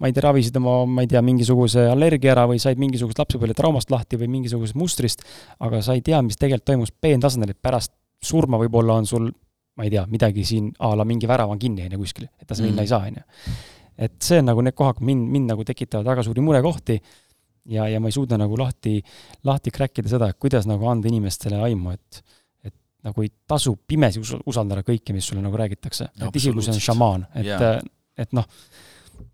ma 0.00 0.10
ei 0.10 0.14
tea, 0.14 0.24
ravisid 0.24 0.56
oma, 0.58 0.74
ma 0.86 1.04
ei 1.04 1.10
tea, 1.10 1.22
mingisuguse 1.24 1.86
allergia 1.90 2.34
ära 2.34 2.46
või 2.50 2.60
said 2.62 2.80
mingisugusest 2.82 3.22
lapsepõlvetraumast 3.22 3.92
lahti 3.92 4.18
või 4.20 4.30
mingisugusest 4.38 4.78
mustrist, 4.78 5.22
aga 5.62 5.82
sa 5.84 5.96
ei 5.98 6.02
tea, 6.06 6.20
mis 6.26 6.38
tegelikult 6.40 6.68
toimus 6.72 6.92
peentasandil, 6.92 7.54
et 7.54 7.62
pärast 7.62 7.94
surma 8.24 8.58
võib-olla 8.60 8.98
on 9.00 9.08
sul, 9.08 9.30
ma 9.78 9.86
ei 9.86 9.94
tea, 9.94 10.04
midagi 10.10 10.44
siin 10.46 10.72
a 10.82 10.92
la 10.98 11.06
mingi 11.08 11.30
värav 11.30 11.52
on 11.52 11.60
kinni, 11.60 11.86
on 11.86 11.96
ju, 11.96 12.02
kuskil, 12.02 12.26
et 12.26 12.48
edasi 12.48 12.66
minna 12.66 12.82
mm. 12.82 12.88
ei 12.88 12.90
saa, 12.90 13.06
on 13.06 13.20
ju. 13.20 13.56
et 14.08 14.18
see 14.24 14.42
on 14.42 14.50
nagu 14.50 14.64
need 14.64 14.76
kohad, 14.76 15.04
mind, 15.06 15.30
mind 15.30 15.54
nagu 15.54 15.64
tekitavad 15.66 16.08
väga 16.10 16.26
suuri 16.26 16.42
murekohti 16.44 16.98
ja, 17.70 17.86
ja 17.88 18.02
ma 18.02 18.10
ei 18.10 18.16
suuda 18.16 18.40
nagu 18.40 18.58
lahti, 18.58 18.98
lahti 19.46 19.72
crack 19.74 20.02
ida 20.02 20.10
seda, 20.10 20.32
et 20.32 20.40
kuidas 20.40 20.66
nagu 20.68 20.88
anda 20.90 21.08
inimestele 21.10 21.62
aimu, 21.68 21.94
et 21.94 22.22
nagu 23.00 23.22
ei 23.24 23.30
tasu 23.48 23.78
pimesi 23.88 24.20
usaldada 24.20 24.82
kõike, 24.84 25.14
mis 25.16 25.24
sulle 25.24 25.40
nagu 25.40 25.56
räägitakse. 25.56 26.10
et 26.20 26.36
isegi 26.36 26.52
kui 26.52 26.64
see 26.66 26.74
on 26.74 26.82
šamaan, 26.84 27.24
et 27.32 27.46
yeah 27.48 27.80
et 28.20 28.34
noh, 28.36 28.46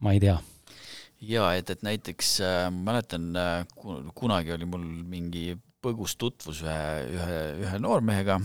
ma 0.05 0.15
ei 0.15 0.23
tea. 0.23 0.37
jaa, 1.27 1.55
et, 1.59 1.71
et 1.73 1.83
näiteks 1.87 2.37
äh, 2.45 2.67
mäletan 2.75 3.31
äh, 3.41 3.65
kunagi 4.15 4.55
oli 4.57 4.69
mul 4.69 4.85
mingi 5.09 5.49
põgus 5.83 6.17
tutvus 6.19 6.63
ühe, 6.65 6.79
ühe, 7.15 7.41
ühe 7.65 7.81
noormehega 7.83 8.39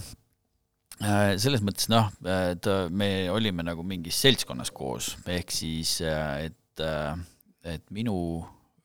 äh,, 1.01 1.35
selles 1.41 1.63
mõttes 1.65 1.89
noh, 1.91 2.11
et 2.25 2.69
me 2.93 3.11
olime 3.33 3.65
nagu 3.65 3.85
mingis 3.87 4.19
seltskonnas 4.21 4.73
koos, 4.75 5.15
ehk 5.29 5.53
siis 5.55 5.99
äh, 6.05 6.49
et 6.49 6.85
äh,, 6.85 7.15
et 7.61 7.83
minu 7.93 8.15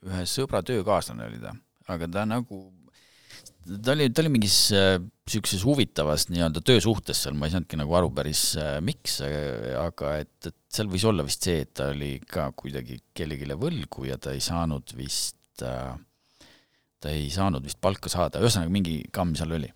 ühe 0.07 0.27
sõbra 0.28 0.61
töökaaslane 0.66 1.31
oli 1.31 1.41
ta, 1.41 1.55
aga 1.93 2.09
ta 2.12 2.27
nagu 2.28 2.66
ta 3.66 3.93
oli, 3.93 4.09
ta 4.10 4.22
oli 4.22 4.32
mingis 4.36 4.56
niisuguses 4.70 5.60
äh, 5.60 5.66
huvitavas 5.66 6.26
nii-öelda 6.30 6.62
töösuhtes 6.66 7.22
seal, 7.24 7.36
ma 7.38 7.48
ei 7.48 7.55
saanudki 7.55 7.78
nagu 7.80 7.97
aru 7.98 8.10
päris 8.14 8.43
äh, 8.60 8.76
miks, 8.84 9.18
aga 9.80 10.16
et, 10.22 10.51
et 10.51 10.56
seal 10.72 10.90
võis 10.93 11.06
olla 11.09 11.26
vist 11.26 11.47
see, 11.47 11.64
et 11.64 11.72
ta 11.76 11.90
oli 11.94 12.16
ka 12.22 12.48
kuidagi 12.56 13.01
kellelegi 13.16 13.59
võlgu 13.59 14.06
ja 14.09 14.18
ta 14.22 14.34
ei 14.36 14.43
saanud 14.44 14.94
vist 14.98 15.64
äh, 15.66 15.94
ta 17.02 17.12
ei 17.12 17.26
saanud 17.32 17.64
vist 17.66 17.80
palka 17.82 18.10
saada, 18.12 18.43
ühesõnaga 18.43 18.72
mingi 18.72 19.01
kamm 19.14 19.34
seal 19.38 19.56
oli. 19.59 19.70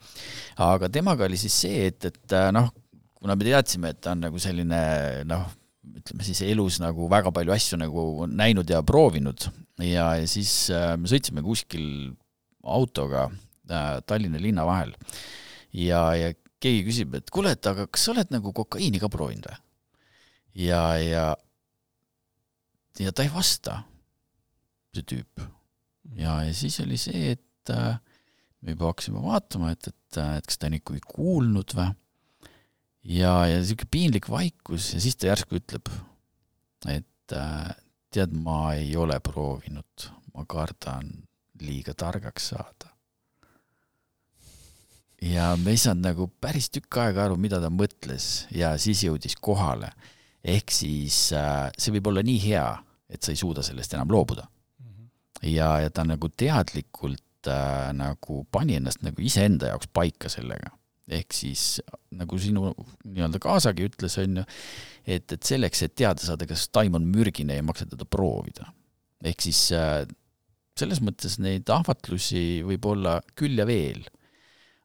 aga 0.62 0.90
temaga 0.92 1.26
oli 1.26 1.40
siis 1.40 1.58
see, 1.66 1.88
et, 1.90 2.06
et 2.06 2.36
äh, 2.36 2.50
noh, 2.54 2.70
kuna 3.20 3.36
me 3.36 3.48
teadsime, 3.48 3.94
et 3.94 4.00
ta 4.04 4.14
on 4.14 4.24
nagu 4.28 4.40
selline 4.40 4.80
noh, 5.28 5.48
ütleme 6.00 6.24
siis 6.24 6.44
elus 6.46 6.78
nagu 6.80 7.08
väga 7.10 7.32
palju 7.34 7.52
asju 7.56 7.80
nagu 7.80 8.26
näinud 8.30 8.68
ja 8.70 8.84
proovinud 8.86 9.50
ja, 9.82 10.12
ja 10.20 10.26
siis 10.30 10.54
äh, 10.74 10.94
me 11.00 11.10
sõitsime 11.10 11.42
kuskil 11.44 12.12
autoga 12.60 13.28
Äh, 13.30 13.49
Tallinna 14.06 14.40
linna 14.42 14.66
vahel. 14.66 14.94
ja, 15.72 16.04
ja 16.18 16.32
keegi 16.60 16.84
küsib, 16.90 17.14
et 17.16 17.30
kuule, 17.32 17.54
et 17.56 17.66
aga 17.70 17.86
kas 17.88 18.06
sa 18.06 18.14
oled 18.14 18.32
nagu 18.34 18.52
kokaiini 18.56 19.00
ka 19.00 19.08
proovinud 19.12 19.48
või? 19.48 19.60
ja, 20.66 20.82
ja, 21.00 21.24
ja 23.00 23.14
ta 23.14 23.24
ei 23.24 23.32
vasta, 23.32 23.80
see 24.94 25.06
tüüp. 25.14 25.44
ja, 26.18 26.40
ja 26.44 26.54
siis 26.56 26.80
oli 26.84 26.98
see, 27.00 27.34
et 27.36 27.72
äh, 27.74 27.96
me 28.60 28.76
juba 28.76 28.90
hakkasime 28.90 29.22
vaatama, 29.24 29.72
et, 29.74 29.88
et, 29.88 30.20
et 30.20 30.50
kas 30.50 30.60
ta 30.60 30.68
on 30.68 30.78
ikkagi 30.80 31.02
kuulnud 31.06 31.76
või. 31.78 31.90
ja, 33.16 33.34
ja 33.48 33.60
niisugune 33.62 33.94
piinlik 33.96 34.30
vaikus 34.32 34.92
ja 34.96 35.02
siis 35.02 35.16
ta 35.16 35.32
järsku 35.32 35.60
ütleb, 35.62 35.88
et 36.90 37.36
äh, 37.36 37.72
tead, 38.12 38.36
ma 38.36 38.74
ei 38.76 38.92
ole 39.00 39.16
proovinud, 39.24 40.10
ma 40.34 40.44
kardan 40.50 41.12
liiga 41.60 41.94
targaks 41.96 42.52
saada 42.52 42.89
ja 45.20 45.52
me 45.60 45.74
ei 45.74 45.80
saanud 45.80 46.04
nagu 46.04 46.28
päris 46.40 46.70
tükk 46.72 47.00
aega 47.02 47.26
aru, 47.26 47.36
mida 47.40 47.60
ta 47.60 47.70
mõtles 47.72 48.46
ja 48.56 48.72
siis 48.80 49.04
jõudis 49.04 49.36
kohale. 49.40 49.92
ehk 50.44 50.72
siis 50.72 51.32
äh, 51.36 51.68
see 51.76 51.92
võib 51.92 52.08
olla 52.08 52.22
nii 52.24 52.38
hea, 52.46 52.66
et 53.12 53.22
sa 53.22 53.32
ei 53.34 53.36
suuda 53.36 53.62
sellest 53.62 53.94
enam 53.94 54.08
loobuda. 54.08 54.46
-hmm. 54.46 55.08
ja, 55.52 55.80
ja 55.80 55.90
ta 55.90 56.04
nagu 56.04 56.28
teadlikult 56.28 57.46
äh, 57.46 57.92
nagu 57.92 58.44
pani 58.50 58.76
ennast 58.76 59.02
nagu 59.02 59.20
iseenda 59.20 59.74
jaoks 59.74 59.88
paika 59.92 60.28
sellega. 60.28 60.70
ehk 61.10 61.32
siis 61.34 61.82
nagu 62.10 62.38
sinu 62.38 62.72
nii-öelda 63.04 63.38
kaasagi 63.42 63.88
ütles, 63.88 64.14
on 64.22 64.36
ju, 64.36 64.44
et, 65.06 65.32
et 65.32 65.42
selleks, 65.42 65.82
et 65.82 65.94
teada 65.94 66.22
saada, 66.22 66.46
kas 66.46 66.68
taim 66.68 66.94
on 66.94 67.02
mürgine, 67.02 67.54
ei 67.54 67.62
maksa 67.62 67.86
teda 67.86 68.04
proovida. 68.04 68.72
ehk 69.24 69.42
siis 69.42 69.72
äh, 69.72 70.06
selles 70.78 71.02
mõttes 71.04 71.36
neid 71.38 71.68
ahvatlusi 71.68 72.62
võib 72.64 72.86
olla 72.86 73.20
küll 73.36 73.58
ja 73.58 73.66
veel 73.66 74.06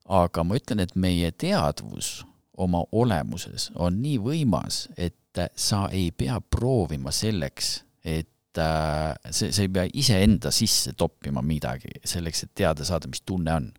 aga 0.06 0.44
ma 0.46 0.58
ütlen, 0.60 0.84
et 0.84 0.96
meie 0.96 1.32
teadvus 1.32 2.24
oma 2.62 2.84
olemuses 2.96 3.70
on 3.76 4.00
nii 4.04 4.20
võimas, 4.24 4.86
et 4.98 5.16
sa 5.60 5.86
ei 5.92 6.12
pea 6.16 6.38
proovima 6.40 7.12
selleks, 7.12 7.72
et 8.06 8.62
äh, 8.62 9.12
see, 9.32 9.52
sa 9.52 9.66
ei 9.66 9.72
pea 9.74 9.88
iseenda 9.98 10.52
sisse 10.56 10.94
toppima 10.98 11.44
midagi 11.44 11.92
selleks, 12.06 12.46
et 12.46 12.54
teada 12.56 12.86
saada, 12.88 13.10
mis 13.12 13.26
tunne 13.26 13.54
on. 13.54 13.72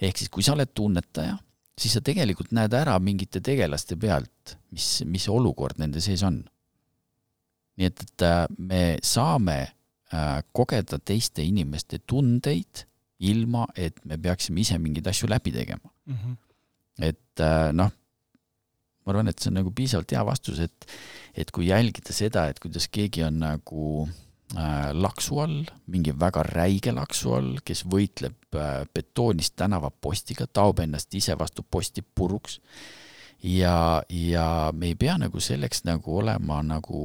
ehk 0.00 0.16
siis, 0.16 0.30
kui 0.32 0.42
sa 0.46 0.54
oled 0.54 0.70
tunnetaja, 0.74 1.36
siis 1.76 1.98
sa 1.98 2.04
tegelikult 2.04 2.54
näed 2.56 2.72
ära 2.76 2.96
mingite 3.02 3.42
tegelaste 3.44 3.98
pealt, 4.00 4.56
mis, 4.72 5.02
mis 5.04 5.28
olukord 5.28 5.80
nende 5.82 6.00
sees 6.00 6.24
on. 6.24 6.40
nii 7.76 7.90
et, 7.90 8.06
et 8.06 8.24
äh, 8.24 8.44
me 8.56 8.84
saame 9.04 9.58
äh, 9.60 10.40
kogeda 10.52 11.00
teiste 11.04 11.44
inimeste 11.44 12.00
tundeid, 12.06 12.86
ilma 13.20 13.66
et 13.76 13.98
me 14.08 14.18
peaksime 14.18 14.62
ise 14.62 14.78
mingeid 14.80 15.06
asju 15.10 15.28
läbi 15.28 15.52
tegema 15.52 15.90
mm. 16.06 16.14
-hmm. 16.16 16.36
et 17.08 17.42
noh, 17.72 17.90
ma 19.04 19.12
arvan, 19.12 19.30
et 19.30 19.38
see 19.40 19.50
on 19.50 19.58
nagu 19.60 19.72
piisavalt 19.74 20.12
hea 20.14 20.22
vastus, 20.26 20.60
et, 20.62 20.86
et 21.34 21.50
kui 21.54 21.68
jälgida 21.70 22.14
seda, 22.14 22.46
et 22.50 22.60
kuidas 22.62 22.88
keegi 22.92 23.24
on 23.26 23.40
nagu 23.42 23.84
äh, 24.56 24.90
laksu 24.92 25.40
all, 25.42 25.60
mingi 25.90 26.14
väga 26.20 26.44
räige 26.46 26.94
laksu 26.96 27.34
all, 27.38 27.52
kes 27.64 27.84
võitleb 27.90 28.56
äh, 28.56 28.84
betoonist 28.94 29.56
tänavapostiga, 29.60 30.46
taob 30.52 30.82
ennast 30.84 31.14
ise 31.14 31.36
vastu 31.38 31.64
posti 31.64 32.02
puruks. 32.02 32.60
ja, 33.42 34.02
ja 34.08 34.72
me 34.76 34.92
ei 34.92 34.94
pea 34.94 35.16
nagu 35.18 35.40
selleks 35.40 35.84
nagu 35.88 36.18
olema 36.18 36.62
nagu 36.62 37.04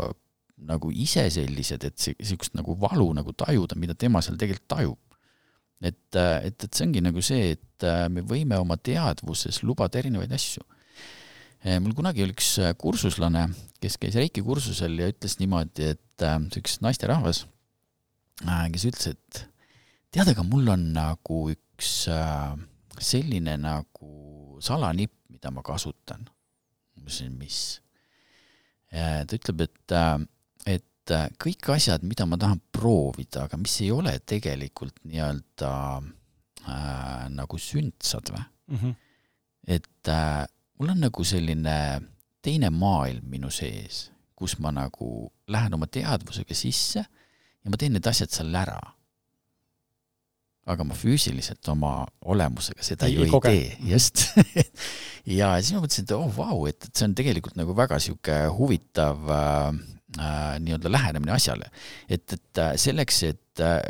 äh, 0.00 0.14
nagu 0.56 0.90
ise 0.90 1.28
sellised, 1.30 1.84
et 1.84 1.98
see, 2.00 2.14
niisugust 2.16 2.54
nagu 2.56 2.76
valu 2.80 3.10
nagu 3.12 3.34
tajuda, 3.36 3.76
mida 3.76 3.94
tema 3.94 4.22
seal 4.24 4.38
tegelikult 4.40 4.68
tajub. 4.72 4.98
Et, 5.82 6.16
äh, 6.16 6.46
et, 6.48 6.56
et 6.64 6.72
see 6.72 6.86
ongi 6.86 7.02
nagu 7.04 7.22
see, 7.24 7.52
et 7.56 7.86
äh, 7.86 8.06
me 8.12 8.24
võime 8.26 8.58
oma 8.60 8.76
teadvuses 8.76 9.62
lubada 9.62 10.00
erinevaid 10.00 10.32
asju 10.32 10.64
Eh, 11.66 11.80
mul 11.82 11.96
kunagi 11.98 12.22
oli 12.22 12.30
üks 12.30 12.52
äh, 12.62 12.74
kursuslane, 12.78 13.48
kes 13.82 13.96
käis 13.98 14.14
Reiki 14.14 14.42
kursusel 14.46 15.00
ja 15.00 15.08
ütles 15.10 15.38
niimoodi, 15.40 15.88
et 15.96 16.22
äh, 16.22 16.36
see 16.52 16.62
üks 16.62 16.76
naisterahvas, 16.84 17.40
äh, 18.44 18.66
kes 18.70 18.84
ütles, 18.90 19.08
et 19.16 19.40
tead, 20.14 20.30
aga 20.30 20.44
mul 20.46 20.70
on 20.70 20.84
nagu 20.94 21.40
üks 21.50 22.06
selline 23.02 23.56
nagu 23.58 24.60
salanipp, 24.62 25.16
mida 25.32 25.50
ma 25.50 25.64
kasutan. 25.66 26.28
ma 26.94 27.02
ütlesin, 27.02 27.34
mis? 27.34 27.80
ta 28.92 29.34
ütleb, 29.34 29.66
et 29.66 29.92
kõik 31.42 31.70
asjad, 31.74 32.04
mida 32.06 32.26
ma 32.28 32.38
tahan 32.40 32.60
proovida, 32.74 33.46
aga 33.46 33.58
mis 33.60 33.78
ei 33.84 33.92
ole 33.94 34.16
tegelikult 34.26 34.98
nii-öelda 35.06 35.72
äh, 36.00 37.24
nagu 37.34 37.60
sündsad 37.60 38.32
või 38.32 38.42
mm, 38.42 38.78
-hmm. 38.80 38.94
et 39.78 40.12
äh, 40.12 40.44
mul 40.78 40.94
on 40.94 41.00
nagu 41.06 41.24
selline 41.24 41.78
teine 42.42 42.70
maailm 42.70 43.24
minu 43.30 43.50
sees, 43.50 44.10
kus 44.36 44.58
ma 44.62 44.72
nagu 44.74 45.30
lähen 45.48 45.74
oma 45.74 45.86
teadvusega 45.86 46.54
sisse 46.54 47.02
ja 47.02 47.72
ma 47.72 47.78
teen 47.80 47.96
need 47.96 48.06
asjad 48.06 48.30
seal 48.30 48.54
ära. 48.54 48.78
aga 50.66 50.82
ma 50.82 50.96
füüsiliselt 50.98 51.68
oma 51.70 52.06
olemusega 52.26 52.82
seda 52.82 53.06
ei, 53.06 53.14
ju 53.14 53.22
ei, 53.22 53.30
ei 53.30 53.40
tee, 53.40 53.76
just 53.92 54.24
ja 55.38 55.52
siis 55.60 55.76
ma 55.76 55.82
mõtlesin, 55.84 56.08
et 56.08 56.14
oh 56.16 56.32
vau, 56.34 56.64
et, 56.66 56.88
et 56.88 56.90
see 56.90 57.06
on 57.06 57.14
tegelikult 57.14 57.54
nagu 57.54 57.76
väga 57.78 58.00
sihuke 58.02 58.38
huvitav 58.50 59.30
äh, 59.30 59.68
äh, 59.70 59.95
nii-öelda 60.16 60.92
lähenemine 60.92 61.32
asjale. 61.34 61.70
et, 62.08 62.32
et 62.32 62.62
äh, 62.62 62.74
selleks, 62.80 63.22
et 63.30 63.64
äh, 63.64 63.80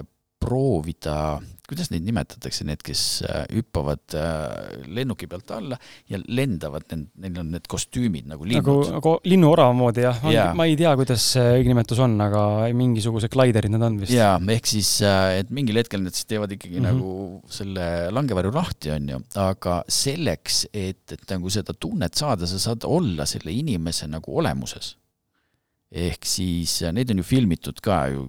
proovida 0.40 1.40
kuidas 1.66 1.90
neid 1.90 2.04
nimetatakse, 2.06 2.64
need, 2.66 2.82
kes 2.86 3.02
äh, 3.26 3.42
hüppavad 3.50 4.14
äh, 4.14 4.84
lennuki 4.86 5.26
pealt 5.30 5.50
alla 5.54 5.78
ja 6.10 6.20
lendavad, 6.22 6.86
neil 6.94 7.40
on 7.42 7.50
need 7.54 7.66
kostüümid 7.70 8.28
nagu 8.30 8.46
linnud. 8.46 8.62
nagu, 8.62 8.76
nagu 8.96 9.14
linnuorava 9.26 9.74
moodi 9.76 10.04
jah 10.06 10.20
ja., 10.30 10.46
ma 10.56 10.68
ei 10.70 10.76
tea, 10.78 10.92
kuidas 10.98 11.24
see 11.34 11.46
õige 11.58 11.72
nimetus 11.72 12.02
on, 12.06 12.14
aga 12.22 12.42
mingisugused 12.76 13.32
glaiderid 13.34 13.74
need 13.74 13.86
on 13.86 13.98
vist. 14.02 14.14
jaa, 14.14 14.36
ehk 14.56 14.70
siis, 14.70 14.92
äh, 15.06 15.40
et 15.42 15.50
mingil 15.54 15.80
hetkel 15.82 16.04
need 16.04 16.14
siis 16.16 16.30
teevad 16.30 16.54
ikkagi 16.54 16.78
mm 16.78 16.86
-hmm. 16.86 17.00
nagu 17.00 17.56
selle 17.58 17.88
langevarju 18.14 18.54
lahti, 18.54 18.94
on 18.94 19.10
ju, 19.14 19.22
aga 19.42 19.80
selleks, 19.90 20.66
et, 20.72 21.02
et 21.18 21.26
nagu 21.34 21.50
seda 21.50 21.74
tunnet 21.74 22.14
saada, 22.14 22.46
sa 22.46 22.62
saad 22.62 22.86
olla 22.86 23.26
selle 23.26 23.50
inimese 23.52 24.06
nagu 24.10 24.38
olemuses. 24.38 24.94
Ehk 25.90 26.26
siis 26.26 26.80
neid 26.92 27.10
on 27.10 27.22
ju 27.22 27.26
filmitud 27.26 27.80
ka 27.84 28.06
ju 28.10 28.26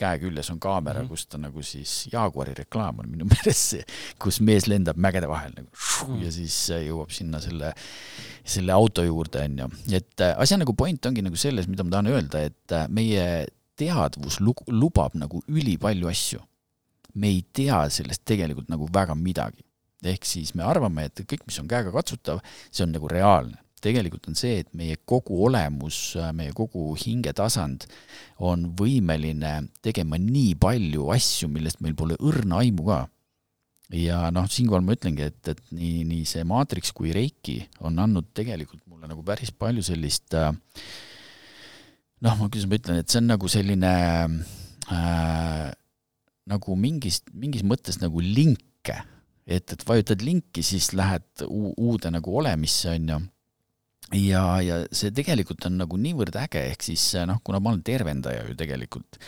käe 0.00 0.18
küljes 0.22 0.50
on 0.52 0.60
kaamera 0.60 1.00
mm, 1.00 1.06
-hmm. 1.06 1.10
kus 1.12 1.26
ta 1.26 1.38
nagu 1.38 1.62
siis, 1.62 2.08
Jaguari 2.12 2.54
reklaam 2.56 3.00
on 3.02 3.10
minu 3.10 3.28
meelest 3.32 3.74
see, 3.74 3.84
kus 4.18 4.40
mees 4.40 4.68
lendab 4.70 4.96
mägede 4.96 5.28
vahel 5.28 5.52
nagu 5.56 5.68
mm 5.68 6.08
-hmm. 6.08 6.24
ja 6.24 6.32
siis 6.32 6.56
äh, 6.70 6.84
jõuab 6.88 7.12
sinna 7.14 7.40
selle, 7.40 7.72
selle 8.44 8.72
auto 8.72 9.04
juurde, 9.04 9.44
on 9.44 9.58
ju. 9.58 9.70
et 10.00 10.20
äh, 10.20 10.34
asja 10.36 10.58
nagu 10.60 10.74
point 10.74 11.06
ongi 11.06 11.22
nagu 11.22 11.36
selles, 11.36 11.68
mida 11.68 11.84
ma 11.84 11.96
tahan 11.96 12.12
öelda, 12.14 12.44
et 12.50 12.72
äh, 12.72 12.86
meie 12.88 13.46
teadvus 13.76 14.40
lubab 14.68 15.14
nagu 15.14 15.42
ülipalju 15.48 16.08
asju. 16.08 16.40
me 17.14 17.26
ei 17.26 17.44
tea 17.52 17.88
sellest 17.90 18.22
tegelikult 18.24 18.68
nagu 18.68 18.88
väga 18.92 19.14
midagi. 19.14 19.64
ehk 20.04 20.24
siis 20.24 20.54
me 20.54 20.62
arvame, 20.62 21.04
et 21.04 21.20
kõik, 21.20 21.42
mis 21.46 21.58
on 21.60 21.68
käega 21.68 21.92
katsutav, 21.92 22.40
see 22.70 22.84
on 22.84 22.92
nagu 22.92 23.08
reaalne 23.08 23.58
tegelikult 23.84 24.28
on 24.30 24.38
see, 24.38 24.60
et 24.62 24.70
meie 24.76 24.98
kogu 25.08 25.38
olemus, 25.46 26.16
meie 26.36 26.52
kogu 26.56 26.90
hingetasand 27.00 27.86
on 28.46 28.68
võimeline 28.78 29.54
tegema 29.84 30.20
nii 30.20 30.54
palju 30.60 31.08
asju, 31.14 31.50
millest 31.52 31.82
meil 31.84 31.96
pole 31.98 32.18
õrna 32.20 32.62
aimu 32.64 32.86
ka. 32.88 33.00
ja 33.96 34.22
noh, 34.30 34.46
siinkohal 34.46 34.84
ma 34.86 34.94
ütlengi, 34.94 35.26
et, 35.32 35.40
et 35.50 35.62
nii, 35.74 36.04
nii 36.06 36.24
see 36.28 36.44
maatriks 36.46 36.92
kui 36.94 37.14
Reiki 37.14 37.58
on 37.80 37.98
andnud 37.98 38.30
tegelikult 38.36 38.84
mulle 38.86 39.10
nagu 39.10 39.24
päris 39.26 39.50
palju 39.50 39.82
sellist 39.82 40.36
noh, 42.20 42.36
ma, 42.36 42.46
kuidas 42.46 42.68
ma 42.68 42.78
ütlen, 42.78 43.00
et 43.00 43.10
see 43.10 43.20
on 43.22 43.30
nagu 43.32 43.50
selline 43.50 43.92
äh, 44.94 45.70
nagu 46.50 46.76
mingis, 46.78 47.20
mingis 47.32 47.64
mõttes 47.66 48.00
nagu 48.02 48.22
linke, 48.22 48.96
et, 49.46 49.66
et 49.72 49.84
vajutad 49.86 50.22
linki, 50.24 50.64
siis 50.66 50.92
lähed 50.96 51.44
uude 51.48 52.12
nagu 52.12 52.38
olemisse, 52.42 52.94
on 52.96 53.12
ju 53.14 53.20
ja, 54.16 54.44
ja 54.64 54.82
see 54.94 55.12
tegelikult 55.14 55.66
on 55.68 55.78
nagu 55.80 55.98
niivõrd 56.00 56.36
äge, 56.42 56.62
ehk 56.72 56.84
siis 56.90 57.12
noh, 57.28 57.40
kuna 57.46 57.60
ma 57.62 57.72
olen 57.72 57.82
tervendaja 57.86 58.44
ju 58.48 58.56
tegelikult, 58.58 59.20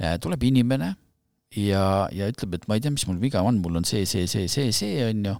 äh, 0.00 0.16
tuleb 0.22 0.46
inimene 0.48 0.92
ja, 1.56 2.06
ja 2.14 2.28
ütleb, 2.32 2.58
et 2.58 2.66
ma 2.68 2.78
ei 2.78 2.84
tea, 2.84 2.94
mis 2.94 3.06
mul 3.08 3.20
viga 3.22 3.44
on, 3.46 3.60
mul 3.62 3.80
on 3.80 3.88
see, 3.88 4.06
see, 4.08 4.26
see, 4.30 4.50
see, 4.50 4.72
see, 4.74 4.98
on 5.06 5.22
ju, 5.30 5.36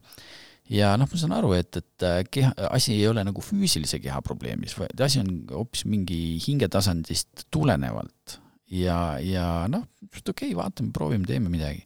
ja 0.77 0.95
noh, 1.01 1.11
ma 1.11 1.21
saan 1.21 1.35
aru, 1.37 1.53
et, 1.59 1.81
et 1.81 2.07
äh, 2.07 2.21
keha, 2.31 2.53
asi 2.71 2.95
ei 2.97 3.07
ole 3.11 3.25
nagu 3.27 3.45
füüsilise 3.45 4.01
keha 4.03 4.23
probleemis, 4.27 4.77
vaid 4.79 5.03
asi 5.03 5.23
on 5.23 5.33
hoopis 5.51 5.87
mingi 5.91 6.21
hingetasandist 6.47 7.49
tulenevalt. 7.55 8.41
ja, 8.71 9.19
ja 9.23 9.67
noh, 9.71 9.87
okei 10.07 10.31
okay,, 10.33 10.55
vaatame, 10.59 10.95
proovime, 10.95 11.27
teeme 11.27 11.51
midagi. 11.53 11.85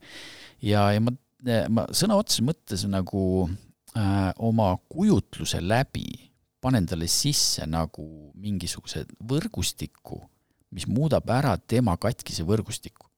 ja, 0.64 0.90
ja 0.94 1.02
ma, 1.04 1.16
ma 1.72 1.88
sõna 1.96 2.20
otseses 2.20 2.44
mõttes 2.44 2.84
nagu 2.88 3.48
äh, 3.96 4.32
oma 4.36 4.74
kujutluse 4.92 5.64
läbi 5.64 6.29
panen 6.60 6.86
talle 6.88 7.08
sisse 7.10 7.66
nagu 7.68 8.04
mingisuguse 8.40 9.04
võrgustiku, 9.26 10.20
mis 10.76 10.86
muudab 10.90 11.28
ära 11.32 11.56
tema 11.58 11.96
katkise 12.00 12.44
võrgustiku. 12.48 13.08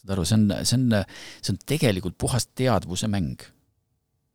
saad 0.00 0.14
aru, 0.16 0.24
see 0.26 0.38
on, 0.38 0.46
see 0.66 0.78
on, 0.78 1.02
see 1.40 1.52
on 1.54 1.60
tegelikult 1.74 2.18
puhas 2.18 2.48
teadvuse 2.58 3.08
mäng. 3.10 3.44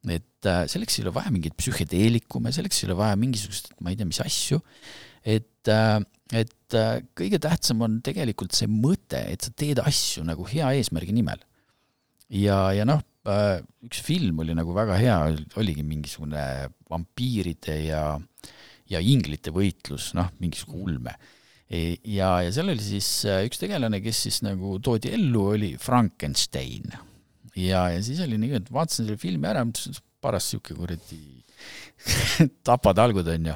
et 0.08 0.48
äh, 0.48 0.64
selleks 0.72 0.96
ei 0.98 1.04
ole 1.04 1.12
vaja 1.18 1.32
mingeid 1.34 1.56
psühhedeelikume, 1.60 2.54
selleks 2.56 2.80
ei 2.80 2.88
ole 2.88 2.96
vaja 3.02 3.18
mingisugust, 3.20 3.74
ma 3.84 3.92
ei 3.92 3.98
tea, 4.00 4.08
mis 4.08 4.22
asju, 4.24 4.62
et, 5.28 5.68
äh, 5.68 6.00
et 6.32 6.78
äh, 6.80 7.02
kõige 7.18 7.42
tähtsam 7.44 7.84
on 7.84 8.00
tegelikult 8.06 8.56
see 8.56 8.70
mõte, 8.72 9.20
et 9.20 9.44
sa 9.44 9.52
teed 9.52 9.82
asju 9.84 10.24
nagu 10.24 10.48
hea 10.48 10.72
eesmärgi 10.80 11.16
nimel. 11.18 11.44
ja, 12.32 12.72
ja 12.72 12.88
noh, 12.88 13.04
üks 13.88 14.02
film 14.06 14.44
oli 14.44 14.56
nagu 14.58 14.76
väga 14.76 14.98
hea, 15.00 15.18
oligi 15.60 15.84
mingisugune 15.86 16.44
vampiiride 16.90 17.76
ja, 17.88 18.04
ja 18.92 19.02
inglite 19.04 19.54
võitlus, 19.56 20.14
noh, 20.18 20.30
mingisugune 20.42 20.88
ulme. 20.88 21.16
E, 21.68 21.98
ja, 22.08 22.38
ja 22.46 22.54
seal 22.56 22.72
oli 22.72 22.84
siis 22.84 23.10
äh, 23.28 23.44
üks 23.48 23.60
tegelane, 23.60 24.00
kes 24.04 24.24
siis 24.28 24.40
nagu 24.46 24.78
toodi 24.84 25.12
ellu, 25.18 25.50
oli 25.58 25.74
Frankenstein. 25.82 26.94
ja, 27.58 27.88
ja 27.92 28.00
siis 28.04 28.22
oli 28.24 28.40
nii, 28.40 28.62
et 28.62 28.72
vaatasin 28.72 29.06
selle 29.08 29.20
filmi 29.20 29.50
ära, 29.50 29.66
mõtlesin, 29.68 29.98
paras 30.24 30.48
sihuke 30.50 30.76
kuradi 30.78 31.20
tapatalgud 32.68 33.28
onju 33.34 33.54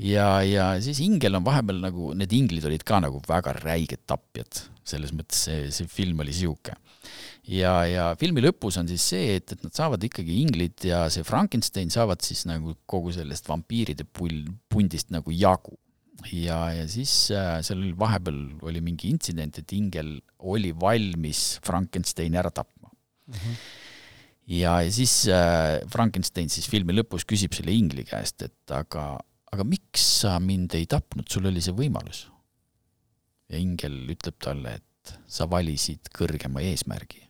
ja, 0.00 0.28
ja 0.42 0.68
siis 0.82 1.00
ingel 1.04 1.36
on 1.38 1.44
vahepeal 1.46 1.80
nagu, 1.82 2.12
need 2.16 2.32
inglid 2.34 2.64
olid 2.68 2.84
ka 2.86 3.00
nagu 3.04 3.20
väga 3.28 3.54
räiged 3.60 4.04
tapjad, 4.08 4.64
selles 4.86 5.12
mõttes 5.16 5.44
see, 5.46 5.68
see 5.74 5.90
film 5.90 6.22
oli 6.24 6.34
sihuke 6.34 6.74
ja, 7.50 7.72
ja 7.88 8.08
filmi 8.20 8.42
lõpus 8.44 8.78
on 8.80 8.88
siis 8.90 9.04
see, 9.12 9.36
et, 9.38 9.54
et 9.54 9.64
nad 9.64 9.74
saavad 9.76 10.02
ikkagi 10.06 10.40
inglid 10.42 10.86
ja 10.88 11.04
see 11.12 11.26
Frankenstein 11.26 11.92
saavad 11.92 12.24
siis 12.24 12.44
nagu 12.48 12.76
kogu 12.90 13.12
sellest 13.14 13.48
vampiiride 13.50 14.06
pull, 14.08 14.44
pundist 14.72 15.12
nagu 15.14 15.34
jagu. 15.34 15.76
ja, 16.32 16.58
ja 16.72 16.84
siis 16.88 17.12
äh, 17.34 17.58
seal 17.66 17.90
vahepeal 17.98 18.38
oli 18.64 18.80
mingi 18.84 19.10
intsident, 19.12 19.58
et 19.58 19.72
ingel 19.76 20.16
oli 20.38 20.72
valmis 20.72 21.58
Frankensteini 21.64 22.38
ära 22.40 22.52
tapma 22.54 22.88
mm. 23.26 23.34
-hmm. 23.34 23.56
ja, 24.60 24.80
ja 24.80 24.92
siis 24.92 25.26
äh, 25.28 25.82
Frankenstein 25.92 26.48
siis 26.48 26.70
filmi 26.70 26.96
lõpus 26.96 27.26
küsib 27.28 27.52
selle 27.52 27.74
ingli 27.74 28.04
käest, 28.08 28.42
et 28.42 28.70
aga, 28.70 29.18
aga 29.52 29.64
miks 29.64 30.06
sa 30.22 30.38
mind 30.40 30.74
ei 30.74 30.86
tapnud, 30.86 31.28
sul 31.28 31.46
oli 31.46 31.60
see 31.60 31.74
võimalus. 31.74 32.28
ja 33.50 33.58
ingel 33.58 34.06
ütleb 34.08 34.38
talle, 34.40 34.78
et 34.78 34.93
sa 35.26 35.48
valisid 35.50 36.10
kõrgema 36.16 36.62
eesmärgi. 36.64 37.22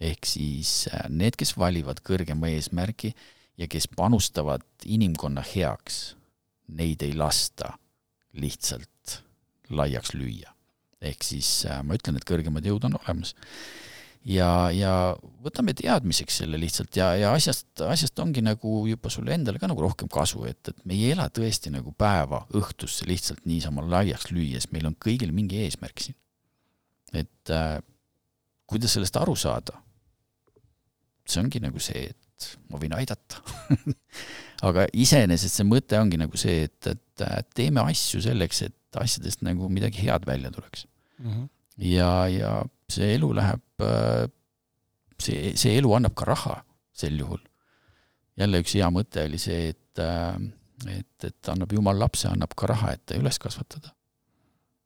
ehk 0.00 0.26
siis 0.26 0.88
äh, 0.88 1.08
need, 1.08 1.36
kes 1.36 1.56
valivad 1.60 2.00
kõrgema 2.00 2.48
eesmärgi 2.48 3.12
ja 3.60 3.68
kes 3.68 3.88
panustavad 3.96 4.64
inimkonna 4.84 5.44
heaks, 5.44 6.16
neid 6.68 7.02
ei 7.02 7.12
lasta 7.14 7.74
lihtsalt 8.32 9.20
laiaks 9.70 10.14
lüüa. 10.14 10.54
ehk 11.00 11.24
siis 11.24 11.66
äh, 11.66 11.82
ma 11.82 11.94
ütlen, 11.94 12.16
et 12.16 12.28
kõrgemad 12.28 12.66
jõud 12.66 12.84
on 12.88 12.98
olemas 13.02 13.34
ja, 14.28 14.48
ja 14.74 14.92
võtame 15.44 15.74
teadmiseks 15.76 16.40
selle 16.42 16.60
lihtsalt 16.60 16.96
ja, 16.96 17.12
ja 17.18 17.32
asjast, 17.36 17.68
asjast 17.86 18.18
ongi 18.22 18.42
nagu 18.44 18.84
juba 18.88 19.12
sulle 19.12 19.34
endale 19.36 19.60
ka 19.60 19.70
nagu 19.70 19.84
rohkem 19.84 20.10
kasu, 20.12 20.44
et, 20.50 20.60
et 20.68 20.84
me 20.84 20.96
ei 20.96 21.12
ela 21.14 21.28
tõesti 21.32 21.72
nagu 21.72 21.94
päeva 21.96 22.44
õhtusse 22.56 23.08
lihtsalt 23.08 23.46
niisama 23.48 23.84
laiaks 23.86 24.30
lüües, 24.34 24.70
meil 24.74 24.90
on 24.90 24.96
kõigil 25.00 25.32
mingi 25.36 25.62
eesmärk 25.64 26.04
siin. 26.04 26.18
Et 27.18 27.54
äh, 27.54 27.78
kuidas 28.70 28.96
sellest 28.96 29.16
aru 29.16 29.36
saada? 29.36 29.78
see 31.30 31.42
ongi 31.42 31.60
nagu 31.62 31.78
see, 31.82 32.08
et 32.10 32.48
ma 32.72 32.78
võin 32.80 32.94
aidata 32.96 33.38
aga 34.68 34.86
iseenesest 34.96 35.60
see 35.60 35.66
mõte 35.68 35.98
ongi 36.00 36.18
nagu 36.20 36.38
see, 36.40 36.64
et, 36.66 36.90
et 36.90 37.50
teeme 37.54 37.84
asju 37.84 38.22
selleks, 38.24 38.64
et 38.66 38.98
asjadest 38.98 39.44
nagu 39.46 39.68
midagi 39.70 40.02
head 40.06 40.26
välja 40.26 40.50
tuleks 40.50 40.86
mm. 41.18 41.30
-hmm. 41.30 41.48
ja, 41.92 42.12
ja 42.28 42.52
see 42.90 43.14
elu 43.14 43.30
läheb, 43.38 43.62
äh, 43.86 44.26
see, 45.22 45.54
see 45.56 45.76
elu 45.78 45.94
annab 45.96 46.16
ka 46.18 46.26
raha 46.32 46.56
sel 46.92 47.18
juhul. 47.18 47.40
jälle 48.40 48.62
üks 48.62 48.74
hea 48.74 48.88
mõte 48.90 49.24
oli 49.28 49.38
see, 49.38 49.70
et, 49.74 50.02
äh, 50.02 50.34
et, 50.98 51.28
et 51.28 51.52
annab 51.52 51.72
jumal 51.72 51.98
lapse, 51.98 52.28
annab 52.28 52.54
ka 52.56 52.70
raha, 52.70 52.94
et 52.96 53.04
ta 53.06 53.18
üles 53.20 53.38
kasvatada. 53.38 53.94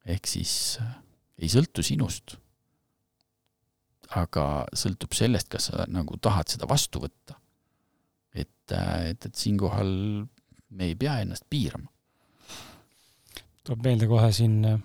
ehk 0.04 0.26
siis 0.28 0.78
äh, 0.82 0.92
ei 1.38 1.50
sõltu 1.50 1.82
sinust, 1.82 2.36
aga 4.14 4.66
sõltub 4.76 5.16
sellest, 5.16 5.48
kas 5.50 5.70
sa 5.70 5.86
nagu 5.90 6.18
tahad 6.22 6.50
seda 6.52 6.68
vastu 6.70 7.02
võtta. 7.02 7.38
et, 8.34 8.72
et, 8.72 9.26
et 9.26 9.34
siinkohal 9.34 9.90
me 10.74 10.90
ei 10.90 10.94
pea 10.98 11.20
ennast 11.22 11.46
piirama. 11.50 11.88
tuleb 13.64 13.84
meelde 13.86 14.06
kohe 14.10 14.30
siin, 14.32 14.60
ma 14.60 14.78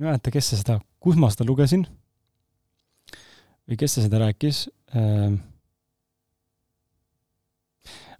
ei 0.00 0.10
mäleta, 0.10 0.32
kes 0.34 0.50
see 0.50 0.62
seda, 0.62 0.78
kus 1.02 1.18
ma 1.20 1.30
seda 1.30 1.46
lugesin 1.48 1.86
või 3.68 3.78
kes 3.78 3.96
see 3.98 4.06
seda 4.06 4.22
rääkis 4.24 4.64
ähm,. 4.96 5.40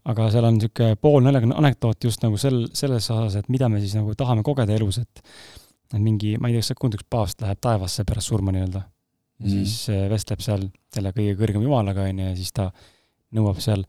aga 0.09 0.31
seal 0.33 0.47
on 0.49 0.57
niisugune 0.57 0.97
poolnaljaga 1.01 1.51
anekdoot 1.61 2.05
just 2.05 2.23
nagu 2.25 2.39
sel, 2.41 2.67
selles 2.77 3.09
osas, 3.13 3.39
et 3.41 3.49
mida 3.53 3.69
me 3.69 3.81
siis 3.83 3.97
nagu 3.99 4.15
tahame 4.17 4.45
kogeda 4.47 4.77
elus, 4.77 5.01
et 5.03 5.23
et 5.95 6.03
mingi, 6.03 6.37
ma 6.41 6.51
ei 6.51 6.59
tea, 6.59 6.77
kuulnud, 6.77 6.99
üks 7.01 7.09
paavst 7.11 7.43
läheb 7.45 7.61
taevasse 7.65 8.05
pärast 8.09 8.33
surma 8.33 8.53
nii-öelda. 8.55 8.85
ja 9.39 9.47
mm. 9.47 9.55
siis 9.55 9.89
äh, 9.95 10.07
vestleb 10.11 10.45
seal 10.45 10.69
selle 10.95 11.15
kõige 11.17 11.37
kõrgema 11.39 11.65
jumalaga, 11.65 12.09
on 12.11 12.23
ju, 12.23 12.31
ja 12.31 12.37
siis 12.39 12.55
ta 12.57 12.71
nõuab 13.37 13.61
seal 13.65 13.85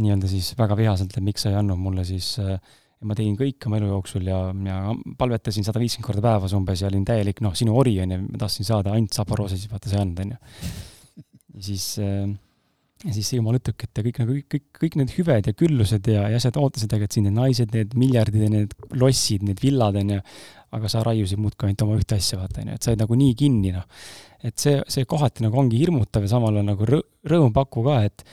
nii-öelda 0.00 0.30
siis 0.30 0.52
väga 0.58 0.76
vihaselt, 0.78 1.16
et 1.16 1.24
miks 1.24 1.44
sa 1.44 1.52
ei 1.52 1.58
andnud 1.60 1.80
mulle 1.80 2.04
siis 2.06 2.32
äh, 2.42 2.56
ja 3.00 3.08
ma 3.08 3.16
tegin 3.16 3.36
kõik 3.38 3.64
oma 3.66 3.78
elu 3.80 3.88
jooksul 3.94 4.28
ja, 4.28 4.38
ja 4.66 4.78
palvetasin 5.18 5.64
sada 5.66 5.80
viiskümmend 5.80 6.06
korda 6.10 6.24
päevas 6.26 6.54
umbes 6.56 6.82
ja 6.82 6.90
olin 6.90 7.06
täielik 7.08 7.40
noh, 7.44 7.54
sinu 7.56 7.74
ori 7.80 7.96
onju, 8.04 8.20
ma 8.26 8.40
tahtsin 8.42 8.68
saada 8.68 8.92
ainult 8.96 9.16
Zaporožžes, 9.16 9.66
vaata 9.72 9.92
see 9.92 10.00
olnud 10.00 10.20
onju. 10.26 10.38
ja 11.56 11.64
siis 11.70 11.86
äh, 12.04 12.28
ja 13.04 13.14
siis 13.16 13.30
jumal 13.32 13.56
ütlebki, 13.56 13.88
et 13.88 14.00
kõik 14.04 14.18
nagu 14.20 14.36
kõik, 14.52 14.64
kõik, 14.76 14.96
need 15.00 15.12
hüved 15.16 15.48
ja 15.48 15.54
küllused 15.56 16.08
ja, 16.12 16.26
ja 16.28 16.40
asjad 16.40 16.58
ootasid 16.60 16.90
tegelikult 16.90 17.16
sind, 17.16 17.28
need 17.28 17.38
naised, 17.38 17.72
need 17.76 17.94
miljardid 17.98 18.44
ja 18.44 18.50
need 18.52 18.74
lossid, 19.00 19.44
need 19.46 19.62
villad 19.62 19.96
onju, 20.02 20.20
aga 20.76 20.90
sa 20.92 21.04
raiusid 21.06 21.40
muudkui 21.40 21.70
ainult 21.70 21.86
oma 21.86 21.96
ühte 21.98 22.18
asja, 22.20 22.38
vaata 22.42 22.60
onju, 22.62 22.76
et 22.76 22.88
said 22.88 23.00
nagu 23.00 23.18
nii 23.22 23.36
kinni 23.40 23.72
noh. 23.74 23.86
et 24.44 24.56
see, 24.60 24.76
see 24.92 25.08
kohati 25.08 25.46
nagu 25.46 25.58
ongi 25.62 25.80
hirmutav 25.80 26.26
ja 26.26 26.34
samal 26.34 26.60
ajal 26.60 26.68
nagu 26.68 26.88
rõ-, 26.92 27.04
rõõmupakku 27.32 27.86
ka, 27.88 27.98
et 28.10 28.24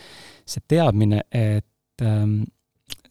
see 0.48 0.64
teadmine, 0.76 1.23
et 1.31 2.03
ähm, 2.03 2.41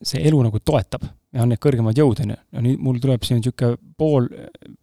see 0.02 0.20
elu 0.28 0.44
nagu 0.44 0.60
toetab 0.60 1.08
ja 1.34 1.42
on 1.42 1.50
need 1.50 1.60
kõrgemad 1.62 1.98
jõud, 1.98 2.20
on 2.22 2.32
ju. 2.32 2.36
ja 2.56 2.62
nüüd 2.64 2.82
mul 2.82 3.00
tuleb 3.02 3.24
siin 3.26 3.40
niisugune 3.40 3.76
pool 3.98 4.28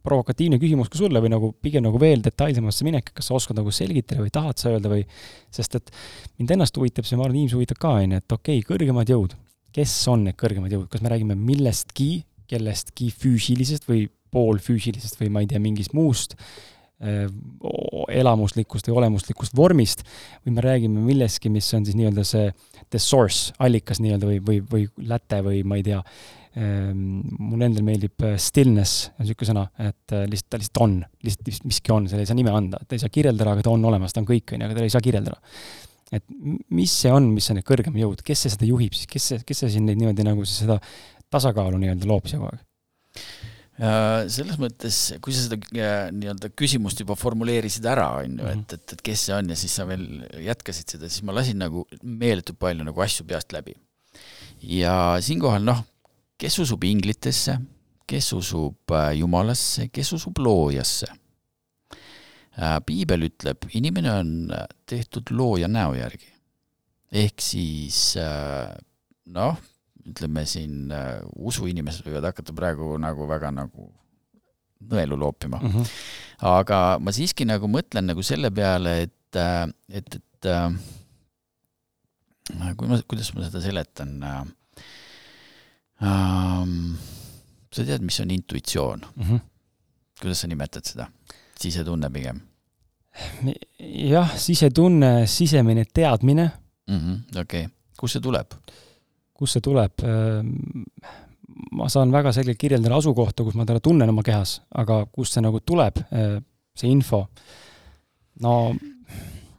provokatiivne 0.06 0.60
küsimus 0.62 0.92
ka 0.92 1.00
sulle 1.00 1.22
või 1.24 1.32
nagu 1.34 1.52
pigem 1.64 1.86
nagu 1.86 2.00
veel 2.02 2.24
detailsemasse 2.26 2.86
minek, 2.88 3.14
kas 3.16 3.30
sa 3.30 3.38
oskad 3.38 3.58
nagu 3.60 3.72
selgitada 3.74 4.22
või 4.24 4.34
tahad 4.34 4.60
sa 4.60 4.74
öelda 4.74 4.92
või, 4.92 5.06
sest 5.54 5.80
et 5.80 5.94
mind 6.42 6.54
ennast 6.58 6.78
huvitab 6.78 7.08
see, 7.08 7.18
ma 7.20 7.28
arvan, 7.28 7.40
inimesi 7.40 7.58
huvitab 7.58 7.80
ka, 7.82 7.96
on 8.02 8.18
ju, 8.18 8.22
et 8.24 8.38
okei 8.38 8.60
okay,, 8.60 8.68
kõrgemad 8.74 9.14
jõud, 9.14 9.38
kes 9.74 9.96
on 10.12 10.28
need 10.28 10.38
kõrgemad 10.40 10.76
jõud, 10.76 10.90
kas 10.92 11.06
me 11.06 11.14
räägime 11.14 11.40
millestki, 11.40 12.12
kellestki 12.52 13.10
füüsilisest 13.24 13.88
või 13.90 14.06
poolfüüsilisest 14.34 15.20
või 15.22 15.32
ma 15.34 15.44
ei 15.44 15.50
tea, 15.50 15.62
mingist 15.64 15.96
muust 15.96 16.36
äh, 16.36 17.26
elamuslikust 18.14 18.90
või 18.90 19.00
olemuslikust 19.04 19.56
vormist 19.58 20.04
või 20.44 20.58
me 20.58 20.66
räägime 20.66 21.02
millestki, 21.08 21.52
mis 21.54 21.72
on 21.78 21.88
siis 21.88 21.98
nii-öelda 22.00 22.28
see 22.28 22.52
the 22.92 23.02
source, 23.02 23.54
allikas 23.60 24.02
nii-öelda 24.04 24.30
või, 24.30 24.40
või, 24.44 24.62
või 24.72 24.88
läte 25.10 25.40
või 25.46 25.62
ma 25.68 25.80
ei 25.80 25.86
tea, 25.86 26.02
Ehm, 26.54 27.22
mulle 27.42 27.66
endale 27.66 27.82
meeldib 27.88 28.22
äh, 28.28 28.36
stillness, 28.38 29.08
niisugune 29.18 29.50
sõna, 29.50 29.62
et 29.82 30.14
äh, 30.14 30.28
lihtsalt, 30.30 30.52
ta 30.54 30.60
lihtsalt 30.62 30.80
on, 30.86 30.92
lihtsalt, 31.26 31.64
miski 31.66 31.94
on, 31.96 32.06
sellele 32.06 32.28
ei 32.28 32.30
saa 32.30 32.38
nime 32.38 32.52
anda, 32.54 32.78
ta 32.78 32.94
ei 32.94 33.02
saa 33.02 33.10
kirjeldada, 33.14 33.56
aga 33.56 33.66
ta 33.66 33.72
on 33.74 33.88
olemas, 33.90 34.14
ta 34.14 34.22
on 34.22 34.28
kõik, 34.30 34.54
on 34.54 34.62
ju, 34.62 34.68
aga 34.68 34.78
teda 34.78 34.86
ei 34.86 34.94
saa 34.94 35.02
kirjeldada. 35.02 35.42
et 36.14 36.24
mis 36.78 36.94
see 36.94 37.10
on, 37.10 37.32
mis 37.34 37.50
on 37.50 37.58
kõrgem 37.66 37.98
jõud, 37.98 38.22
kes 38.22 38.46
see 38.46 38.54
seda 38.54 38.70
juhib 38.70 38.94
siis, 38.94 39.10
kes 39.10 39.32
see, 39.32 39.42
kes 39.50 39.64
see 39.64 39.72
siin 39.74 39.90
neid 39.90 39.98
niimoodi 39.98 40.28
nagu 40.28 40.46
seda 40.46 40.78
tasakaalu 41.34 41.80
nii-öelda 41.82 42.06
loob 42.12 42.30
siia 42.30 42.38
kogu 42.38 42.52
aeg? 42.54 42.62
Selles 43.74 44.60
mõttes, 44.62 44.98
kui 45.24 45.34
sa 45.34 45.48
seda 45.48 45.58
äh, 45.58 46.12
nii-öelda 46.14 46.52
küsimust 46.54 47.00
juba 47.02 47.16
formuleerisid 47.18 47.88
ära, 47.90 48.10
on 48.22 48.38
ju, 48.38 48.46
et, 48.46 48.60
mhm. 48.60 48.76
et, 48.78 48.94
et 48.94 49.02
kes 49.10 49.28
see 49.28 49.38
on 49.38 49.50
ja 49.50 49.58
siis 49.58 49.74
sa 49.80 49.88
veel 49.90 50.06
jätkasid 50.46 50.94
seda, 50.94 51.10
siis 51.10 51.26
ma 51.26 51.34
lasin 51.34 51.58
nagu 51.64 51.88
meeletult 52.04 52.60
palju 52.62 52.86
nagu 52.86 53.06
asju 53.06 53.26
peast 53.30 53.56
läbi. 53.56 53.74
ja 54.62 55.18
siinkohal 55.26 55.66
noh, 55.66 55.82
kes 56.38 56.60
usub 56.62 56.86
inglitesse, 56.86 57.58
kes 58.10 58.30
usub 58.36 58.94
äh, 58.94 59.14
Jumalasse, 59.18 59.88
kes 59.94 60.14
usub 60.18 60.40
loojasse. 60.44 61.10
Äh, 62.54 62.78
piibel 62.86 63.30
ütleb, 63.30 63.66
inimene 63.74 64.12
on 64.14 64.34
äh, 64.54 64.68
tehtud 64.86 65.32
looja 65.34 65.70
näo 65.72 65.96
järgi. 65.98 66.30
ehk 67.14 67.42
siis 67.46 68.16
noh, 69.30 69.58
ütleme 70.10 70.46
siin 70.50 70.92
usuinimesed 71.36 72.06
võivad 72.08 72.32
hakata 72.32 72.56
praegu 72.56 72.98
nagu 73.02 73.28
väga 73.30 73.52
nagu 73.56 73.90
nõelu 74.92 75.18
loopima 75.20 75.60
mm. 75.62 75.70
-hmm. 75.70 75.86
aga 76.50 76.80
ma 77.00 77.14
siiski 77.16 77.48
nagu 77.48 77.70
mõtlen 77.72 78.10
nagu 78.12 78.24
selle 78.26 78.52
peale, 78.52 79.02
et, 79.08 79.40
et, 79.90 80.16
et 80.20 80.50
kui 82.78 82.90
ma, 82.90 83.00
kuidas 83.08 83.32
ma 83.36 83.48
seda 83.48 83.62
seletan 83.64 84.16
äh, 84.28 84.44
um,. 86.04 86.96
sa 87.74 87.86
tead, 87.88 88.04
mis 88.06 88.20
on 88.22 88.32
intuitsioon 88.32 89.06
mm? 89.16 89.24
-hmm. 89.24 89.40
kuidas 90.22 90.42
sa 90.44 90.48
nimetad 90.48 90.86
seda? 90.86 91.08
sisetunne 91.60 92.10
pigem? 92.10 92.42
jah, 93.80 94.38
sisetunne, 94.38 95.28
sisemine 95.28 95.86
teadmine 95.86 96.52
mm 96.88 97.00
-hmm,. 97.00 97.42
okei 97.42 97.66
okay., 97.66 97.76
kust 97.98 98.14
see 98.14 98.22
tuleb? 98.22 98.52
Kust 99.44 99.58
see 99.58 99.66
tuleb? 99.66 100.04
Ehm, 100.08 100.54
ma 101.78 101.90
saan 101.92 102.14
väga 102.14 102.32
selgelt 102.36 102.60
kirjeldada 102.62 102.98
asukohta, 103.02 103.46
kus 103.46 103.58
ma 103.60 103.68
teda 103.70 103.84
tunnen 103.84 104.10
oma 104.10 104.24
kehas, 104.26 104.58
aga 104.80 105.04
kust 105.12 105.38
see 105.38 105.44
nagu 105.46 105.62
tuleb, 105.66 106.02
ehm, 106.12 106.42
see 106.80 106.92
info, 106.92 107.26
no 108.44 108.56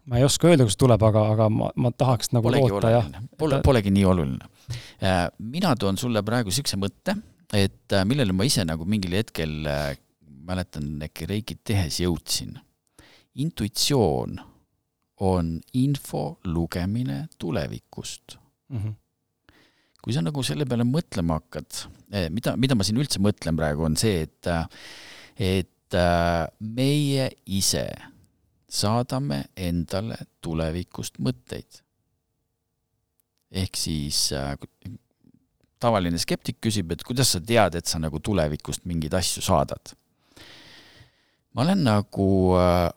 ma 0.09 0.21
ei 0.21 0.27
oska 0.27 0.51
öelda, 0.51 0.67
kust 0.69 0.81
tuleb, 0.81 1.05
aga, 1.11 1.29
aga 1.35 1.51
ma, 1.53 1.71
ma 1.77 1.93
tahaks 1.95 2.33
nagu 2.35 2.49
polegi 2.49 2.73
loota, 2.73 2.95
jah. 2.97 3.13
Pole, 3.39 3.61
polegi 3.65 3.93
nii 3.95 4.09
oluline. 4.09 4.51
Äh, 5.05 5.27
mina 5.39 5.75
toon 5.77 6.01
sulle 6.01 6.25
praegu 6.25 6.53
niisuguse 6.53 6.81
mõtte, 6.81 7.17
et 7.55 7.95
millele 8.09 8.35
ma 8.35 8.47
ise 8.49 8.65
nagu 8.67 8.87
mingil 8.89 9.15
hetkel 9.21 9.53
mäletan 10.45 11.03
äkki 11.05 11.29
reikit 11.29 11.61
tehes 11.65 12.01
jõudsin. 12.03 12.59
intuitsioon 13.35 14.39
on 15.21 15.61
info 15.73 16.39
lugemine 16.45 17.29
tulevikust 17.39 18.37
mm. 18.69 18.79
-hmm. 18.79 18.95
Kui 20.05 20.13
sa 20.13 20.21
nagu 20.21 20.43
selle 20.45 20.67
peale 20.69 20.85
mõtlema 20.85 21.39
hakkad, 21.41 21.85
mida, 22.35 22.53
mida 22.61 22.77
ma 22.77 22.85
siin 22.85 23.01
üldse 23.01 23.23
mõtlen 23.25 23.57
praegu, 23.57 23.87
on 23.87 23.97
see, 23.97 24.27
et, 24.27 24.51
et 25.41 25.97
meie 26.61 27.31
ise 27.49 27.87
saadame 28.69 29.47
endale 29.57 30.19
tulevikust 30.45 31.17
mõtteid 31.25 31.81
ehk 33.55 33.79
siis 33.79 34.29
äh, 34.35 34.55
tavaline 35.83 36.19
skeptik 36.19 36.59
küsib, 36.65 36.93
et 36.93 37.05
kuidas 37.07 37.35
sa 37.35 37.41
tead, 37.45 37.77
et 37.79 37.91
sa 37.91 38.01
nagu 38.03 38.19
tulevikust 38.19 38.85
mingeid 38.89 39.15
asju 39.15 39.45
saadad. 39.45 39.95
ma 41.55 41.63
olen 41.63 41.85
nagu 41.87 42.25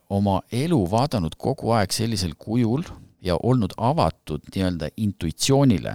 oma 0.10 0.40
elu 0.50 0.80
vaadanud 0.90 1.36
kogu 1.38 1.76
aeg 1.78 1.92
sellisel 1.94 2.34
kujul, 2.42 2.82
ja 3.22 3.36
olnud 3.44 3.76
avatud 3.78 4.48
nii-öelda 4.54 4.90
intuitsioonile, 4.98 5.94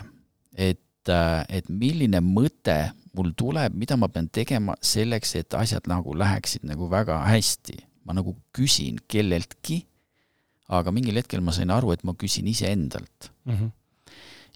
et, 0.54 0.80
et 1.08 1.68
milline 1.68 2.20
mõte 2.22 2.92
mul 3.16 3.32
tuleb, 3.36 3.74
mida 3.76 3.96
ma 4.00 4.08
pean 4.12 4.28
tegema 4.32 4.76
selleks, 4.84 5.34
et 5.40 5.56
asjad 5.58 5.88
nagu 5.90 6.14
läheksid 6.16 6.64
nagu 6.68 6.88
väga 6.90 7.22
hästi. 7.28 7.78
ma 8.02 8.16
nagu 8.18 8.32
küsin 8.50 8.96
kelleltki, 9.06 9.76
aga 10.74 10.90
mingil 10.90 11.20
hetkel 11.20 11.38
ma 11.40 11.52
sain 11.54 11.70
aru, 11.70 11.92
et 11.94 12.02
ma 12.02 12.16
küsin 12.18 12.48
iseendalt 12.50 13.30
mm. 13.44 13.52
-hmm. 13.54 13.70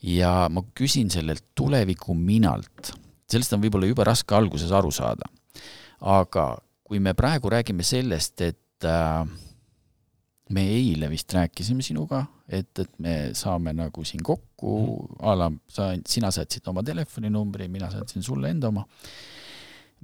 ja 0.02 0.48
ma 0.51 0.64
küsin 0.74 1.10
sellelt 1.10 1.44
tuleviku 1.55 2.14
minalt. 2.14 2.93
sellest 3.31 3.52
on 3.52 3.62
võib-olla 3.62 3.86
jube 3.86 4.05
raske 4.05 4.35
alguses 4.35 4.73
aru 4.73 4.90
saada. 4.90 5.31
aga 6.01 6.59
kui 6.85 6.98
me 6.98 7.14
praegu 7.14 7.51
räägime 7.51 7.82
sellest, 7.82 8.40
et 8.40 8.85
äh, 8.85 9.27
me 10.55 10.62
eile 10.70 11.09
vist 11.10 11.32
rääkisime 11.35 11.82
sinuga, 11.82 12.20
et, 12.48 12.70
et 12.78 12.93
me 13.02 13.14
saame 13.35 13.73
nagu 13.74 14.05
siin 14.06 14.23
kokku 14.24 14.74
mm., 14.77 15.16
a 15.27 15.35
la 15.39 15.48
sa, 15.73 15.89
sina 16.06 16.31
saatsid 16.35 16.68
oma 16.70 16.85
telefoninumbri, 16.86 17.66
mina 17.73 17.90
saatsin 17.90 18.23
sulle 18.23 18.52
enda 18.55 18.70
oma. 18.70 18.85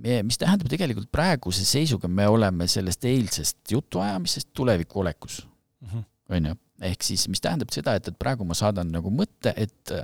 me, 0.02 0.22
mis 0.26 0.40
tähendab 0.40 0.70
tegelikult 0.72 1.10
praeguse 1.12 1.66
seisuga 1.68 2.08
me 2.08 2.26
oleme 2.26 2.66
sellest 2.66 3.04
eilsest 3.06 3.74
jutuajamisest 3.76 4.50
tuleviku 4.54 5.04
olekus, 5.04 5.42
mhm. 5.86 6.04
on 6.34 6.50
ju. 6.50 6.58
ehk 6.90 7.06
siis, 7.06 7.28
mis 7.30 7.40
tähendab 7.40 7.70
seda, 7.70 7.94
et, 7.94 8.08
et 8.10 8.18
praegu 8.18 8.44
ma 8.48 8.58
saadan 8.58 8.90
nagu 8.90 9.14
mõtte, 9.14 9.54
et, 9.56 9.94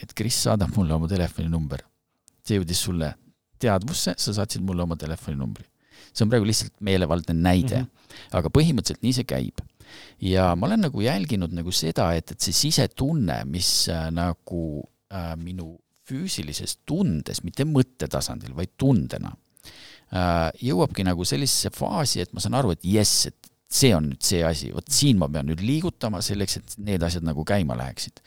et 0.00 0.16
Kris 0.16 0.40
saadab 0.48 0.72
mulle 0.76 0.96
oma 0.96 1.08
telefoninumber. 1.10 1.84
see 2.46 2.56
jõudis 2.56 2.80
sulle 2.80 3.12
teadvusse, 3.60 4.14
sa 4.16 4.32
saatsid 4.40 4.64
mulle 4.64 4.84
oma 4.86 4.96
telefoninumbri 4.96 5.66
see 6.12 6.24
on 6.24 6.32
praegu 6.32 6.48
lihtsalt 6.48 6.74
meelevaldne 6.80 7.34
näide 7.36 7.80
mm, 7.82 7.88
-hmm. 7.88 8.28
aga 8.38 8.52
põhimõtteliselt 8.52 9.02
nii 9.04 9.16
see 9.16 9.28
käib. 9.28 9.64
ja 10.20 10.54
ma 10.56 10.66
olen 10.66 10.86
nagu 10.88 11.00
jälginud 11.00 11.52
nagu 11.54 11.72
seda, 11.72 12.12
et, 12.14 12.30
et 12.30 12.40
see 12.40 12.52
sisetunne, 12.52 13.42
mis 13.44 13.88
äh, 13.92 14.08
nagu 14.10 14.62
äh, 15.12 15.34
minu 15.36 15.76
füüsilises 16.06 16.78
tundes, 16.86 17.42
mitte 17.42 17.66
mõttetasandil, 17.66 18.54
vaid 18.56 18.76
tundena 18.78 19.32
äh,, 20.12 20.50
jõuabki 20.62 21.04
nagu 21.06 21.24
sellisesse 21.24 21.72
faasi, 21.74 22.22
et 22.22 22.32
ma 22.32 22.40
saan 22.40 22.58
aru, 22.58 22.74
et 22.76 22.84
jess, 22.86 23.26
et 23.32 23.50
see 23.68 23.94
on 23.96 24.12
nüüd 24.12 24.22
see 24.22 24.44
asi, 24.46 24.70
vot 24.74 24.86
siin 24.92 25.18
ma 25.18 25.28
pean 25.28 25.48
nüüd 25.50 25.62
liigutama 25.64 26.22
selleks, 26.22 26.60
et 26.60 26.76
need 26.86 27.02
asjad 27.02 27.26
nagu 27.26 27.44
käima 27.44 27.76
läheksid. 27.78 28.22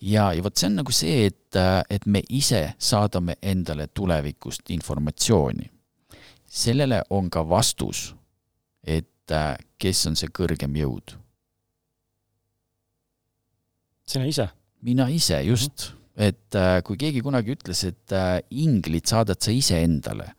ja, 0.00 0.32
ja 0.32 0.42
vot 0.42 0.56
see 0.56 0.70
on 0.70 0.80
nagu 0.80 0.94
see, 0.96 1.28
et, 1.28 1.56
äh, 1.56 1.82
et 1.90 2.06
me 2.06 2.24
ise 2.28 2.64
saadame 2.78 3.36
endale 3.42 3.88
tulevikust 3.92 4.72
informatsiooni 4.72 5.70
sellele 6.52 7.00
on 7.10 7.30
ka 7.32 7.42
vastus, 7.48 8.12
et 8.84 9.32
äh, 9.32 9.56
kes 9.80 10.04
on 10.10 10.18
see 10.18 10.28
kõrgem 10.28 10.76
jõud. 10.76 11.16
sina 14.12 14.26
ise? 14.28 14.48
mina 14.82 15.08
ise, 15.08 15.38
just 15.46 15.72
mm. 15.72 15.96
-hmm. 15.96 16.28
et 16.28 16.54
äh, 16.54 16.82
kui 16.84 16.96
keegi 16.96 17.22
kunagi 17.22 17.54
ütles, 17.54 17.84
et 17.88 18.12
äh, 18.12 18.42
inglid 18.50 19.06
saadad 19.06 19.40
sa 19.40 19.50
iseendale, 19.50 20.34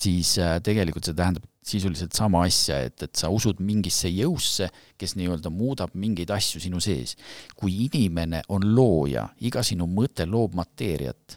siis 0.00 0.38
tegelikult 0.64 1.04
see 1.04 1.14
tähendab 1.14 1.44
sisuliselt 1.62 2.16
sama 2.16 2.44
asja, 2.46 2.78
et, 2.80 3.02
et 3.02 3.16
sa 3.16 3.28
usud 3.28 3.60
mingisse 3.60 4.08
jõusse, 4.08 4.70
kes 4.96 5.14
nii-öelda 5.16 5.50
muudab 5.52 5.92
mingeid 5.92 6.30
asju 6.30 6.60
sinu 6.60 6.80
sees. 6.80 7.16
kui 7.56 7.84
inimene 7.84 8.42
on 8.48 8.64
looja, 8.74 9.28
iga 9.40 9.62
sinu 9.62 9.84
mõte 9.86 10.24
loob 10.26 10.54
mateeriat, 10.54 11.36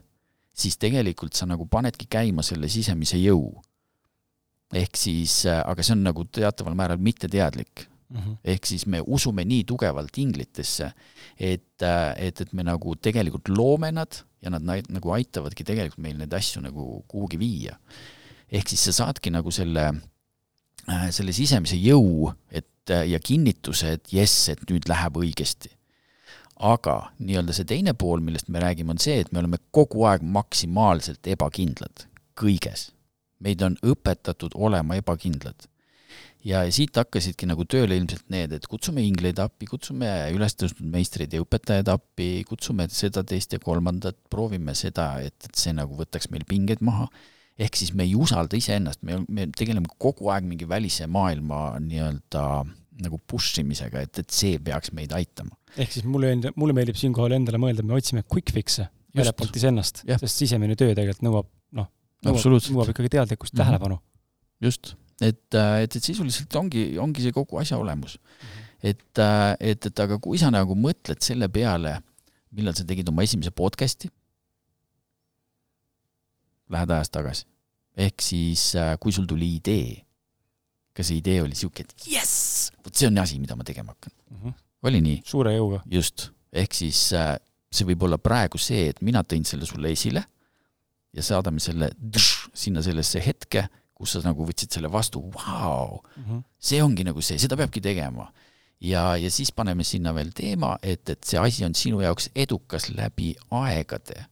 siis 0.53 0.77
tegelikult 0.77 1.34
sa 1.34 1.45
nagu 1.45 1.65
panedki 1.65 2.07
käima 2.07 2.41
selle 2.41 2.69
sisemise 2.69 3.18
jõu 3.18 3.51
ehk 4.73 4.97
siis, 4.97 5.43
äh, 5.49 5.61
aga 5.65 5.85
see 5.85 5.95
on 5.95 6.05
nagu 6.07 6.25
teataval 6.25 6.75
määral 6.77 7.01
mitteteadlik 7.01 7.85
mm. 7.85 8.17
-hmm. 8.17 8.37
ehk 8.43 8.65
siis 8.65 8.85
me 8.85 9.01
usume 9.05 9.45
nii 9.45 9.63
tugevalt 9.63 10.17
inglitesse, 10.17 10.91
et, 11.37 11.81
äh, 11.81 12.13
et, 12.17 12.41
et 12.41 12.53
me 12.53 12.63
nagu 12.63 12.95
tegelikult 12.95 13.49
loome 13.49 13.91
nad 13.91 14.23
ja 14.41 14.49
nad 14.49 14.63
nagu 14.89 15.11
aitavadki 15.11 15.63
tegelikult 15.63 16.01
meil 16.01 16.17
neid 16.17 16.33
asju 16.33 16.61
nagu 16.61 17.03
kuhugi 17.07 17.39
viia. 17.39 17.77
ehk 18.51 18.69
siis 18.69 18.83
sa 18.83 18.91
saadki 18.91 19.29
nagu 19.29 19.51
selle, 19.51 19.93
äh, 20.89 21.09
selle 21.11 21.33
sisemise 21.33 21.75
jõu, 21.75 22.33
et 22.51 22.67
ja 23.07 23.19
kinnituse, 23.19 23.93
et 23.93 24.13
jess, 24.13 24.49
et 24.49 24.59
nüüd 24.69 24.89
läheb 24.89 25.15
õigesti 25.15 25.69
aga 26.59 27.13
nii-öelda 27.19 27.53
see 27.55 27.65
teine 27.65 27.93
pool, 27.93 28.19
millest 28.19 28.49
me 28.49 28.59
räägime, 28.59 28.91
on 28.91 28.99
see, 28.99 29.19
et 29.19 29.31
me 29.31 29.39
oleme 29.39 29.57
kogu 29.71 30.03
aeg 30.03 30.21
maksimaalselt 30.21 31.27
ebakindlad 31.27 32.05
kõiges 32.35 32.91
meid 33.44 33.64
on 33.65 33.78
õpetatud 33.84 34.56
olema 34.56 34.98
ebakindlad. 34.99 35.70
ja 36.44 36.60
siit 36.76 36.98
hakkasidki 36.99 37.48
nagu 37.48 37.64
tööle 37.64 37.95
ilmselt 37.95 38.26
need, 38.34 38.52
et 38.52 38.65
kutsume 38.68 39.03
ingleid 39.06 39.40
appi, 39.40 39.68
kutsume 39.70 40.10
ülestõusnud 40.36 40.90
meistreid 40.91 41.32
ja 41.32 41.40
õpetajaid 41.40 41.88
appi, 41.94 42.44
kutsume 42.48 42.90
seda, 42.91 43.24
teist 43.24 43.56
ja 43.56 43.61
kolmandat, 43.64 44.18
proovime 44.30 44.76
seda, 44.76 45.14
et, 45.24 45.38
et 45.48 45.56
see 45.60 45.72
nagu 45.76 45.95
võtaks 45.95 46.28
meil 46.34 46.44
pingeid 46.49 46.84
maha, 46.84 47.07
ehk 47.56 47.80
siis 47.80 47.94
me 47.95 48.03
ei 48.03 48.18
usalda 48.20 48.60
iseennast, 48.60 48.99
me, 49.07 49.22
me 49.32 49.48
tegeleme 49.56 49.88
kogu 49.98 50.28
aeg 50.34 50.44
mingi 50.49 50.68
välise 50.68 51.07
maailma 51.07 51.78
nii-öelda 51.80 52.44
nagu 53.03 53.22
push 53.24 53.61
imisega, 53.64 54.03
et, 54.03 54.20
et 54.20 54.36
see 54.36 54.60
peaks 54.61 54.91
meid 54.94 55.15
aitama. 55.15 55.56
ehk 55.78 55.95
siis 55.95 56.03
mulle, 56.06 56.36
mulle 56.60 56.76
meeldib 56.76 56.99
siinkohal 56.99 57.40
endale 57.40 57.61
mõelda, 57.61 57.88
me 57.88 57.95
otsime 57.98 58.28
quick 58.28 58.52
fix'e 58.53 58.90
väljapoolt 59.15 59.57
iseennast, 59.60 60.03
sest 60.10 60.44
sisemine 60.44 60.76
töö 60.76 60.91
tegelikult 60.91 61.24
nõuab 61.26 61.49
nõuab, 62.25 62.67
nõuab 62.71 62.91
ikkagi 62.93 63.11
teadlikkust 63.17 63.53
mm, 63.53 63.57
-hmm. 63.57 63.65
tähelepanu. 63.65 63.99
just, 64.61 64.95
et, 65.21 65.55
äh, 65.55 65.83
et, 65.83 65.95
et 65.95 66.03
sisuliselt 66.03 66.55
ongi, 66.55 66.85
ongi 66.99 67.23
see 67.25 67.35
kogu 67.35 67.59
asja 67.61 67.77
olemus 67.77 68.17
mm. 68.17 68.47
-hmm. 68.47 68.89
et, 68.91 69.19
äh, 69.19 69.55
et, 69.59 69.85
et 69.85 69.99
aga 69.99 70.19
kui 70.19 70.37
sa 70.37 70.51
nagu 70.51 70.75
mõtled 70.75 71.21
selle 71.21 71.49
peale, 71.49 71.99
millal 72.51 72.75
sa 72.75 72.85
tegid 72.85 73.09
oma 73.09 73.23
esimese 73.23 73.51
podcast'i, 73.51 74.09
lähed 76.69 76.89
ajas 76.89 77.09
tagasi, 77.09 77.45
ehk 77.97 78.21
siis 78.21 78.75
äh, 78.75 78.97
kui 78.99 79.11
sul 79.11 79.25
tuli 79.25 79.55
idee, 79.55 80.03
kas 80.93 81.07
see 81.07 81.17
idee 81.17 81.41
oli 81.41 81.53
niisugune, 81.53 81.89
et 81.89 82.07
jess, 82.07 82.71
vot 82.85 82.95
see 82.95 83.07
on 83.07 83.17
asi, 83.17 83.39
mida 83.39 83.55
ma 83.55 83.63
tegema 83.63 83.93
hakkan 83.93 84.13
mm. 84.29 84.37
-hmm. 84.37 84.53
oli 84.83 85.01
nii? 85.01 85.21
suure 85.25 85.55
jõuga. 85.57 85.81
just, 85.85 86.31
ehk 86.53 86.73
siis 86.73 87.13
see 87.73 87.85
võib 87.85 88.03
olla 88.03 88.17
praegu 88.17 88.57
see, 88.57 88.89
et 88.89 89.01
mina 89.01 89.23
tõin 89.23 89.45
selle 89.45 89.65
sulle 89.65 89.91
esile 89.91 90.23
ja 91.14 91.23
saadame 91.26 91.61
selle 91.64 91.90
dš, 91.98 92.49
sinna 92.57 92.84
sellesse 92.85 93.22
hetke, 93.23 93.68
kus 93.94 94.15
sa 94.15 94.23
nagu 94.26 94.45
võtsid 94.48 94.73
selle 94.73 94.90
vastu, 94.91 95.22
vau, 95.35 96.02
mhm. 96.18 96.44
see 96.57 96.81
ongi 96.84 97.06
nagu 97.07 97.22
see, 97.22 97.40
seda 97.41 97.57
peabki 97.60 97.84
tegema. 97.84 98.31
ja, 98.84 99.14
ja 99.15 99.30
siis 99.31 99.53
paneme 99.56 99.85
sinna 99.88 100.11
veel 100.15 100.34
teema, 100.35 100.76
et, 100.81 101.07
et 101.10 101.23
see 101.23 101.40
asi 101.40 101.64
on 101.65 101.76
sinu 101.77 102.02
jaoks 102.03 102.30
edukas 102.35 102.90
läbi 102.91 103.34
aegade. 103.52 104.26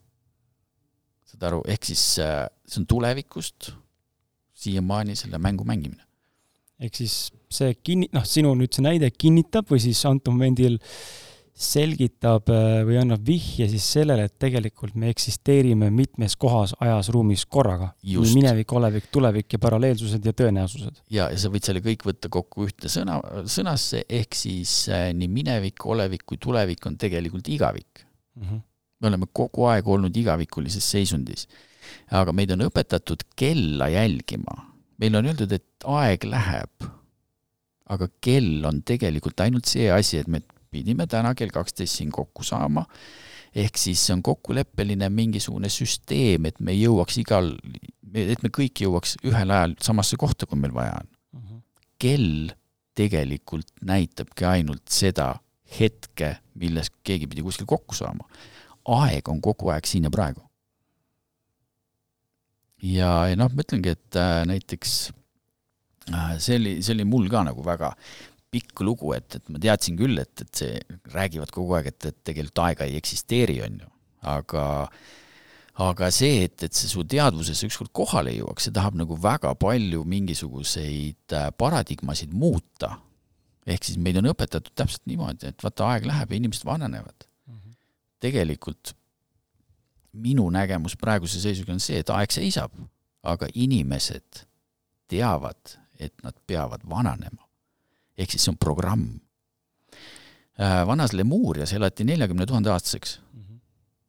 saad 1.32 1.49
aru, 1.52 1.62
ehk 1.68 1.86
siis 1.86 2.20
äh, 2.20 2.48
see 2.68 2.82
on 2.82 2.88
tulevikust 2.88 3.72
siiamaani 4.62 5.16
selle 5.16 5.38
mängu 5.38 5.64
mängimine. 5.64 6.03
ehk 6.80 6.95
siis 6.95 7.32
see 7.49 7.76
kinni-, 7.84 8.10
noh, 8.14 8.26
sinu 8.26 8.56
nüüd 8.58 8.74
see 8.74 8.84
näide 8.84 9.12
kinnitab 9.12 9.70
või 9.70 9.80
siis 9.80 10.02
antud 10.10 10.34
momendil 10.34 10.82
äh, 10.82 11.31
selgitab 11.62 12.50
äh, 12.52 12.82
või 12.88 12.98
annab 13.02 13.24
vihje 13.26 13.68
siis 13.70 13.86
sellele, 13.96 14.26
et 14.28 14.36
tegelikult 14.42 14.96
me 15.00 15.12
eksisteerime 15.14 15.92
mitmes 15.94 16.36
kohas 16.42 16.74
ajas-ruumis 16.82 17.46
korraga. 17.52 17.92
nii 18.02 18.34
minevik, 18.36 18.74
olevik, 18.78 19.10
tulevik 19.14 19.54
ja 19.54 19.60
paralleelsused 19.62 20.26
ja 20.26 20.34
tõenäosused. 20.38 21.04
ja, 21.14 21.30
ja 21.30 21.38
sa 21.38 21.52
võid 21.54 21.68
selle 21.68 21.84
kõik 21.86 22.06
võtta 22.08 22.32
kokku 22.34 22.66
ühte 22.68 22.90
sõna, 22.92 23.20
sõnasse, 23.46 24.04
ehk 24.10 24.38
siis 24.38 24.74
äh, 24.90 25.10
nii 25.18 25.30
minevik, 25.32 25.86
olevik 25.86 26.26
kui 26.26 26.42
tulevik 26.42 26.86
on 26.90 26.98
tegelikult 27.02 27.50
igavik 27.54 28.06
mm. 28.36 28.48
-hmm. 28.48 28.64
me 29.00 29.12
oleme 29.12 29.30
kogu 29.34 29.68
aeg 29.70 29.88
olnud 29.88 30.18
igavikulises 30.18 30.90
seisundis. 30.92 31.48
aga 32.10 32.34
meid 32.34 32.52
on 32.52 32.66
õpetatud 32.70 33.28
kella 33.36 33.90
jälgima. 33.90 34.74
meile 34.98 35.18
on 35.18 35.30
öeldud, 35.30 35.52
et 35.52 35.86
aeg 35.86 36.24
läheb, 36.24 36.90
aga 37.86 38.08
kell 38.22 38.66
on 38.66 38.82
tegelikult 38.82 39.40
ainult 39.40 39.66
see 39.66 39.92
asi, 39.92 40.18
et 40.18 40.28
me 40.28 40.42
pidime 40.72 41.07
täna 41.07 41.34
kell 41.35 41.52
kaksteist 41.53 41.99
siin 41.99 42.11
kokku 42.15 42.45
saama, 42.48 42.85
ehk 43.56 43.77
siis 43.77 44.06
see 44.06 44.15
on 44.15 44.23
kokkuleppeline 44.23 45.10
mingisugune 45.11 45.69
süsteem, 45.72 46.48
et 46.48 46.60
me 46.64 46.76
jõuaks 46.77 47.19
igal, 47.22 47.52
et 48.14 48.43
me 48.43 48.52
kõik 48.53 48.84
jõuaks 48.85 49.18
ühel 49.27 49.52
ajal 49.52 49.76
samasse 49.84 50.19
kohta, 50.19 50.48
kui 50.48 50.60
meil 50.60 50.73
vaja 50.76 50.95
on 51.02 51.07
uh. 51.07 51.39
Mhm. 51.39 51.56
-huh. 51.56 51.61
kell 51.99 52.52
tegelikult 52.95 53.72
näitabki 53.88 54.45
ainult 54.45 54.88
seda 54.91 55.35
hetke, 55.80 56.35
milles 56.60 56.91
keegi 57.03 57.27
pidi 57.31 57.43
kuskil 57.45 57.68
kokku 57.69 57.95
saama. 57.95 58.27
aeg 58.91 59.30
on 59.30 59.41
kogu 59.41 59.69
aeg 59.69 59.85
siin 59.85 60.03
ja 60.03 60.11
praegu. 60.11 60.41
ja, 62.81 63.27
ja 63.30 63.35
noh, 63.35 63.52
ma 63.53 63.61
ütlengi, 63.61 63.89
et 63.93 64.15
äh, 64.15 64.41
näiteks 64.49 65.11
äh, 66.14 66.35
see 66.39 66.57
oli, 66.57 66.76
see 66.81 66.95
oli 66.95 67.06
mul 67.06 67.30
ka 67.30 67.43
nagu 67.48 67.65
väga, 67.65 67.93
pikk 68.52 68.84
lugu, 68.84 69.14
et, 69.15 69.40
et 69.40 69.49
ma 69.49 69.61
teadsin 69.61 69.98
küll, 69.99 70.19
et, 70.22 70.44
et 70.44 70.61
see, 70.64 70.78
räägivad 71.14 71.53
kogu 71.56 71.78
aeg, 71.78 71.91
et, 71.94 72.10
et 72.11 72.22
tegelikult 72.28 72.64
aega 72.65 72.88
ei 72.88 72.98
eksisteeri, 72.99 73.61
on 73.65 73.82
ju, 73.84 73.91
aga 74.32 74.65
aga 75.82 76.10
see, 76.14 76.44
et, 76.45 76.65
et 76.68 76.76
see 76.76 76.90
su 76.91 77.03
teadvusesse 77.07 77.69
ükskord 77.69 77.94
kohale 77.95 78.34
jõuaks, 78.36 78.68
see 78.68 78.76
tahab 78.76 78.98
nagu 78.99 79.15
väga 79.18 79.53
palju 79.60 80.03
mingisuguseid 80.10 81.36
äh, 81.38 81.48
paradigmasid 81.57 82.36
muuta. 82.36 82.98
ehk 83.65 83.86
siis 83.86 83.98
meid 84.02 84.18
on 84.18 84.32
õpetatud 84.32 84.73
täpselt 84.76 85.06
niimoodi, 85.06 85.52
et 85.52 85.64
vaata, 85.64 85.91
aeg 85.94 86.07
läheb 86.10 86.32
ja 86.32 86.38
inimesed 86.38 86.65
vananevad 86.65 87.28
mm. 87.48 87.56
-hmm. 87.56 87.76
tegelikult 88.19 88.95
minu 90.11 90.49
nägemus 90.49 90.98
praeguse 90.98 91.40
seisuga 91.40 91.73
on 91.73 91.80
see, 91.80 91.99
et 92.02 92.10
aeg 92.10 92.32
seisab, 92.32 92.73
aga 93.23 93.48
inimesed 93.53 94.44
teavad, 95.07 95.78
et 95.99 96.14
nad 96.23 96.36
peavad 96.48 96.84
vananema. 96.90 97.45
Ehk 98.18 98.32
siis 98.32 98.46
see 98.46 98.54
on 98.54 98.60
programm. 98.62 99.08
Äh, 100.60 100.82
vanas 100.88 101.14
Lemuurias 101.14 101.74
elati 101.74 102.06
neljakümne 102.08 102.46
tuhande 102.46 102.72
aastaseks 102.72 103.20
-hmm. 103.20 103.60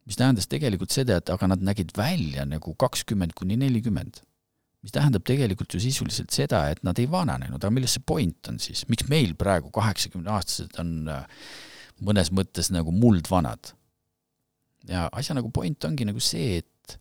mis 0.07 0.16
tähendas 0.16 0.49
tegelikult 0.49 0.91
seda, 0.91 1.16
et 1.16 1.31
aga 1.31 1.47
nad 1.47 1.62
nägid 1.62 1.97
välja 1.97 2.45
nagu 2.45 2.74
kakskümmend 2.74 3.33
kuni 3.35 3.57
nelikümmend 3.57 4.23
mis 4.83 4.95
tähendab 4.95 5.24
tegelikult 5.27 5.74
ju 5.74 5.81
sisuliselt 5.83 6.35
seda, 6.35 6.65
et 6.70 6.83
nad 6.83 6.99
ei 6.99 7.07
vananenud, 7.11 7.61
aga 7.62 7.70
milles 7.70 7.95
see 7.97 8.03
point 8.07 8.51
on 8.51 8.59
siis, 8.62 8.83
miks 8.91 9.07
meil 9.11 9.37
praegu 9.39 9.70
kaheksakümneaastased 9.74 10.79
on 10.83 10.91
äh, 11.12 11.23
mõnes 12.03 12.33
mõttes 12.35 12.73
nagu 12.74 12.95
muldvanad? 12.95 13.77
ja 14.91 15.07
asja 15.15 15.37
nagu 15.39 15.53
point 15.55 15.85
ongi 15.87 16.03
nagu 16.09 16.19
see, 16.19 16.59
et 16.59 16.97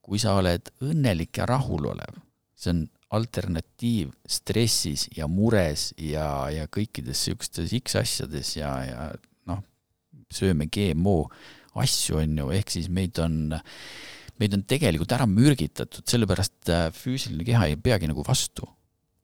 kui 0.00 0.16
sa 0.20 0.38
oled 0.40 0.70
õnnelik 0.80 1.36
ja 1.36 1.44
rahulolev, 1.48 2.16
see 2.56 2.72
on 2.72 2.86
alternatiiv 3.16 4.12
stressis 4.28 5.06
ja 5.16 5.28
mures 5.30 5.92
ja, 5.96 6.48
ja 6.52 6.66
kõikides 6.68 7.22
niisugustes 7.24 7.72
X 7.80 7.96
asjades 8.02 8.52
ja, 8.58 8.72
ja 8.84 9.06
noh, 9.48 9.62
sööme 10.32 10.68
GMO 10.68 11.22
asju, 11.78 12.18
on 12.20 12.40
ju, 12.42 12.48
ehk 12.58 12.72
siis 12.74 12.88
meid 12.92 13.18
on 13.22 13.54
meid 14.38 14.54
on 14.54 14.64
tegelikult 14.70 15.12
ära 15.16 15.26
mürgitatud, 15.26 16.04
sellepärast 16.06 16.70
äh, 16.70 16.88
füüsiline 16.94 17.46
keha 17.46 17.70
ei 17.70 17.78
peagi 17.80 18.10
nagu 18.10 18.22
vastu. 18.26 18.68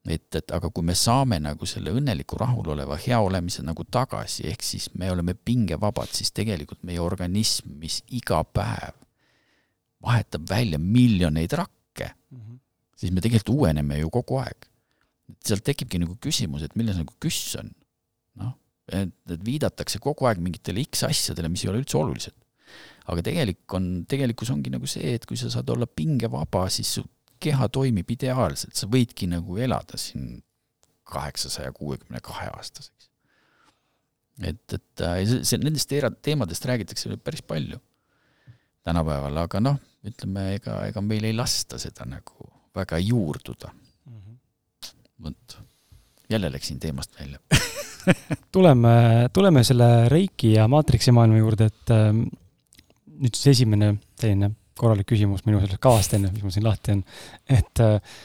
et, 0.05 0.27
et 0.36 0.52
aga 0.52 0.69
kui 0.69 0.85
me 0.85 0.93
saame 0.98 1.39
nagu 1.40 1.65
selle 1.65 1.94
õnneliku, 1.97 2.36
rahuloleva, 2.36 2.98
hea 3.01 3.16
olemise 3.24 3.62
nagu 3.65 3.86
tagasi, 3.89 4.44
ehk 4.51 4.65
siis 4.66 4.90
me 5.01 5.09
oleme 5.09 5.32
pingevabad, 5.32 6.11
siis 6.12 6.28
tegelikult 6.36 6.82
meie 6.85 7.01
organism, 7.01 7.70
mis 7.81 8.02
iga 8.12 8.43
päev 8.44 9.01
vahetab 10.05 10.44
välja 10.51 10.78
miljoneid 10.78 11.56
rakke 11.56 12.11
mm. 12.12 12.44
Siis 13.05 13.12
me 13.12 13.20
tegelikult 13.20 13.52
uueneme 13.55 14.01
ju 14.01 14.10
kogu 14.12 14.40
aeg. 14.40 14.70
sealt 15.44 15.64
tekibki 15.64 16.01
nagu 16.01 16.16
küsimus, 16.20 16.64
et 16.64 16.74
milles 16.76 16.97
nagu 17.01 17.12
küss 17.20 17.55
on. 17.60 17.70
noh, 18.40 18.56
et, 18.89 19.12
et 19.31 19.44
viidatakse 19.44 20.01
kogu 20.01 20.26
aeg 20.28 20.40
mingitele 20.40 20.85
X 20.89 21.05
asjadele, 21.06 21.52
mis 21.52 21.64
ei 21.64 21.72
ole 21.72 21.85
üldse 21.85 22.01
olulised 22.01 22.40
aga 23.12 23.24
tegelik 23.24 23.76
on, 23.76 23.89
tegelikkus 24.09 24.51
ongi 24.55 24.72
nagu 24.72 24.89
see, 24.89 25.14
et 25.18 25.26
kui 25.28 25.39
sa 25.40 25.51
saad 25.52 25.68
olla 25.74 25.89
pingevaba, 25.89 26.64
siis 26.72 26.94
su 26.98 27.05
keha 27.44 27.68
toimib 27.72 28.09
ideaalselt, 28.14 28.76
sa 28.78 28.89
võidki 28.90 29.28
nagu 29.28 29.59
elada 29.60 29.98
siin 30.01 30.39
kaheksasaja 31.10 31.74
kuuekümne 31.76 32.22
kahe 32.24 32.48
aastaseks. 32.55 33.10
et, 34.40 34.62
et 34.72 35.05
äh, 35.05 35.20
see, 35.28 35.43
see, 35.44 35.60
nendest 35.62 35.93
teemadest 36.24 36.64
räägitakse 36.70 37.18
päris 37.22 37.44
palju 37.44 37.78
tänapäeval, 38.85 39.36
aga 39.44 39.60
noh, 39.60 39.78
ütleme, 40.05 40.55
ega, 40.56 40.81
ega 40.89 41.05
meil 41.05 41.28
ei 41.28 41.36
lasta 41.36 41.78
seda 41.81 42.09
nagu 42.09 42.48
väga 42.75 42.99
juurduda 42.99 43.71
mm. 43.73 44.19
-hmm. 44.19 44.93
vot, 45.23 45.59
jälle 46.31 46.53
läksin 46.53 46.81
teemast 46.81 47.21
välja 47.21 47.39
tuleme, 48.53 49.29
tuleme 49.33 49.65
selle 49.65 50.09
Reiki 50.09 50.53
ja 50.53 50.69
maatriksi 50.69 51.13
maailma 51.13 51.37
juurde, 51.37 51.71
et 51.73 51.91
ähm, 51.95 52.27
nüüd 53.07 53.35
siis 53.35 53.59
esimene 53.59 53.95
selline 54.21 54.51
korralik 54.79 55.07
küsimus 55.09 55.45
minu 55.47 55.61
sellest 55.63 55.83
kavast 55.83 56.15
enne, 56.17 56.33
mis 56.35 56.43
mul 56.43 56.55
siin 56.55 56.67
lahti 56.67 56.97
on, 56.97 57.03
et 57.49 57.83
äh, 57.83 58.17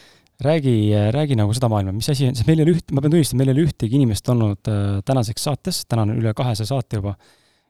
räägi, 0.42 0.76
räägi 1.14 1.38
nagu 1.40 1.54
seda 1.56 1.70
maailma, 1.72 1.94
mis 1.96 2.10
asi 2.10 2.30
on, 2.30 2.38
sest 2.38 2.48
meil 2.50 2.62
ei 2.62 2.68
ole 2.68 2.78
üht, 2.78 2.94
ma 2.96 3.04
pean 3.04 3.14
tunnistama, 3.14 3.44
meil 3.44 3.52
ei 3.52 3.58
ole 3.58 3.68
ühtegi 3.68 4.00
inimest 4.00 4.32
olnud 4.34 4.72
äh, 4.72 4.88
tänaseks 5.06 5.46
saates, 5.50 5.84
täna 5.90 6.08
on 6.08 6.16
üle 6.18 6.34
kahesaja 6.38 6.74
saate 6.74 7.02
juba, 7.02 7.16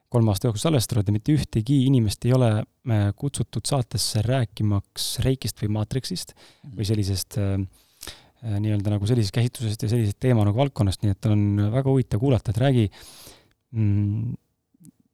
kolme 0.10 0.34
aasta 0.34 0.50
jooksul 0.50 0.68
salvestatud 0.70 1.10
ja 1.10 1.14
mitte 1.14 1.34
ühtegi 1.38 1.84
inimest 1.86 2.26
ei 2.26 2.34
ole 2.34 2.50
äh, 2.58 3.10
kutsutud 3.18 3.66
saatesse 3.70 4.24
rääkimaks 4.26 5.20
Reikist 5.26 5.62
või 5.62 5.72
maatriksist 5.78 6.34
või 6.66 6.88
sellisest 6.90 7.38
äh, 7.38 7.56
äh, 7.60 8.56
nii-öelda 8.58 8.96
nagu 8.96 9.10
sellisest 9.10 9.36
käsitlusest 9.36 9.86
ja 9.86 9.92
sellisest 9.92 10.20
teema 10.22 10.46
nagu 10.48 10.58
valdkonnast, 10.58 11.04
nii 11.04 11.14
et 11.14 11.28
on 11.30 11.44
väga 11.76 11.90
huvitav 11.92 12.22
kuulata, 12.24 12.54
et 12.54 12.62
räägi 12.62 12.86
mm, 12.90 14.32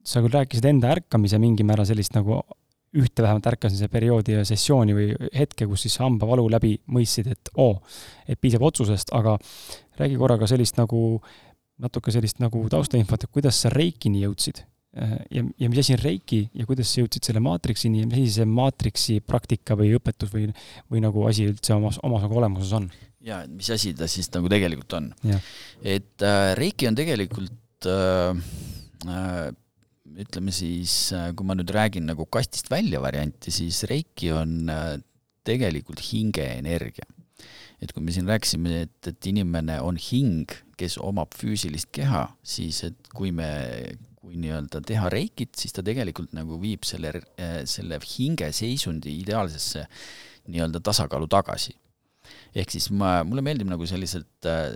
sa 0.06 0.22
küll 0.24 0.38
rääkisid 0.38 0.68
enda 0.70 0.94
ärkamise 0.96 1.40
mingil 1.42 1.68
määral 1.68 1.88
sellist 1.88 2.16
nagu 2.16 2.40
ühte 2.96 3.20
vähemalt 3.20 3.48
ärkasin 3.50 3.76
see 3.76 3.90
perioodi 3.92 4.38
ja 4.38 4.44
sessiooni 4.48 4.94
või 4.96 5.10
hetke, 5.36 5.66
kus 5.68 5.84
siis 5.84 5.98
hambavalu 6.00 6.46
läbi 6.54 6.70
mõistsid, 6.88 7.28
et 7.34 7.50
oo, 7.60 7.74
et 8.24 8.40
piisab 8.40 8.64
otsusest, 8.64 9.12
aga 9.12 9.34
räägi 10.00 10.16
korra 10.16 10.38
ka 10.40 10.48
sellist 10.48 10.80
nagu, 10.80 11.02
natuke 11.82 12.14
sellist 12.14 12.40
nagu 12.40 12.62
taustainfot, 12.72 13.26
et 13.26 13.34
kuidas 13.34 13.60
sa 13.60 13.74
Reikini 13.74 14.24
jõudsid 14.24 14.62
ja, 14.96 15.42
ja 15.44 15.68
mis 15.68 15.82
asi 15.82 15.96
on 15.96 16.02
Reiki 16.02 16.40
ja 16.56 16.66
kuidas 16.68 16.92
sa 16.92 17.02
jõudsid 17.02 17.28
selle 17.28 17.42
maatriksini 17.44 18.02
ja 18.02 18.08
mis 18.08 18.22
asi 18.22 18.38
see 18.38 18.48
maatriksi 18.48 19.18
praktika 19.20 19.76
või 19.78 19.92
õpetus 19.98 20.32
või, 20.32 20.48
või 20.92 21.02
nagu 21.04 21.26
asi 21.28 21.50
üldse 21.50 21.76
omas, 21.76 22.00
omas 22.06 22.24
nagu 22.24 22.40
olemuses 22.40 22.72
on? 22.78 22.88
jaa, 23.26 23.42
et 23.44 23.52
mis 23.52 23.68
asi 23.74 23.92
ta 23.98 24.08
siis 24.10 24.30
nagu 24.34 24.50
tegelikult 24.52 24.98
on. 24.98 25.12
et 25.82 26.24
äh, 26.24 26.54
Reiki 26.58 26.88
on 26.88 26.98
tegelikult 26.98 27.88
äh, 27.90 28.42
äh, 29.10 29.54
ütleme 30.16 30.54
siis, 30.54 30.94
äh, 31.12 31.30
kui 31.36 31.46
ma 31.46 31.56
nüüd 31.58 31.70
räägin 31.74 32.06
nagu 32.08 32.26
kastist 32.32 32.70
välja 32.72 33.02
varianti, 33.04 33.52
siis 33.54 33.82
Reiki 33.90 34.32
on 34.32 34.70
äh, 34.72 34.96
tegelikult 35.46 36.02
hingeenergia. 36.12 37.06
et 37.76 37.90
kui 37.92 38.00
me 38.00 38.12
siin 38.14 38.24
rääkisime, 38.24 38.70
et, 38.86 39.08
et 39.10 39.26
inimene 39.28 39.74
on 39.84 39.98
hing, 40.00 40.48
kes 40.80 40.96
omab 40.96 41.34
füüsilist 41.36 41.90
keha, 41.92 42.22
siis 42.40 42.78
et 42.88 43.10
kui 43.12 43.34
me, 43.36 43.50
kui 44.26 44.40
nii-öelda 44.42 44.82
teha 44.82 45.10
Reikit, 45.12 45.54
siis 45.58 45.74
ta 45.76 45.84
tegelikult 45.86 46.34
nagu 46.34 46.58
viib 46.58 46.86
selle, 46.86 47.14
äh, 47.38 47.60
selle 47.68 48.00
hingeseisundi 48.02 49.20
ideaalsesse 49.22 49.86
nii-öelda 50.50 50.82
tasakaalu 50.82 51.28
tagasi 51.30 51.76
ehk 52.58 52.72
siis 52.74 52.88
ma, 52.90 53.20
mulle 53.26 53.44
meeldib 53.46 53.68
nagu 53.70 53.86
selliselt 53.86 54.48
äh, 54.50 54.74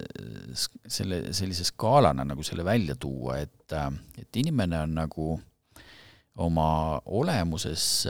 selle, 0.86 1.22
sellise 1.34 1.66
skaalana 1.66 2.26
nagu 2.28 2.46
selle 2.46 2.62
välja 2.66 2.94
tuua, 2.94 3.40
et, 3.42 3.74
äh, 3.74 3.90
et 4.22 4.38
inimene 4.38 4.84
on 4.84 4.94
nagu 5.00 5.30
oma 6.40 6.68
olemuses 7.10 8.06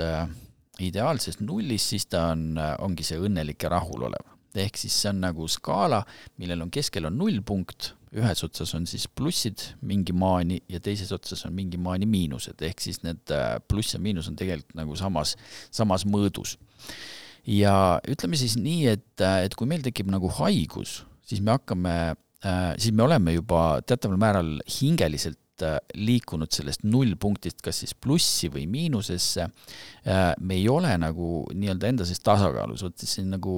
ideaalses 0.80 1.40
nullis, 1.40 1.86
siis 1.94 2.04
ta 2.12 2.28
on, 2.34 2.60
ongi 2.84 3.02
see 3.02 3.16
õnnelik 3.18 3.64
ja 3.64 3.72
rahulolev. 3.72 4.28
ehk 4.60 4.76
siis 4.78 4.94
see 5.02 5.10
on 5.10 5.24
nagu 5.24 5.48
skaala, 5.48 6.02
millel 6.38 6.66
on 6.66 6.70
keskel 6.74 7.08
on 7.08 7.16
nullpunkt, 7.18 7.94
ühes 8.16 8.42
otsas 8.46 8.72
on 8.74 8.86
siis 8.90 9.06
plussid 9.06 9.62
mingi 9.86 10.14
maani 10.16 10.58
ja 10.70 10.80
teises 10.82 11.12
otsas 11.14 11.44
on 11.46 11.54
mingi 11.54 11.78
maani 11.78 12.08
miinused, 12.10 12.58
ehk 12.66 12.82
siis 12.82 13.02
need 13.06 13.30
pluss 13.70 13.94
ja 13.94 14.00
miinus 14.02 14.30
on 14.30 14.38
tegelikult 14.38 14.74
nagu 14.78 14.96
samas, 14.98 15.36
samas 15.70 16.06
mõõdus. 16.08 16.56
Ja 17.46 18.00
ütleme 18.10 18.38
siis 18.38 18.56
nii, 18.60 18.88
et, 18.96 19.22
et 19.22 19.54
kui 19.56 19.68
meil 19.70 19.84
tekib 19.84 20.10
nagu 20.12 20.28
haigus, 20.40 21.04
siis 21.26 21.40
me 21.44 21.54
hakkame, 21.54 21.94
äh, 22.44 22.72
siis 22.78 22.94
me 22.96 23.06
oleme 23.06 23.34
juba 23.36 23.80
teataval 23.86 24.18
määral 24.20 24.50
hingeliselt 24.80 25.38
äh, 25.38 25.49
liikunud 25.94 26.52
sellest 26.54 26.84
nullpunktist 26.88 27.62
kas 27.64 27.82
siis 27.82 27.94
plussi 27.94 28.50
või 28.52 28.66
miinusesse. 28.70 29.46
Äh, 30.06 30.22
me 30.40 30.58
ei 30.58 30.68
ole 30.72 30.92
nagu 31.00 31.44
nii-öelda 31.54 31.90
enda 31.92 32.08
sees 32.08 32.22
tasakaalus, 32.24 32.84
vot 32.86 33.04
see 33.04 33.24
on 33.24 33.34
nagu, 33.36 33.56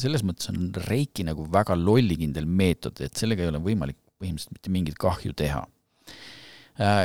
selles 0.00 0.22
mõttes 0.26 0.50
on 0.52 0.68
Reiki 0.86 1.26
nagu 1.26 1.46
väga 1.50 1.76
lollikindel 1.78 2.46
meetod, 2.46 3.00
et 3.02 3.16
sellega 3.18 3.42
ei 3.42 3.50
ole 3.50 3.62
võimalik 3.62 3.98
põhimõtteliselt 4.22 4.54
mitte 4.54 4.74
mingit 4.74 4.98
kahju 5.00 5.34
teha. 5.36 5.64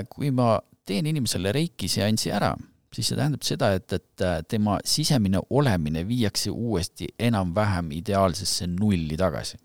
kui 0.09 0.29
ma 0.33 0.59
teen 0.85 1.09
inimesele 1.09 1.51
Reiki 1.53 1.89
seansi 1.89 2.31
ära 2.33 2.53
siis 2.95 3.09
see 3.11 3.17
tähendab 3.17 3.45
seda, 3.45 3.71
et, 3.77 3.93
et 3.93 4.23
äh, 4.25 4.39
tema 4.49 4.79
sisemine 4.87 5.41
olemine 5.49 6.03
viiakse 6.07 6.51
uuesti 6.51 7.09
enam-vähem 7.29 7.91
ideaalsesse 7.99 8.67
nulli 8.67 9.17
tagasi. 9.17 9.57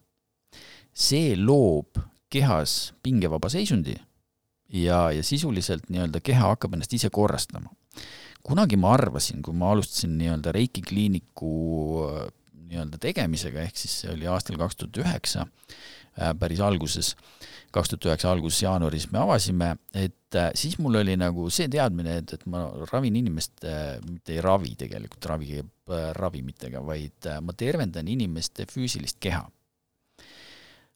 see 0.94 1.34
loob 1.36 1.98
kehas 2.30 2.92
pingevaba 3.02 3.48
seisundi 3.50 3.96
ja, 4.74 5.12
ja 5.12 5.22
sisuliselt 5.22 5.88
nii-öelda 5.88 6.20
keha 6.24 6.50
hakkab 6.54 6.74
ennast 6.74 6.92
ise 6.96 7.10
korrastama. 7.10 7.70
kunagi 8.44 8.76
ma 8.76 8.92
arvasin, 8.92 9.40
kui 9.42 9.54
ma 9.56 9.70
alustasin 9.72 10.18
nii-öelda 10.18 10.52
Reiki 10.52 10.82
kliiniku 10.84 11.52
äh, 12.04 12.26
nii-öelda 12.68 12.98
tegemisega, 13.00 13.62
ehk 13.64 13.78
siis 13.80 14.00
see 14.02 14.12
oli 14.12 14.28
aastal 14.28 14.58
kaks 14.60 14.76
tuhat 14.76 15.00
üheksa, 15.00 15.46
äh, 16.18 16.34
päris 16.38 16.60
alguses, 16.60 17.14
kaks 17.72 17.94
tuhat 17.94 18.10
üheksa 18.10 18.34
alguses 18.34 18.60
jaanuaris 18.66 19.08
me 19.14 19.22
avasime, 19.22 19.70
et 19.94 20.36
äh, 20.36 20.50
siis 20.58 20.76
mul 20.82 21.00
oli 21.00 21.16
nagu 21.16 21.48
see 21.48 21.70
teadmine, 21.72 22.18
et, 22.20 22.36
et 22.36 22.44
ma 22.50 22.66
ravin 22.92 23.16
inimest, 23.22 23.64
mitte 24.10 24.36
ei 24.36 24.44
ravi 24.44 24.74
tegelikult, 24.80 25.30
ravi 25.32 25.52
käib 25.54 25.70
ravimitega, 26.16 26.80
vaid 26.84 27.26
ma 27.44 27.52
tervendan 27.56 28.08
inimeste 28.08 28.64
füüsilist 28.68 29.18
keha. 29.20 29.44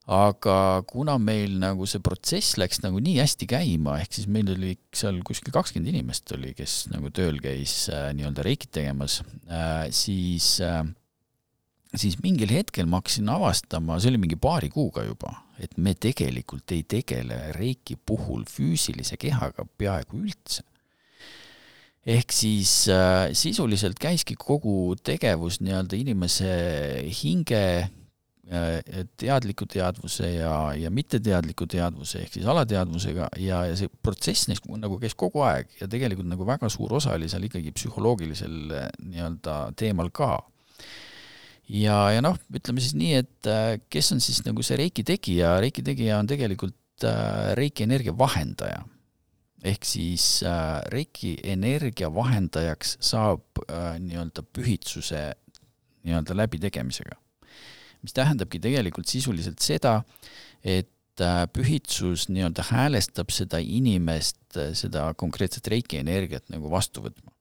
Aga 0.09 0.83
kuna 0.89 1.19
meil 1.21 1.59
nagu 1.61 1.85
see 1.89 2.01
protsess 2.01 2.57
läks 2.57 2.81
nagu 2.81 3.01
nii 3.05 3.19
hästi 3.21 3.49
käima, 3.51 3.99
ehk 4.01 4.15
siis 4.17 4.29
meil 4.33 4.49
oli 4.55 4.73
seal 4.97 5.19
kuskil 5.27 5.53
kakskümmend 5.53 5.93
inimest 5.93 6.33
oli, 6.33 6.55
kes 6.57 6.87
nagu 6.95 7.13
tööl 7.13 7.37
käis 7.45 7.91
nii-öelda 7.93 8.47
reikit 8.47 8.73
tegemas, 8.79 9.21
siis 9.93 10.55
siis 11.97 12.17
mingil 12.25 12.51
hetkel 12.53 12.89
ma 12.89 13.03
hakkasin 13.03 13.29
avastama, 13.33 13.99
see 14.01 14.13
oli 14.13 14.23
mingi 14.25 14.39
paari 14.41 14.69
kuuga 14.73 15.05
juba, 15.05 15.35
et 15.61 15.77
me 15.77 15.93
tegelikult 15.93 16.73
ei 16.73 16.87
tegele 16.89 17.53
reiki 17.57 17.97
puhul 17.97 18.45
füüsilise 18.49 19.21
kehaga 19.21 19.69
peaaegu 19.77 20.25
üldse. 20.25 20.65
ehk 22.09 22.33
siis 22.33 22.89
äh, 22.89 23.29
sisuliselt 23.37 23.99
käiski 24.01 24.33
kogu 24.41 24.97
tegevus 25.05 25.59
nii-öelda 25.61 25.99
inimese 25.99 26.53
hinge 27.21 27.65
äh, 27.83 27.91
teadliku 29.21 29.67
teadvuse 29.69 30.31
ja, 30.33 30.53
ja 30.73 30.89
mitteteadliku 30.95 31.67
teadvuse 31.69 32.23
ehk 32.23 32.39
siis 32.39 32.47
alateadvusega 32.49 33.27
ja, 33.45 33.59
ja 33.69 33.75
see 33.77 33.91
protsess 34.03 34.49
neist 34.49 34.65
nagu 34.81 34.97
käis 35.03 35.13
kogu 35.21 35.43
aeg 35.45 35.75
ja 35.83 35.89
tegelikult 35.91 36.31
nagu 36.31 36.47
väga 36.49 36.71
suur 36.73 36.95
osa 36.97 37.13
oli 37.19 37.29
seal 37.29 37.45
ikkagi 37.45 37.75
psühholoogilisel 37.77 38.73
äh, 38.73 38.89
nii-öelda 39.05 39.59
teemal 39.77 40.09
ka 40.17 40.39
ja, 41.69 41.97
ja 42.15 42.23
noh, 42.25 42.37
ütleme 42.55 42.83
siis 42.83 42.97
nii, 42.99 43.15
et 43.23 43.49
äh, 43.51 43.79
kes 43.93 44.13
on 44.15 44.23
siis 44.25 44.41
nagu 44.47 44.65
see 44.65 44.79
reiki 44.81 45.05
tegija, 45.07 45.57
reiki 45.63 45.85
tegija 45.87 46.21
on 46.21 46.31
tegelikult 46.31 47.07
äh, 47.07 47.53
reiki 47.59 47.87
energia 47.87 48.17
vahendaja. 48.17 48.85
ehk 49.67 49.85
siis 49.85 50.43
äh, 50.47 50.79
reiki 50.95 51.37
energia 51.43 52.13
vahendajaks 52.15 52.97
saab 53.03 53.59
nii-öelda 53.99 54.45
pühitsuse 54.55 55.33
nii-öelda 56.07 56.37
läbitegemisega. 56.39 57.19
Mis 58.03 58.15
tähendabki 58.17 58.61
tegelikult 58.63 59.11
sisuliselt 59.11 59.63
seda, 59.65 60.01
et 60.63 60.93
pühitsus 61.51 62.29
nii-öelda 62.31 62.63
häälestab 62.69 63.33
seda 63.35 63.59
inimest, 63.59 64.39
seda 64.79 65.09
konkreetset 65.19 65.67
reiki 65.67 65.99
energiat 65.99 66.47
nagu 66.53 66.71
vastu 66.71 67.03
võtma 67.03 67.33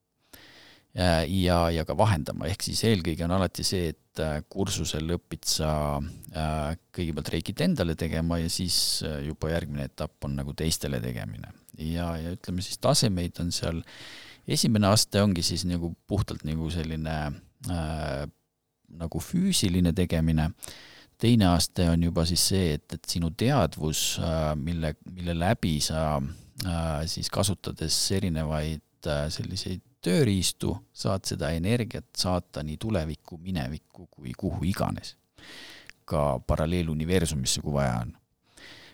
ja, 1.30 1.58
ja 1.74 1.86
ka 1.86 1.96
vahendama, 1.98 2.48
ehk 2.50 2.66
siis 2.66 2.82
eelkõige 2.88 3.26
on 3.28 3.36
alati 3.38 3.66
see, 3.66 3.92
et 3.94 4.22
äh, 4.24 4.40
kursusel 4.50 5.14
õpid 5.18 5.46
sa 5.48 5.72
äh, 5.98 6.78
kõigepealt 6.96 7.34
reikit 7.36 7.62
endale 7.66 7.96
tegema 8.00 8.40
ja 8.42 8.50
siis 8.52 9.04
äh, 9.06 9.20
juba 9.28 9.52
järgmine 9.54 9.88
etapp 9.92 10.26
on 10.28 10.38
nagu 10.40 10.56
teistele 10.58 11.02
tegemine. 11.04 11.54
ja, 11.78 12.10
ja 12.18 12.34
ütleme 12.34 12.66
siis 12.66 12.82
tasemeid 12.82 13.38
on 13.44 13.54
seal, 13.54 13.84
esimene 14.48 14.90
aste 14.90 15.22
ongi 15.22 15.46
siis 15.46 15.68
nagu 15.70 15.94
puhtalt 16.08 16.46
nagu 16.48 16.72
selline 16.74 17.18
äh, 17.70 18.26
nagu 18.88 19.20
füüsiline 19.20 19.94
tegemine, 19.94 20.50
teine 21.18 21.50
aste 21.52 21.90
on 21.90 22.04
juba 22.04 22.26
siis 22.30 22.44
see, 22.54 22.74
et, 22.78 22.94
et 22.94 23.10
sinu 23.10 23.32
teadvus, 23.38 24.20
mille, 24.62 24.94
mille 25.14 25.36
läbi 25.38 25.80
sa 25.82 26.22
siis 27.06 27.30
kasutades 27.34 27.98
erinevaid 28.18 29.10
selliseid 29.34 29.82
tööriistu, 30.04 30.76
saad 30.94 31.26
seda 31.28 31.52
energiat 31.56 32.08
saata 32.18 32.64
nii 32.64 32.78
tulevikku, 32.82 33.40
minevikku 33.42 34.08
kui 34.12 34.34
kuhu 34.38 34.64
iganes. 34.66 35.16
ka 36.08 36.40
paralleeluniversumisse, 36.48 37.62
kui 37.62 37.74
vaja 37.74 37.98
on. 38.00 38.14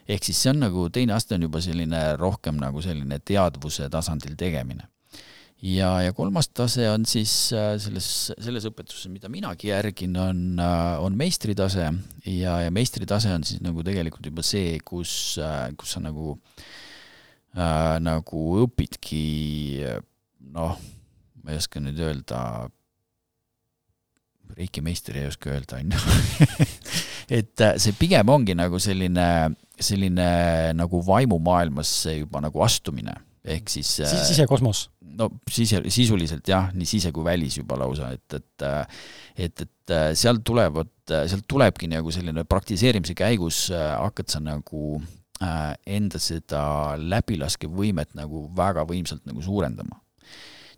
ehk 0.08 0.24
siis 0.24 0.40
see 0.42 0.50
on 0.50 0.58
nagu, 0.60 0.88
teine 0.90 1.14
aste 1.14 1.34
on 1.34 1.42
juba 1.46 1.60
selline 1.62 2.16
rohkem 2.16 2.56
nagu 2.58 2.82
selline 2.82 3.18
teadvuse 3.18 3.88
tasandil 3.90 4.34
tegemine. 4.36 4.88
Ja, 5.62 5.90
ja 6.02 6.12
kolmas 6.12 6.48
tase 6.50 6.88
on 6.90 7.04
siis 7.08 7.32
äh, 7.56 7.74
selles, 7.82 8.08
selles 8.32 8.66
õpetuses, 8.68 9.08
mida 9.12 9.30
minagi 9.32 9.70
järgin, 9.70 10.16
on, 10.20 10.42
äh, 10.60 10.94
on 11.02 11.16
meistritase 11.18 11.86
ja, 12.26 12.58
ja 12.64 12.72
meistritase 12.74 13.32
on 13.34 13.46
siis 13.46 13.62
nagu 13.64 13.84
tegelikult 13.86 14.26
juba 14.26 14.44
see, 14.46 14.78
kus, 14.84 15.36
äh, 15.42 15.70
kus 15.78 15.96
sa 15.96 16.02
nagu 16.04 16.34
äh, 17.56 17.96
nagu 18.02 18.46
õpidki 18.64 19.24
noh, 20.54 20.78
ma 21.42 21.52
ei 21.52 21.60
oska 21.60 21.82
nüüd 21.82 22.00
öelda, 22.02 22.40
Reiki 24.54 24.82
meister 24.84 25.16
ei 25.18 25.24
oska 25.26 25.50
öelda, 25.50 25.80
on 25.80 25.94
ju. 25.96 26.66
et 27.38 27.62
see 27.80 27.94
pigem 27.98 28.28
ongi 28.30 28.54
nagu 28.54 28.78
selline, 28.78 29.24
selline 29.80 30.26
nagu 30.76 31.00
vaimumaailmasse 31.02 32.18
juba 32.20 32.42
nagu 32.44 32.62
astumine, 32.62 33.16
ehk 33.44 33.70
siis 33.72 33.96
äh, 34.04 34.14
sisekosmos? 34.28 34.88
no 35.14 35.28
sise, 35.50 35.82
sisuliselt 35.94 36.48
jah, 36.48 36.70
nii 36.74 36.88
sise 36.88 37.12
kui 37.14 37.26
välis 37.26 37.58
juba 37.60 37.78
lausa, 37.78 38.10
et, 38.16 38.38
et 38.38 38.66
äh, 38.66 39.02
et, 39.46 39.66
et 39.66 39.94
sealt 40.18 40.44
tulevad, 40.46 40.90
sealt 41.10 41.44
tulebki 41.50 41.90
nagu 41.90 42.12
selline 42.14 42.46
praktiseerimise 42.48 43.16
käigus 43.18 43.66
hakkad 43.74 44.30
sa 44.32 44.40
nagu 44.40 45.02
enda 45.90 46.20
seda 46.22 46.62
läbilaskevõimet 46.96 48.14
nagu 48.16 48.46
väga 48.56 48.86
võimsalt 48.88 49.26
nagu 49.28 49.42
suurendama 49.44 49.98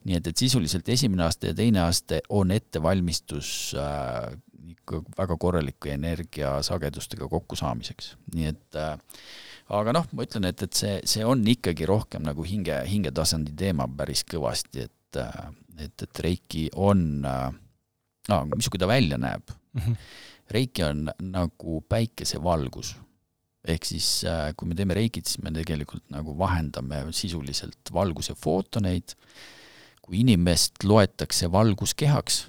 nii 0.07 0.19
et, 0.19 0.31
et 0.31 0.39
sisuliselt 0.39 0.89
esimene 0.93 1.27
aste 1.27 1.51
ja 1.51 1.57
teine 1.57 1.83
aste 1.85 2.21
on 2.35 2.55
ettevalmistus 2.55 3.49
äh, 3.79 4.31
ikka 4.73 5.03
väga 5.19 5.37
korraliku 5.41 5.91
energiasagedustega 5.93 7.29
kokkusaamiseks, 7.31 8.15
nii 8.35 8.51
et 8.53 8.79
äh, 8.79 8.95
aga 9.69 9.93
noh, 9.97 10.07
ma 10.13 10.27
ütlen, 10.27 10.47
et, 10.51 10.63
et 10.63 10.75
see, 10.79 10.99
see 11.09 11.25
on 11.27 11.43
ikkagi 11.47 11.87
rohkem 11.89 12.23
nagu 12.27 12.45
hinge, 12.47 12.77
hingetasandi 12.87 13.55
teema 13.59 13.89
päris 13.89 14.23
kõvasti, 14.29 14.87
et 14.87 15.21
äh, 15.23 15.49
et, 15.83 16.03
et 16.03 16.21
Reiki 16.25 16.69
on 16.81 17.25
äh,, 17.27 17.51
no 18.31 18.39
missugune 18.55 18.85
ta 18.85 18.89
välja 18.89 19.19
näeb 19.21 19.51
mm. 19.51 19.81
-hmm. 19.81 19.97
Reiki 20.51 20.85
on 20.85 21.11
nagu 21.21 21.81
päikesevalgus 21.89 22.95
ehk 23.67 23.85
siis 23.85 24.25
äh, 24.25 24.55
kui 24.57 24.69
me 24.69 24.75
teeme 24.75 24.95
reikit, 24.95 25.27
siis 25.27 25.43
me 25.43 25.51
tegelikult 25.51 26.05
nagu 26.11 26.39
vahendame 26.39 27.07
sisuliselt 27.11 27.93
valguse 27.93 28.35
footoneid 28.35 29.17
kui 30.07 30.21
inimest 30.23 30.85
loetakse 30.85 31.51
valguskehaks, 31.53 32.47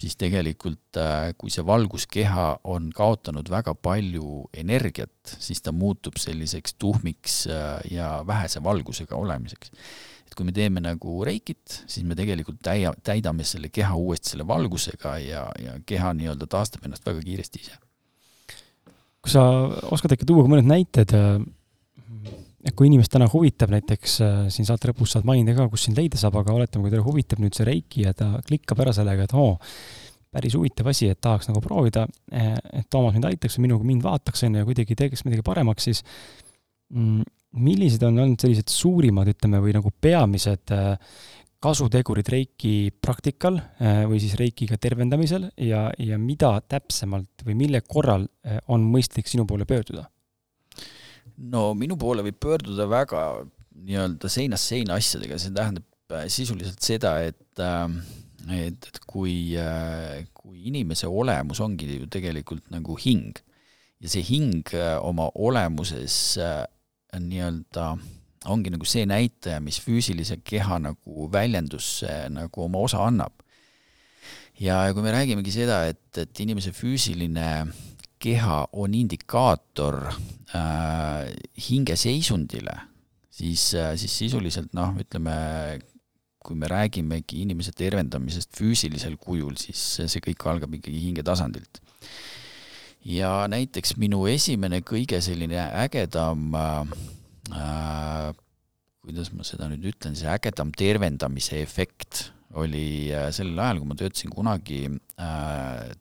siis 0.00 0.16
tegelikult 0.20 0.98
äh, 1.00 1.30
kui 1.38 1.52
see 1.52 1.64
valguskeha 1.66 2.46
on 2.68 2.90
kaotanud 2.94 3.48
väga 3.50 3.74
palju 3.74 4.44
energiat, 4.56 5.36
siis 5.40 5.62
ta 5.64 5.72
muutub 5.72 6.20
selliseks 6.20 6.76
tuhmiks 6.78 7.38
äh, 7.48 7.80
ja 7.90 8.10
vähese 8.26 8.62
valgusega 8.64 9.16
olemiseks. 9.16 9.72
et 10.26 10.34
kui 10.34 10.44
me 10.44 10.52
teeme 10.52 10.82
nagu 10.84 11.24
reikit, 11.24 11.82
siis 11.86 12.04
me 12.04 12.16
tegelikult 12.18 12.60
täia-, 12.66 12.96
täidame 13.02 13.44
selle 13.44 13.70
keha 13.72 13.96
uuesti 13.96 14.34
selle 14.34 14.46
valgusega 14.46 15.18
ja, 15.22 15.46
ja 15.62 15.78
keha 15.86 16.12
nii-öelda 16.18 16.48
taastab 16.50 16.84
ennast 16.84 17.06
väga 17.06 17.24
kiiresti 17.24 17.64
ise. 17.64 17.78
kas 19.24 19.38
sa 19.38 19.46
oskad 19.90 20.12
äkki 20.12 20.28
tuua 20.28 20.44
ka 20.44 20.52
mõned 20.52 20.68
näited 20.68 21.16
äh, 21.16 21.40
kui 22.74 22.88
inimest 22.88 23.12
täna 23.14 23.28
huvitab 23.30 23.70
näiteks 23.74 24.16
äh, 24.24 24.40
siin 24.52 24.66
saate 24.68 24.90
lõpus 24.90 25.14
saad 25.14 25.26
mainida 25.28 25.54
ka, 25.56 25.68
kus 25.72 25.86
sind 25.86 25.98
leida 26.00 26.18
saab, 26.20 26.38
aga 26.40 26.54
oletame, 26.56 26.86
kui 26.86 26.94
teda 26.94 27.04
huvitab 27.06 27.42
nüüd 27.42 27.56
see 27.56 27.66
Reiki 27.68 28.06
ja 28.06 28.14
ta 28.16 28.32
klikkab 28.46 28.82
ära 28.82 28.94
sellega, 28.96 29.26
et 29.26 29.34
oo, 29.36 29.54
päris 30.34 30.56
huvitav 30.58 30.90
asi, 30.90 31.10
et 31.12 31.20
tahaks 31.22 31.50
nagu 31.50 31.62
proovida, 31.64 32.06
äh, 32.32 32.56
et 32.80 32.88
Toomas 32.92 33.14
mind 33.16 33.28
aitaks 33.30 33.58
või 33.58 33.68
minuga 33.68 33.88
mind 33.92 34.06
vaataks, 34.06 34.46
on 34.48 34.58
ju, 34.58 34.64
ja 34.64 34.68
kuidagi 34.68 34.98
teeks 34.98 35.24
midagi 35.28 35.46
paremaks, 35.46 35.88
siis 35.90 36.02
mm, 36.94 37.22
millised 37.66 38.02
on 38.08 38.18
olnud 38.24 38.42
sellised 38.42 38.72
suurimad, 38.72 39.30
ütleme, 39.32 39.62
või 39.62 39.76
nagu 39.76 39.92
peamised 40.02 40.74
äh, 40.74 40.96
kasutegurid 41.66 42.28
Reiki 42.30 42.74
praktikal 43.00 43.56
või 43.80 44.18
siis 44.22 44.34
Reikiga 44.38 44.76
tervendamisel 44.78 45.48
ja, 45.64 45.86
ja 45.98 46.18
mida 46.20 46.52
täpsemalt 46.68 47.46
või 47.48 47.56
mille 47.64 47.80
korral 47.80 48.28
on 48.70 48.84
mõistlik 48.92 49.26
sinu 49.26 49.48
poole 49.48 49.64
pöörduda? 49.66 50.04
No 51.36 51.70
minu 51.76 51.98
poole 52.00 52.24
võib 52.26 52.38
pöörduda 52.40 52.86
väga 52.90 53.22
nii-öelda 53.86 54.30
seinast 54.32 54.72
seina 54.72 54.96
asjadega, 55.00 55.38
see 55.40 55.54
tähendab 55.54 56.14
äh, 56.14 56.26
sisuliselt 56.32 56.82
seda, 56.84 57.18
et 57.26 57.62
äh, 57.62 57.88
et, 58.46 58.88
et 58.88 59.00
kui, 59.10 59.56
äh, 59.58 60.22
kui 60.36 60.68
inimese 60.70 61.08
olemus 61.10 61.60
ongi 61.64 61.88
ju 61.96 62.10
tegelikult 62.10 62.68
nagu 62.70 62.94
hing 63.02 63.40
ja 64.02 64.12
see 64.12 64.22
hing 64.22 64.68
oma 65.00 65.30
olemuses 65.34 66.36
nii-öelda 67.16 67.88
ongi 68.52 68.70
nagu 68.70 68.86
see 68.86 69.06
näitaja, 69.08 69.58
mis 69.64 69.80
füüsilise 69.82 70.36
keha 70.46 70.78
nagu 70.84 71.26
väljendusse 71.32 72.28
nagu 72.30 72.66
oma 72.66 72.84
osa 72.86 73.00
annab. 73.06 73.32
ja 74.60 74.84
kui 74.94 75.02
me 75.02 75.12
räägimegi 75.12 75.52
seda, 75.52 75.82
et, 75.90 76.06
et 76.20 76.40
inimese 76.44 76.70
füüsiline 76.76 77.48
keha 78.26 78.58
on 78.74 78.94
indikaator 78.98 80.00
äh, 80.10 81.30
hingeseisundile, 81.68 82.74
siis 83.30 83.68
äh,, 83.78 83.94
siis 84.00 84.16
sisuliselt 84.24 84.74
noh, 84.76 84.96
ütleme, 85.02 85.36
kui 86.46 86.58
me 86.58 86.70
räägimegi 86.70 87.42
inimese 87.42 87.74
tervendamisest 87.76 88.54
füüsilisel 88.58 89.16
kujul, 89.18 89.56
siis 89.60 89.82
see 89.98 90.22
kõik 90.24 90.46
algab 90.50 90.74
ikkagi 90.78 91.02
hingetasandilt. 91.08 91.82
ja 93.06 93.46
näiteks 93.50 93.94
minu 94.02 94.24
esimene 94.26 94.80
kõige 94.82 95.20
selline 95.22 95.68
ägedam 95.84 96.54
äh, 96.58 98.32
kuidas 99.06 99.30
ma 99.34 99.46
seda 99.46 99.68
nüüd 99.70 99.86
ütlen, 99.92 100.16
see 100.18 100.26
ägedam 100.30 100.72
tervendamise 100.74 101.60
efekt 101.62 102.30
oli 102.58 103.12
äh, 103.14 103.28
sellel 103.34 103.60
ajal, 103.62 103.82
kui 103.82 103.90
ma 103.92 103.98
töötasin 103.98 104.34
kunagi 104.34 104.82
äh, 104.90 105.94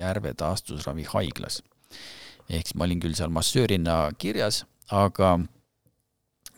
Järve 0.00 0.30
taastusravihaiglas 0.38 1.56
ehk 2.50 2.66
siis 2.66 2.76
ma 2.78 2.86
olin 2.88 3.00
küll 3.02 3.16
seal 3.18 3.32
massöörina 3.34 4.02
kirjas, 4.18 4.64
aga 4.90 5.38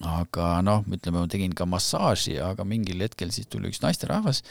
aga 0.02 0.56
noh, 0.66 0.82
ütleme, 0.90 1.22
ma 1.22 1.30
tegin 1.30 1.54
ka 1.56 1.66
massaaži, 1.68 2.36
aga 2.42 2.66
mingil 2.66 3.04
hetkel 3.04 3.30
siis 3.34 3.48
tuli 3.50 3.70
üks 3.70 3.82
naisterahvas 3.84 4.42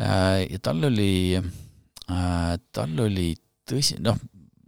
äh, 0.00 0.46
ja 0.46 0.60
tal 0.64 0.80
oli, 0.88 1.36
äh, 1.36 2.54
tal 2.72 3.04
oli 3.04 3.34
tõsi, 3.68 3.98
noh, 4.02 4.16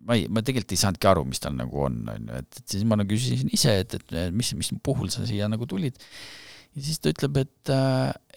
ma 0.06 0.19
ei, 0.19 0.28
ma 0.28 0.43
tegelikult 0.44 0.77
ei 0.77 0.82
saanudki 0.82 1.10
aru, 1.10 1.24
mis 1.28 1.43
tal 1.43 1.56
nagu 1.56 1.85
on, 1.86 2.02
on 2.12 2.31
ju, 2.31 2.43
et, 2.43 2.62
siis 2.74 2.86
ma 2.89 2.98
nagu 3.01 3.10
küsisin 3.12 3.52
ise, 3.55 3.78
et, 3.85 3.98
et 3.98 4.16
mis, 4.35 4.52
mis 4.59 4.73
puhul 4.85 5.12
sa 5.14 5.27
siia 5.28 5.48
nagu 5.51 5.69
tulid. 5.70 5.98
ja 6.77 6.85
siis 6.85 7.01
ta 7.02 7.12
ütleb, 7.12 7.43
et, 7.44 7.73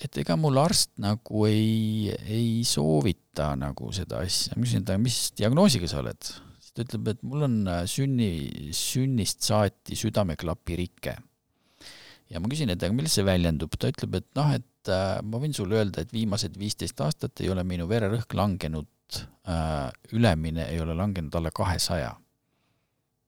et 0.06 0.22
ega 0.24 0.38
mul 0.40 0.60
arst 0.62 0.94
nagu 1.02 1.46
ei, 1.50 2.14
ei 2.24 2.64
soovita 2.68 3.54
nagu 3.60 3.92
seda 3.96 4.24
asja. 4.24 4.56
ma 4.56 4.68
küsin, 4.68 4.86
et 4.86 5.02
mis 5.02 5.22
diagnoosiga 5.38 5.90
sa 5.92 6.04
oled? 6.04 6.36
Ta 6.76 6.84
ütleb, 6.84 7.08
et 7.14 7.24
mul 7.24 7.46
on 7.48 7.58
sünni, 7.88 8.30
sünnist 8.76 9.46
saati 9.48 9.96
südameklapi 9.96 10.80
rike. 10.82 11.16
ja 12.30 12.42
ma 12.42 12.52
küsin, 12.52 12.74
et 12.74 12.84
aga 12.84 12.96
milles 12.96 13.16
see 13.16 13.26
väljendub? 13.28 13.78
ta 13.80 13.92
ütleb, 13.94 14.20
et 14.20 14.28
noh, 14.36 14.52
et 14.58 14.92
ma 15.26 15.40
võin 15.42 15.56
sulle 15.56 15.80
öelda, 15.80 16.04
et 16.04 16.14
viimased 16.14 16.58
viisteist 16.60 17.00
aastat 17.02 17.42
ei 17.42 17.50
ole 17.54 17.64
minu 17.68 17.88
vererõhk 17.90 18.36
langenud 18.38 18.90
äh, 19.48 19.90
ülemine 20.12 20.68
ei 20.70 20.82
ole 20.82 20.96
langenud 20.98 21.36
alla 21.36 21.52
kahesaja. 21.52 22.16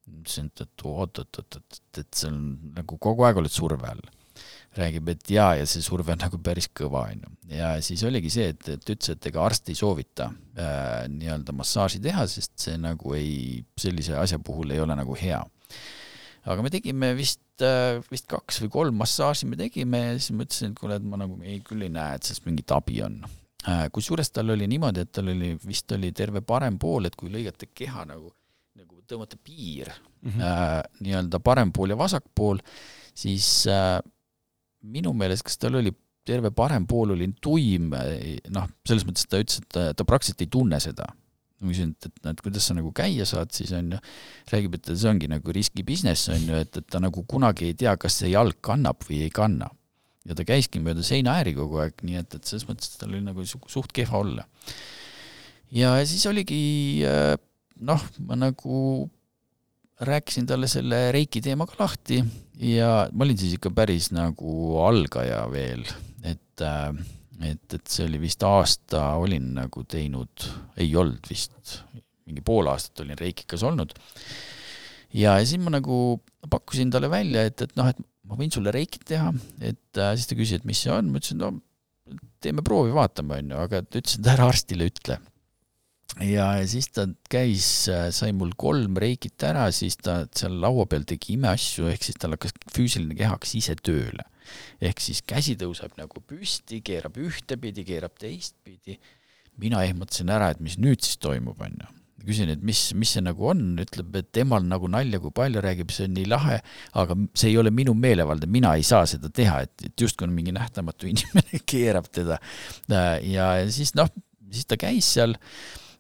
ütlesin, 0.07 0.52
et, 0.52 0.61
et 0.64 0.86
oot-oot-oot, 0.86 1.57
et, 1.60 1.82
et 1.99 2.14
see 2.15 2.30
on 2.32 2.40
nagu 2.78 2.98
kogu 2.98 3.26
aeg 3.28 3.41
oled 3.41 3.52
surve 3.52 3.90
all. 3.90 4.03
Räägib, 4.80 5.12
et 5.14 5.32
jaa, 5.32 5.56
ja 5.60 5.68
see 5.70 5.84
surve 5.86 6.14
on 6.14 6.22
nagu 6.26 6.40
päris 6.44 6.70
kõva, 6.76 7.08
on 7.12 7.24
ju. 7.26 7.34
ja 7.58 7.76
siis 7.86 8.04
oligi 8.08 8.32
see, 8.34 8.52
et, 8.56 8.70
et 8.76 8.94
ütles, 8.94 9.14
et 9.14 9.30
ega 9.32 9.44
arst 9.45 9.72
ei 9.72 9.80
soovita 9.80 10.30
äh, 10.58 11.06
nii-öelda 11.14 11.56
massaaži 11.58 12.02
teha, 12.04 12.28
sest 12.32 12.56
see 12.68 12.78
nagu 12.82 13.16
ei, 13.18 13.64
sellise 13.80 14.18
asja 14.20 14.40
puhul 14.40 14.76
ei 14.76 14.84
ole 14.84 14.98
nagu 14.98 15.18
hea. 15.18 15.41
aga 16.48 16.64
me 16.64 16.72
tegime 16.74 17.12
vist, 17.18 17.44
äh, 17.66 17.98
vist 18.12 18.30
kaks 18.32 18.62
või 18.64 18.72
kolm 18.78 19.04
massaaži 19.04 19.49
me 19.49 19.60
tegime 19.60 20.06
ja 20.06 20.16
siis 20.20 20.32
ma 20.38 20.48
ütlesin, 20.48 20.72
et 20.72 20.80
kuule, 20.80 21.02
et 21.02 21.10
ma 21.10 21.20
nagu 21.26 21.41
ei, 21.44 21.60
küll 21.66 21.86
ei 21.86 21.94
näe, 21.94 22.16
et 22.16 22.30
sellest 22.30 22.48
mingit 22.49 22.72
abi 22.76 23.02
on 23.06 23.22
Äh, 23.68 23.88
kusjuures 23.91 24.30
tal 24.32 24.54
oli 24.54 24.68
niimoodi, 24.70 25.04
et 25.04 25.10
tal 25.12 25.28
oli, 25.34 25.52
vist 25.68 25.91
oli 25.91 26.14
terve 26.16 26.40
parem 26.45 26.78
pool, 26.80 27.10
et 27.10 27.16
kui 27.20 27.32
lõigata 27.34 27.68
keha 27.76 28.06
nagu, 28.08 28.30
nagu 28.80 29.02
tõmmata 29.10 29.40
piir 29.44 29.90
mm 29.91 30.30
-hmm. 30.30 30.44
äh, 30.45 30.84
nii-öelda 31.04 31.41
parem 31.44 31.74
pool 31.76 31.91
ja 31.91 31.98
vasak 31.98 32.24
pool, 32.36 32.62
siis 33.16 33.68
äh, 33.68 33.99
minu 34.88 35.14
meelest, 35.18 35.46
kas 35.48 35.60
tal 35.62 35.80
oli 35.80 35.94
terve 36.28 36.52
parem 36.56 36.84
pool 36.90 37.14
oli 37.16 37.30
tuim, 37.44 37.94
noh, 38.52 38.68
selles 38.88 39.06
mõttes, 39.08 39.30
ta 39.30 39.40
ütles, 39.40 39.62
et 39.62 39.70
ta, 39.72 39.88
ta 39.96 40.06
praktiliselt 40.08 40.44
ei 40.44 40.52
tunne 40.52 40.80
seda. 40.84 41.08
ma 41.58 41.72
küsin, 41.72 41.96
et, 41.96 42.10
et, 42.10 42.28
et 42.30 42.42
kuidas 42.46 42.68
sa 42.70 42.76
nagu 42.78 42.92
käia 42.94 43.26
saad, 43.26 43.50
siis 43.56 43.72
on 43.74 43.96
ju, 43.96 44.00
räägib, 44.52 44.76
et 44.78 44.92
see 44.92 45.10
ongi 45.10 45.30
nagu 45.32 45.56
riski 45.56 45.86
business 45.88 46.30
on 46.30 46.44
ju, 46.44 46.60
et, 46.66 46.78
et 46.78 46.86
ta 46.92 47.02
nagu 47.02 47.24
kunagi 47.26 47.72
ei 47.72 47.78
tea, 47.80 47.96
kas 47.98 48.20
see 48.22 48.30
jalg 48.34 48.60
kannab 48.62 49.02
või 49.08 49.24
ei 49.26 49.34
kanna 49.34 49.72
ja 50.28 50.36
ta 50.36 50.46
käiski 50.48 50.82
mööda 50.84 51.06
seinaääri 51.06 51.56
kogu 51.58 51.82
aeg, 51.82 52.04
nii 52.06 52.20
et, 52.20 52.38
et 52.38 52.48
selles 52.48 52.68
mõttes 52.68 52.98
tal 53.00 53.14
oli 53.14 53.24
nagu 53.26 53.46
suht 53.48 53.94
kehva 53.96 54.22
olla. 54.22 54.48
ja 55.74 55.96
siis 56.08 56.26
oligi 56.30 56.60
äh, 57.08 57.36
noh, 57.88 58.04
ma 58.28 58.38
nagu 58.40 59.08
rääkisin 60.08 60.46
talle 60.50 60.70
selle 60.70 61.08
Reiki 61.16 61.42
teema 61.42 61.66
ka 61.70 61.80
lahti 61.80 62.22
ja 62.62 63.08
ma 63.12 63.28
olin 63.28 63.38
siis 63.38 63.58
ikka 63.58 63.72
päris 63.76 64.12
nagu 64.16 64.80
algaja 64.86 65.44
veel, 65.52 65.86
et 66.26 66.66
äh, 66.66 66.92
et, 67.46 67.74
et 67.76 67.92
see 67.92 68.08
oli 68.08 68.20
vist 68.22 68.44
aasta 68.48 69.12
olin 69.22 69.52
nagu 69.60 69.84
teinud, 69.90 70.48
ei 70.82 70.90
olnud 70.98 71.30
vist, 71.30 71.82
mingi 72.28 72.44
pool 72.46 72.70
aastat 72.72 73.04
olin 73.06 73.20
Reikikas 73.20 73.64
olnud. 73.68 73.94
ja, 75.14 75.38
ja 75.38 75.46
siis 75.46 75.62
ma 75.62 75.74
nagu 75.78 76.18
pakkusin 76.50 76.92
talle 76.94 77.12
välja, 77.12 77.46
et, 77.48 77.62
et 77.62 77.76
noh, 77.78 77.90
et 77.92 78.00
ma 78.28 78.38
võin 78.40 78.52
sulle 78.54 78.74
reikit 78.74 79.06
teha, 79.08 79.32
et 79.62 80.02
äh, 80.02 80.14
siis 80.18 80.30
ta 80.30 80.38
küsis, 80.40 80.62
et 80.62 80.68
mis 80.68 80.82
see 80.84 80.94
on, 80.94 81.12
ma 81.12 81.22
ütlesin, 81.22 81.42
no 81.44 81.54
teeme 82.44 82.64
proovi, 82.66 82.94
vaatame, 82.96 83.42
on 83.42 83.54
ju, 83.54 83.64
aga 83.68 83.84
ta 83.84 84.02
ütles, 84.02 84.18
et 84.20 84.30
ära 84.34 84.48
arstile 84.52 84.88
ütle. 84.90 85.20
Ja 86.24 86.48
siis 86.70 86.90
ta 86.96 87.08
käis, 87.32 87.68
äh, 87.92 88.08
sai 88.16 88.32
mul 88.36 88.54
kolm 88.58 88.98
reikit 89.00 89.44
ära, 89.48 89.68
siis 89.76 90.00
ta 90.02 90.22
seal 90.36 90.58
laua 90.64 90.88
peal 90.90 91.06
tegi 91.08 91.36
imeasju, 91.36 91.90
ehk 91.92 92.08
siis 92.08 92.18
tal 92.22 92.36
hakkas 92.38 92.56
füüsiline 92.74 93.18
keha 93.18 93.36
hakkas 93.36 93.56
ise 93.60 93.78
tööle. 93.82 94.26
ehk 94.80 95.02
siis 95.04 95.20
käsi 95.28 95.58
tõuseb 95.60 95.98
nagu 96.00 96.22
püsti, 96.24 96.80
keerab 96.82 97.18
ühtepidi, 97.20 97.84
keerab 97.84 98.16
teistpidi. 98.20 99.00
mina 99.58 99.84
ehmatasin 99.84 100.30
ära, 100.30 100.52
et 100.52 100.60
mis 100.60 100.78
nüüd 100.78 101.02
siis 101.02 101.18
toimub, 101.18 101.60
on 101.62 101.80
ju 101.82 101.94
küsin, 102.28 102.52
et 102.52 102.64
mis, 102.66 102.80
mis 102.98 103.14
see 103.16 103.24
nagu 103.24 103.48
on, 103.52 103.62
ütleb, 103.82 104.12
et 104.20 104.30
temal 104.36 104.66
nagu 104.68 104.90
nalja 104.92 105.20
kui 105.24 105.32
palju, 105.36 105.62
räägib, 105.64 105.94
see 105.94 106.08
on 106.10 106.16
nii 106.18 106.28
lahe, 106.28 106.60
aga 107.00 107.18
see 107.38 107.52
ei 107.54 107.58
ole 107.62 107.72
minu 107.72 107.94
meelevald, 107.98 108.44
mina 108.52 108.74
ei 108.76 108.86
saa 108.88 109.06
seda 109.10 109.32
teha, 109.34 109.62
et, 109.68 109.88
et 109.88 110.06
justkui 110.06 110.28
on 110.28 110.36
mingi 110.36 110.52
nähtamatu 110.56 111.08
inimene 111.14 111.62
keerab 111.64 112.10
teda. 112.12 112.40
ja 113.24 113.50
siis 113.74 113.94
noh, 113.96 114.12
siis 114.52 114.68
ta 114.68 114.80
käis 114.80 115.08
seal, 115.18 115.38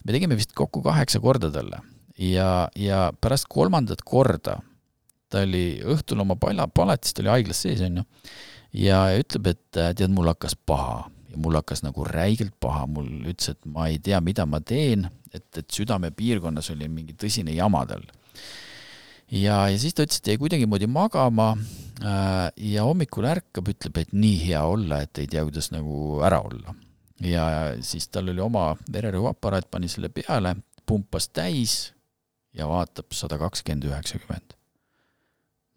me 0.07 0.15
tegime 0.15 0.39
vist 0.39 0.55
kokku 0.55 0.81
kaheksa 0.85 1.19
korda 1.19 1.51
talle 1.51 1.83
ja, 2.17 2.69
ja 2.79 3.11
pärast 3.21 3.49
kolmandat 3.51 4.01
korda 4.07 4.61
ta 5.31 5.43
oli 5.43 5.79
õhtul 5.83 6.23
oma 6.23 6.37
pala, 6.39 6.67
palatis, 6.71 7.13
ta 7.13 7.23
oli 7.23 7.33
haiglas 7.33 7.61
sees, 7.65 7.83
on 7.85 8.01
ju, 8.01 8.05
ja 8.87 9.01
ütleb, 9.17 9.51
et 9.53 9.79
tead, 9.99 10.13
mul 10.13 10.31
hakkas 10.31 10.55
paha 10.67 11.07
ja 11.31 11.41
mul 11.43 11.57
hakkas 11.59 11.83
nagu 11.83 12.05
räigelt 12.07 12.55
paha, 12.63 12.85
mul 12.91 13.09
ütles, 13.27 13.51
et 13.55 13.67
ma 13.67 13.89
ei 13.91 13.99
tea, 14.03 14.21
mida 14.23 14.47
ma 14.49 14.61
teen, 14.63 15.07
et, 15.33 15.47
et 15.59 15.67
südamepiirkonnas 15.73 16.71
oli 16.75 16.87
mingi 16.91 17.17
tõsine 17.19 17.55
jama 17.55 17.83
tal. 17.89 18.07
ja, 19.27 19.65
ja 19.67 19.75
siis 19.75 19.95
ta 19.97 20.07
ütles, 20.07 20.21
et 20.23 20.31
jäi 20.31 20.39
kuidagimoodi 20.39 20.87
magama 20.87 21.51
äh, 21.57 22.47
ja 22.71 22.87
hommikul 22.87 23.27
ärkab, 23.27 23.73
ütleb, 23.75 24.03
et 24.03 24.15
nii 24.15 24.43
hea 24.47 24.63
olla, 24.63 25.03
et 25.03 25.23
ei 25.23 25.27
tea, 25.27 25.43
kuidas 25.47 25.73
nagu 25.75 26.21
ära 26.25 26.39
olla. 26.47 26.75
Ja 27.23 27.45
siis 27.81 28.07
tal 28.11 28.29
oli 28.31 28.41
oma 28.43 28.71
vererõhuaparaat, 28.93 29.69
pani 29.71 29.89
selle 29.91 30.09
peale, 30.13 30.55
pumpas 30.85 31.29
täis 31.29 31.93
ja 32.53 32.67
vaatab 32.69 33.13
sada 33.13 33.37
kakskümmend, 33.41 33.89
üheksakümmend. 33.89 34.55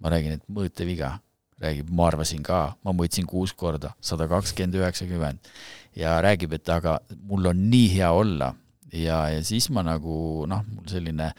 ma 0.01 0.09
räägin, 0.09 0.39
et 0.39 0.47
mõõteviga 0.49 1.19
räägib, 1.61 1.91
ma 1.93 2.07
arvasin 2.09 2.43
ka, 2.43 2.75
ma 2.85 2.93
mõõtsin 2.97 3.27
kuus 3.29 3.53
korda, 3.53 3.93
sada 4.01 4.29
kakskümmend, 4.29 4.79
üheksakümmend. 4.81 5.53
ja 5.97 6.21
räägib, 6.23 6.53
et 6.53 6.69
aga 6.69 7.01
mul 7.23 7.53
on 7.53 7.71
nii 7.71 7.89
hea 7.97 8.13
olla 8.13 8.55
ja, 8.93 9.29
ja 9.31 9.43
siis 9.45 9.71
ma 9.71 9.85
nagu 9.87 10.47
noh, 10.51 10.65
mul 10.75 10.89
selline, 10.91 11.31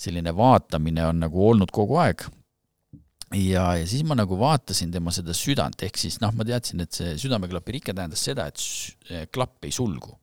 selline 0.00 0.34
vaatamine 0.36 1.06
on 1.06 1.24
nagu 1.26 1.48
olnud 1.48 1.72
kogu 1.74 1.98
aeg. 2.02 2.26
Ja, 3.34 3.64
ja 3.78 3.86
siis 3.86 4.04
ma 4.06 4.16
nagu 4.18 4.38
vaatasin 4.38 4.92
tema 4.94 5.12
seda 5.14 5.34
südant, 5.36 5.82
ehk 5.86 6.00
siis 6.00 6.18
noh, 6.22 6.32
ma 6.36 6.46
teadsin, 6.46 6.82
et 6.84 6.96
see 6.96 7.14
südameklapi 7.20 7.78
rike 7.78 7.94
tähendas 7.94 8.24
seda, 8.26 8.48
et 8.50 9.30
klapp 9.34 9.68
ei 9.68 9.74
sulgu. 9.74 10.16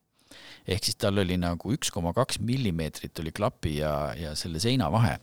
ehk 0.68 0.84
siis 0.84 0.98
tal 1.00 1.18
oli 1.22 1.38
nagu 1.40 1.72
üks 1.72 1.92
koma 1.96 2.12
kaks 2.14 2.42
millimeetrit 2.44 3.20
oli 3.24 3.32
klapi 3.32 3.78
ja, 3.78 4.14
ja 4.20 4.34
selle 4.36 4.60
seina 4.60 4.92
vahe. 4.92 5.18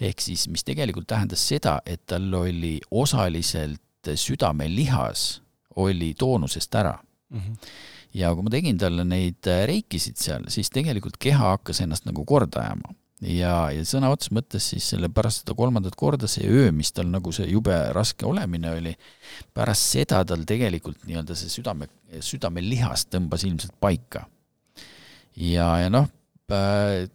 ehk 0.00 0.20
siis, 0.20 0.48
mis 0.48 0.64
tegelikult 0.64 1.08
tähendas 1.08 1.44
seda, 1.48 1.80
et 1.86 2.06
tal 2.06 2.32
oli 2.34 2.78
osaliselt 2.90 3.82
südamelihas 4.14 5.42
oli 5.76 6.14
toonusest 6.14 6.74
ära 6.74 6.98
mm. 7.30 7.38
-hmm 7.38 7.56
ja 8.14 8.32
kui 8.34 8.46
ma 8.46 8.52
tegin 8.52 8.78
talle 8.80 9.04
neid 9.04 9.48
reikisid 9.68 10.16
seal, 10.20 10.46
siis 10.52 10.70
tegelikult 10.74 11.18
keha 11.20 11.54
hakkas 11.54 11.82
ennast 11.84 12.08
nagu 12.08 12.24
korda 12.28 12.64
ajama. 12.64 12.94
Ja, 13.24 13.54
ja 13.74 13.84
sõna 13.88 14.10
otseses 14.12 14.34
mõttes 14.36 14.68
siis 14.72 14.86
selle 14.92 15.10
pärast 15.12 15.42
seda 15.42 15.56
kolmandat 15.58 15.96
korda, 15.98 16.30
see 16.30 16.46
öö, 16.46 16.70
mis 16.74 16.92
tal 16.94 17.08
nagu 17.10 17.32
see 17.34 17.48
jube 17.50 17.74
raske 17.96 18.26
olemine 18.28 18.72
oli, 18.76 18.94
pärast 19.56 19.94
seda 19.96 20.22
tal 20.28 20.44
tegelikult 20.48 21.06
nii-öelda 21.08 21.36
see 21.38 21.50
südame, 21.52 21.90
südamelihas 22.24 23.08
tõmbas 23.12 23.46
ilmselt 23.48 23.74
paika. 23.80 24.26
ja, 25.34 25.70
ja 25.84 25.90
noh 25.92 26.08
äh,, 26.52 27.08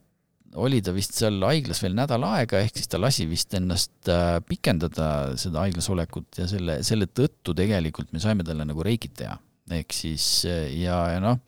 oli 0.53 0.83
ta 0.85 0.91
vist 0.93 1.15
seal 1.17 1.39
haiglas 1.41 1.79
veel 1.81 1.95
nädal 1.97 2.27
aega, 2.27 2.59
ehk 2.61 2.75
siis 2.77 2.91
ta 2.91 2.99
lasi 3.01 3.25
vist 3.25 3.55
ennast 3.57 4.11
äh, 4.11 4.37
pikendada 4.45 5.07
seda 5.39 5.63
haiglas 5.63 5.89
olekut 5.89 6.37
ja 6.37 6.45
selle, 6.51 6.81
selle 6.85 7.07
tõttu 7.09 7.55
tegelikult 7.57 8.11
me 8.13 8.21
saime 8.21 8.45
talle 8.45 8.67
nagu 8.67 8.85
reikit 8.85 9.15
teha 9.23 9.39
ehk 9.71 9.95
siis 9.95 10.43
ja, 10.45 10.97
ja 11.15 11.19
noh, 11.23 11.39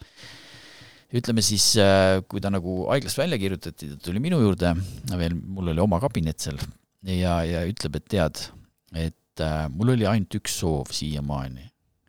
ütleme 1.15 1.43
siis, 1.45 1.73
kui 2.27 2.41
ta 2.43 2.51
nagu 2.51 2.85
haiglast 2.89 3.19
välja 3.19 3.37
kirjutati, 3.39 3.91
ta 3.93 4.01
tuli 4.03 4.19
minu 4.23 4.41
juurde, 4.41 4.73
veel 5.15 5.35
mul 5.35 5.71
oli 5.71 5.83
oma 5.83 5.99
kabinet 6.03 6.43
seal 6.43 6.59
ja, 7.13 7.39
ja 7.45 7.63
ütleb, 7.67 7.99
et 7.99 8.07
tead, 8.11 8.41
et 8.97 9.43
äh, 9.43 9.65
mul 9.73 9.93
oli 9.95 10.07
ainult 10.09 10.37
üks 10.39 10.59
soov 10.61 10.91
siiamaani, 10.95 11.65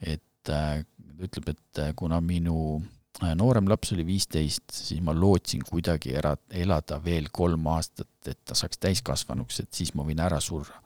et 0.07 0.53
äh, 0.53 0.81
ütleb, 1.23 1.53
et 1.55 1.83
äh, 1.83 1.93
kuna 1.99 2.21
minu 2.25 2.57
äh, 3.23 3.35
noorem 3.39 3.69
laps 3.71 3.93
oli 3.97 4.07
viisteist, 4.09 4.69
siis 4.73 5.03
ma 5.05 5.15
lootsin 5.17 5.65
kuidagi 5.67 6.17
ära, 6.19 6.37
elada 6.51 7.01
veel 7.05 7.31
kolm 7.33 7.69
aastat, 7.75 8.13
et 8.27 8.41
ta 8.45 8.57
saaks 8.59 8.81
täiskasvanuks, 8.83 9.63
et 9.65 9.73
siis 9.77 9.95
ma 9.97 10.07
võin 10.07 10.23
ära 10.23 10.41
surra. 10.41 10.81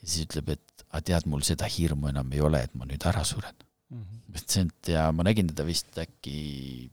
ja 0.00 0.06
siis 0.06 0.26
ütleb, 0.28 0.56
et 0.56 0.86
aga 0.92 1.04
tead, 1.08 1.28
mul 1.30 1.44
seda 1.46 1.68
hirmu 1.68 2.10
enam 2.12 2.32
ei 2.32 2.42
ole, 2.44 2.64
et 2.64 2.74
ma 2.76 2.88
nüüd 2.88 3.04
ära 3.08 3.24
suren 3.24 3.54
mm. 3.90 4.02
-hmm. 4.02 4.64
et 4.64 4.88
ja 4.94 5.10
ma 5.12 5.24
nägin 5.24 5.48
teda 5.52 5.66
vist 5.66 5.98
äkki 5.98 6.90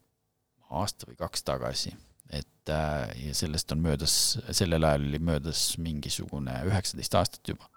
aasta 0.69 1.09
või 1.09 1.17
kaks 1.19 1.43
tagasi, 1.47 1.93
et 2.29 2.71
äh, 2.73 3.09
ja 3.25 3.33
sellest 3.37 3.71
on 3.73 3.81
möödas, 3.85 4.13
sellel 4.51 4.85
ajal 4.85 5.07
oli 5.09 5.19
möödas 5.31 5.63
mingisugune 5.81 6.53
üheksateist 6.69 7.17
aastat 7.17 7.53
juba. 7.55 7.69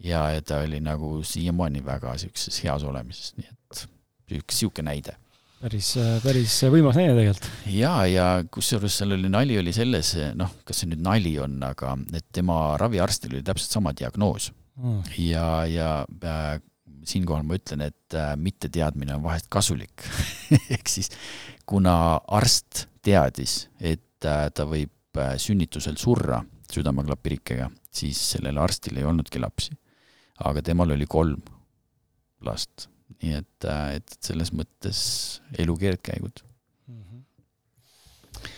ja, 0.00 0.30
ja 0.30 0.42
ta 0.42 0.62
oli 0.64 0.80
nagu 0.80 1.20
siiamaani 1.24 1.84
väga 1.84 2.16
siukses 2.18 2.62
heas 2.64 2.84
olemises, 2.84 3.34
nii 3.36 3.52
et 3.52 3.86
üks 4.40 4.60
sihuke 4.60 4.82
näide 4.84 5.16
päris, 5.60 5.92
päris 6.24 6.58
võimas 6.72 6.98
näide 6.98 7.16
tegelikult. 7.16 7.48
ja, 7.72 7.94
ja 8.10 8.26
kusjuures 8.52 9.00
seal 9.00 9.16
oli 9.16 9.30
nali 9.32 9.58
oli 9.60 9.74
selles, 9.76 10.14
noh, 10.38 10.52
kas 10.66 10.82
see 10.82 10.90
nüüd 10.92 11.02
nali 11.04 11.36
on, 11.42 11.58
aga 11.66 11.96
et 12.16 12.26
tema 12.34 12.76
raviarstil 12.80 13.36
oli 13.36 13.44
täpselt 13.46 13.78
sama 13.78 13.94
diagnoos 13.96 14.50
mm. 14.76 15.02
ja, 15.24 15.48
ja 15.70 15.90
äh, 16.04 16.56
siinkohal 17.06 17.46
ma 17.46 17.58
ütlen, 17.58 17.86
et 17.88 18.16
äh, 18.18 18.34
mitteteadmine 18.40 19.16
on 19.16 19.24
vahest 19.26 19.50
kasulik 19.52 20.04
ehk 20.76 20.90
siis 20.90 21.12
kuna 21.66 21.94
arst 22.38 22.86
teadis, 23.04 23.66
et 23.80 24.26
äh, 24.26 24.46
ta 24.54 24.66
võib 24.68 25.18
äh, 25.20 25.34
sünnitusel 25.40 25.98
surra 26.00 26.40
südameklapirikkega, 26.72 27.68
siis 27.94 28.20
sellel 28.32 28.58
arstil 28.58 28.98
ei 28.98 29.06
olnudki 29.06 29.42
lapsi. 29.42 29.76
aga 30.44 30.60
temal 30.62 30.90
oli 30.92 31.06
kolm 31.08 31.40
last, 32.44 32.88
nii 33.22 33.38
et, 33.38 33.64
äh, 33.64 33.96
et 33.96 34.18
selles 34.20 34.52
mõttes 34.52 34.98
elu 35.58 35.76
keerdkäigud 35.80 36.42
mm. 36.88 37.02
-hmm. 37.02 38.50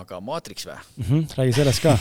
aga 0.00 0.20
maatriks 0.20 0.66
või 0.66 0.78
mm? 0.78 1.04
-hmm, 1.04 1.36
räägi 1.36 1.52
sellest 1.52 1.82
ka 1.82 1.98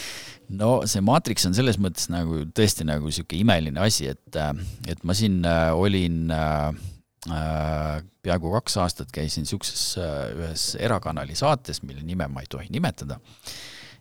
no 0.60 0.86
see 0.86 1.00
Matrix 1.04 1.44
on 1.46 1.54
selles 1.54 1.78
mõttes 1.78 2.08
nagu 2.08 2.46
tõesti 2.56 2.86
nagu 2.88 3.04
niisugune 3.04 3.40
imeline 3.42 3.80
asi, 3.80 4.08
et, 4.08 4.36
et 4.88 5.04
ma 5.04 5.14
siin 5.14 5.44
olin 5.74 6.30
äh, 6.32 6.72
peaaegu 7.26 8.52
kaks 8.58 8.76
aastat 8.82 9.10
käisin 9.14 9.46
niisuguses 9.46 9.82
äh, 9.98 10.20
ühes 10.36 10.68
erakanali 10.78 11.34
saates, 11.38 11.82
mille 11.82 12.04
nime 12.06 12.28
ma 12.30 12.44
ei 12.44 12.50
tohi 12.50 12.70
nimetada, 12.70 13.18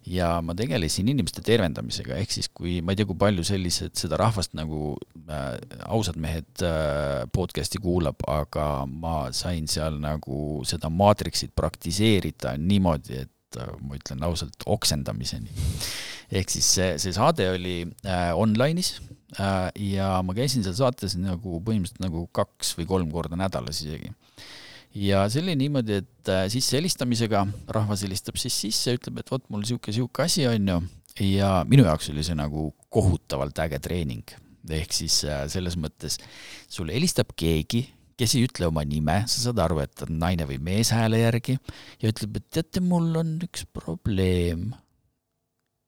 ja 0.08 0.38
ma 0.46 0.56
tegelesin 0.58 1.10
inimeste 1.12 1.42
tervendamisega, 1.46 2.18
ehk 2.22 2.32
siis 2.32 2.50
kui, 2.54 2.78
ma 2.82 2.94
ei 2.94 3.00
tea, 3.00 3.08
kui 3.10 3.18
palju 3.20 3.44
sellised, 3.48 3.96
seda 4.00 4.20
rahvast 4.22 4.56
nagu 4.58 4.94
äh, 5.28 5.56
ausad 5.90 6.20
mehed 6.22 6.64
äh, 6.66 7.26
podcast'i 7.34 7.82
kuulab, 7.84 8.22
aga 8.32 8.86
ma 8.88 9.18
sain 9.36 9.68
seal 9.72 10.00
nagu 10.04 10.62
seda 10.68 10.92
maatriksit 10.94 11.56
praktiseerida 11.58 12.56
niimoodi, 12.62 13.24
et 13.26 13.60
äh, 13.60 13.74
ma 13.82 14.00
ütlen 14.00 14.24
ausalt, 14.28 14.64
oksendamiseni. 14.66 15.52
Ehk 16.38 16.52
siis 16.52 16.70
see, 16.78 16.96
see 17.02 17.16
saade 17.16 17.50
oli 17.56 17.80
äh, 18.06 18.32
online'is. 18.36 18.98
äh, 19.02 19.17
ja 19.36 20.22
ma 20.24 20.36
käisin 20.36 20.64
seal 20.64 20.78
saates 20.78 21.18
nagu 21.20 21.60
põhimõtteliselt 21.60 22.04
nagu 22.04 22.28
kaks 22.36 22.76
või 22.78 22.88
kolm 22.88 23.12
korda 23.12 23.40
nädalas 23.40 23.82
isegi. 23.84 24.14
ja 24.96 25.26
see 25.30 25.44
oli 25.44 25.58
niimoodi, 25.60 26.00
et 26.02 26.32
äh, 26.32 26.46
sisse 26.52 26.78
helistamisega, 26.80 27.44
rahvas 27.76 28.06
helistab 28.08 28.40
siis 28.40 28.56
sisse, 28.56 28.96
ütleb, 28.98 29.20
et 29.20 29.32
vot 29.32 29.44
mul 29.52 29.66
sihuke, 29.68 29.92
sihuke 29.92 30.24
asi 30.24 30.48
on 30.48 30.72
ju, 30.72 30.80
ja 31.34 31.52
minu 31.68 31.86
jaoks 31.86 32.10
oli 32.14 32.24
see 32.24 32.38
nagu 32.40 32.72
kohutavalt 32.90 33.60
äge 33.66 33.82
treening. 33.84 34.26
ehk 34.68 34.92
siis 34.96 35.22
äh, 35.28 35.46
selles 35.52 35.78
mõttes 35.80 36.18
sulle 36.68 36.96
helistab 36.96 37.36
keegi, 37.36 37.86
kes 38.18 38.34
ei 38.36 38.48
ütle 38.48 38.68
oma 38.68 38.84
nime, 38.88 39.22
sa 39.28 39.44
saad 39.44 39.60
aru, 39.64 39.84
et 39.84 40.08
on 40.08 40.18
naine 40.20 40.48
või 40.48 40.58
mees 40.64 40.92
hääle 40.96 41.20
järgi 41.20 41.60
ja 42.02 42.10
ütleb, 42.10 42.40
et 42.40 42.50
teate, 42.50 42.82
mul 42.82 43.12
on 43.20 43.38
üks 43.44 43.68
probleem 43.76 44.72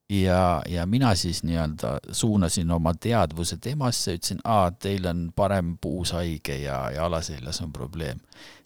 ja, 0.10 0.61
ja 0.69 0.86
mina 0.90 1.14
siis 1.15 1.44
nii-öelda 1.45 1.98
suunasin 2.11 2.72
oma 2.72 2.94
teadvuse 2.98 3.57
temasse, 3.61 4.15
ütlesin, 4.18 4.41
aa, 4.44 4.72
teil 4.72 5.06
on 5.10 5.27
parem 5.36 5.76
puus 5.81 6.14
haige 6.18 6.57
ja, 6.64 6.81
ja 6.94 7.06
alaseljas 7.06 7.61
on 7.61 7.73
probleem. 7.73 8.19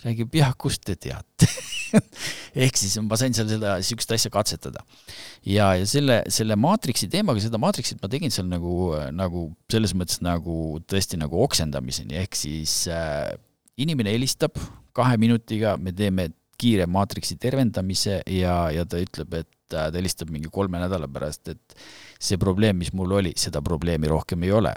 räägib, 0.03 0.35
jah, 0.35 0.53
kust 0.57 0.83
te 0.87 0.95
teate 0.95 1.47
ehk 2.63 2.77
siis 2.79 2.95
ma 3.03 3.17
sain 3.19 3.35
seal 3.35 3.49
seda, 3.51 3.75
niisugust 3.81 4.13
asja 4.15 4.31
katsetada. 4.33 4.83
ja, 5.45 5.73
ja 5.79 5.87
selle, 5.89 6.21
selle 6.31 6.55
maatriksi 6.55 7.09
teemaga, 7.11 7.43
seda 7.43 7.59
maatriksit 7.61 8.01
ma 8.03 8.11
tegin 8.11 8.31
seal 8.33 8.47
nagu, 8.51 8.93
nagu 9.11 9.49
selles 9.71 9.95
mõttes 9.97 10.23
nagu 10.23 10.79
tõesti 10.87 11.19
nagu 11.19 11.43
oksendamiseni, 11.43 12.17
ehk 12.23 12.39
siis 12.39 12.85
äh, 12.91 13.33
inimene 13.77 14.15
helistab 14.15 14.57
kahe 14.93 15.17
minutiga, 15.17 15.75
me 15.77 15.91
teeme 15.95 16.29
kiire 16.59 16.85
maatriksi 16.87 17.35
tervendamise 17.41 18.21
ja, 18.29 18.55
ja 18.71 18.85
ta 18.87 19.01
ütleb, 19.01 19.33
et 19.41 19.49
ta 19.73 19.87
helistab 19.93 20.31
mingi 20.33 20.51
kolme 20.53 20.81
nädala 20.81 21.09
pärast, 21.11 21.49
et 21.53 21.77
see 22.21 22.39
probleem, 22.41 22.79
mis 22.79 22.93
mul 22.95 23.17
oli, 23.19 23.33
seda 23.39 23.63
probleemi 23.65 24.11
rohkem 24.11 24.45
ei 24.45 24.53
ole. 24.55 24.73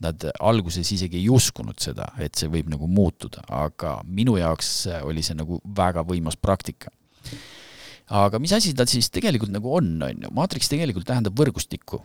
Nad 0.00 0.24
alguses 0.40 0.88
isegi 0.94 1.18
ei 1.20 1.28
uskunud 1.28 1.76
seda, 1.82 2.06
et 2.24 2.38
see 2.38 2.48
võib 2.48 2.70
nagu 2.72 2.88
muutuda, 2.88 3.44
aga 3.52 3.98
minu 4.08 4.38
jaoks 4.40 4.72
oli 5.04 5.24
see 5.24 5.36
nagu 5.36 5.60
väga 5.76 6.04
võimas 6.08 6.38
praktika. 6.40 6.92
aga 8.10 8.40
mis 8.42 8.52
asi 8.52 8.72
ta 8.74 8.86
siis 8.90 9.06
tegelikult 9.12 9.52
nagu 9.54 9.70
on, 9.76 9.92
on 10.02 10.24
ju, 10.24 10.30
maatriks 10.34 10.72
tegelikult 10.72 11.06
tähendab 11.06 11.36
võrgustikku. 11.36 12.00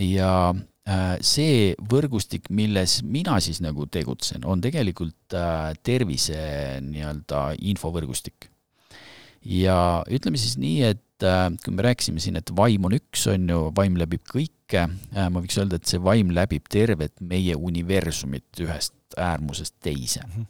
ja 0.00 0.54
äh, 0.88 1.18
see 1.20 1.74
võrgustik, 1.92 2.48
milles 2.48 3.02
mina 3.02 3.36
siis 3.40 3.60
nagu 3.60 3.84
tegutsen, 3.86 4.44
on 4.44 4.64
tegelikult 4.64 5.36
äh, 5.36 5.74
tervise 5.84 6.40
nii-öelda 6.80 7.50
infovõrgustik 7.60 8.48
ja 9.44 10.02
ütleme 10.10 10.40
siis 10.40 10.56
nii, 10.60 10.82
et 10.92 11.02
äh, 11.26 11.48
kui 11.64 11.74
me 11.74 11.84
rääkisime 11.84 12.22
siin, 12.22 12.38
et 12.40 12.50
vaim 12.56 12.86
on 12.88 12.94
üks, 12.96 13.26
on 13.32 13.48
ju, 13.50 13.58
vaim 13.76 13.96
läbib 14.00 14.22
kõike, 14.28 14.86
äh, 14.86 15.26
ma 15.32 15.42
võiks 15.42 15.58
öelda, 15.60 15.80
et 15.80 15.90
see 15.90 16.00
vaim 16.02 16.32
läbib 16.36 16.68
tervet 16.72 17.16
meie 17.20 17.56
universumit 17.56 18.62
ühest 18.64 18.94
äärmusest 19.18 19.76
teise. 19.82 20.24
Mhm. 20.26 20.48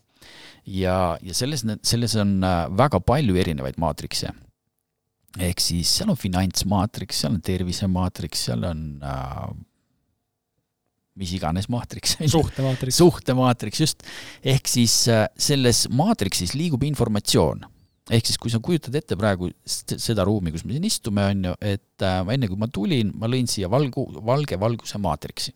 ja, 0.76 1.16
ja 1.24 1.34
selles, 1.34 1.64
selles 1.82 2.14
on 2.20 2.38
äh, 2.44 2.62
väga 2.76 3.00
palju 3.00 3.38
erinevaid 3.40 3.80
maatrikse. 3.80 4.34
ehk 5.38 5.60
siis 5.62 5.90
seal 5.96 6.10
on 6.10 6.18
finantsmaatriks, 6.18 7.20
seal 7.22 7.36
on 7.36 7.42
tervisemaatriks, 7.42 8.46
seal 8.50 8.64
on 8.66 8.86
äh, 9.06 9.50
mis 11.16 11.34
iganes 11.36 11.68
maatriks. 11.68 12.16
suhtemaatriks. 12.36 12.96
suhtemaatriks, 12.96 13.80
just. 13.80 14.02
ehk 14.44 14.68
siis 14.68 15.02
selles 15.36 15.86
maatriksis 15.90 16.54
liigub 16.54 16.82
informatsioon 16.88 17.66
ehk 18.10 18.26
siis, 18.26 18.38
kui 18.42 18.52
sa 18.52 18.60
kujutad 18.62 18.96
ette 18.98 19.16
praegu 19.18 19.50
seda 19.64 20.26
ruumi, 20.26 20.52
kus 20.54 20.64
me 20.66 20.74
siin 20.74 20.86
istume, 20.88 21.24
on 21.32 21.48
ju, 21.50 21.56
et 21.72 22.06
äh, 22.06 22.20
enne 22.34 22.50
kui 22.50 22.58
ma 22.60 22.68
tulin, 22.72 23.12
ma 23.16 23.30
lõin 23.30 23.48
siia 23.50 23.70
valgu, 23.70 24.06
valge 24.26 24.58
valguse 24.60 25.00
maatriksi. 25.02 25.54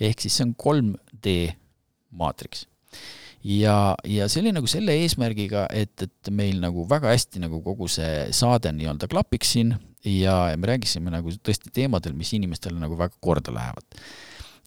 ehk 0.00 0.24
siis 0.24 0.36
see 0.38 0.48
on 0.48 0.54
3D 0.58 1.34
maatriks. 2.18 2.66
ja, 3.44 3.94
ja 4.08 4.28
see 4.28 4.42
oli 4.42 4.54
nagu 4.56 4.70
selle 4.70 4.96
eesmärgiga, 5.04 5.66
et, 5.70 5.94
et 6.02 6.30
meil 6.30 6.60
nagu 6.62 6.86
väga 6.90 7.12
hästi 7.12 7.44
nagu 7.44 7.62
kogu 7.62 7.88
see 7.88 8.28
saade 8.34 8.72
nii-öelda 8.72 9.08
klapiks 9.10 9.54
siin 9.56 9.74
ja, 10.04 10.50
ja 10.50 10.56
me 10.58 10.72
rääkisime 10.72 11.12
nagu 11.12 11.32
tõesti 11.44 11.72
teemadel, 11.74 12.16
mis 12.16 12.32
inimestele 12.36 12.80
nagu 12.80 12.98
väga 12.98 13.16
korda 13.20 13.54
lähevad 13.54 14.02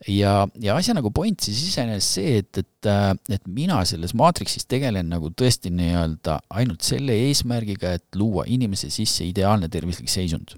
ja, 0.06 0.48
ja 0.62 0.76
asja 0.78 0.94
nagu 0.98 1.10
point 1.16 1.42
siis 1.42 1.62
iseenesest 1.72 2.18
see, 2.20 2.36
et, 2.42 2.62
et, 2.62 2.90
äh, 2.90 3.10
et 3.34 3.48
mina 3.50 3.80
selles 3.88 4.14
maatriksis 4.18 4.68
tegelen 4.70 5.10
nagu 5.10 5.32
tõesti 5.34 5.72
nii-öelda 5.74 6.40
ainult 6.60 6.86
selle 6.86 7.16
eesmärgiga, 7.28 7.96
et 7.98 8.20
luua 8.20 8.46
inimese 8.48 8.92
sisse 8.94 9.26
ideaalne 9.26 9.70
tervislik 9.74 10.12
seisund. 10.12 10.58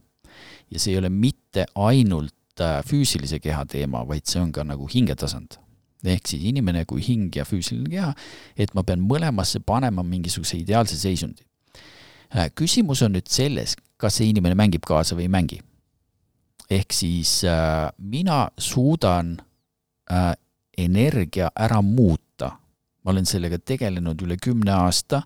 ja 0.70 0.80
see 0.80 0.94
ei 0.94 1.00
ole 1.00 1.10
mitte 1.10 1.66
ainult 1.76 2.62
äh, 2.62 2.80
füüsilise 2.86 3.40
keha 3.42 3.66
teema, 3.66 4.04
vaid 4.08 4.28
see 4.30 4.42
on 4.42 4.52
ka 4.52 4.64
nagu 4.64 4.88
hingetasand. 4.88 5.58
ehk 6.04 6.28
siis 6.28 6.44
inimene 6.44 6.86
kui 6.86 7.02
hing 7.04 7.36
ja 7.36 7.46
füüsiline 7.46 7.90
keha, 7.90 8.14
et 8.58 8.74
ma 8.76 8.84
pean 8.84 9.02
mõlemasse 9.04 9.60
panema 9.60 10.04
mingisuguse 10.04 10.58
ideaalse 10.58 11.00
seisundi. 11.00 11.44
Äh, 12.36 12.52
küsimus 12.56 13.02
on 13.02 13.16
nüüd 13.16 13.28
selles, 13.28 13.76
kas 13.98 14.20
see 14.20 14.30
inimene 14.30 14.56
mängib 14.56 14.86
kaasa 14.88 15.16
või 15.16 15.28
ei 15.28 15.34
mängi 15.34 15.60
ehk 16.70 16.94
siis 16.94 17.44
äh, 17.48 17.90
mina 17.98 18.50
suudan 18.58 19.38
äh, 20.12 20.34
energia 20.78 21.52
ära 21.56 21.82
muuta. 21.82 22.56
ma 23.04 23.14
olen 23.14 23.26
sellega 23.26 23.56
tegelenud 23.64 24.20
üle 24.22 24.36
kümne 24.38 24.74
aasta 24.76 25.22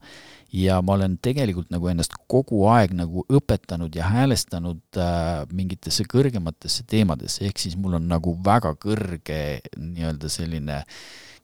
ja 0.53 0.77
ma 0.85 0.93
olen 0.93 1.15
tegelikult 1.25 1.71
nagu 1.73 1.89
ennast 1.89 2.13
kogu 2.29 2.61
aeg 2.69 2.93
nagu 2.95 3.23
õpetanud 3.33 3.95
ja 3.97 4.11
häälestanud 4.13 4.99
äh, 5.01 5.41
mingitesse 5.51 6.05
kõrgematesse 6.09 6.85
teemadesse, 6.89 7.47
ehk 7.47 7.63
siis 7.63 7.75
mul 7.79 7.97
on 7.97 8.05
nagu 8.11 8.35
väga 8.45 8.75
kõrge 8.77 9.39
nii-öelda 9.73 10.29
selline, 10.31 10.83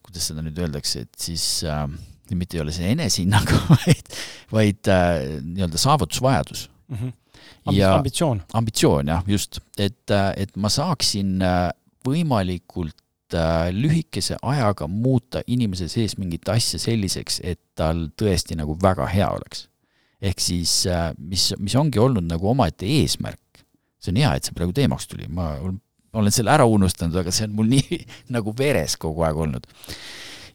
kuidas 0.06 0.30
seda 0.30 0.46
nüüd 0.46 0.58
öeldakse, 0.62 1.04
et 1.08 1.26
siis 1.26 1.64
äh, 1.66 1.84
mitte 2.30 2.56
ei 2.56 2.62
ole 2.62 2.74
see 2.76 2.92
enesehinnang, 2.94 3.50
vaid, 3.74 4.14
vaid 4.54 4.92
äh, 4.94 5.40
nii-öelda 5.42 5.82
saavutusvajadus 5.88 6.68
mm. 6.88 7.00
-hmm 7.00 7.16
ja 7.68 7.94
ambitsioon. 7.96 8.42
ambitsioon 8.52 9.12
jah, 9.12 9.24
just, 9.28 9.60
et, 9.78 10.10
et 10.36 10.56
ma 10.56 10.70
saaksin 10.72 11.40
äh, 11.44 11.68
võimalikult 12.06 13.36
äh, 13.36 13.68
lühikese 13.74 14.38
ajaga 14.42 14.88
muuta 14.88 15.44
inimese 15.46 15.88
sees 15.92 16.16
mingit 16.18 16.48
asja 16.48 16.80
selliseks, 16.80 17.40
et 17.44 17.60
tal 17.78 18.08
tõesti 18.18 18.58
nagu 18.58 18.76
väga 18.80 19.08
hea 19.12 19.28
oleks. 19.28 19.68
ehk 20.20 20.40
siis, 20.40 20.86
äh, 20.86 21.12
mis, 21.18 21.50
mis 21.58 21.76
ongi 21.76 21.98
olnud 21.98 22.26
nagu 22.28 22.50
omaette 22.50 22.86
eesmärk. 22.86 23.64
see 24.00 24.14
on 24.14 24.22
hea, 24.22 24.34
et 24.34 24.44
see 24.44 24.56
praegu 24.56 24.72
teemaks 24.72 25.06
tuli, 25.06 25.28
ma 25.28 25.52
olen 26.12 26.32
selle 26.32 26.50
ära 26.50 26.64
unustanud, 26.66 27.16
aga 27.16 27.30
see 27.30 27.46
on 27.46 27.54
mul 27.54 27.68
nii 27.76 28.02
nagu 28.32 28.54
veres 28.56 28.96
kogu 28.96 29.22
aeg 29.26 29.36
olnud 29.36 29.68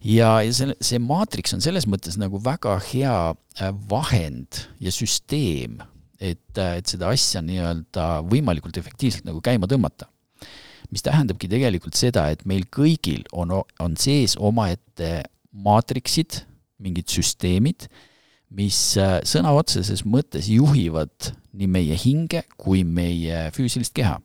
ja, 0.01 0.41
ja 0.41 0.53
see, 0.53 0.73
see 0.81 0.99
maatriks 1.01 1.53
on 1.55 1.61
selles 1.63 1.85
mõttes 1.89 2.17
nagu 2.21 2.41
väga 2.43 2.79
hea 2.91 3.17
vahend 3.89 4.65
ja 4.81 4.91
süsteem 4.91 5.79
et, 6.19 6.57
et 6.57 6.87
seda 6.87 7.11
asja 7.13 7.41
nii-öelda 7.45 8.25
võimalikult 8.29 8.77
efektiivselt 8.79 9.27
nagu 9.27 9.41
käima 9.43 9.67
tõmmata. 9.71 10.09
mis 10.91 11.01
tähendabki 11.01 11.47
tegelikult 11.49 11.97
seda, 11.97 12.27
et 12.29 12.45
meil 12.45 12.67
kõigil 12.71 13.23
on, 13.33 13.51
on 13.81 13.95
sees 13.97 14.35
omaette 14.37 15.23
maatriksid, 15.51 16.43
mingid 16.79 17.09
süsteemid, 17.09 17.87
mis 18.55 18.77
äh, 19.01 19.17
sõna 19.25 19.55
otseses 19.57 20.05
mõttes 20.05 20.47
juhivad 20.51 21.33
nii 21.55 21.67
meie 21.71 21.97
hinge 21.97 22.43
kui 22.57 22.83
meie 22.83 23.49
füüsilist 23.55 23.95
keha. 23.95 24.19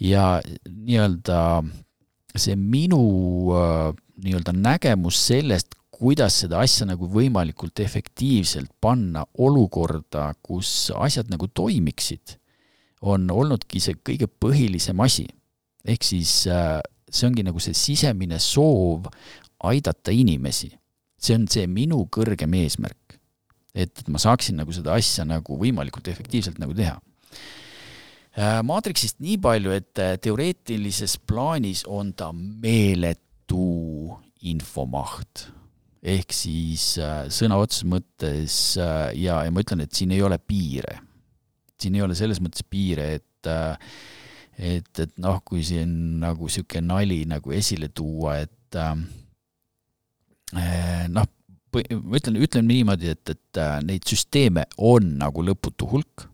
ja 0.00 0.40
nii-öelda 0.66 1.62
see 2.34 2.56
minu 2.58 3.00
äh, 3.54 3.94
nii-öelda 4.24 4.54
nägemus 4.56 5.20
sellest, 5.28 5.76
kuidas 6.04 6.36
seda 6.42 6.60
asja 6.60 6.84
nagu 6.84 7.06
võimalikult 7.08 7.80
efektiivselt 7.80 8.74
panna 8.82 9.22
olukorda, 9.40 10.34
kus 10.44 10.90
asjad 10.92 11.30
nagu 11.32 11.48
toimiksid, 11.48 12.34
on 13.08 13.24
olnudki 13.32 13.80
see 13.80 13.96
kõige 14.04 14.28
põhilisem 14.28 15.00
asi. 15.00 15.24
ehk 15.84 16.04
siis 16.04 16.46
äh, 16.48 16.80
see 17.08 17.28
ongi 17.28 17.44
nagu 17.44 17.60
see 17.60 17.76
sisemine 17.76 18.38
soov 18.40 19.08
aidata 19.64 20.12
inimesi. 20.12 20.74
see 21.16 21.38
on 21.38 21.48
see 21.48 21.66
minu 21.66 22.04
kõrgem 22.12 22.52
eesmärk. 22.60 23.18
et, 23.74 23.98
et 23.98 24.08
ma 24.08 24.20
saaksin 24.20 24.60
nagu 24.60 24.72
seda 24.72 24.92
asja 24.92 25.24
nagu 25.24 25.56
võimalikult 25.56 26.08
efektiivselt 26.08 26.60
nagu 26.60 26.76
teha. 26.76 27.00
Äh, 28.36 28.60
Maatriksist 28.60 29.20
nii 29.24 29.40
palju, 29.40 29.72
et 29.72 29.98
äh, 29.98 30.18
teoreetilises 30.20 31.16
plaanis 31.26 31.86
on 31.88 32.12
ta 32.12 32.32
meeletu 32.32 34.18
infomaht 34.42 35.48
ehk 36.04 36.34
siis 36.36 36.94
äh, 37.00 37.24
sõna 37.32 37.56
otseses 37.62 37.86
mõttes 37.88 38.56
äh, 38.80 39.14
ja, 39.16 39.40
ja 39.46 39.52
ma 39.52 39.62
ütlen, 39.64 39.84
et 39.84 39.96
siin 39.96 40.12
ei 40.12 40.22
ole 40.24 40.38
piire. 40.38 40.98
siin 41.80 41.96
ei 41.96 42.04
ole 42.04 42.14
selles 42.16 42.40
mõttes 42.44 42.64
piire, 42.68 43.14
et 43.20 43.48
äh, 43.50 43.78
et, 44.54 45.00
et 45.02 45.16
noh, 45.18 45.40
kui 45.42 45.64
siin 45.66 46.20
nagu 46.22 46.46
niisugune 46.46 46.84
nali 46.86 47.24
nagu 47.26 47.54
esile 47.56 47.88
tuua, 47.88 48.36
et 48.44 48.78
äh, 48.78 48.94
noh, 51.10 51.26
ma 51.74 52.20
ütlen, 52.20 52.38
ütlen 52.38 52.68
niimoodi, 52.70 53.10
et, 53.16 53.32
et 53.32 53.60
neid 53.82 54.04
süsteeme 54.06 54.68
on 54.78 55.16
nagu 55.18 55.42
lõputu 55.42 55.88
hulk, 55.90 56.28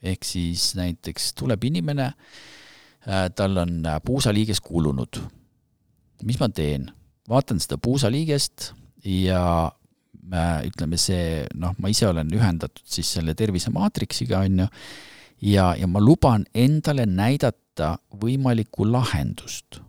ehk 0.00 0.24
siis 0.24 0.70
näiteks 0.78 1.34
tuleb 1.36 1.66
inimene, 1.68 2.06
tal 3.36 3.60
on 3.60 3.84
puusaliiges 4.06 4.62
kulunud. 4.64 5.20
mis 6.24 6.40
ma 6.40 6.48
teen? 6.48 6.88
vaatan 7.28 7.60
seda 7.60 7.76
puusaliigest 7.82 8.70
ja 9.06 9.70
ütleme, 10.66 10.98
see 10.98 11.44
noh, 11.54 11.76
ma 11.78 11.90
ise 11.92 12.08
olen 12.08 12.30
ühendatud 12.34 12.82
siis 12.90 13.12
selle 13.18 13.36
tervisemaatriksiga, 13.38 14.40
on 14.42 14.64
ju, 14.64 14.68
ja, 15.52 15.68
ja 15.78 15.86
ma 15.86 16.02
luban 16.02 16.46
endale 16.54 17.06
näidata 17.06 17.96
võimalikku 18.20 18.88
lahendust. 18.90 19.80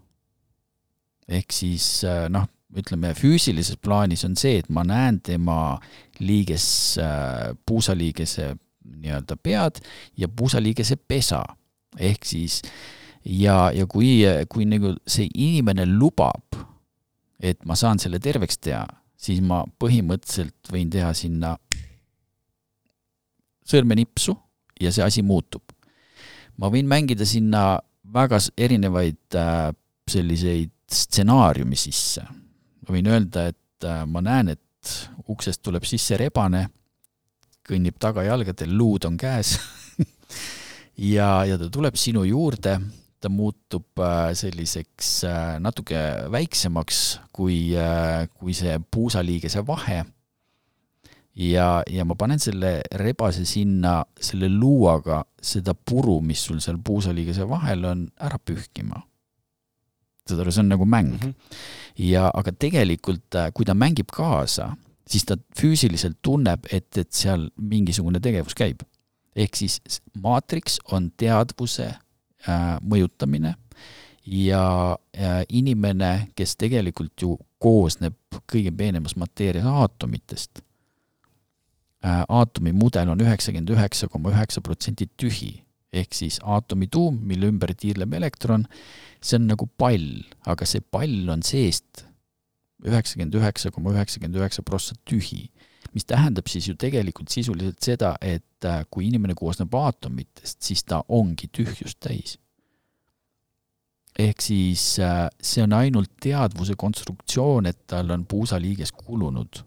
ehk 1.27 1.51
siis 1.51 2.05
noh, 2.29 2.45
ütleme 2.77 3.13
füüsilises 3.17 3.79
plaanis 3.81 4.23
on 4.27 4.35
see, 4.39 4.61
et 4.61 4.69
ma 4.69 4.83
näen 4.87 5.19
tema 5.25 5.79
liiges, 6.19 6.99
puusaliigese 7.65 8.53
nii-öelda 8.87 9.37
pead 9.43 9.81
ja 10.17 10.27
puusaliigese 10.27 10.95
pesa. 10.95 11.43
ehk 11.97 12.25
siis 12.25 12.61
ja, 13.25 13.71
ja 13.73 13.87
kui, 13.87 14.21
kui 14.49 14.65
nagu 14.65 14.93
see 15.07 15.27
inimene 15.33 15.85
lubab, 15.85 16.61
et 17.39 17.65
ma 17.65 17.75
saan 17.75 17.99
selle 17.99 18.19
terveks 18.19 18.57
teha, 18.61 18.85
siis 19.17 19.41
ma 19.41 19.63
põhimõtteliselt 19.81 20.71
võin 20.71 20.91
teha 20.93 21.09
sinna 21.17 21.55
sõrmenipsu 23.67 24.35
ja 24.81 24.93
see 24.93 25.03
asi 25.03 25.23
muutub. 25.25 25.63
ma 26.57 26.69
võin 26.73 26.87
mängida 26.89 27.25
sinna 27.25 27.79
väga 28.13 28.39
erinevaid 28.57 29.35
äh, 29.35 29.71
selliseid 30.07 30.71
stsenaariumi 30.87 31.75
sisse. 31.75 32.23
ma 32.87 32.95
võin 32.95 33.09
öelda, 33.11 33.47
et 33.51 33.85
äh, 33.85 34.05
ma 34.05 34.21
näen, 34.21 34.53
et 34.55 34.93
uksest 35.27 35.61
tuleb 35.65 35.83
sisse 35.83 36.15
rebane, 36.17 36.67
kõnnib 37.67 37.97
tagajalgadel, 37.99 38.71
luud 38.77 39.05
on 39.09 39.17
käes 39.19 39.57
ja, 41.15 41.43
ja 41.43 41.57
ta 41.59 41.67
tuleb 41.73 41.97
sinu 41.99 42.23
juurde 42.23 42.77
ta 43.21 43.29
muutub 43.33 43.97
äh, 43.99 44.31
selliseks 44.37 45.09
äh, 45.25 45.57
natuke 45.63 45.97
väiksemaks 46.31 47.01
kui, 47.33 47.73
äh, 47.77 48.27
kui 48.37 48.53
see 48.57 48.77
puusaliigese 48.91 49.65
vahe. 49.67 50.03
ja, 51.37 51.83
ja 51.85 52.05
ma 52.05 52.15
panen 52.17 52.39
selle 52.41 52.79
rebase 52.97 53.45
sinna 53.45 53.99
selle 54.21 54.49
luuaga 54.49 55.23
seda 55.41 55.73
puru, 55.73 56.19
mis 56.21 56.41
sul 56.45 56.61
seal 56.61 56.79
puusaliigese 56.83 57.45
vahel 57.49 57.85
on, 57.85 58.07
ära 58.21 58.37
pühkima. 58.37 59.01
saad 60.27 60.41
aru, 60.43 60.51
see 60.51 60.65
on 60.65 60.73
nagu 60.73 60.85
mäng 60.85 61.13
mm. 61.13 61.19
-hmm. 61.19 61.61
ja, 62.09 62.29
aga 62.33 62.51
tegelikult, 62.51 63.37
kui 63.53 63.65
ta 63.65 63.73
mängib 63.73 64.13
kaasa, 64.13 64.75
siis 65.07 65.25
ta 65.25 65.37
füüsiliselt 65.57 66.17
tunneb, 66.21 66.65
et, 66.71 66.97
et 66.97 67.13
seal 67.13 67.49
mingisugune 67.57 68.19
tegevus 68.19 68.53
käib. 68.53 68.83
ehk 69.35 69.55
siis 69.55 69.81
maatriks 70.17 70.79
on 70.91 71.11
teadvuse 71.17 71.93
mõjutamine. 72.83 73.55
Ja 74.27 74.97
äh, 75.15 75.43
inimene, 75.49 76.29
kes 76.35 76.57
tegelikult 76.59 77.21
ju 77.23 77.37
koosneb 77.63 78.17
kõige 78.51 78.73
peenemas 78.75 79.15
mateerias 79.15 79.67
aatomitest, 79.71 80.59
äh, 82.03 82.25
aatomi 82.27 82.73
mudel 82.75 83.13
on 83.13 83.23
üheksakümmend 83.23 83.71
üheksa 83.71 84.09
koma 84.11 84.33
üheksa 84.35 84.61
protsenti 84.61 85.07
tühi, 85.15 85.53
ehk 85.95 86.11
siis 86.13 86.41
aatomi 86.43 86.89
tuum, 86.91 87.21
mille 87.23 87.47
ümber 87.47 87.71
tiirleb 87.71 88.17
elektron, 88.19 88.67
see 89.23 89.39
on 89.39 89.47
nagu 89.53 89.69
pall, 89.79 90.25
aga 90.45 90.67
see 90.67 90.83
pall 90.83 91.31
on 91.31 91.45
seest 91.47 92.03
üheksakümmend 92.83 93.39
üheksa 93.39 93.71
koma 93.71 93.95
üheksakümmend 93.95 94.37
üheksa 94.41 94.61
prossa 94.65 94.95
tühi 95.07 95.47
mis 95.93 96.05
tähendab 96.05 96.47
siis 96.47 96.67
ju 96.67 96.75
tegelikult 96.79 97.29
sisuliselt 97.29 97.79
seda, 97.83 98.15
et 98.21 98.65
äh, 98.65 98.83
kui 98.91 99.07
inimene 99.07 99.35
koosneb 99.37 99.73
aatomitest, 99.75 100.61
siis 100.63 100.83
ta 100.83 101.03
ongi 101.07 101.49
tühjust 101.53 101.99
täis. 101.99 102.37
ehk 104.19 104.41
siis 104.41 104.99
äh, 104.99 105.27
see 105.41 105.63
on 105.63 105.73
ainult 105.77 106.11
teadvuse 106.21 106.73
konstruktsioon, 106.75 107.65
et 107.65 107.83
tal 107.87 108.09
on 108.11 108.25
puusaliiges 108.25 108.91
kulunud. 108.91 109.63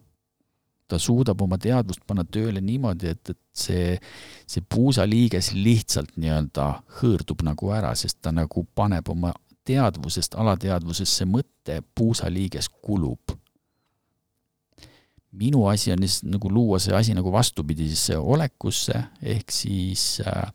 ta 0.89 0.99
suudab 0.99 1.41
oma 1.41 1.59
teadvust 1.59 2.01
panna 2.07 2.25
tööle 2.25 2.61
niimoodi, 2.61 3.07
et, 3.07 3.31
et 3.31 3.39
see, 3.55 3.99
see 4.47 4.63
puusaliiges 4.75 5.53
lihtsalt 5.55 6.17
nii-öelda 6.17 6.67
hõõrdub 6.99 7.45
nagu 7.47 7.71
ära, 7.71 7.95
sest 7.95 8.19
ta 8.23 8.33
nagu 8.35 8.67
paneb 8.75 9.09
oma 9.09 9.31
teadvusest 9.65 10.35
alateadvusesse 10.35 11.29
mõtte, 11.31 11.83
puusaliiges 11.95 12.69
kulub 12.83 13.40
minu 15.33 15.67
asi 15.71 15.93
on 15.93 16.01
lihtsalt 16.03 16.33
nagu 16.33 16.51
luua 16.51 16.79
see 16.83 16.95
asi 16.97 17.15
nagu 17.15 17.33
vastupidisesse 17.33 18.19
olekusse, 18.19 18.97
ehk 19.23 19.53
siis 19.55 20.21
äh, 20.27 20.51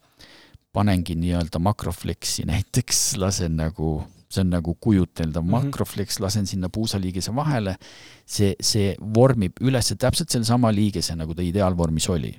panengi 0.75 1.15
nii-öelda 1.19 1.61
makrofleksi 1.63 2.45
näiteks, 2.51 3.15
lasen 3.21 3.55
nagu, 3.59 3.97
see 4.27 4.43
on 4.43 4.51
nagu 4.51 4.75
kujuteldav 4.75 5.43
mm 5.43 5.49
-hmm. 5.49 5.67
makrofleks, 5.69 6.19
lasen 6.19 6.47
sinna 6.47 6.69
puusaliigese 6.69 7.35
vahele, 7.35 7.77
see, 8.25 8.55
see 8.61 8.95
vormib 8.99 9.61
üles 9.61 9.93
täpselt 9.97 10.29
sellesama 10.29 10.73
liigese, 10.75 11.15
nagu 11.15 11.33
ta 11.35 11.41
ideaalvormis 11.41 12.09
oli. 12.09 12.35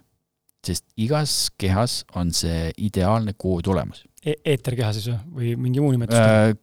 sest 0.66 0.84
igas 0.96 1.50
kehas 1.58 2.04
on 2.18 2.32
see 2.34 2.72
ideaalne 2.76 3.32
kood 3.38 3.66
olemas 3.70 4.00
e. 4.26 4.32
eeterkeha 4.44 4.92
siis 4.92 5.06
või, 5.30 5.52
mingi 5.56 5.80
muu 5.80 5.92
nimetus 5.94 6.18
äh,? 6.18 6.56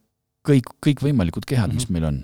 kõik, 0.44 0.74
kõikvõimalikud 0.84 1.46
kehad 1.48 1.70
mm, 1.70 1.72
-hmm. 1.72 1.76
mis 1.76 1.90
meil 1.90 2.04
on. 2.04 2.18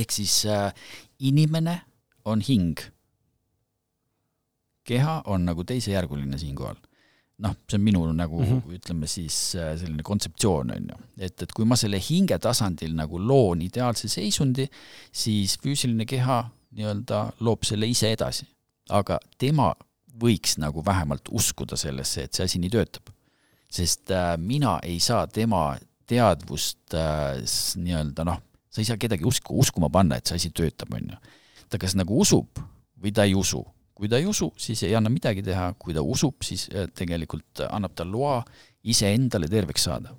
ehk 0.00 0.10
siis 0.10 0.46
äh, 0.46 0.72
inimene 1.18 1.80
on 2.28 2.44
hing. 2.44 2.78
keha 4.88 5.22
on 5.28 5.44
nagu 5.44 5.64
teisejärguline 5.68 6.38
siinkohal. 6.40 6.76
noh, 7.38 7.54
see 7.70 7.78
on 7.78 7.82
minu 7.86 8.00
nagu 8.12 8.40
mm 8.40 8.46
-hmm. 8.46 8.76
ütleme 8.76 9.06
siis 9.06 9.54
äh, 9.54 9.76
selline 9.78 10.02
kontseptsioon, 10.02 10.70
on 10.70 10.88
ju. 10.90 10.96
et, 11.18 11.42
et 11.42 11.52
kui 11.52 11.64
ma 11.64 11.76
selle 11.76 12.00
hinge 12.10 12.38
tasandil 12.38 12.94
nagu 12.94 13.18
loon 13.18 13.62
ideaalse 13.62 14.08
seisundi, 14.08 14.66
siis 15.12 15.58
füüsiline 15.62 16.06
keha 16.06 16.50
nii-öelda 16.70 17.20
loob 17.40 17.62
selle 17.64 17.86
ise 17.86 18.12
edasi. 18.12 18.46
aga 18.88 19.18
tema 19.38 19.74
võiks 20.20 20.58
nagu 20.58 20.84
vähemalt 20.84 21.28
uskuda 21.30 21.76
sellesse, 21.76 22.22
et 22.22 22.34
see 22.34 22.44
asi 22.44 22.58
nii 22.58 22.70
töötab. 22.70 23.14
sest 23.70 24.10
äh, 24.10 24.36
mina 24.38 24.78
ei 24.82 25.00
saa 25.00 25.26
tema 25.26 25.76
teadvust 26.06 26.94
äh, 26.94 27.36
nii-öelda 27.76 28.24
noh, 28.24 28.40
sa 28.70 28.80
ei 28.80 28.84
saa 28.84 28.96
kedagi 28.96 29.24
usku, 29.24 29.58
uskuma 29.60 29.90
panna, 29.90 30.16
et 30.16 30.26
see 30.26 30.36
asi 30.36 30.50
töötab, 30.50 30.94
on 30.94 31.12
ju 31.12 31.16
ta 31.68 31.80
kas 31.80 31.96
nagu 31.98 32.20
usub 32.20 32.60
või 33.02 33.12
ta 33.14 33.26
ei 33.28 33.34
usu. 33.38 33.64
kui 33.98 34.06
ta 34.06 34.20
ei 34.20 34.28
usu, 34.30 34.52
siis 34.54 34.84
ei 34.86 34.92
anna 34.94 35.10
midagi 35.10 35.42
teha, 35.42 35.72
kui 35.74 35.90
ta 35.90 36.04
usub, 36.06 36.36
siis 36.46 36.68
äh, 36.70 36.86
tegelikult 36.94 37.64
annab 37.66 37.96
ta 37.98 38.04
loa 38.06 38.44
iseendale 38.86 39.48
terveks 39.50 39.88
saada. 39.88 40.14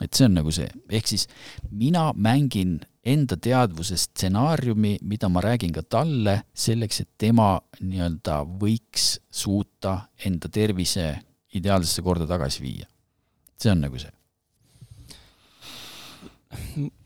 et 0.00 0.14
see 0.16 0.24
on 0.24 0.34
nagu 0.34 0.52
see, 0.52 0.68
ehk 0.88 1.08
siis 1.08 1.26
mina 1.70 2.10
mängin 2.16 2.78
enda 3.04 3.36
teadvuse 3.36 3.96
stsenaariumi, 3.96 4.98
mida 5.02 5.28
ma 5.28 5.40
räägin 5.40 5.72
ka 5.72 5.82
talle, 5.82 6.42
selleks, 6.52 7.00
et 7.00 7.10
tema 7.18 7.58
nii-öelda 7.80 8.42
võiks 8.60 9.18
suuta 9.30 9.96
enda 10.24 10.48
tervise 10.48 11.10
ideaalsesse 11.54 12.02
korda 12.02 12.28
tagasi 12.28 12.62
viia. 12.62 12.86
see 13.60 13.72
on 13.72 13.80
nagu 13.80 13.98
see 13.98 14.19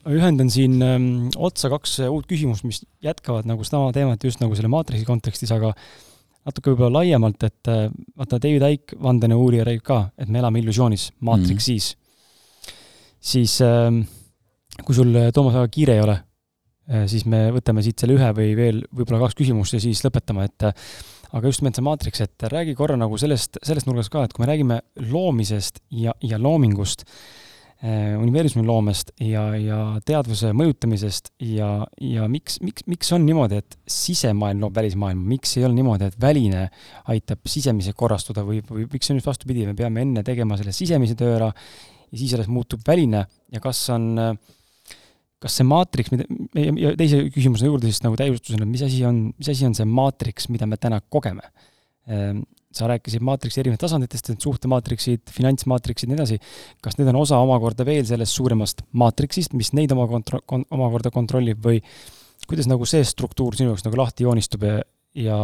ühendan 0.09 0.49
siin 0.53 0.81
ähm, 0.85 1.07
otsa 1.37 1.69
kaks 1.73 1.99
uut 2.07 2.27
küsimust, 2.29 2.65
mis 2.65 2.83
jätkavad 3.05 3.49
nagu 3.49 3.65
sama 3.66 3.93
teemat 3.93 4.25
just 4.25 4.41
nagu 4.41 4.57
selle 4.57 4.71
maatriksi 4.73 5.05
kontekstis, 5.09 5.53
aga 5.53 5.75
natuke 6.45 6.73
võib-olla 6.73 7.03
laiemalt, 7.03 7.45
et 7.47 7.73
äh, 7.73 7.87
vaata, 8.16 8.41
David 8.41 8.65
Icke, 8.71 8.99
vandenõu-uurija, 9.05 9.66
räägib 9.69 9.85
ka, 9.85 10.01
et 10.21 10.33
me 10.33 10.41
elame 10.41 10.62
illusioonis, 10.62 11.11
maatriksis 11.25 11.91
mm. 11.93 12.01
-hmm. 12.01 12.79
siis 13.33 13.59
äh, 13.65 13.91
kui 14.85 14.97
sul, 14.97 15.12
Toomas, 15.35 15.59
väga 15.61 15.69
kiire 15.77 15.99
ei 15.99 16.05
ole, 16.05 16.19
äh, 16.89 17.07
siis 17.09 17.29
me 17.29 17.47
võtame 17.53 17.85
siit 17.85 18.01
selle 18.01 18.16
ühe 18.16 18.33
või 18.37 18.57
veel 18.57 18.83
võib-olla 18.93 19.27
kaks 19.27 19.41
küsimust 19.41 19.77
ja 19.77 19.81
siis 19.81 20.05
lõpetame, 20.05 20.49
et 20.49 20.71
äh, 20.71 20.91
aga 21.33 21.49
just 21.49 21.61
nimelt 21.61 21.77
see 21.77 21.85
maatriks, 21.85 22.21
et 22.21 22.49
räägi 22.49 22.75
korra 22.75 22.97
nagu 22.97 23.16
sellest, 23.21 23.61
sellest 23.62 23.89
nurgast 23.89 24.12
ka, 24.12 24.25
et 24.25 24.33
kui 24.33 24.45
me 24.45 24.53
räägime 24.53 24.81
loomisest 25.12 25.85
ja, 25.91 26.16
ja 26.23 26.41
loomingust 26.41 27.05
äh,, 27.05 27.11
Äh, 27.11 27.44
universumi 27.85 28.65
loomest 28.65 29.11
ja, 29.20 29.43
ja 29.61 29.78
teadvuse 30.09 30.55
mõjutamisest 30.56 31.35
ja, 31.44 31.69
ja 32.01 32.28
miks, 32.32 32.56
miks, 32.65 32.86
miks 32.89 33.11
on 33.12 33.27
niimoodi, 33.27 33.59
et 33.61 33.77
sisemaailm 33.90 34.65
loob 34.65 34.78
välismaailma, 34.78 35.27
miks 35.35 35.52
ei 35.59 35.66
ole 35.69 35.77
niimoodi, 35.77 36.09
et 36.09 36.16
väline 36.20 36.62
aitab 37.12 37.44
sisemise 37.51 37.93
korrastuda 37.93 38.47
või, 38.47 38.62
või 38.65 38.86
miks 38.89 39.11
see 39.11 39.15
on 39.15 39.20
just 39.20 39.28
vastupidi, 39.28 39.66
me 39.69 39.77
peame 39.77 40.05
enne 40.06 40.24
tegema 40.24 40.56
selle 40.61 40.73
sisemise 40.73 41.19
töö 41.19 41.36
ära 41.36 41.51
ja 41.52 42.16
siis 42.16 42.32
alles 42.39 42.48
muutub 42.48 42.81
väline 42.89 43.27
ja 43.52 43.61
kas 43.61 43.82
on, 43.93 44.09
kas 45.44 45.61
see 45.61 45.69
maatriks, 45.69 46.12
mida, 46.15 46.28
ja 46.81 46.94
teise 46.97 47.20
küsimuse 47.35 47.69
juurde 47.69 47.90
siis 47.90 48.01
nagu 48.06 48.16
täiustusena, 48.16 48.69
mis 48.70 48.86
asi 48.86 49.05
on, 49.05 49.27
mis 49.36 49.52
asi 49.52 49.69
on 49.69 49.77
see 49.77 49.89
maatriks, 49.89 50.48
mida 50.55 50.69
me 50.70 50.81
täna 50.81 51.02
kogeme? 51.05 51.52
Sa 52.74 52.88
rääkisid 52.90 53.22
maatriksi 53.22 53.60
erinevatest 53.62 53.86
tasanditest, 53.86 54.30
et 54.34 54.44
suhtemaatriksid, 54.44 55.22
finantsmaatriksid 55.30 56.10
nii 56.10 56.18
edasi. 56.18 56.38
kas 56.82 56.98
need 56.98 57.10
on 57.12 57.20
osa 57.20 57.38
omakorda 57.38 57.86
veel 57.86 58.06
sellest 58.09 58.34
suuremast 58.34 58.82
maatriksist, 58.92 59.55
mis 59.55 59.72
neid 59.78 59.94
oma 59.94 60.09
kontro-, 60.10 60.42
kon-, 60.51 60.66
omakorda 60.74 61.12
kontrollib 61.14 61.62
või 61.64 61.80
kuidas 62.48 62.68
nagu 62.70 62.86
see 62.88 63.05
struktuur 63.06 63.56
sinu 63.56 63.72
jaoks 63.72 63.86
nagu 63.86 64.01
lahti 64.01 64.26
joonistub 64.26 64.66
ja, 64.66 64.80
ja 65.14 65.38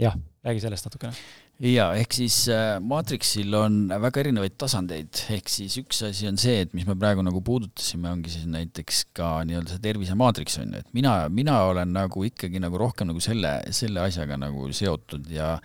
jah, 0.00 0.18
räägi 0.44 0.66
sellest 0.66 0.90
natukene 0.90 1.16
jaa, 1.60 1.90
ehk 2.00 2.14
siis 2.16 2.36
äh, 2.52 2.78
Matrixil 2.80 3.54
on 3.58 3.82
väga 3.90 4.22
erinevaid 4.22 4.56
tasandeid, 4.60 5.24
ehk 5.34 5.50
siis 5.52 5.76
üks 5.82 6.00
asi 6.08 6.28
on 6.30 6.40
see, 6.40 6.62
et 6.64 6.72
mis 6.76 6.86
me 6.88 6.96
praegu 6.98 7.24
nagu 7.26 7.42
puudutasime, 7.44 8.08
ongi 8.12 8.32
siis 8.32 8.46
näiteks 8.48 9.02
ka 9.16 9.32
nii-öelda 9.48 9.74
see 9.74 9.84
tervisemaatriks 9.84 10.60
on 10.62 10.72
ju, 10.72 10.84
et 10.84 10.96
mina, 10.96 11.14
mina 11.28 11.58
olen 11.68 11.92
nagu 11.96 12.24
ikkagi 12.28 12.62
nagu 12.62 12.80
rohkem 12.80 13.10
nagu 13.12 13.20
selle, 13.24 13.58
selle 13.76 14.06
asjaga 14.06 14.40
nagu 14.40 14.70
seotud 14.76 15.28
ja 15.34 15.58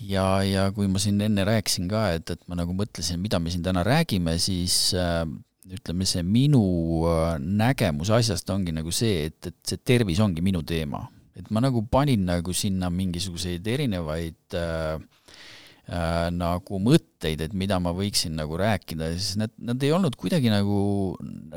ja, 0.00 0.26
ja 0.42 0.68
kui 0.74 0.88
ma 0.90 1.02
siin 1.02 1.20
enne 1.22 1.44
rääkisin 1.46 1.88
ka, 1.90 2.06
et, 2.16 2.30
et 2.34 2.48
ma 2.48 2.58
nagu 2.58 2.74
mõtlesin, 2.76 3.20
mida 3.22 3.40
me 3.42 3.52
siin 3.52 3.64
täna 3.66 3.84
räägime, 3.86 4.38
siis 4.42 4.94
äh, 4.98 5.22
ütleme, 5.70 6.08
see 6.08 6.24
minu 6.26 6.64
äh, 7.08 7.36
nägemus 7.40 8.12
asjast 8.14 8.50
ongi 8.52 8.74
nagu 8.74 8.92
see, 8.94 9.28
et, 9.28 9.52
et 9.52 9.58
see 9.68 9.80
tervis 9.84 10.20
ongi 10.24 10.44
minu 10.44 10.64
teema. 10.66 11.04
Et 11.34 11.50
ma 11.50 11.62
nagu 11.64 11.82
panin 11.90 12.24
nagu 12.28 12.54
sinna 12.54 12.90
mingisuguseid 12.94 13.66
erinevaid 13.74 14.56
äh, 14.58 14.96
äh, 15.88 16.30
nagu 16.34 16.80
mõtteid, 16.82 17.44
et 17.44 17.54
mida 17.56 17.80
ma 17.82 17.94
võiksin 17.96 18.36
nagu 18.38 18.58
rääkida 18.60 19.12
ja 19.12 19.20
siis 19.20 19.38
need, 19.42 19.54
nad 19.58 19.82
ei 19.82 19.94
olnud 19.96 20.16
kuidagi 20.20 20.52
nagu, 20.52 20.80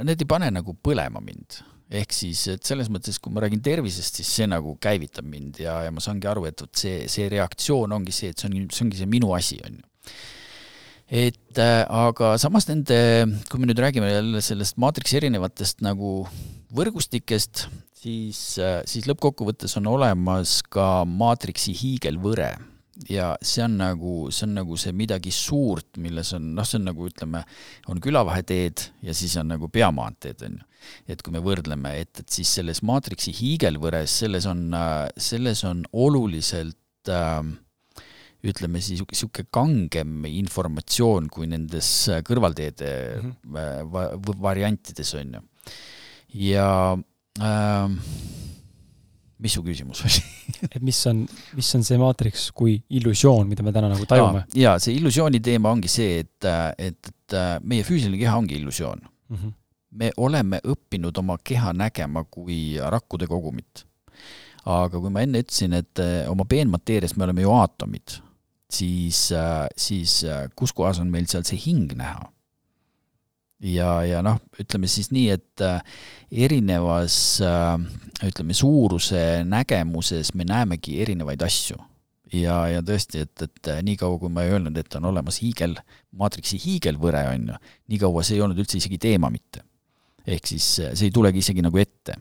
need 0.02 0.22
ei 0.22 0.30
pane 0.30 0.52
nagu 0.54 0.78
põlema 0.84 1.24
mind 1.24 1.62
ehk 1.88 2.12
siis, 2.12 2.42
et 2.52 2.64
selles 2.68 2.90
mõttes, 2.92 3.20
kui 3.22 3.32
ma 3.34 3.42
räägin 3.44 3.62
tervisest, 3.64 4.20
siis 4.20 4.32
see 4.40 4.48
nagu 4.50 4.76
käivitab 4.84 5.28
mind 5.28 5.62
ja, 5.64 5.80
ja 5.86 5.94
ma 5.94 6.04
saangi 6.04 6.28
aru, 6.28 6.48
et 6.50 6.64
vot 6.64 6.74
see, 6.76 7.06
see 7.12 7.30
reaktsioon 7.32 7.96
ongi 7.96 8.16
see, 8.16 8.34
et 8.34 8.42
see 8.42 8.50
on, 8.50 8.58
see 8.68 8.84
ongi 8.86 9.00
see 9.00 9.10
minu 9.10 9.32
asi, 9.38 9.60
on 9.64 9.80
ju. 9.80 10.18
et 11.24 11.62
äh, 11.64 11.84
aga 11.88 12.34
samas 12.42 12.68
nende, 12.68 13.00
kui 13.48 13.64
me 13.64 13.70
nüüd 13.70 13.80
räägime 13.80 14.12
jälle 14.12 14.44
sellest 14.44 14.80
maatriksi 14.84 15.22
erinevatest 15.22 15.84
nagu 15.86 16.20
võrgustikest, 16.76 17.68
siis 18.08 18.40
äh,, 18.64 18.82
siis 18.88 19.08
lõppkokkuvõttes 19.10 19.78
on 19.82 19.92
olemas 19.92 20.62
ka 20.72 21.04
maatriksi 21.08 21.76
hiigelvõre 21.76 22.56
ja 23.10 23.34
see 23.46 23.64
on 23.66 23.78
nagu, 23.78 24.14
see 24.34 24.48
on 24.48 24.56
nagu 24.58 24.78
see 24.80 24.94
midagi 24.98 25.32
suurt, 25.34 26.00
milles 26.02 26.32
on, 26.38 26.50
noh, 26.58 26.66
see 26.66 26.80
on 26.80 26.88
nagu 26.90 27.06
ütleme, 27.10 27.44
on 27.92 28.02
külavaheteed 28.04 28.88
ja 29.06 29.16
siis 29.18 29.36
on 29.42 29.52
nagu 29.54 29.70
peamaanteed, 29.74 30.42
on 30.48 30.58
ju. 30.58 30.66
et 31.14 31.22
kui 31.22 31.36
me 31.36 31.42
võrdleme, 31.44 31.94
et, 32.02 32.24
et 32.24 32.40
siis 32.40 32.56
selles 32.60 32.82
maatriksi 32.88 33.34
hiigelvõres, 33.38 34.18
selles 34.24 34.48
on, 34.50 34.66
selles 35.22 35.64
on 35.68 35.84
oluliselt 35.94 37.12
äh, 37.12 37.42
ütleme 38.48 38.82
siis 38.82 39.02
niisugune 39.04 39.50
kangem 39.54 40.26
informatsioon 40.30 41.28
kui 41.34 41.50
nendes 41.52 41.90
kõrvalteede 42.26 42.90
mm 43.20 43.36
-hmm. 43.44 43.92
va 43.92 44.10
variantides, 44.50 45.14
on 45.20 45.38
ju. 45.38 45.46
ja 46.50 46.70
äh, 47.42 47.92
mis 49.38 49.54
su 49.54 49.64
küsimus 49.66 50.02
oli 50.06 50.22
et 50.76 50.82
mis 50.86 51.00
on, 51.10 51.24
mis 51.58 51.70
on 51.78 51.86
see 51.86 52.00
maatriks 52.02 52.50
kui 52.58 52.78
illusioon, 53.00 53.48
mida 53.50 53.66
me 53.66 53.74
täna 53.76 53.92
nagu 53.94 54.08
tajume? 54.10 54.46
jaa, 54.58 54.78
see 54.82 54.98
illusiooni 54.98 55.42
teema 55.46 55.74
ongi 55.76 55.92
see, 55.92 56.22
et, 56.24 56.50
et, 56.82 57.12
et 57.12 57.38
meie 57.64 57.86
füüsiline 57.88 58.20
keha 58.22 58.38
ongi 58.40 58.58
illusioon 58.58 59.04
mm. 59.04 59.36
-hmm. 59.36 59.58
me 60.02 60.12
oleme 60.18 60.62
õppinud 60.64 61.20
oma 61.22 61.38
keha 61.44 61.74
nägema 61.74 62.26
kui 62.32 62.78
rakkude 62.78 63.28
kogumit. 63.28 63.86
aga 64.66 65.00
kui 65.00 65.10
ma 65.14 65.22
enne 65.24 65.44
ütlesin, 65.44 65.74
et 65.74 66.02
oma 66.28 66.46
peenmateerias 66.46 67.16
me 67.16 67.24
oleme 67.24 67.42
ju 67.42 67.52
aatomid, 67.56 68.18
siis, 68.70 69.30
siis 69.78 70.26
kus 70.56 70.74
kohas 70.74 71.00
on 71.00 71.08
meil 71.08 71.30
seal 71.30 71.46
see 71.48 71.60
hing 71.62 71.94
näha? 71.96 72.26
Ja, 73.64 73.92
ja 74.06 74.22
noh, 74.26 74.40
ütleme 74.62 74.90
siis 74.92 75.10
nii, 75.14 75.28
et 75.34 75.66
äh, 75.66 75.82
erinevas 76.46 77.18
äh, 77.44 77.76
ütleme, 78.28 78.56
suuruse 78.58 79.44
nägemuses 79.48 80.34
me 80.38 80.48
näemegi 80.48 81.00
erinevaid 81.04 81.46
asju. 81.46 81.80
ja, 82.34 82.66
ja 82.68 82.84
tõesti, 82.84 83.24
et, 83.24 83.42
et 83.42 83.72
äh, 83.72 83.82
niikaua, 83.86 84.20
kui 84.20 84.34
ma 84.34 84.44
ei 84.44 84.54
öelnud, 84.58 84.78
et 84.78 85.00
on 85.00 85.10
olemas 85.12 85.40
hiigel, 85.42 85.78
maatriksi 86.18 86.60
hiigelvõre, 86.60 87.24
on 87.34 87.54
ju, 87.54 87.64
niikaua 87.94 88.24
see 88.26 88.38
ei 88.38 88.46
olnud 88.46 88.60
üldse 88.60 88.80
isegi 88.82 89.00
teema 89.02 89.32
mitte. 89.34 89.64
ehk 90.28 90.44
siis 90.44 90.66
see 90.76 91.06
ei 91.08 91.12
tulegi 91.16 91.40
isegi 91.40 91.64
nagu 91.64 91.80
ette. 91.80 92.18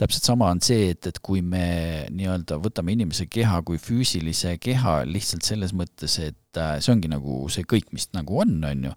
täpselt 0.00 0.24
sama 0.24 0.48
on 0.50 0.62
see, 0.64 0.90
et, 0.94 1.06
et 1.06 1.18
kui 1.20 1.42
me 1.42 2.06
nii-öelda 2.10 2.56
võtame 2.56 2.96
inimese 2.96 3.26
keha 3.28 3.60
kui 3.62 3.76
füüsilise 3.78 4.56
keha 4.58 5.02
lihtsalt 5.04 5.44
selles 5.44 5.74
mõttes, 5.76 6.16
et 6.24 6.62
see 6.80 6.92
ongi 6.94 7.12
nagu 7.12 7.44
see 7.52 7.68
kõik, 7.68 7.92
mis 7.92 8.08
nagu 8.16 8.40
on, 8.40 8.56
on 8.64 8.88
ju 8.88 8.94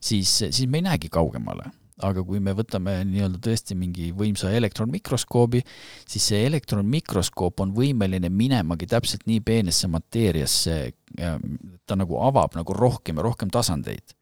siis, 0.00 0.30
siis 0.50 0.66
me 0.70 0.80
ei 0.80 0.88
näegi 0.90 1.12
kaugemale. 1.12 1.70
aga 2.04 2.20
kui 2.20 2.42
me 2.44 2.52
võtame 2.52 2.98
nii-öelda 3.08 3.38
tõesti 3.40 3.72
mingi 3.72 4.10
võimsa 4.12 4.50
elektronmikroskoobi, 4.52 5.62
siis 6.04 6.26
see 6.28 6.42
elektronmikroskoop 6.44 7.62
on 7.64 7.72
võimeline 7.72 8.28
minemagi 8.28 8.84
täpselt 8.90 9.24
nii 9.24 9.40
peenesse 9.40 9.88
mateeriasse, 9.88 10.76
ta 11.16 11.96
nagu 11.96 12.20
avab 12.20 12.58
nagu 12.58 12.76
rohkem 12.76 13.16
ja 13.16 13.24
rohkem 13.24 13.48
tasandeid 13.48 14.12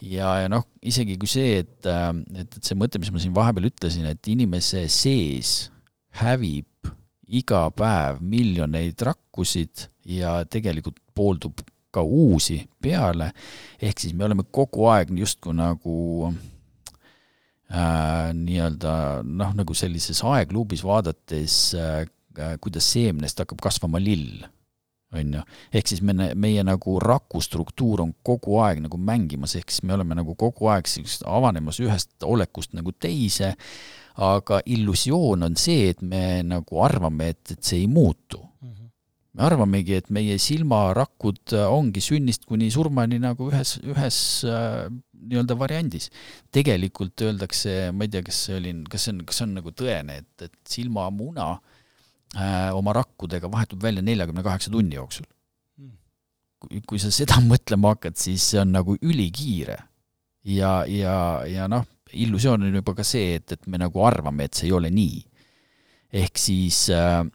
ja, 0.00 0.32
ja 0.42 0.50
noh, 0.52 0.66
isegi 0.84 1.16
kui 1.20 1.30
see, 1.30 1.62
et, 1.62 1.88
et, 1.88 2.58
et 2.58 2.60
see 2.60 2.76
mõte, 2.78 3.00
mis 3.00 3.12
ma 3.14 3.22
siin 3.22 3.34
vahepeal 3.36 3.70
ütlesin, 3.70 4.08
et 4.10 4.30
inimese 4.32 4.86
sees 4.92 5.70
hävib 6.20 6.92
iga 7.26 7.66
päev 7.74 8.20
miljoneid 8.22 9.02
rakkusid 9.08 9.88
ja 10.06 10.38
tegelikult 10.48 11.00
pooldub 11.16 11.64
ka 11.96 12.04
uusi 12.04 12.60
peale, 12.82 13.30
ehk 13.82 14.02
siis 14.02 14.14
me 14.16 14.26
oleme 14.28 14.46
kogu 14.50 14.86
aeg 14.92 15.12
justkui 15.16 15.56
nagu 15.56 15.96
äh, 17.72 18.34
nii-öelda 18.36 18.92
noh, 19.24 19.56
nagu 19.56 19.74
sellises 19.76 20.22
aegluubis 20.26 20.84
vaadates 20.86 21.56
äh,, 21.78 22.04
kuidas 22.60 22.92
seemnest 22.92 23.40
hakkab 23.40 23.62
kasvama 23.64 24.00
lill, 24.02 24.44
on 25.16 25.34
ju. 25.38 25.42
ehk 25.72 25.88
siis 25.88 26.02
me, 26.04 26.32
meie 26.34 26.64
nagu 26.66 26.98
rakustruktuur 27.00 28.02
on 28.04 28.12
kogu 28.26 28.58
aeg 28.64 28.82
nagu 28.84 29.00
mängimas, 29.00 29.56
ehk 29.56 29.72
siis 29.72 29.86
me 29.86 29.96
oleme 29.96 30.18
nagu 30.18 30.36
kogu 30.38 30.68
aeg 30.72 30.88
siis 30.90 31.20
avanemas 31.24 31.80
ühest 31.80 32.26
olekust 32.26 32.76
nagu 32.76 32.92
teise, 32.92 33.54
aga 34.16 34.60
illusioon 34.64 35.44
on 35.48 35.56
see, 35.60 35.90
et 35.92 36.02
me 36.02 36.42
nagu 36.46 36.82
arvame, 36.84 37.32
et, 37.34 37.56
et 37.56 37.62
see 37.62 37.82
ei 37.84 37.88
muutu 37.90 38.40
me 39.36 39.44
arvamegi, 39.44 39.98
et 40.00 40.08
meie 40.14 40.38
silmarakud 40.40 41.52
äh, 41.54 41.66
ongi 41.68 42.00
sünnist 42.04 42.46
kuni 42.48 42.70
surmani 42.72 43.18
nagu 43.20 43.50
ühes, 43.50 43.76
ühes 43.84 44.18
äh, 44.48 44.86
nii-öelda 45.26 45.56
variandis. 45.60 46.08
tegelikult 46.54 47.20
öeldakse, 47.26 47.92
ma 47.92 48.06
ei 48.06 48.12
tea, 48.14 48.24
kas 48.24 48.44
see 48.46 48.56
oli, 48.56 48.72
kas 48.90 49.06
see 49.06 49.14
on, 49.14 49.24
kas 49.28 49.40
see 49.40 49.46
on 49.48 49.56
nagu 49.58 49.72
tõene, 49.76 50.20
et, 50.22 50.46
et 50.48 50.56
silmamuna 50.72 51.50
äh, 51.52 52.70
oma 52.76 52.96
rakkudega 52.96 53.50
vahetub 53.52 53.84
välja 53.84 54.04
neljakümne 54.06 54.44
kaheksa 54.46 54.72
tunni 54.72 54.96
jooksul. 54.96 55.28
kui, 56.62 56.80
kui 56.88 57.02
sa 57.02 57.12
seda 57.12 57.36
mõtlema 57.52 57.92
hakkad, 57.94 58.16
siis 58.20 58.52
see 58.54 58.62
on 58.62 58.72
nagu 58.72 58.96
ülikiire. 59.02 59.82
ja, 60.48 60.78
ja, 60.88 61.44
ja 61.50 61.68
noh, 61.68 61.84
illusioon 62.16 62.70
on 62.70 62.80
juba 62.80 62.96
ka 62.96 63.04
see, 63.04 63.34
et, 63.36 63.52
et 63.52 63.66
me 63.68 63.82
nagu 63.82 64.00
arvame, 64.06 64.48
et 64.48 64.56
see 64.56 64.70
ei 64.70 64.76
ole 64.80 64.88
nii. 64.94 65.24
ehk 66.24 66.38
siis 66.40 66.86
äh, 66.94 67.26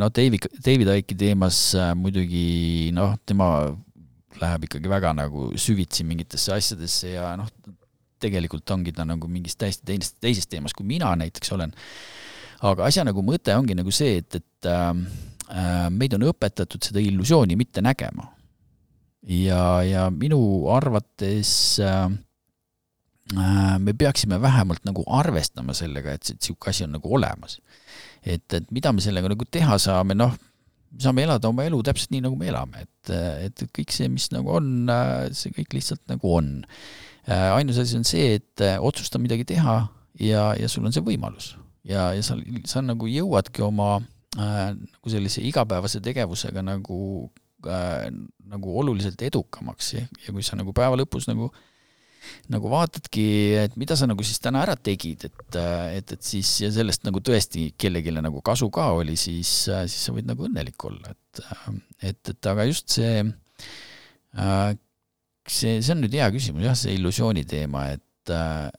no 0.00 0.08
David, 0.08 0.48
David 0.64 0.88
Icke'i 0.96 1.18
teemas 1.18 1.74
äh, 1.76 1.92
muidugi 1.98 2.90
noh, 2.96 3.16
tema 3.26 3.48
läheb 4.40 4.64
ikkagi 4.66 4.88
väga 4.88 5.12
nagu 5.16 5.50
süvitsi 5.60 6.06
mingitesse 6.08 6.54
asjadesse 6.56 7.12
ja 7.12 7.34
noh, 7.36 7.50
tegelikult 8.22 8.70
ongi 8.72 8.94
ta 8.96 9.04
nagu 9.04 9.28
mingis 9.28 9.58
täiesti 9.60 9.84
teises, 9.90 10.14
teises 10.22 10.48
teemas, 10.48 10.74
kui 10.76 10.86
mina 10.88 11.12
näiteks 11.18 11.52
olen. 11.52 11.74
aga 12.62 12.86
asja 12.86 13.04
nagu 13.04 13.24
mõte 13.26 13.54
ongi 13.58 13.76
nagu 13.76 13.92
see, 13.92 14.22
et, 14.22 14.40
et 14.40 14.70
äh, 14.70 15.88
meid 15.92 16.16
on 16.16 16.28
õpetatud 16.30 16.88
seda 16.88 17.02
illusiooni 17.02 17.58
mitte 17.58 17.84
nägema. 17.84 18.30
ja, 19.28 19.82
ja 19.84 20.10
minu 20.10 20.40
arvates 20.72 21.78
äh, 21.82 22.06
äh 22.06 22.31
me 23.78 23.94
peaksime 23.94 24.40
vähemalt 24.42 24.84
nagu 24.84 25.04
arvestama 25.06 25.74
sellega, 25.76 26.16
et 26.16 26.32
niisugune 26.34 26.70
asi 26.70 26.84
on 26.84 26.96
nagu 26.96 27.14
olemas. 27.14 27.60
et, 28.22 28.54
et 28.54 28.70
mida 28.70 28.92
me 28.92 29.00
sellega 29.00 29.30
nagu 29.32 29.46
teha 29.50 29.78
saame, 29.78 30.14
noh, 30.14 30.34
me 30.92 31.00
saame 31.02 31.24
elada 31.26 31.48
oma 31.48 31.64
elu 31.66 31.80
täpselt 31.82 32.12
nii, 32.12 32.22
nagu 32.26 32.36
me 32.38 32.50
elame, 32.50 32.84
et, 32.84 33.12
et 33.48 33.64
kõik 33.74 33.94
see, 33.94 34.10
mis 34.12 34.28
nagu 34.34 34.52
on, 34.58 34.90
see 35.34 35.54
kõik 35.56 35.74
lihtsalt 35.78 36.02
nagu 36.12 36.34
on. 36.36 36.52
ainus 37.26 37.78
asi 37.78 37.96
on 37.98 38.06
see, 38.06 38.38
et 38.38 38.64
otsusta 38.80 39.20
midagi 39.22 39.46
teha 39.54 39.76
ja, 40.20 40.52
ja 40.58 40.68
sul 40.68 40.86
on 40.86 40.94
see 40.94 41.04
võimalus. 41.04 41.56
ja, 41.88 42.12
ja 42.14 42.22
sa, 42.22 42.36
sa 42.68 42.82
nagu 42.84 43.08
jõuadki 43.10 43.62
oma 43.64 43.96
äh, 44.38 44.70
nagu 44.74 45.10
sellise 45.10 45.42
igapäevase 45.42 46.02
tegevusega 46.02 46.62
nagu 46.62 47.30
äh,, 47.66 48.06
nagu 48.52 48.78
oluliselt 48.78 49.22
edukamaks 49.22 49.94
ja, 49.94 50.06
ja 50.26 50.34
kui 50.34 50.44
sa 50.46 50.58
nagu 50.58 50.74
päeva 50.76 50.98
lõpus 51.00 51.26
nagu 51.30 51.50
äh, 51.50 51.68
nagu 52.52 52.70
vaatadki, 52.72 53.26
et 53.64 53.76
mida 53.80 53.96
sa 53.98 54.08
nagu 54.10 54.24
siis 54.26 54.40
täna 54.42 54.62
ära 54.66 54.76
tegid, 54.78 55.26
et, 55.28 55.58
et, 55.98 56.14
et 56.16 56.22
siis 56.26 56.50
ja 56.62 56.70
sellest 56.74 57.06
nagu 57.06 57.22
tõesti 57.24 57.70
kellelegi 57.78 58.14
nagu 58.18 58.42
kasu 58.44 58.70
ka 58.74 58.90
oli, 58.98 59.16
siis, 59.20 59.50
siis 59.66 59.98
sa 60.06 60.14
võid 60.14 60.28
nagu 60.30 60.46
õnnelik 60.48 60.88
olla, 60.88 61.12
et, 61.12 61.44
et, 62.12 62.32
et 62.34 62.50
aga 62.52 62.66
just 62.68 62.94
see, 62.98 63.22
see, 65.48 65.76
see 65.80 65.94
on 65.94 66.02
nüüd 66.04 66.18
hea 66.18 66.30
küsimus 66.34 66.66
jah, 66.68 66.78
see 66.78 66.96
illusiooni 66.98 67.46
teema, 67.48 67.88
et, 67.96 68.34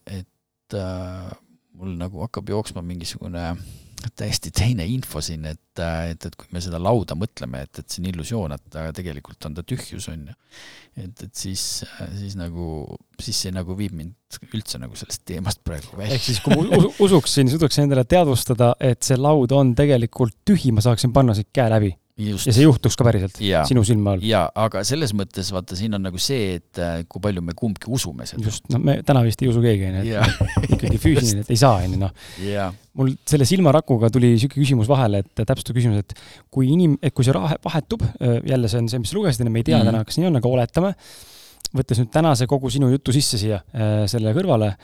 et 0.08 0.78
mul 1.74 1.98
nagu 2.00 2.24
hakkab 2.26 2.52
jooksma 2.54 2.84
mingisugune 2.86 3.52
täiesti 4.12 4.52
teine 4.56 4.86
info 4.90 5.22
siin, 5.24 5.46
et, 5.50 5.80
et, 5.80 6.28
et 6.28 6.36
kui 6.40 6.50
me 6.56 6.62
seda 6.64 6.80
lauda 6.82 7.16
mõtleme, 7.20 7.64
et, 7.66 7.80
et 7.80 7.88
see 7.88 8.04
on 8.04 8.10
illusioon, 8.12 8.56
et 8.58 8.78
aga 8.82 8.94
tegelikult 8.96 9.48
on 9.50 9.58
ta 9.58 9.66
tühjus, 9.68 10.10
on 10.12 10.28
ju. 10.28 10.36
et, 11.06 11.26
et 11.28 11.32
siis, 11.38 11.64
siis 12.20 12.38
nagu, 12.40 12.84
siis 13.22 13.46
see 13.46 13.56
nagu 13.56 13.78
viib 13.80 13.96
mind 13.98 14.40
üldse 14.54 14.82
nagu 14.82 14.98
sellest 14.98 15.24
teemast 15.30 15.64
praegu 15.66 15.98
välja. 15.98 16.18
ehk 16.18 16.28
siis, 16.28 16.44
kui 16.44 16.58
ma 16.58 16.84
usuksin, 17.06 17.52
suudaksin 17.54 17.88
endale 17.88 18.06
teadvustada, 18.10 18.74
et 18.82 19.06
see 19.06 19.20
laud 19.20 19.54
on 19.56 19.76
tegelikult 19.78 20.42
tühi, 20.48 20.74
ma 20.76 20.84
saaksin 20.86 21.14
panna 21.16 21.38
siit 21.38 21.54
käe 21.56 21.70
läbi 21.72 21.94
Just. 22.14 22.46
ja 22.46 22.54
see 22.54 22.68
juhtuks 22.68 22.94
ka 22.94 23.06
päriselt 23.08 23.40
ja, 23.42 23.64
sinu 23.66 23.82
silme 23.88 24.12
all? 24.12 24.22
jaa, 24.22 24.44
aga 24.62 24.84
selles 24.86 25.16
mõttes 25.18 25.48
vaata, 25.50 25.74
siin 25.74 25.98
on 25.98 26.04
nagu 26.06 26.20
see, 26.22 26.60
et 26.60 26.78
äh, 26.78 27.00
kui 27.10 27.24
palju 27.24 27.42
me 27.42 27.56
kumbki 27.58 27.90
usume 27.90 28.28
seda. 28.30 28.44
just, 28.46 28.68
no 28.70 28.78
me 28.78 29.00
täna 29.02 29.24
vist 29.26 29.42
ei 29.42 29.50
usu 29.50 29.64
keegi, 29.64 29.88
onju, 29.90 30.20
et 30.62 30.68
ikkagi 30.76 31.00
füüsiline, 31.02 31.42
et 31.42 31.50
ei 31.50 31.58
saa, 31.58 31.80
onju, 31.82 31.98
noh. 32.04 32.14
mul 33.02 33.10
selle 33.26 33.48
silmarakuga 33.50 34.12
tuli 34.14 34.30
niisugune 34.36 34.62
küsimus 34.62 34.92
vahele, 34.92 35.24
et 35.26 35.42
täpsustav 35.42 35.74
küsimus, 35.80 36.04
et 36.06 36.14
kui 36.54 36.70
inim-, 36.76 37.00
et 37.02 37.16
kui 37.18 37.26
see 37.26 37.34
rahe 37.34 37.58
vahetub, 37.66 38.06
äh, 38.22 38.38
jälle 38.46 38.70
see 38.70 38.84
on 38.84 38.92
see, 38.94 39.02
mis 39.02 39.10
sa 39.10 39.18
lugesid, 39.18 39.50
me 39.50 39.64
ei 39.64 39.68
tea 39.72 39.82
mm. 39.82 39.90
täna, 39.90 40.04
kas 40.06 40.22
nii 40.22 40.30
on, 40.30 40.38
aga 40.38 40.54
oletame, 40.54 40.94
võttes 41.74 41.98
nüüd 41.98 42.14
tänase 42.14 42.46
kogu 42.46 42.70
sinu 42.70 42.92
jutu 42.94 43.18
sisse 43.18 43.42
siia 43.42 43.64
äh, 43.74 44.04
selle 44.12 44.36
kõrvale, 44.38 44.76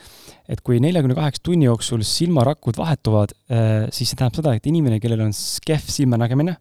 et 0.50 0.66
kui 0.66 0.82
neljakümne 0.82 1.14
kaheksa 1.14 1.46
tunni 1.46 1.70
jooksul 1.70 2.02
silmarakud 2.02 2.74
vahetuvad, 2.74 3.36
siis 3.94 4.10
see 4.10 4.18
tähendab 4.18 4.40
seda, 4.40 4.58
et 4.58 4.64
inimene, 4.66 4.98
kellel 4.98 5.28
on 5.28 5.36
kehv 5.62 5.86
silmanägemine, 5.94 6.56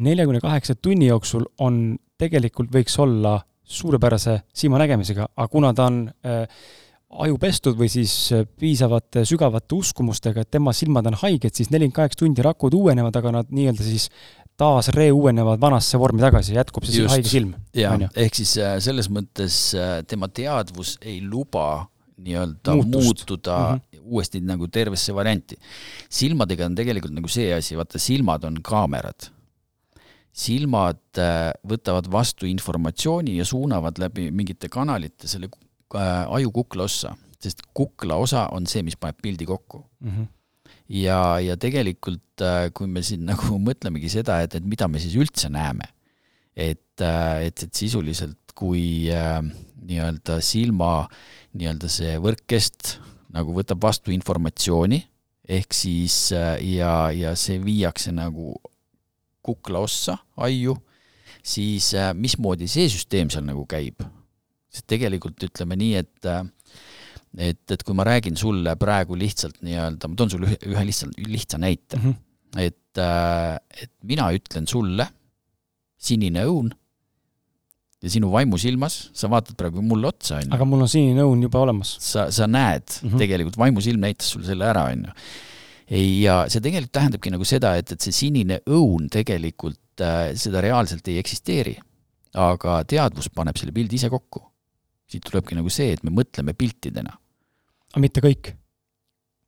neljakümne 0.00 0.40
kaheksa 0.42 0.74
tunni 0.74 1.10
jooksul 1.10 1.46
on, 1.60 1.98
tegelikult 2.20 2.72
võiks 2.74 2.98
olla 3.00 3.38
suurepärase 3.70 4.40
silmanägemisega, 4.54 5.30
aga 5.36 5.48
kuna 5.48 5.72
ta 5.76 5.86
on 5.88 6.02
äh, 6.26 6.44
aju 7.24 7.38
pestud 7.42 7.78
või 7.78 7.90
siis 7.90 8.12
äh, 8.34 8.44
piisavate 8.58 9.24
sügavate 9.28 9.78
uskumustega, 9.78 10.44
et 10.44 10.50
tema 10.50 10.74
silmad 10.76 11.08
on 11.10 11.18
haiged, 11.22 11.54
siis 11.54 11.70
nelikümmend 11.70 11.96
kaheksa 11.96 12.22
tundi 12.24 12.44
rakud 12.46 12.74
uuenevad, 12.76 13.16
aga 13.20 13.34
nad 13.40 13.54
nii-öelda 13.54 13.86
siis 13.86 14.08
taas 14.60 14.90
reuuenevad 14.94 15.60
vanasse 15.62 15.98
vormi 15.98 16.22
tagasi, 16.22 16.54
jätkub 16.58 16.84
see 16.86 17.00
Just, 17.00 17.14
haige 17.14 17.32
silm. 17.32 17.54
jaa, 17.76 17.96
ehk 18.18 18.36
siis 18.42 18.56
äh, 18.60 18.76
selles 18.84 19.08
mõttes 19.12 19.62
äh, 19.78 20.00
tema 20.08 20.28
teadvus 20.28 20.96
ei 21.00 21.20
luba 21.24 21.86
nii-öelda 22.20 22.76
muutuda 22.84 23.56
mm 23.56 23.78
-hmm. 23.78 24.00
uuesti 24.04 24.40
nagu 24.44 24.68
tervesse 24.68 25.14
varianti. 25.14 25.56
silmadega 26.08 26.66
on 26.66 26.74
tegelikult 26.74 27.14
nagu 27.16 27.28
see 27.28 27.54
asi, 27.54 27.76
vaata 27.76 27.98
silmad 27.98 28.44
on 28.44 28.58
kaamerad 28.62 29.30
silmad 30.36 31.00
äh, 31.18 31.50
võtavad 31.66 32.08
vastu 32.10 32.46
informatsiooni 32.48 33.36
ja 33.38 33.46
suunavad 33.46 33.98
läbi 34.00 34.28
mingite 34.34 34.70
kanalite 34.72 35.28
selle 35.30 35.50
äh, 35.50 36.26
aju 36.30 36.52
kuklaossa, 36.60 37.14
sest 37.42 37.64
kuklaosa 37.74 38.46
on 38.54 38.68
see, 38.70 38.84
mis 38.86 38.98
paneb 39.00 39.18
pildi 39.22 39.48
kokku 39.48 39.82
mm. 39.82 40.10
-hmm. 40.10 40.28
ja, 41.00 41.40
ja 41.42 41.56
tegelikult, 41.56 42.42
äh, 42.42 42.70
kui 42.74 42.86
me 42.86 43.02
siin 43.02 43.26
nagu 43.32 43.58
mõtlemegi 43.58 44.12
seda, 44.12 44.40
et, 44.44 44.54
et 44.54 44.64
mida 44.64 44.88
me 44.88 45.02
siis 45.02 45.18
üldse 45.18 45.50
näeme, 45.50 45.90
et, 46.54 47.00
et, 47.00 47.62
et 47.62 47.74
sisuliselt 47.74 48.54
kui 48.54 49.10
äh, 49.10 49.42
nii-öelda 49.80 50.40
silma 50.44 51.08
nii-öelda 51.58 51.88
see 51.90 52.18
võrkkest 52.22 52.98
nagu 53.34 53.54
võtab 53.54 53.82
vastu 53.82 54.10
informatsiooni, 54.14 55.00
ehk 55.50 55.74
siis 55.74 56.30
ja, 56.30 57.10
ja 57.10 57.34
see 57.38 57.58
viiakse 57.62 58.12
nagu 58.14 58.54
kuklaossa, 59.42 60.18
aiu, 60.44 60.76
siis 61.42 61.92
äh, 61.98 62.12
mismoodi 62.14 62.68
see 62.70 62.88
süsteem 62.92 63.30
seal 63.32 63.46
nagu 63.48 63.66
käib? 63.70 64.02
sest 64.70 64.86
tegelikult 64.86 65.42
ütleme 65.42 65.74
nii, 65.74 65.94
et 65.98 66.26
äh, 66.30 66.44
et, 67.38 67.62
et 67.74 67.82
kui 67.86 67.94
ma 67.98 68.04
räägin 68.06 68.36
sulle 68.38 68.76
praegu 68.78 69.16
lihtsalt 69.18 69.60
nii-öelda, 69.66 70.10
ma 70.10 70.18
toon 70.18 70.30
sulle 70.30 70.50
ühe, 70.50 70.58
ühe 70.70 70.84
lihtsa, 70.86 71.08
lihtsa 71.26 71.58
näite 71.62 71.98
mm, 71.98 72.04
-hmm. 72.04 72.60
et, 72.66 72.98
äh, 72.98 73.82
et 73.82 73.92
mina 74.06 74.30
ütlen 74.34 74.66
sulle, 74.70 75.06
sinine 76.00 76.44
õun, 76.46 76.70
ja 78.00 78.10
sinu 78.10 78.30
vaimusilmas, 78.32 79.10
sa 79.12 79.28
vaatad 79.30 79.58
praegu 79.60 79.82
mulle 79.84 80.08
otsa, 80.08 80.38
on 80.38 80.48
ju. 80.48 80.54
aga 80.56 80.66
mul 80.68 80.86
on 80.86 80.88
sinine 80.88 81.26
õun 81.26 81.42
juba 81.44 81.60
olemas. 81.60 81.96
sa, 82.00 82.30
sa 82.32 82.46
näed 82.46 82.86
mm, 82.88 83.08
-hmm. 83.08 83.18
tegelikult 83.18 83.58
vaimusilm 83.58 84.00
näitas 84.00 84.30
sulle 84.30 84.46
selle 84.46 84.64
ära, 84.64 84.88
on 84.92 85.06
ju 85.08 85.16
ja 85.90 86.44
see 86.50 86.62
tegelikult 86.62 86.92
tähendabki 86.94 87.32
nagu 87.34 87.46
seda, 87.48 87.74
et, 87.80 87.94
et 87.94 88.04
see 88.04 88.14
sinine 88.14 88.60
õun 88.70 89.08
tegelikult 89.12 90.02
äh, 90.04 90.30
seda 90.38 90.62
reaalselt 90.64 91.08
ei 91.10 91.18
eksisteeri. 91.22 91.78
aga 92.38 92.76
teadvus 92.86 93.26
paneb 93.34 93.56
selle 93.58 93.72
pildi 93.74 93.98
ise 93.98 94.10
kokku. 94.10 94.44
siit 95.10 95.24
tulebki 95.26 95.56
nagu 95.58 95.70
see, 95.70 95.90
et 95.96 96.04
me 96.06 96.12
mõtleme 96.14 96.54
piltidena. 96.54 97.16
aga 97.90 98.02
mitte 98.02 98.22
kõik? 98.22 98.54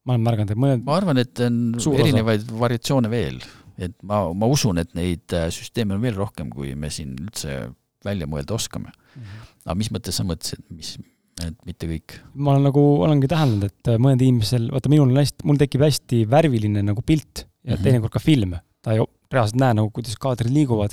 ma 0.05 0.17
olen 0.17 0.27
märganud, 0.27 0.51
et 0.51 0.63
mõned 0.65 0.87
ma 0.87 0.97
arvan, 0.99 1.23
et 1.23 1.45
on 1.47 1.77
erinevaid 1.95 2.43
osa. 2.43 2.59
variatsioone 2.65 3.13
veel, 3.13 3.39
et 3.79 3.95
ma, 4.03 4.25
ma 4.35 4.51
usun, 4.51 4.83
et 4.83 4.91
neid 4.99 5.37
äh, 5.37 5.47
süsteeme 5.55 5.95
on 5.95 6.03
veel 6.03 6.19
rohkem, 6.19 6.51
kui 6.51 6.75
me 6.75 6.91
siin 6.91 7.15
üldse 7.21 7.71
välja 8.03 8.27
mõelda 8.27 8.57
oskame 8.59 8.91
mm. 8.91 9.23
-hmm. 9.23 9.49
aga 9.65 9.79
mis 9.79 9.93
mõttes 9.95 10.19
sa 10.19 10.27
mõtlesid, 10.27 10.67
mis, 10.75 10.97
et 11.41 11.57
mitte 11.69 11.89
kõik. 11.89 12.19
ma 12.35 12.53
olen 12.55 12.67
nagu, 12.69 12.83
olengi 13.07 13.31
täheldanud, 13.31 13.71
et 13.71 13.93
äh, 13.93 14.01
mõned 14.03 14.23
inimesel, 14.25 14.69
vaata 14.73 14.93
minul 14.93 15.13
on 15.13 15.21
hästi, 15.23 15.47
mul 15.49 15.61
tekib 15.61 15.85
hästi 15.87 16.25
värviline 16.31 16.85
nagu 16.85 17.05
pilt 17.07 17.45
ja 17.45 17.73
mm 17.73 17.77
-hmm. 17.77 17.85
teinekord 17.87 18.13
ka 18.13 18.21
film. 18.23 18.57
ta 18.83 18.97
ju 18.99 19.07
reaalselt 19.31 19.61
näe 19.61 19.75
nagu, 19.79 19.91
kuidas 19.91 20.19
kaadrid 20.21 20.53
liiguvad. 20.53 20.93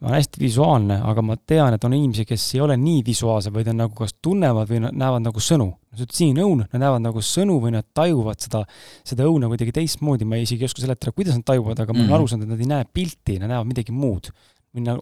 ma 0.00 0.08
olen 0.08 0.16
hästi 0.16 0.40
visuaalne, 0.40 0.96
aga 1.04 1.22
ma 1.22 1.34
tean, 1.36 1.74
et 1.74 1.84
on 1.84 1.92
inimesi, 1.92 2.24
kes 2.24 2.54
ei 2.54 2.60
ole 2.64 2.76
nii 2.76 3.02
visuaalsed, 3.04 3.52
vaid 3.52 3.68
on 3.68 3.76
nagu 3.76 3.94
kas 3.94 4.14
tunnevad 4.22 4.70
või 4.70 4.80
näevad 4.80 5.20
nagu 5.26 5.40
sõnu. 5.40 5.74
sa 5.92 6.02
ütled 6.02 6.16
siin 6.16 6.38
õun, 6.40 6.64
nad 6.72 6.80
näevad 6.80 7.02
nagu 7.04 7.20
sõnu 7.20 7.60
või 7.60 7.72
nad 7.72 7.84
tajuvad 7.94 8.40
seda, 8.40 8.64
seda 9.04 9.24
õuna 9.28 9.50
kuidagi 9.52 9.72
teistmoodi, 9.72 10.24
ma 10.24 10.36
isegi 10.36 10.64
ei 10.64 10.70
oska 10.70 10.80
seletada, 10.80 11.12
kuidas 11.12 11.36
nad 11.36 11.44
tajuvad, 11.44 11.80
aga 11.80 11.92
mm 11.92 11.98
-hmm. 11.98 12.08
ma 12.08 12.14
olen 12.14 12.14
mhm. 12.14 12.14
aru 12.14 12.28
saanud, 12.28 12.44
et 12.44 12.50
nad 12.50 12.60
ei 12.60 12.66
näe 12.66 12.84
pilti, 12.94 13.38
nad 13.38 13.48
näevad 13.48 13.66
midagi 13.66 13.92
muud. 13.92 14.32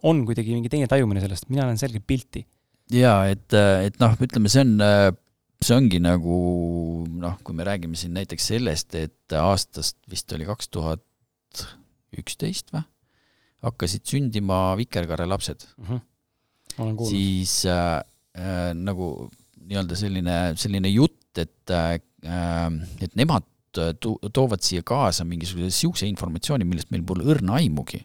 on 0.02 0.26
kuidagi 0.26 0.52
mingi 0.52 0.68
teine 0.68 0.86
tajumine 0.86 1.20
sellest, 1.20 1.48
mina 1.48 1.62
näen 1.62 1.78
selgelt 1.78 2.06
pilti 2.06 2.46
jaa, 2.94 3.26
et, 3.32 3.52
et 3.54 3.98
noh, 4.00 4.14
ütleme, 4.24 4.50
see 4.52 4.64
on, 4.64 4.76
see 5.60 5.74
ongi 5.76 6.00
nagu 6.02 6.38
noh, 7.08 7.38
kui 7.44 7.56
me 7.56 7.66
räägime 7.66 7.98
siin 7.98 8.14
näiteks 8.16 8.52
sellest, 8.52 8.94
et 8.98 9.36
aastast 9.36 9.98
vist 10.10 10.32
oli 10.36 10.46
kaks 10.48 10.70
tuhat 10.72 11.04
üksteist 12.18 12.72
või, 12.72 12.84
hakkasid 13.66 14.06
sündima 14.06 14.76
vikerkaarelapsed 14.78 15.66
mm. 15.76 16.00
-hmm. 16.78 17.04
siis 17.08 17.64
äh, 17.66 17.98
äh, 18.38 18.70
nagu 18.74 19.28
nii-öelda 19.68 19.98
selline, 19.98 20.36
selline 20.56 20.90
jutt, 20.92 21.38
et 21.38 21.70
äh,, 21.70 21.98
et 23.02 23.14
nemad 23.18 23.44
toovad 24.32 24.62
siia 24.64 24.82
kaasa 24.82 25.26
mingisuguse 25.28 25.68
niisuguse 25.68 26.08
informatsiooni, 26.08 26.66
millest 26.66 26.90
meil 26.90 27.04
pole 27.06 27.26
õrna 27.28 27.58
aimugi, 27.60 28.00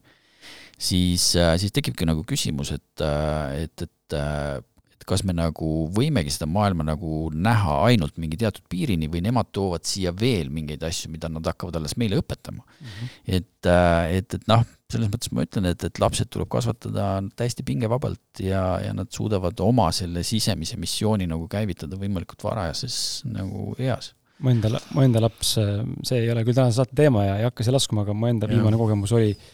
siis 0.77 1.31
äh,, 1.39 1.55
siis 1.61 1.73
tekibki 1.73 2.05
nagu 2.09 2.25
küsimus, 2.27 2.73
et, 2.75 3.01
äh, 3.01 3.63
et, 3.63 3.85
et 3.87 4.17
äh, 4.17 4.59
kas 5.07 5.23
me 5.27 5.35
nagu 5.35 5.69
võimegi 5.93 6.33
seda 6.33 6.47
maailma 6.49 6.85
nagu 6.87 7.27
näha 7.33 7.79
ainult 7.89 8.17
mingi 8.21 8.39
teatud 8.39 8.65
piirini 8.71 9.09
või 9.11 9.23
nemad 9.25 9.51
toovad 9.55 9.85
siia 9.87 10.13
veel 10.15 10.51
mingeid 10.53 10.83
asju, 10.83 11.11
mida 11.13 11.29
nad 11.31 11.45
hakkavad 11.49 11.79
alles 11.79 11.97
meile 11.99 12.19
õpetama 12.21 12.63
mm. 12.63 12.87
-hmm. 12.87 13.13
et, 13.39 13.69
äh, 13.69 14.17
et, 14.19 14.37
et 14.39 14.47
noh, 14.51 14.65
selles 14.93 15.11
mõttes 15.13 15.31
ma 15.33 15.45
ütlen, 15.47 15.69
et, 15.71 15.87
et 15.87 16.03
lapsed 16.03 16.29
tuleb 16.33 16.51
kasvatada 16.51 17.07
täiesti 17.35 17.65
pingevabalt 17.67 18.43
ja, 18.43 18.63
ja 18.83 18.93
nad 18.93 19.11
suudavad 19.13 19.59
oma 19.65 19.91
selle 19.91 20.23
sisemise 20.27 20.77
missiooni 20.77 21.27
nagu 21.29 21.47
käivitada 21.47 21.99
võimalikult 21.99 22.43
varajases 22.43 23.23
nagu 23.29 23.73
eas 23.79 24.13
mu 24.43 24.51
enda, 24.51 24.79
mu 24.91 25.03
enda 25.05 25.21
laps, 25.23 25.55
see 25.55 26.19
ei 26.19 26.31
ole 26.31 26.43
küll 26.43 26.57
tänase 26.57 26.81
saate 26.81 26.95
teema 26.97 27.23
ja 27.23 27.35
ei 27.39 27.45
hakka 27.47 27.63
siia 27.63 27.75
laskuma, 27.75 28.03
aga 28.03 28.15
mu 28.17 28.27
enda 28.27 28.49
viimane 28.49 28.79
kogemus 28.79 29.13
oli 29.15 29.29
äh, 29.31 29.51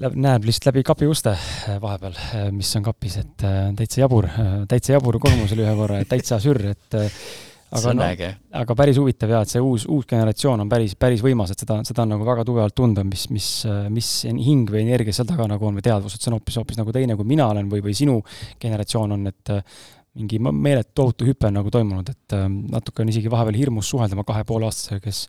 näeb 0.00 0.46
lihtsalt 0.46 0.70
läbi 0.70 0.84
kapi 0.86 1.08
uste 1.10 1.32
äh, 1.34 1.78
vahepeal, 1.82 2.14
äh, 2.34 2.50
mis 2.54 2.70
on 2.78 2.84
kapis, 2.86 3.18
et 3.22 3.46
äh, 3.46 3.70
täitsa 3.78 4.04
jabur, 4.04 4.28
täitsa 4.70 4.96
jabur 4.96 5.18
kogemus 5.22 5.54
oli 5.54 5.64
ühe 5.66 5.74
korra, 5.78 6.00
et 6.02 6.10
täitsa 6.10 6.40
sürr, 6.42 6.72
et 6.72 6.96
aga 7.74 7.92
no, 7.94 8.06
aga 8.60 8.76
päris 8.78 8.98
huvitav 9.00 9.32
jaa, 9.34 9.42
et 9.46 9.54
see 9.54 9.62
uus, 9.62 9.86
uus 9.90 10.06
generatsioon 10.10 10.64
on 10.64 10.70
päris, 10.70 10.96
päris 10.98 11.22
võimas, 11.24 11.54
et 11.54 11.62
seda, 11.62 11.80
seda 11.86 12.04
on 12.04 12.14
nagu 12.14 12.26
väga 12.26 12.46
tugevalt 12.46 12.76
tunda, 12.78 13.04
mis, 13.06 13.26
mis, 13.34 13.48
mis 13.90 14.10
hing 14.30 14.70
või 14.70 14.84
energia 14.84 15.14
seal 15.14 15.28
taga 15.30 15.46
nagu 15.50 15.70
on 15.70 15.78
või 15.78 15.86
teadvus, 15.86 16.14
et 16.16 16.22
see 16.22 16.32
on 16.32 16.38
hoopis, 16.38 16.58
hoopis 16.62 16.80
nagu 16.80 16.94
teine, 16.94 17.18
kui 17.18 17.28
mina 17.28 17.48
olen 17.50 17.70
või, 17.70 17.82
või 17.84 17.96
sinu 17.98 18.20
generatsioon 18.62 19.18
on, 19.18 19.28
et 19.30 19.54
mingi 20.14 20.38
meeletu 20.38 20.92
tohutu 20.94 21.26
hüpe 21.26 21.48
on 21.48 21.58
nagu 21.58 21.72
toimunud, 21.74 22.10
et 22.12 22.36
natuke 22.70 23.02
on 23.02 23.10
isegi 23.10 23.30
vahepeal 23.32 23.58
hirmus 23.58 23.90
suhelda 23.90 24.14
oma 24.14 24.26
kahe 24.28 24.44
poole 24.46 24.68
aastasega, 24.68 25.00
kes 25.02 25.24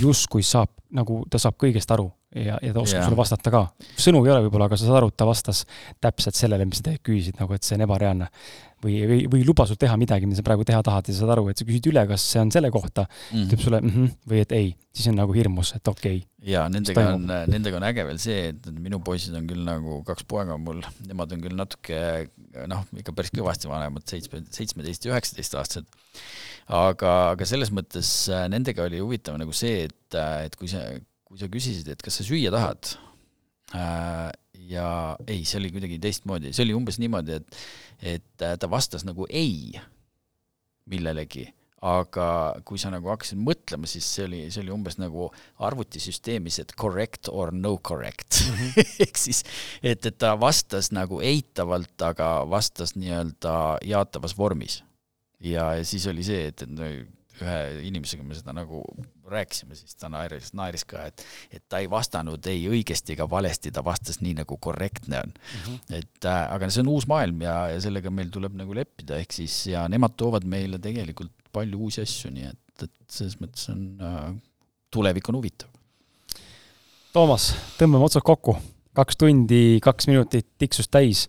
justkui 0.00 0.44
saab, 0.46 0.72
nagu 0.96 1.22
ta 1.30 1.40
saab 1.42 1.58
kõigest 1.60 1.92
aru 1.92 2.08
ja, 2.34 2.58
ja 2.62 2.72
ta 2.72 2.80
oskab 2.80 3.00
yeah. 3.00 3.08
sulle 3.08 3.18
vastata 3.18 3.52
ka. 3.52 3.62
sõnu 4.00 4.22
ei 4.24 4.32
ole 4.32 4.46
võib-olla, 4.46 4.70
aga 4.70 4.78
sa 4.78 4.86
saad 4.88 5.00
aru, 5.00 5.10
et 5.12 5.18
ta 5.18 5.28
vastas 5.28 5.64
täpselt 6.02 6.38
sellele, 6.38 6.66
mis 6.68 6.80
sa 6.80 6.88
tegelikult 6.88 7.10
küsisid, 7.10 7.38
nagu 7.40 7.56
et 7.56 7.66
see 7.66 7.76
on 7.78 7.86
ebareaalne. 7.86 8.30
Või, 8.84 8.96
või, 9.08 9.18
või 9.32 9.44
luba 9.46 9.66
sul 9.68 9.78
teha 9.80 9.96
midagi, 10.00 10.28
mida 10.28 10.40
sa 10.40 10.46
praegu 10.46 10.66
teha 10.68 10.80
tahad 10.86 11.08
ja 11.10 11.14
sa 11.14 11.22
saad 11.22 11.34
aru, 11.36 11.48
et 11.50 11.60
sa 11.60 11.66
küsid 11.68 11.88
üle, 11.90 12.04
kas 12.10 12.24
see 12.32 12.42
on 12.42 12.52
selle 12.54 12.70
kohta 12.74 13.06
mm, 13.06 13.20
-hmm. 13.30 13.46
ütleb 13.46 13.64
sulle 13.64 13.80
mm 13.80 13.94
-hmm, 13.94 14.12
või 14.32 14.42
et 14.44 14.52
ei, 14.56 14.68
siis 14.92 15.10
on 15.12 15.18
nagu 15.20 15.36
hirmus, 15.36 15.74
et 15.76 15.88
okei 15.92 16.20
okay,. 16.22 16.52
jaa, 16.52 16.66
nendega 16.72 17.06
on, 17.14 17.26
nendega 17.54 17.80
on 17.80 17.88
äge 17.90 18.06
veel 18.08 18.20
see, 18.22 18.48
et 18.54 18.70
minu 18.72 19.00
poisid 19.04 19.36
on 19.36 19.46
küll 19.50 19.64
nagu 19.66 20.02
kaks 20.06 20.24
poega 20.24 20.56
mul, 20.58 20.82
nemad 21.06 21.32
on 21.32 21.44
küll 21.44 21.56
natuke 21.56 22.28
noh, 22.66 22.86
ikka 22.96 23.12
päris 23.12 23.34
kõvasti 23.34 23.68
vanemad, 23.70 24.06
seitsme, 24.08 24.44
seitsmeteist 24.50 25.04
ja 25.04 25.14
üheksateist 25.14 25.58
aastased 25.60 25.88
aga, 26.70 27.14
aga 27.34 27.48
selles 27.48 27.72
mõttes 27.74 28.10
äh, 28.32 28.46
nendega 28.52 28.86
oli 28.86 29.00
huvitav 29.02 29.38
nagu 29.40 29.54
see, 29.56 29.86
et, 29.88 30.18
äh, 30.18 30.46
et 30.48 30.56
kui 30.58 30.70
see, 30.70 31.00
kui 31.26 31.40
sa 31.40 31.50
küsisid, 31.50 31.88
et 31.90 32.02
kas 32.02 32.20
sa 32.20 32.26
süüa 32.26 32.52
tahad 32.54 32.94
äh,, 33.74 34.30
ja 34.70 34.88
ei, 35.26 35.42
see 35.48 35.58
oli 35.60 35.72
kuidagi 35.74 35.98
teistmoodi, 36.02 36.54
see 36.54 36.66
oli 36.66 36.76
umbes 36.76 37.00
niimoodi, 37.02 37.40
et, 37.40 37.60
et 38.02 38.42
äh, 38.42 38.58
ta 38.58 38.70
vastas 38.70 39.04
nagu 39.04 39.26
ei 39.28 39.74
millelegi, 40.90 41.46
aga 41.86 42.26
kui 42.66 42.80
sa 42.80 42.90
nagu 42.92 43.08
hakkasid 43.12 43.40
mõtlema, 43.40 43.88
siis 43.88 44.08
see 44.14 44.26
oli, 44.26 44.40
see 44.52 44.64
oli 44.64 44.72
umbes 44.74 44.98
nagu 45.00 45.30
arvutisüsteemis, 45.64 46.58
et 46.62 46.74
correct 46.80 47.30
or 47.32 47.52
no 47.52 47.76
correct 47.78 48.42
-hmm. 48.42 48.84
ehk 49.06 49.16
siis, 49.16 49.44
et, 49.82 50.04
et 50.06 50.18
ta 50.18 50.34
vastas 50.40 50.90
nagu 50.92 51.20
eitavalt, 51.20 51.96
aga 52.02 52.44
vastas 52.50 52.96
nii-öelda 52.96 53.78
jaatavas 53.84 54.36
vormis. 54.38 54.82
ja, 55.40 55.74
ja 55.74 55.84
siis 55.84 56.06
oli 56.06 56.24
see, 56.24 56.46
et, 56.48 56.62
et 56.62 56.70
no 56.70 56.84
ühe 57.40 57.58
inimesega 57.88 58.22
me 58.22 58.34
seda 58.36 58.52
nagu 58.52 58.84
rääkisime, 59.30 59.76
siis 59.78 59.96
ta 59.98 60.10
naeris, 60.12 60.52
naeris 60.56 60.84
ka, 60.88 61.04
et, 61.10 61.24
et 61.50 61.64
ta 61.68 61.80
ei 61.82 61.88
vastanud 61.90 62.46
ei 62.50 62.64
õigesti 62.70 63.14
ega 63.16 63.26
valesti, 63.30 63.72
ta 63.74 63.84
vastas 63.84 64.20
nii, 64.24 64.36
nagu 64.42 64.58
korrektne 64.60 65.22
on 65.22 65.32
mm. 65.32 65.64
-hmm. 65.64 65.98
et 66.00 66.28
äh, 66.28 66.40
aga 66.54 66.70
see 66.70 66.84
on 66.84 66.92
uus 66.94 67.06
maailm 67.10 67.42
ja, 67.46 67.56
ja 67.74 67.80
sellega 67.80 68.10
meil 68.10 68.30
tuleb 68.34 68.56
nagu 68.58 68.74
leppida, 68.76 69.18
ehk 69.20 69.32
siis 69.40 69.66
ja 69.72 69.86
nemad 69.88 70.16
toovad 70.16 70.44
meile 70.44 70.78
tegelikult 70.78 71.32
palju 71.52 71.86
uusi 71.86 72.02
asju, 72.04 72.30
nii 72.34 72.50
et, 72.50 72.84
et 72.86 72.96
selles 73.10 73.38
mõttes 73.40 73.70
on 73.72 73.86
äh,, 74.02 74.34
tulevik 74.90 75.28
on 75.28 75.40
huvitav. 75.40 75.70
Toomas, 77.12 77.50
tõmbame 77.78 78.06
otsad 78.06 78.22
kokku. 78.22 78.56
kaks 78.94 79.16
tundi, 79.16 79.78
kaks 79.82 80.06
minutit 80.10 80.46
tiksus 80.58 80.88
täis 80.90 81.28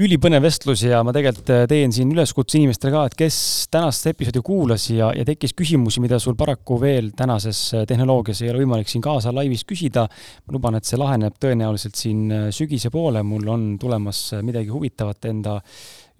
ülipõnev 0.00 0.40
vestlus 0.46 0.80
ja 0.86 1.02
ma 1.04 1.12
tegelikult 1.12 1.50
äh, 1.52 1.66
teen 1.68 1.92
siin 1.92 2.12
üleskutse 2.14 2.56
inimestele 2.56 2.92
ka, 2.94 3.02
et 3.10 3.16
kes 3.18 3.36
tänast 3.72 4.06
episoodi 4.08 4.40
kuulas 4.44 4.86
ja, 4.94 5.10
ja 5.16 5.26
tekkis 5.28 5.52
küsimusi, 5.56 6.00
mida 6.00 6.16
sul 6.22 6.38
paraku 6.40 6.78
veel 6.80 7.10
tänases 7.16 7.60
äh, 7.76 7.84
tehnoloogias 7.88 8.40
ei 8.40 8.52
ole 8.52 8.62
võimalik 8.62 8.88
siin 8.88 9.04
kaasa 9.04 9.34
laivis 9.36 9.66
küsida. 9.68 10.06
ma 10.46 10.56
luban, 10.56 10.78
et 10.78 10.88
see 10.88 11.00
laheneb 11.00 11.36
tõenäoliselt 11.42 12.00
siin 12.00 12.22
äh, 12.32 12.46
sügise 12.54 12.92
poole, 12.94 13.22
mul 13.26 13.48
on 13.52 13.66
tulemas 13.80 14.22
midagi 14.46 14.72
huvitavat 14.72 15.28
enda 15.28 15.58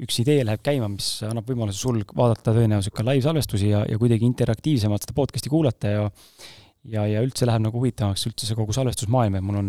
üks 0.01 0.21
idee 0.23 0.45
läheb 0.45 0.61
käima, 0.65 0.89
mis 0.93 1.09
annab 1.29 1.49
võimaluse 1.49 1.81
sul 1.81 2.03
vaadata 2.17 2.53
tõenäoliselt 2.57 2.97
ka 2.97 3.05
live-salvestusi 3.07 3.73
ja, 3.73 3.85
ja 3.89 4.01
kuidagi 4.01 4.29
interaktiivsemalt 4.29 5.05
seda 5.05 5.17
podcast'i 5.17 5.53
kuulata 5.53 5.93
ja 5.93 6.09
ja, 6.89 7.05
ja 7.09 7.21
üldse 7.25 7.49
läheb 7.49 7.65
nagu 7.67 7.81
huvitavamaks 7.81 8.25
üldse 8.31 8.49
see 8.49 8.57
kogu 8.59 8.75
salvestusmaailm 8.77 9.37
ja 9.37 9.45
mul 9.45 9.61
on 9.61 9.69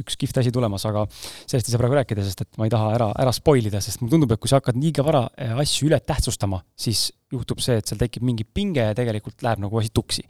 üks 0.00 0.18
kihvt 0.20 0.42
asi 0.42 0.52
tulemas, 0.54 0.84
aga 0.88 1.06
sellest 1.14 1.70
ei 1.70 1.72
saa 1.72 1.80
praegu 1.80 1.96
rääkida, 1.98 2.24
sest 2.26 2.44
et 2.44 2.60
ma 2.60 2.68
ei 2.68 2.74
taha 2.74 2.92
ära, 2.98 3.08
ära 3.24 3.32
spoil 3.36 3.70
ida, 3.70 3.80
sest 3.84 4.02
mulle 4.02 4.16
tundub, 4.16 4.34
et 4.34 4.42
kui 4.42 4.52
sa 4.52 4.60
hakkad 4.60 4.78
liiga 4.80 5.04
vara 5.06 5.24
eh, 5.40 5.54
asju 5.64 5.88
üle 5.88 6.00
tähtsustama, 6.04 6.60
siis 6.76 7.08
juhtub 7.32 7.62
see, 7.64 7.78
et 7.80 7.88
seal 7.88 8.00
tekib 8.00 8.26
mingi 8.26 8.44
pinge 8.44 8.90
ja 8.90 8.96
tegelikult 8.96 9.40
läheb 9.46 9.64
nagu 9.64 9.80
asi 9.80 9.92
tuksi. 9.94 10.26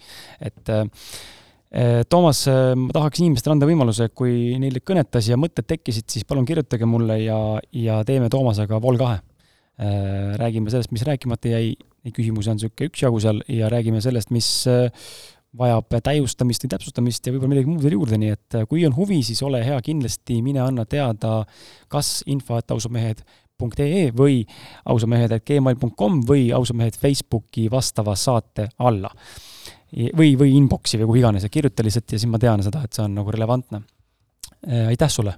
et 0.46 0.74
äh, 0.74 0.86
Toomas, 2.10 2.40
ma 2.50 2.90
tahaks 2.90 3.20
inimestele 3.22 3.54
anda 3.54 3.66
võimaluse, 3.68 4.08
kui 4.10 4.56
neil 4.58 4.80
kõnetas 4.82 5.28
ja 5.30 5.36
mõtted 5.38 5.68
tekkisid, 5.70 6.08
siis 6.10 6.24
palun 6.26 6.42
kirjutage 6.42 6.82
mulle 6.82 7.20
ja, 7.22 7.36
ja 7.70 8.00
teeme 8.02 8.26
Toomasega 8.26 8.80
Vol 8.82 8.98
kahe. 8.98 9.20
räägime 10.40 10.68
sellest, 10.68 10.90
mis 10.90 11.06
rääkimata 11.06 11.48
jäi, 11.48 11.76
neid 12.04 12.16
küsimusi 12.16 12.50
on 12.50 12.58
niisugune 12.58 12.90
üksjagu 12.90 13.20
seal 13.22 13.38
ja 13.48 13.70
räägime 13.70 14.02
sellest, 14.02 14.34
mis 14.34 14.50
vajab 15.58 15.98
täiustamist 16.04 16.64
või 16.64 16.72
täpsustamist 16.74 17.26
ja 17.26 17.34
võib-olla 17.34 17.54
midagi 17.54 17.70
muud 17.70 17.82
veel 17.82 17.96
juurde, 17.96 18.18
nii 18.22 18.34
et 18.36 18.56
äh, 18.58 18.66
kui 18.70 18.84
on 18.86 18.94
huvi, 18.94 19.20
siis 19.26 19.42
ole 19.46 19.62
hea, 19.66 19.78
kindlasti 19.82 20.38
mine 20.46 20.62
anna 20.62 20.84
teada 20.86 21.40
kas 21.90 22.20
info.ausamehed.ee 22.30 24.04
või 24.16 24.44
ausamehed.gmail.com 24.94 26.22
või 26.28 26.48
ausamehed 26.54 26.98
Facebooki 27.00 27.66
vastava 27.70 28.14
saate 28.14 28.70
alla. 28.78 29.10
või, 29.90 30.36
või 30.38 30.54
inbox'i 30.54 31.00
või 31.00 31.10
kuhu 31.10 31.22
iganes 31.24 31.42
ja 31.42 31.50
kirjuta 31.50 31.82
lihtsalt 31.82 32.12
ja 32.12 32.18
siis 32.18 32.30
ma 32.30 32.38
tean 32.38 32.62
seda, 32.62 32.84
et 32.86 32.94
see 32.94 33.02
on 33.04 33.14
nagu 33.18 33.30
relevantne. 33.34 33.82
Äh, 34.66 34.86
aitäh 34.94 35.10
sulle! 35.10 35.34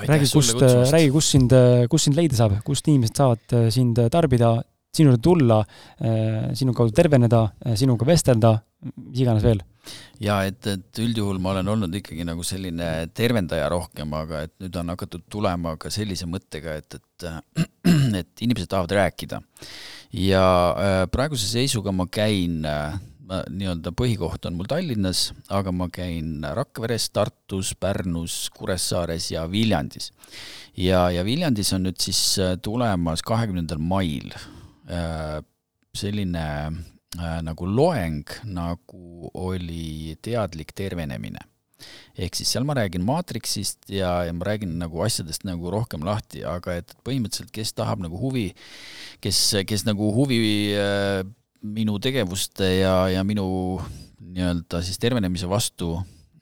räägi, 0.00 0.28
kust, 0.32 0.60
räägi, 0.92 1.08
kus 1.10 1.30
sind, 1.34 1.52
kus 1.90 2.04
sind 2.06 2.16
leida 2.16 2.36
saab, 2.38 2.60
kust 2.64 2.86
inimesed 2.88 3.16
saavad 3.18 3.56
äh, 3.56 3.66
sind 3.74 3.98
tarbida, 4.12 4.52
sinu 4.96 5.12
juurde 5.12 5.22
tulla, 5.22 5.60
sinu 6.58 6.74
kaudu 6.74 6.94
terveneda, 6.96 7.44
sinuga 7.78 8.08
vestelda, 8.08 8.56
mis 8.80 9.20
iganes 9.24 9.44
veel. 9.44 9.60
ja 10.20 10.40
et, 10.48 10.66
et 10.68 11.00
üldjuhul 11.02 11.40
ma 11.42 11.54
olen 11.54 11.68
olnud 11.72 11.94
ikkagi 11.96 12.24
nagu 12.28 12.44
selline 12.46 13.08
tervendaja 13.16 13.68
rohkem, 13.72 14.12
aga 14.16 14.44
et 14.46 14.52
nüüd 14.60 14.76
on 14.76 14.92
hakatud 14.92 15.24
tulema 15.32 15.76
ka 15.80 15.92
sellise 15.92 16.28
mõttega, 16.28 16.76
et, 16.80 16.98
et, 16.98 17.28
et 18.20 18.44
inimesed 18.44 18.70
tahavad 18.70 18.96
rääkida. 19.00 19.40
ja 20.16 20.44
äh, 20.74 21.04
praeguse 21.12 21.48
seisuga 21.48 21.94
ma 21.96 22.06
käin 22.10 22.64
äh, 22.68 22.98
nii-öelda 23.30 23.92
põhikoht 23.94 24.46
on 24.48 24.56
mul 24.58 24.68
Tallinnas, 24.70 25.30
aga 25.48 25.70
ma 25.72 25.86
käin 25.92 26.42
Rakveres, 26.42 27.08
Tartus, 27.14 27.76
Pärnus, 27.78 28.48
Kuressaares 28.56 29.30
ja 29.30 29.46
Viljandis. 29.50 30.10
ja, 30.76 31.08
ja 31.14 31.24
Viljandis 31.24 31.72
on 31.76 31.86
nüüd 31.88 32.00
siis 32.02 32.22
äh, 32.38 32.56
tulemas 32.62 33.22
kahekümnendal 33.22 33.80
mail 33.80 34.34
selline 35.96 36.44
äh, 37.18 37.38
nagu 37.46 37.66
loeng, 37.68 38.26
nagu 38.48 39.30
oli 39.34 40.16
teadlik 40.22 40.74
tervenemine. 40.76 41.46
ehk 42.20 42.36
siis 42.36 42.50
seal 42.52 42.66
ma 42.68 42.74
räägin 42.76 43.00
maatriksist 43.08 43.88
ja, 43.88 44.26
ja 44.28 44.32
ma 44.36 44.44
räägin 44.44 44.74
nagu 44.82 45.00
asjadest 45.00 45.46
nagu 45.48 45.70
rohkem 45.72 46.02
lahti, 46.04 46.42
aga 46.44 46.74
et 46.82 46.92
põhimõtteliselt, 47.06 47.48
kes 47.56 47.72
tahab 47.72 48.02
nagu 48.04 48.18
huvi, 48.20 48.50
kes, 49.24 49.38
kes 49.66 49.86
nagu 49.88 50.10
huvi 50.12 50.40
äh, 50.76 51.22
minu 51.64 51.96
tegevuste 52.02 52.68
ja, 52.82 53.08
ja 53.08 53.24
minu 53.24 53.80
nii-öelda 54.20 54.82
siis 54.84 55.00
tervenemise 55.00 55.48
vastu 55.48 55.94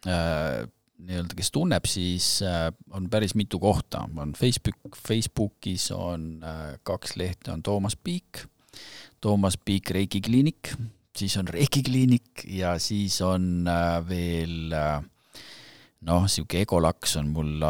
äh, 0.07 0.66
nii-öelda, 0.99 1.37
kes 1.39 1.51
tunneb, 1.55 1.87
siis 1.89 2.39
äh, 2.47 2.69
on 2.95 3.09
päris 3.11 3.37
mitu 3.39 3.61
kohta, 3.62 4.05
on 4.19 4.35
Facebook, 4.39 4.99
Facebookis 4.99 5.91
on 5.95 6.31
äh, 6.43 6.79
kaks 6.83 7.16
lehte, 7.16 7.53
on 7.55 7.62
Toomas 7.62 7.97
Piik 7.97 8.47
Toomas 9.20 9.59
Piik 9.59 9.91
Reiki 9.95 10.20
kliinik, 10.23 10.73
siis 11.16 11.37
on 11.41 11.49
Reiki 11.51 11.83
kliinik 11.87 12.45
ja 12.51 12.77
siis 12.83 13.20
on 13.23 13.69
äh, 13.70 13.95
veel 14.09 14.75
noh, 16.07 16.23
niisugune 16.27 16.62
egolaks 16.62 17.16
on 17.19 17.31
mul, 17.35 17.65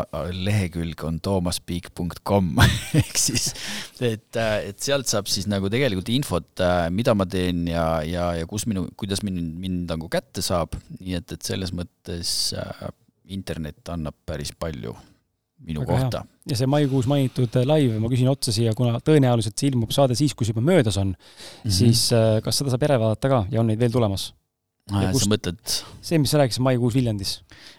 lehekülg 0.45 1.01
on 1.09 1.17
toomaspiik.com 1.25 2.51
ehk 3.01 3.21
siis, 3.21 3.51
et, 4.05 4.37
et 4.37 4.85
sealt 4.85 5.09
saab 5.09 5.31
siis 5.33 5.49
nagu 5.49 5.71
tegelikult 5.73 6.13
infot, 6.13 6.65
mida 6.93 7.17
ma 7.17 7.25
teen 7.29 7.65
ja, 7.73 7.87
ja, 8.05 8.31
ja 8.37 8.49
kus 8.49 8.67
minu, 8.69 8.85
kuidas 9.01 9.25
mind, 9.25 9.57
mind 9.61 9.89
nagu 9.95 10.11
kätte 10.13 10.45
saab, 10.45 10.77
nii 10.99 11.17
et, 11.21 11.37
et 11.39 11.53
selles 11.53 11.73
mõttes 11.77 12.35
äh, 12.57 12.89
internet 13.35 13.89
annab 13.93 14.17
päris 14.27 14.53
palju 14.59 14.95
minu 15.67 15.83
Väga 15.83 15.93
kohta. 15.93 16.25
ja 16.49 16.57
see 16.57 16.69
maikuus 16.71 17.09
mainitud 17.11 17.57
live, 17.67 17.99
ma 17.99 18.11
küsin 18.13 18.31
otsa 18.31 18.55
siia, 18.55 18.75
kuna 18.79 19.01
tõenäoliselt 19.05 19.59
see 19.59 19.73
ilmub 19.73 19.93
saade 19.95 20.17
siis, 20.19 20.35
kui 20.35 20.47
see 20.47 20.55
juba 20.55 20.65
möödas 20.65 20.99
on 21.01 21.09
mm, 21.13 21.17
-hmm. 21.65 21.75
siis 21.81 22.09
äh, 22.15 22.39
kas 22.45 22.61
seda 22.61 22.75
saab 22.75 22.87
järele 22.87 23.03
vaadata 23.03 23.33
ka 23.33 23.41
ja 23.51 23.61
on 23.61 23.67
neid 23.67 23.81
veel 23.81 23.93
tulemas? 23.93 24.33
Sa 24.89 25.31
mõtled? 25.31 25.77
see, 26.05 26.21
mis 26.23 26.33
sa 26.33 26.41
rääkisid 26.43 26.65
maikuus 26.65 26.97
Viljandis? 26.97 27.35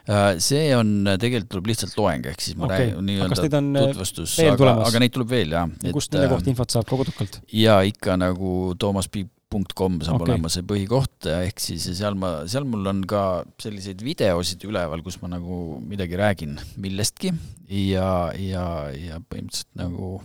Äh, 0.09 0.37
see 0.43 0.69
on, 0.77 0.93
tegelikult 1.21 1.51
tuleb 1.55 1.71
lihtsalt 1.73 1.97
loeng, 1.99 2.29
ehk 2.31 2.45
siis 2.45 2.59
ma 2.59 2.69
okay. 2.69 2.91
räägin 2.91 3.09
nii-öelda 3.09 3.63
tutvustus, 3.89 4.37
aga, 4.45 4.77
aga 4.85 5.03
neid 5.03 5.15
tuleb 5.15 5.33
veel, 5.33 5.57
jah. 5.57 5.91
kust 5.95 6.15
nende 6.15 6.29
kohta 6.31 6.53
infot 6.53 6.77
saab 6.77 6.87
ka 6.89 7.01
kodukalt? 7.03 7.41
jaa, 7.53 7.81
ikka 7.89 8.19
nagu 8.19 8.73
Toomas 8.79 9.11
Piip 9.11 9.33
.com 9.49 9.95
saab 10.05 10.21
okay. 10.21 10.35
olema 10.35 10.49
see 10.53 10.61
põhikoht, 10.69 11.25
ehk 11.25 11.61
siis 11.63 11.87
seal 11.97 12.13
ma, 12.21 12.43
seal 12.49 12.67
mul 12.69 12.85
on 12.91 12.99
ka 13.09 13.41
selliseid 13.61 14.03
videosid 14.05 14.61
üleval, 14.69 15.01
kus 15.01 15.17
ma 15.23 15.31
nagu 15.31 15.79
midagi 15.81 16.19
räägin 16.19 16.53
millestki 16.77 17.31
ja, 17.65 18.29
ja, 18.37 18.65
ja 18.93 19.17
põhimõtteliselt 19.25 19.73
nagu 19.81 20.19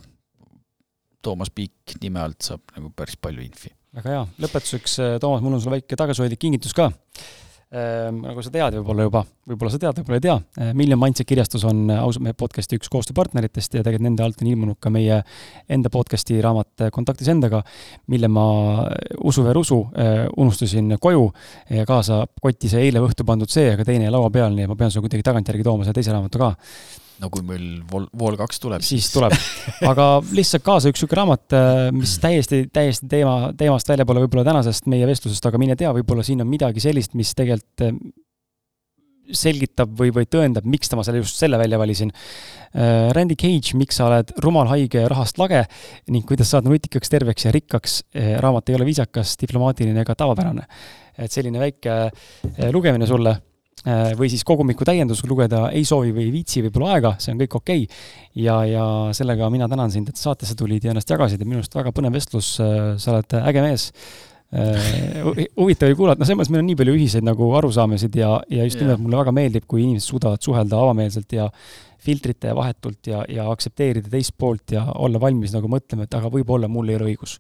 Toomas 1.24 1.48
Piik 1.56 1.97
nime 2.02 2.20
alt 2.20 2.44
saab 2.44 2.69
nagu 2.77 2.93
päris 2.93 3.16
palju 3.16 3.40
infi. 3.47 3.73
Väga 3.94 4.10
hea, 4.10 4.26
lõpetuseks, 4.42 4.98
Toomas, 5.22 5.42
mul 5.44 5.56
on 5.56 5.62
sulle 5.62 5.78
väike 5.78 5.98
tagasihoidlik 5.98 6.40
kingitus 6.42 6.74
ka. 6.76 6.90
Ehm, 7.74 8.20
nagu 8.22 8.42
sa 8.44 8.52
tead 8.54 8.76
võib-olla 8.76 9.06
juba, 9.08 9.20
võib-olla 9.50 9.72
sa 9.72 9.80
tead, 9.82 9.96
võib-olla 9.98 10.18
ei 10.20 10.22
tea, 10.22 10.34
ehm, 10.60 10.76
Million 10.78 11.00
Mindset 11.00 11.26
kirjastus 11.26 11.64
on 11.66 11.88
ausalt 11.90 12.22
meie 12.22 12.36
podcasti 12.38 12.78
üks 12.78 12.90
koostööpartneritest 12.92 13.74
ja 13.74 13.82
tegelikult 13.82 14.04
nende 14.06 14.22
alt 14.22 14.44
on 14.44 14.50
ilmunud 14.52 14.78
ka 14.78 14.92
meie 14.94 15.16
enda 15.66 15.90
podcasti 15.90 16.38
raamat 16.44 16.86
Kontaktis 16.94 17.32
endaga, 17.32 17.64
mille 18.12 18.30
ma 18.30 18.44
usu 19.26 19.42
või 19.42 19.50
ei 19.50 19.62
usu, 19.64 19.80
ehm, 19.90 20.28
unustasin 20.44 20.98
koju 21.02 21.24
ja 21.80 21.86
kaasa 21.88 22.20
kotti 22.42 22.70
sai 22.70 22.86
eile 22.90 23.02
õhtu 23.02 23.26
pandud 23.26 23.50
see, 23.50 23.72
aga 23.74 23.88
teine 23.88 24.06
jäi 24.06 24.14
laua 24.14 24.30
peal, 24.30 24.54
nii 24.54 24.68
et 24.68 24.70
ma 24.70 24.78
pean 24.78 24.94
sulle 24.94 25.08
kuidagi 25.08 25.26
tagantjärgi 25.26 25.66
tooma 25.66 25.82
selle 25.82 25.98
teise 25.98 26.14
raamatu 26.14 26.44
ka 26.44 26.54
no 27.22 27.30
kui 27.32 27.44
meil 27.46 27.66
Vol-, 27.90 28.08
Vol 28.18 28.38
kaks 28.38 28.60
tuleb. 28.62 28.84
siis 28.84 29.10
tuleb. 29.14 29.34
aga 29.86 30.08
lihtsalt 30.34 30.64
kaasa 30.66 30.90
üks 30.90 31.00
niisugune 31.02 31.20
raamat, 31.20 31.46
äh, 31.56 31.86
mis 31.94 32.16
täiesti, 32.24 32.64
täiesti 32.72 33.08
teema, 33.10 33.52
teemast 33.58 33.88
väljapoole 33.90 34.24
võib-olla 34.24 34.46
tänasest 34.50 34.90
meie 34.90 35.06
vestlusest, 35.08 35.46
aga 35.50 35.60
mine 35.60 35.78
tea, 35.78 35.92
võib-olla 35.94 36.26
siin 36.26 36.44
on 36.44 36.50
midagi 36.50 36.82
sellist, 36.84 37.16
mis 37.18 37.32
tegelikult 37.36 37.86
äh, 37.86 37.96
selgitab 39.34 39.94
või, 39.96 40.10
või 40.12 40.26
tõendab, 40.28 40.66
miks 40.68 40.90
ta 40.90 40.98
ma 40.98 41.04
selle, 41.06 41.22
just 41.22 41.38
selle 41.40 41.56
välja 41.56 41.78
valisin. 41.80 42.10
Äh, 42.76 43.08
Randy 43.16 43.38
Cage, 43.40 43.72
Miks 43.80 43.96
sa 43.96 44.10
oled 44.10 44.34
rumal, 44.44 44.68
haige 44.68 45.06
ja 45.06 45.08
rahast 45.08 45.40
lage 45.40 45.62
ning 46.12 46.26
kuidas 46.28 46.52
saada 46.52 46.68
nutikaks, 46.68 47.12
terveks 47.12 47.48
ja 47.48 47.54
rikkaks. 47.54 48.02
raamat 48.44 48.68
ei 48.68 48.76
ole 48.76 48.90
viisakas, 48.90 49.38
diplomaatiline 49.40 50.04
ega 50.04 50.14
tavapärane. 50.18 50.68
et 51.16 51.30
selline 51.32 51.60
väike 51.62 52.10
lugemine 52.74 53.06
sulle 53.06 53.36
või 54.16 54.30
siis 54.32 54.44
kogumiku 54.48 54.86
täiendus 54.88 55.20
lugeda 55.28 55.66
ei 55.76 55.84
soovi 55.84 56.12
või 56.16 56.28
ei 56.28 56.32
viitsi, 56.32 56.62
võib-olla 56.64 56.94
aega, 56.94 57.10
see 57.20 57.34
on 57.34 57.40
kõik 57.42 57.56
okei. 57.59 57.82
Okay.. 57.84 58.44
ja, 58.44 58.60
ja 58.64 58.84
sellega 59.12 59.51
mina 59.52 59.68
tänan 59.68 59.92
sind, 59.92 60.09
et 60.09 60.20
saatesse 60.20 60.56
tulid 60.56 60.86
ja 60.86 60.94
ennast 60.94 61.10
jagasid. 61.10 61.42
Ja 61.42 61.48
minu 61.48 61.60
arust 61.60 61.76
väga 61.76 61.92
põnev 61.92 62.16
vestlus, 62.16 62.55
äh, 62.64 62.94
sa 62.96 63.12
oled 63.12 63.36
äge 63.42 63.66
mees. 63.66 63.90
äh, 63.90 64.34
huvitav 64.55 65.89
oli 65.89 65.97
kuulata, 65.98 66.20
no 66.20 66.28
selles 66.28 66.39
mõttes 66.39 66.52
meil 66.55 66.62
on 66.62 66.68
nii 66.68 66.78
palju 66.78 66.93
ühiseid 66.94 67.26
nagu 67.26 67.48
arusaamasid 67.59 68.20
ja, 68.20 68.36
ja 68.52 68.66
just 68.68 68.78
nimelt 68.78 69.02
mulle 69.02 69.18
väga 69.18 69.32
meeldib, 69.35 69.66
kui 69.66 69.82
inimesed 69.82 70.12
suudavad 70.12 70.44
suhelda 70.44 70.78
avameelselt 70.78 71.35
ja 71.35 71.48
filtrite 72.05 72.52
vahetult 72.55 73.09
ja, 73.09 73.22
ja 73.32 73.47
aktsepteerida 73.51 74.10
teist 74.12 74.35
poolt 74.39 74.74
ja 74.76 74.85
olla 75.01 75.20
valmis 75.20 75.55
nagu 75.55 75.70
mõtlema, 75.72 76.05
et 76.05 76.14
aga 76.14 76.28
võib-olla 76.32 76.68
mul 76.70 76.93
ei 76.93 76.98
ole 76.98 77.09
õigus. 77.09 77.39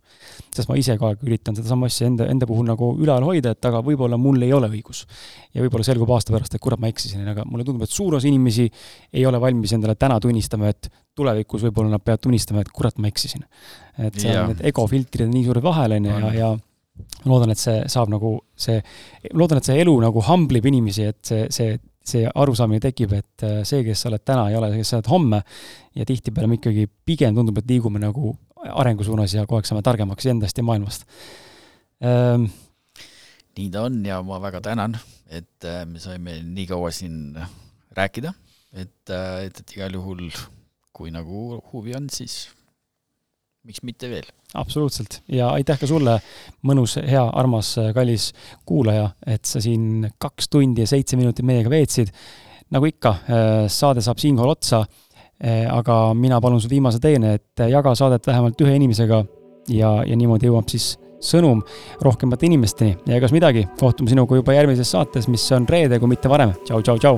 sest 0.54 0.70
ma 0.70 0.78
ise 0.80 0.96
ka 1.00 1.12
üritan 1.20 1.56
sedasama 1.58 1.90
asja 1.92 2.08
enda, 2.08 2.26
enda 2.32 2.48
puhul 2.48 2.66
nagu 2.66 2.90
üleval 2.96 3.28
hoida, 3.28 3.52
et 3.54 3.70
aga 3.70 3.82
võib-olla 3.84 4.18
mul 4.20 4.40
ei 4.42 4.52
ole 4.56 4.72
õigus. 4.72 5.04
ja 5.54 5.62
võib-olla 5.62 5.84
selgub 5.86 6.10
aasta 6.16 6.32
pärast, 6.34 6.56
et 6.56 6.64
kurat, 6.64 6.80
ma 6.80 6.88
eksisin, 6.88 7.28
aga 7.28 7.44
mulle 7.44 7.68
tundub, 7.68 7.84
et 7.84 7.92
suur 7.92 8.16
osa 8.16 8.30
inimesi 8.30 8.70
ei 9.12 9.26
ole 9.28 9.40
valmis 9.40 9.76
endale 9.76 9.98
täna 10.00 10.18
tunnistama, 10.20 10.72
et 10.72 10.88
tulevikus 11.14 11.68
võib-olla 11.68 11.98
nad 11.98 12.04
peavad 12.04 12.24
tunnistama, 12.24 12.64
et 12.64 12.72
kurat, 12.72 12.96
ma 12.98 13.12
eksisin. 13.12 13.44
et 13.98 14.16
seal 14.16 14.46
on 14.46 14.54
need 14.54 14.64
egofiltrid 14.72 15.28
nii 15.28 15.44
suured 15.44 15.62
vahel, 15.62 15.98
on 15.98 16.08
ju, 16.08 16.20
ja, 16.24 16.32
ja 16.40 16.54
loodan, 17.24 17.50
et 17.50 17.60
see 17.60 17.82
saab 17.90 18.12
nagu 18.12 18.36
see, 18.56 18.78
loodan, 19.32 19.58
et 19.58 19.66
see 19.66 19.80
elu 19.82 19.96
nagu 20.04 20.22
humble 20.28 20.60
ib 20.60 20.70
inimesi, 20.70 21.10
et 21.10 21.20
see, 21.26 21.48
see 21.54 21.74
see 22.04 22.26
arusaamine 22.28 22.82
tekib, 22.84 23.14
et 23.16 23.44
äh, 23.46 23.62
see, 23.66 23.80
kes 23.86 24.04
sa 24.04 24.10
oled 24.10 24.24
täna, 24.28 24.48
ei 24.50 24.58
ole 24.58 24.70
see, 24.72 24.82
kes 24.82 24.92
sa 24.92 24.98
oled 24.98 25.08
homme 25.08 25.40
ja 25.96 26.06
tihtipeale 26.08 26.50
me 26.50 26.58
ikkagi 26.58 26.84
pigem 27.08 27.36
tundub, 27.36 27.60
et 27.60 27.70
liigume 27.70 28.02
nagu 28.02 28.34
arengu 28.64 29.06
suunas 29.06 29.32
ja 29.34 29.46
kogu 29.46 29.60
aeg 29.60 29.68
saame 29.68 29.84
targemaks 29.84 30.28
endast 30.32 30.60
ja 30.60 30.64
maailmast 30.66 31.06
ähm,. 32.04 32.48
nii 33.56 33.70
ta 33.72 33.84
on 33.88 34.00
ja 34.04 34.20
ma 34.26 34.40
väga 34.42 34.60
tänan, 34.64 34.98
et 35.32 35.68
äh, 35.68 35.84
me 35.88 36.02
saime 36.02 36.40
nii 36.44 36.66
kaua 36.68 36.90
siin 36.92 37.38
rääkida, 37.96 38.34
et, 38.72 39.00
äh, 39.08 39.46
et, 39.46 39.64
et 39.64 39.76
igal 39.78 39.96
juhul 39.96 40.28
kui 40.94 41.12
nagu 41.14 41.60
huvi 41.72 41.96
on, 41.96 42.10
siis 42.12 42.50
miks 43.64 43.82
mitte 43.82 44.08
veel. 44.12 44.26
absoluutselt 44.54 45.20
ja 45.32 45.48
aitäh 45.56 45.78
ka 45.80 45.88
sulle, 45.88 46.18
mõnus, 46.68 46.98
hea, 47.00 47.22
armas, 47.40 47.74
kallis 47.96 48.30
kuulaja, 48.68 49.08
et 49.26 49.44
sa 49.48 49.62
siin 49.64 50.04
kaks 50.20 50.50
tundi 50.52 50.84
ja 50.84 50.90
seitse 50.90 51.16
minutit 51.20 51.46
meiega 51.46 51.72
veetsid. 51.72 52.12
nagu 52.74 52.88
ikka, 52.88 53.10
äh, 53.28 53.66
saade 53.70 54.02
saab 54.02 54.18
siinkohal 54.18 54.54
otsa. 54.56 54.84
Äh, 55.44 55.66
aga 55.70 56.14
mina 56.14 56.40
palun 56.40 56.60
sul 56.62 56.70
viimase 56.70 57.00
teene, 57.02 57.34
et 57.34 57.64
jaga 57.70 57.94
saadet 57.94 58.26
vähemalt 58.26 58.60
ühe 58.60 58.76
inimesega 58.76 59.24
ja, 59.68 59.90
ja 60.06 60.16
niimoodi 60.16 60.46
jõuab 60.46 60.70
siis 60.70 60.94
sõnum 61.24 61.62
rohkemate 62.04 62.46
inimesteni 62.46 62.94
ja 63.08 63.18
egas 63.18 63.34
midagi, 63.34 63.66
kohtume 63.80 64.12
sinuga 64.12 64.38
juba 64.38 64.56
järgmises 64.56 64.94
saates, 64.94 65.28
mis 65.28 65.44
on 65.56 65.68
reede, 65.68 65.98
kui 65.98 66.08
mitte 66.14 66.30
varem. 66.30 66.54
tšau, 66.64 66.82
tšau, 66.82 66.98
tšau 67.02 67.16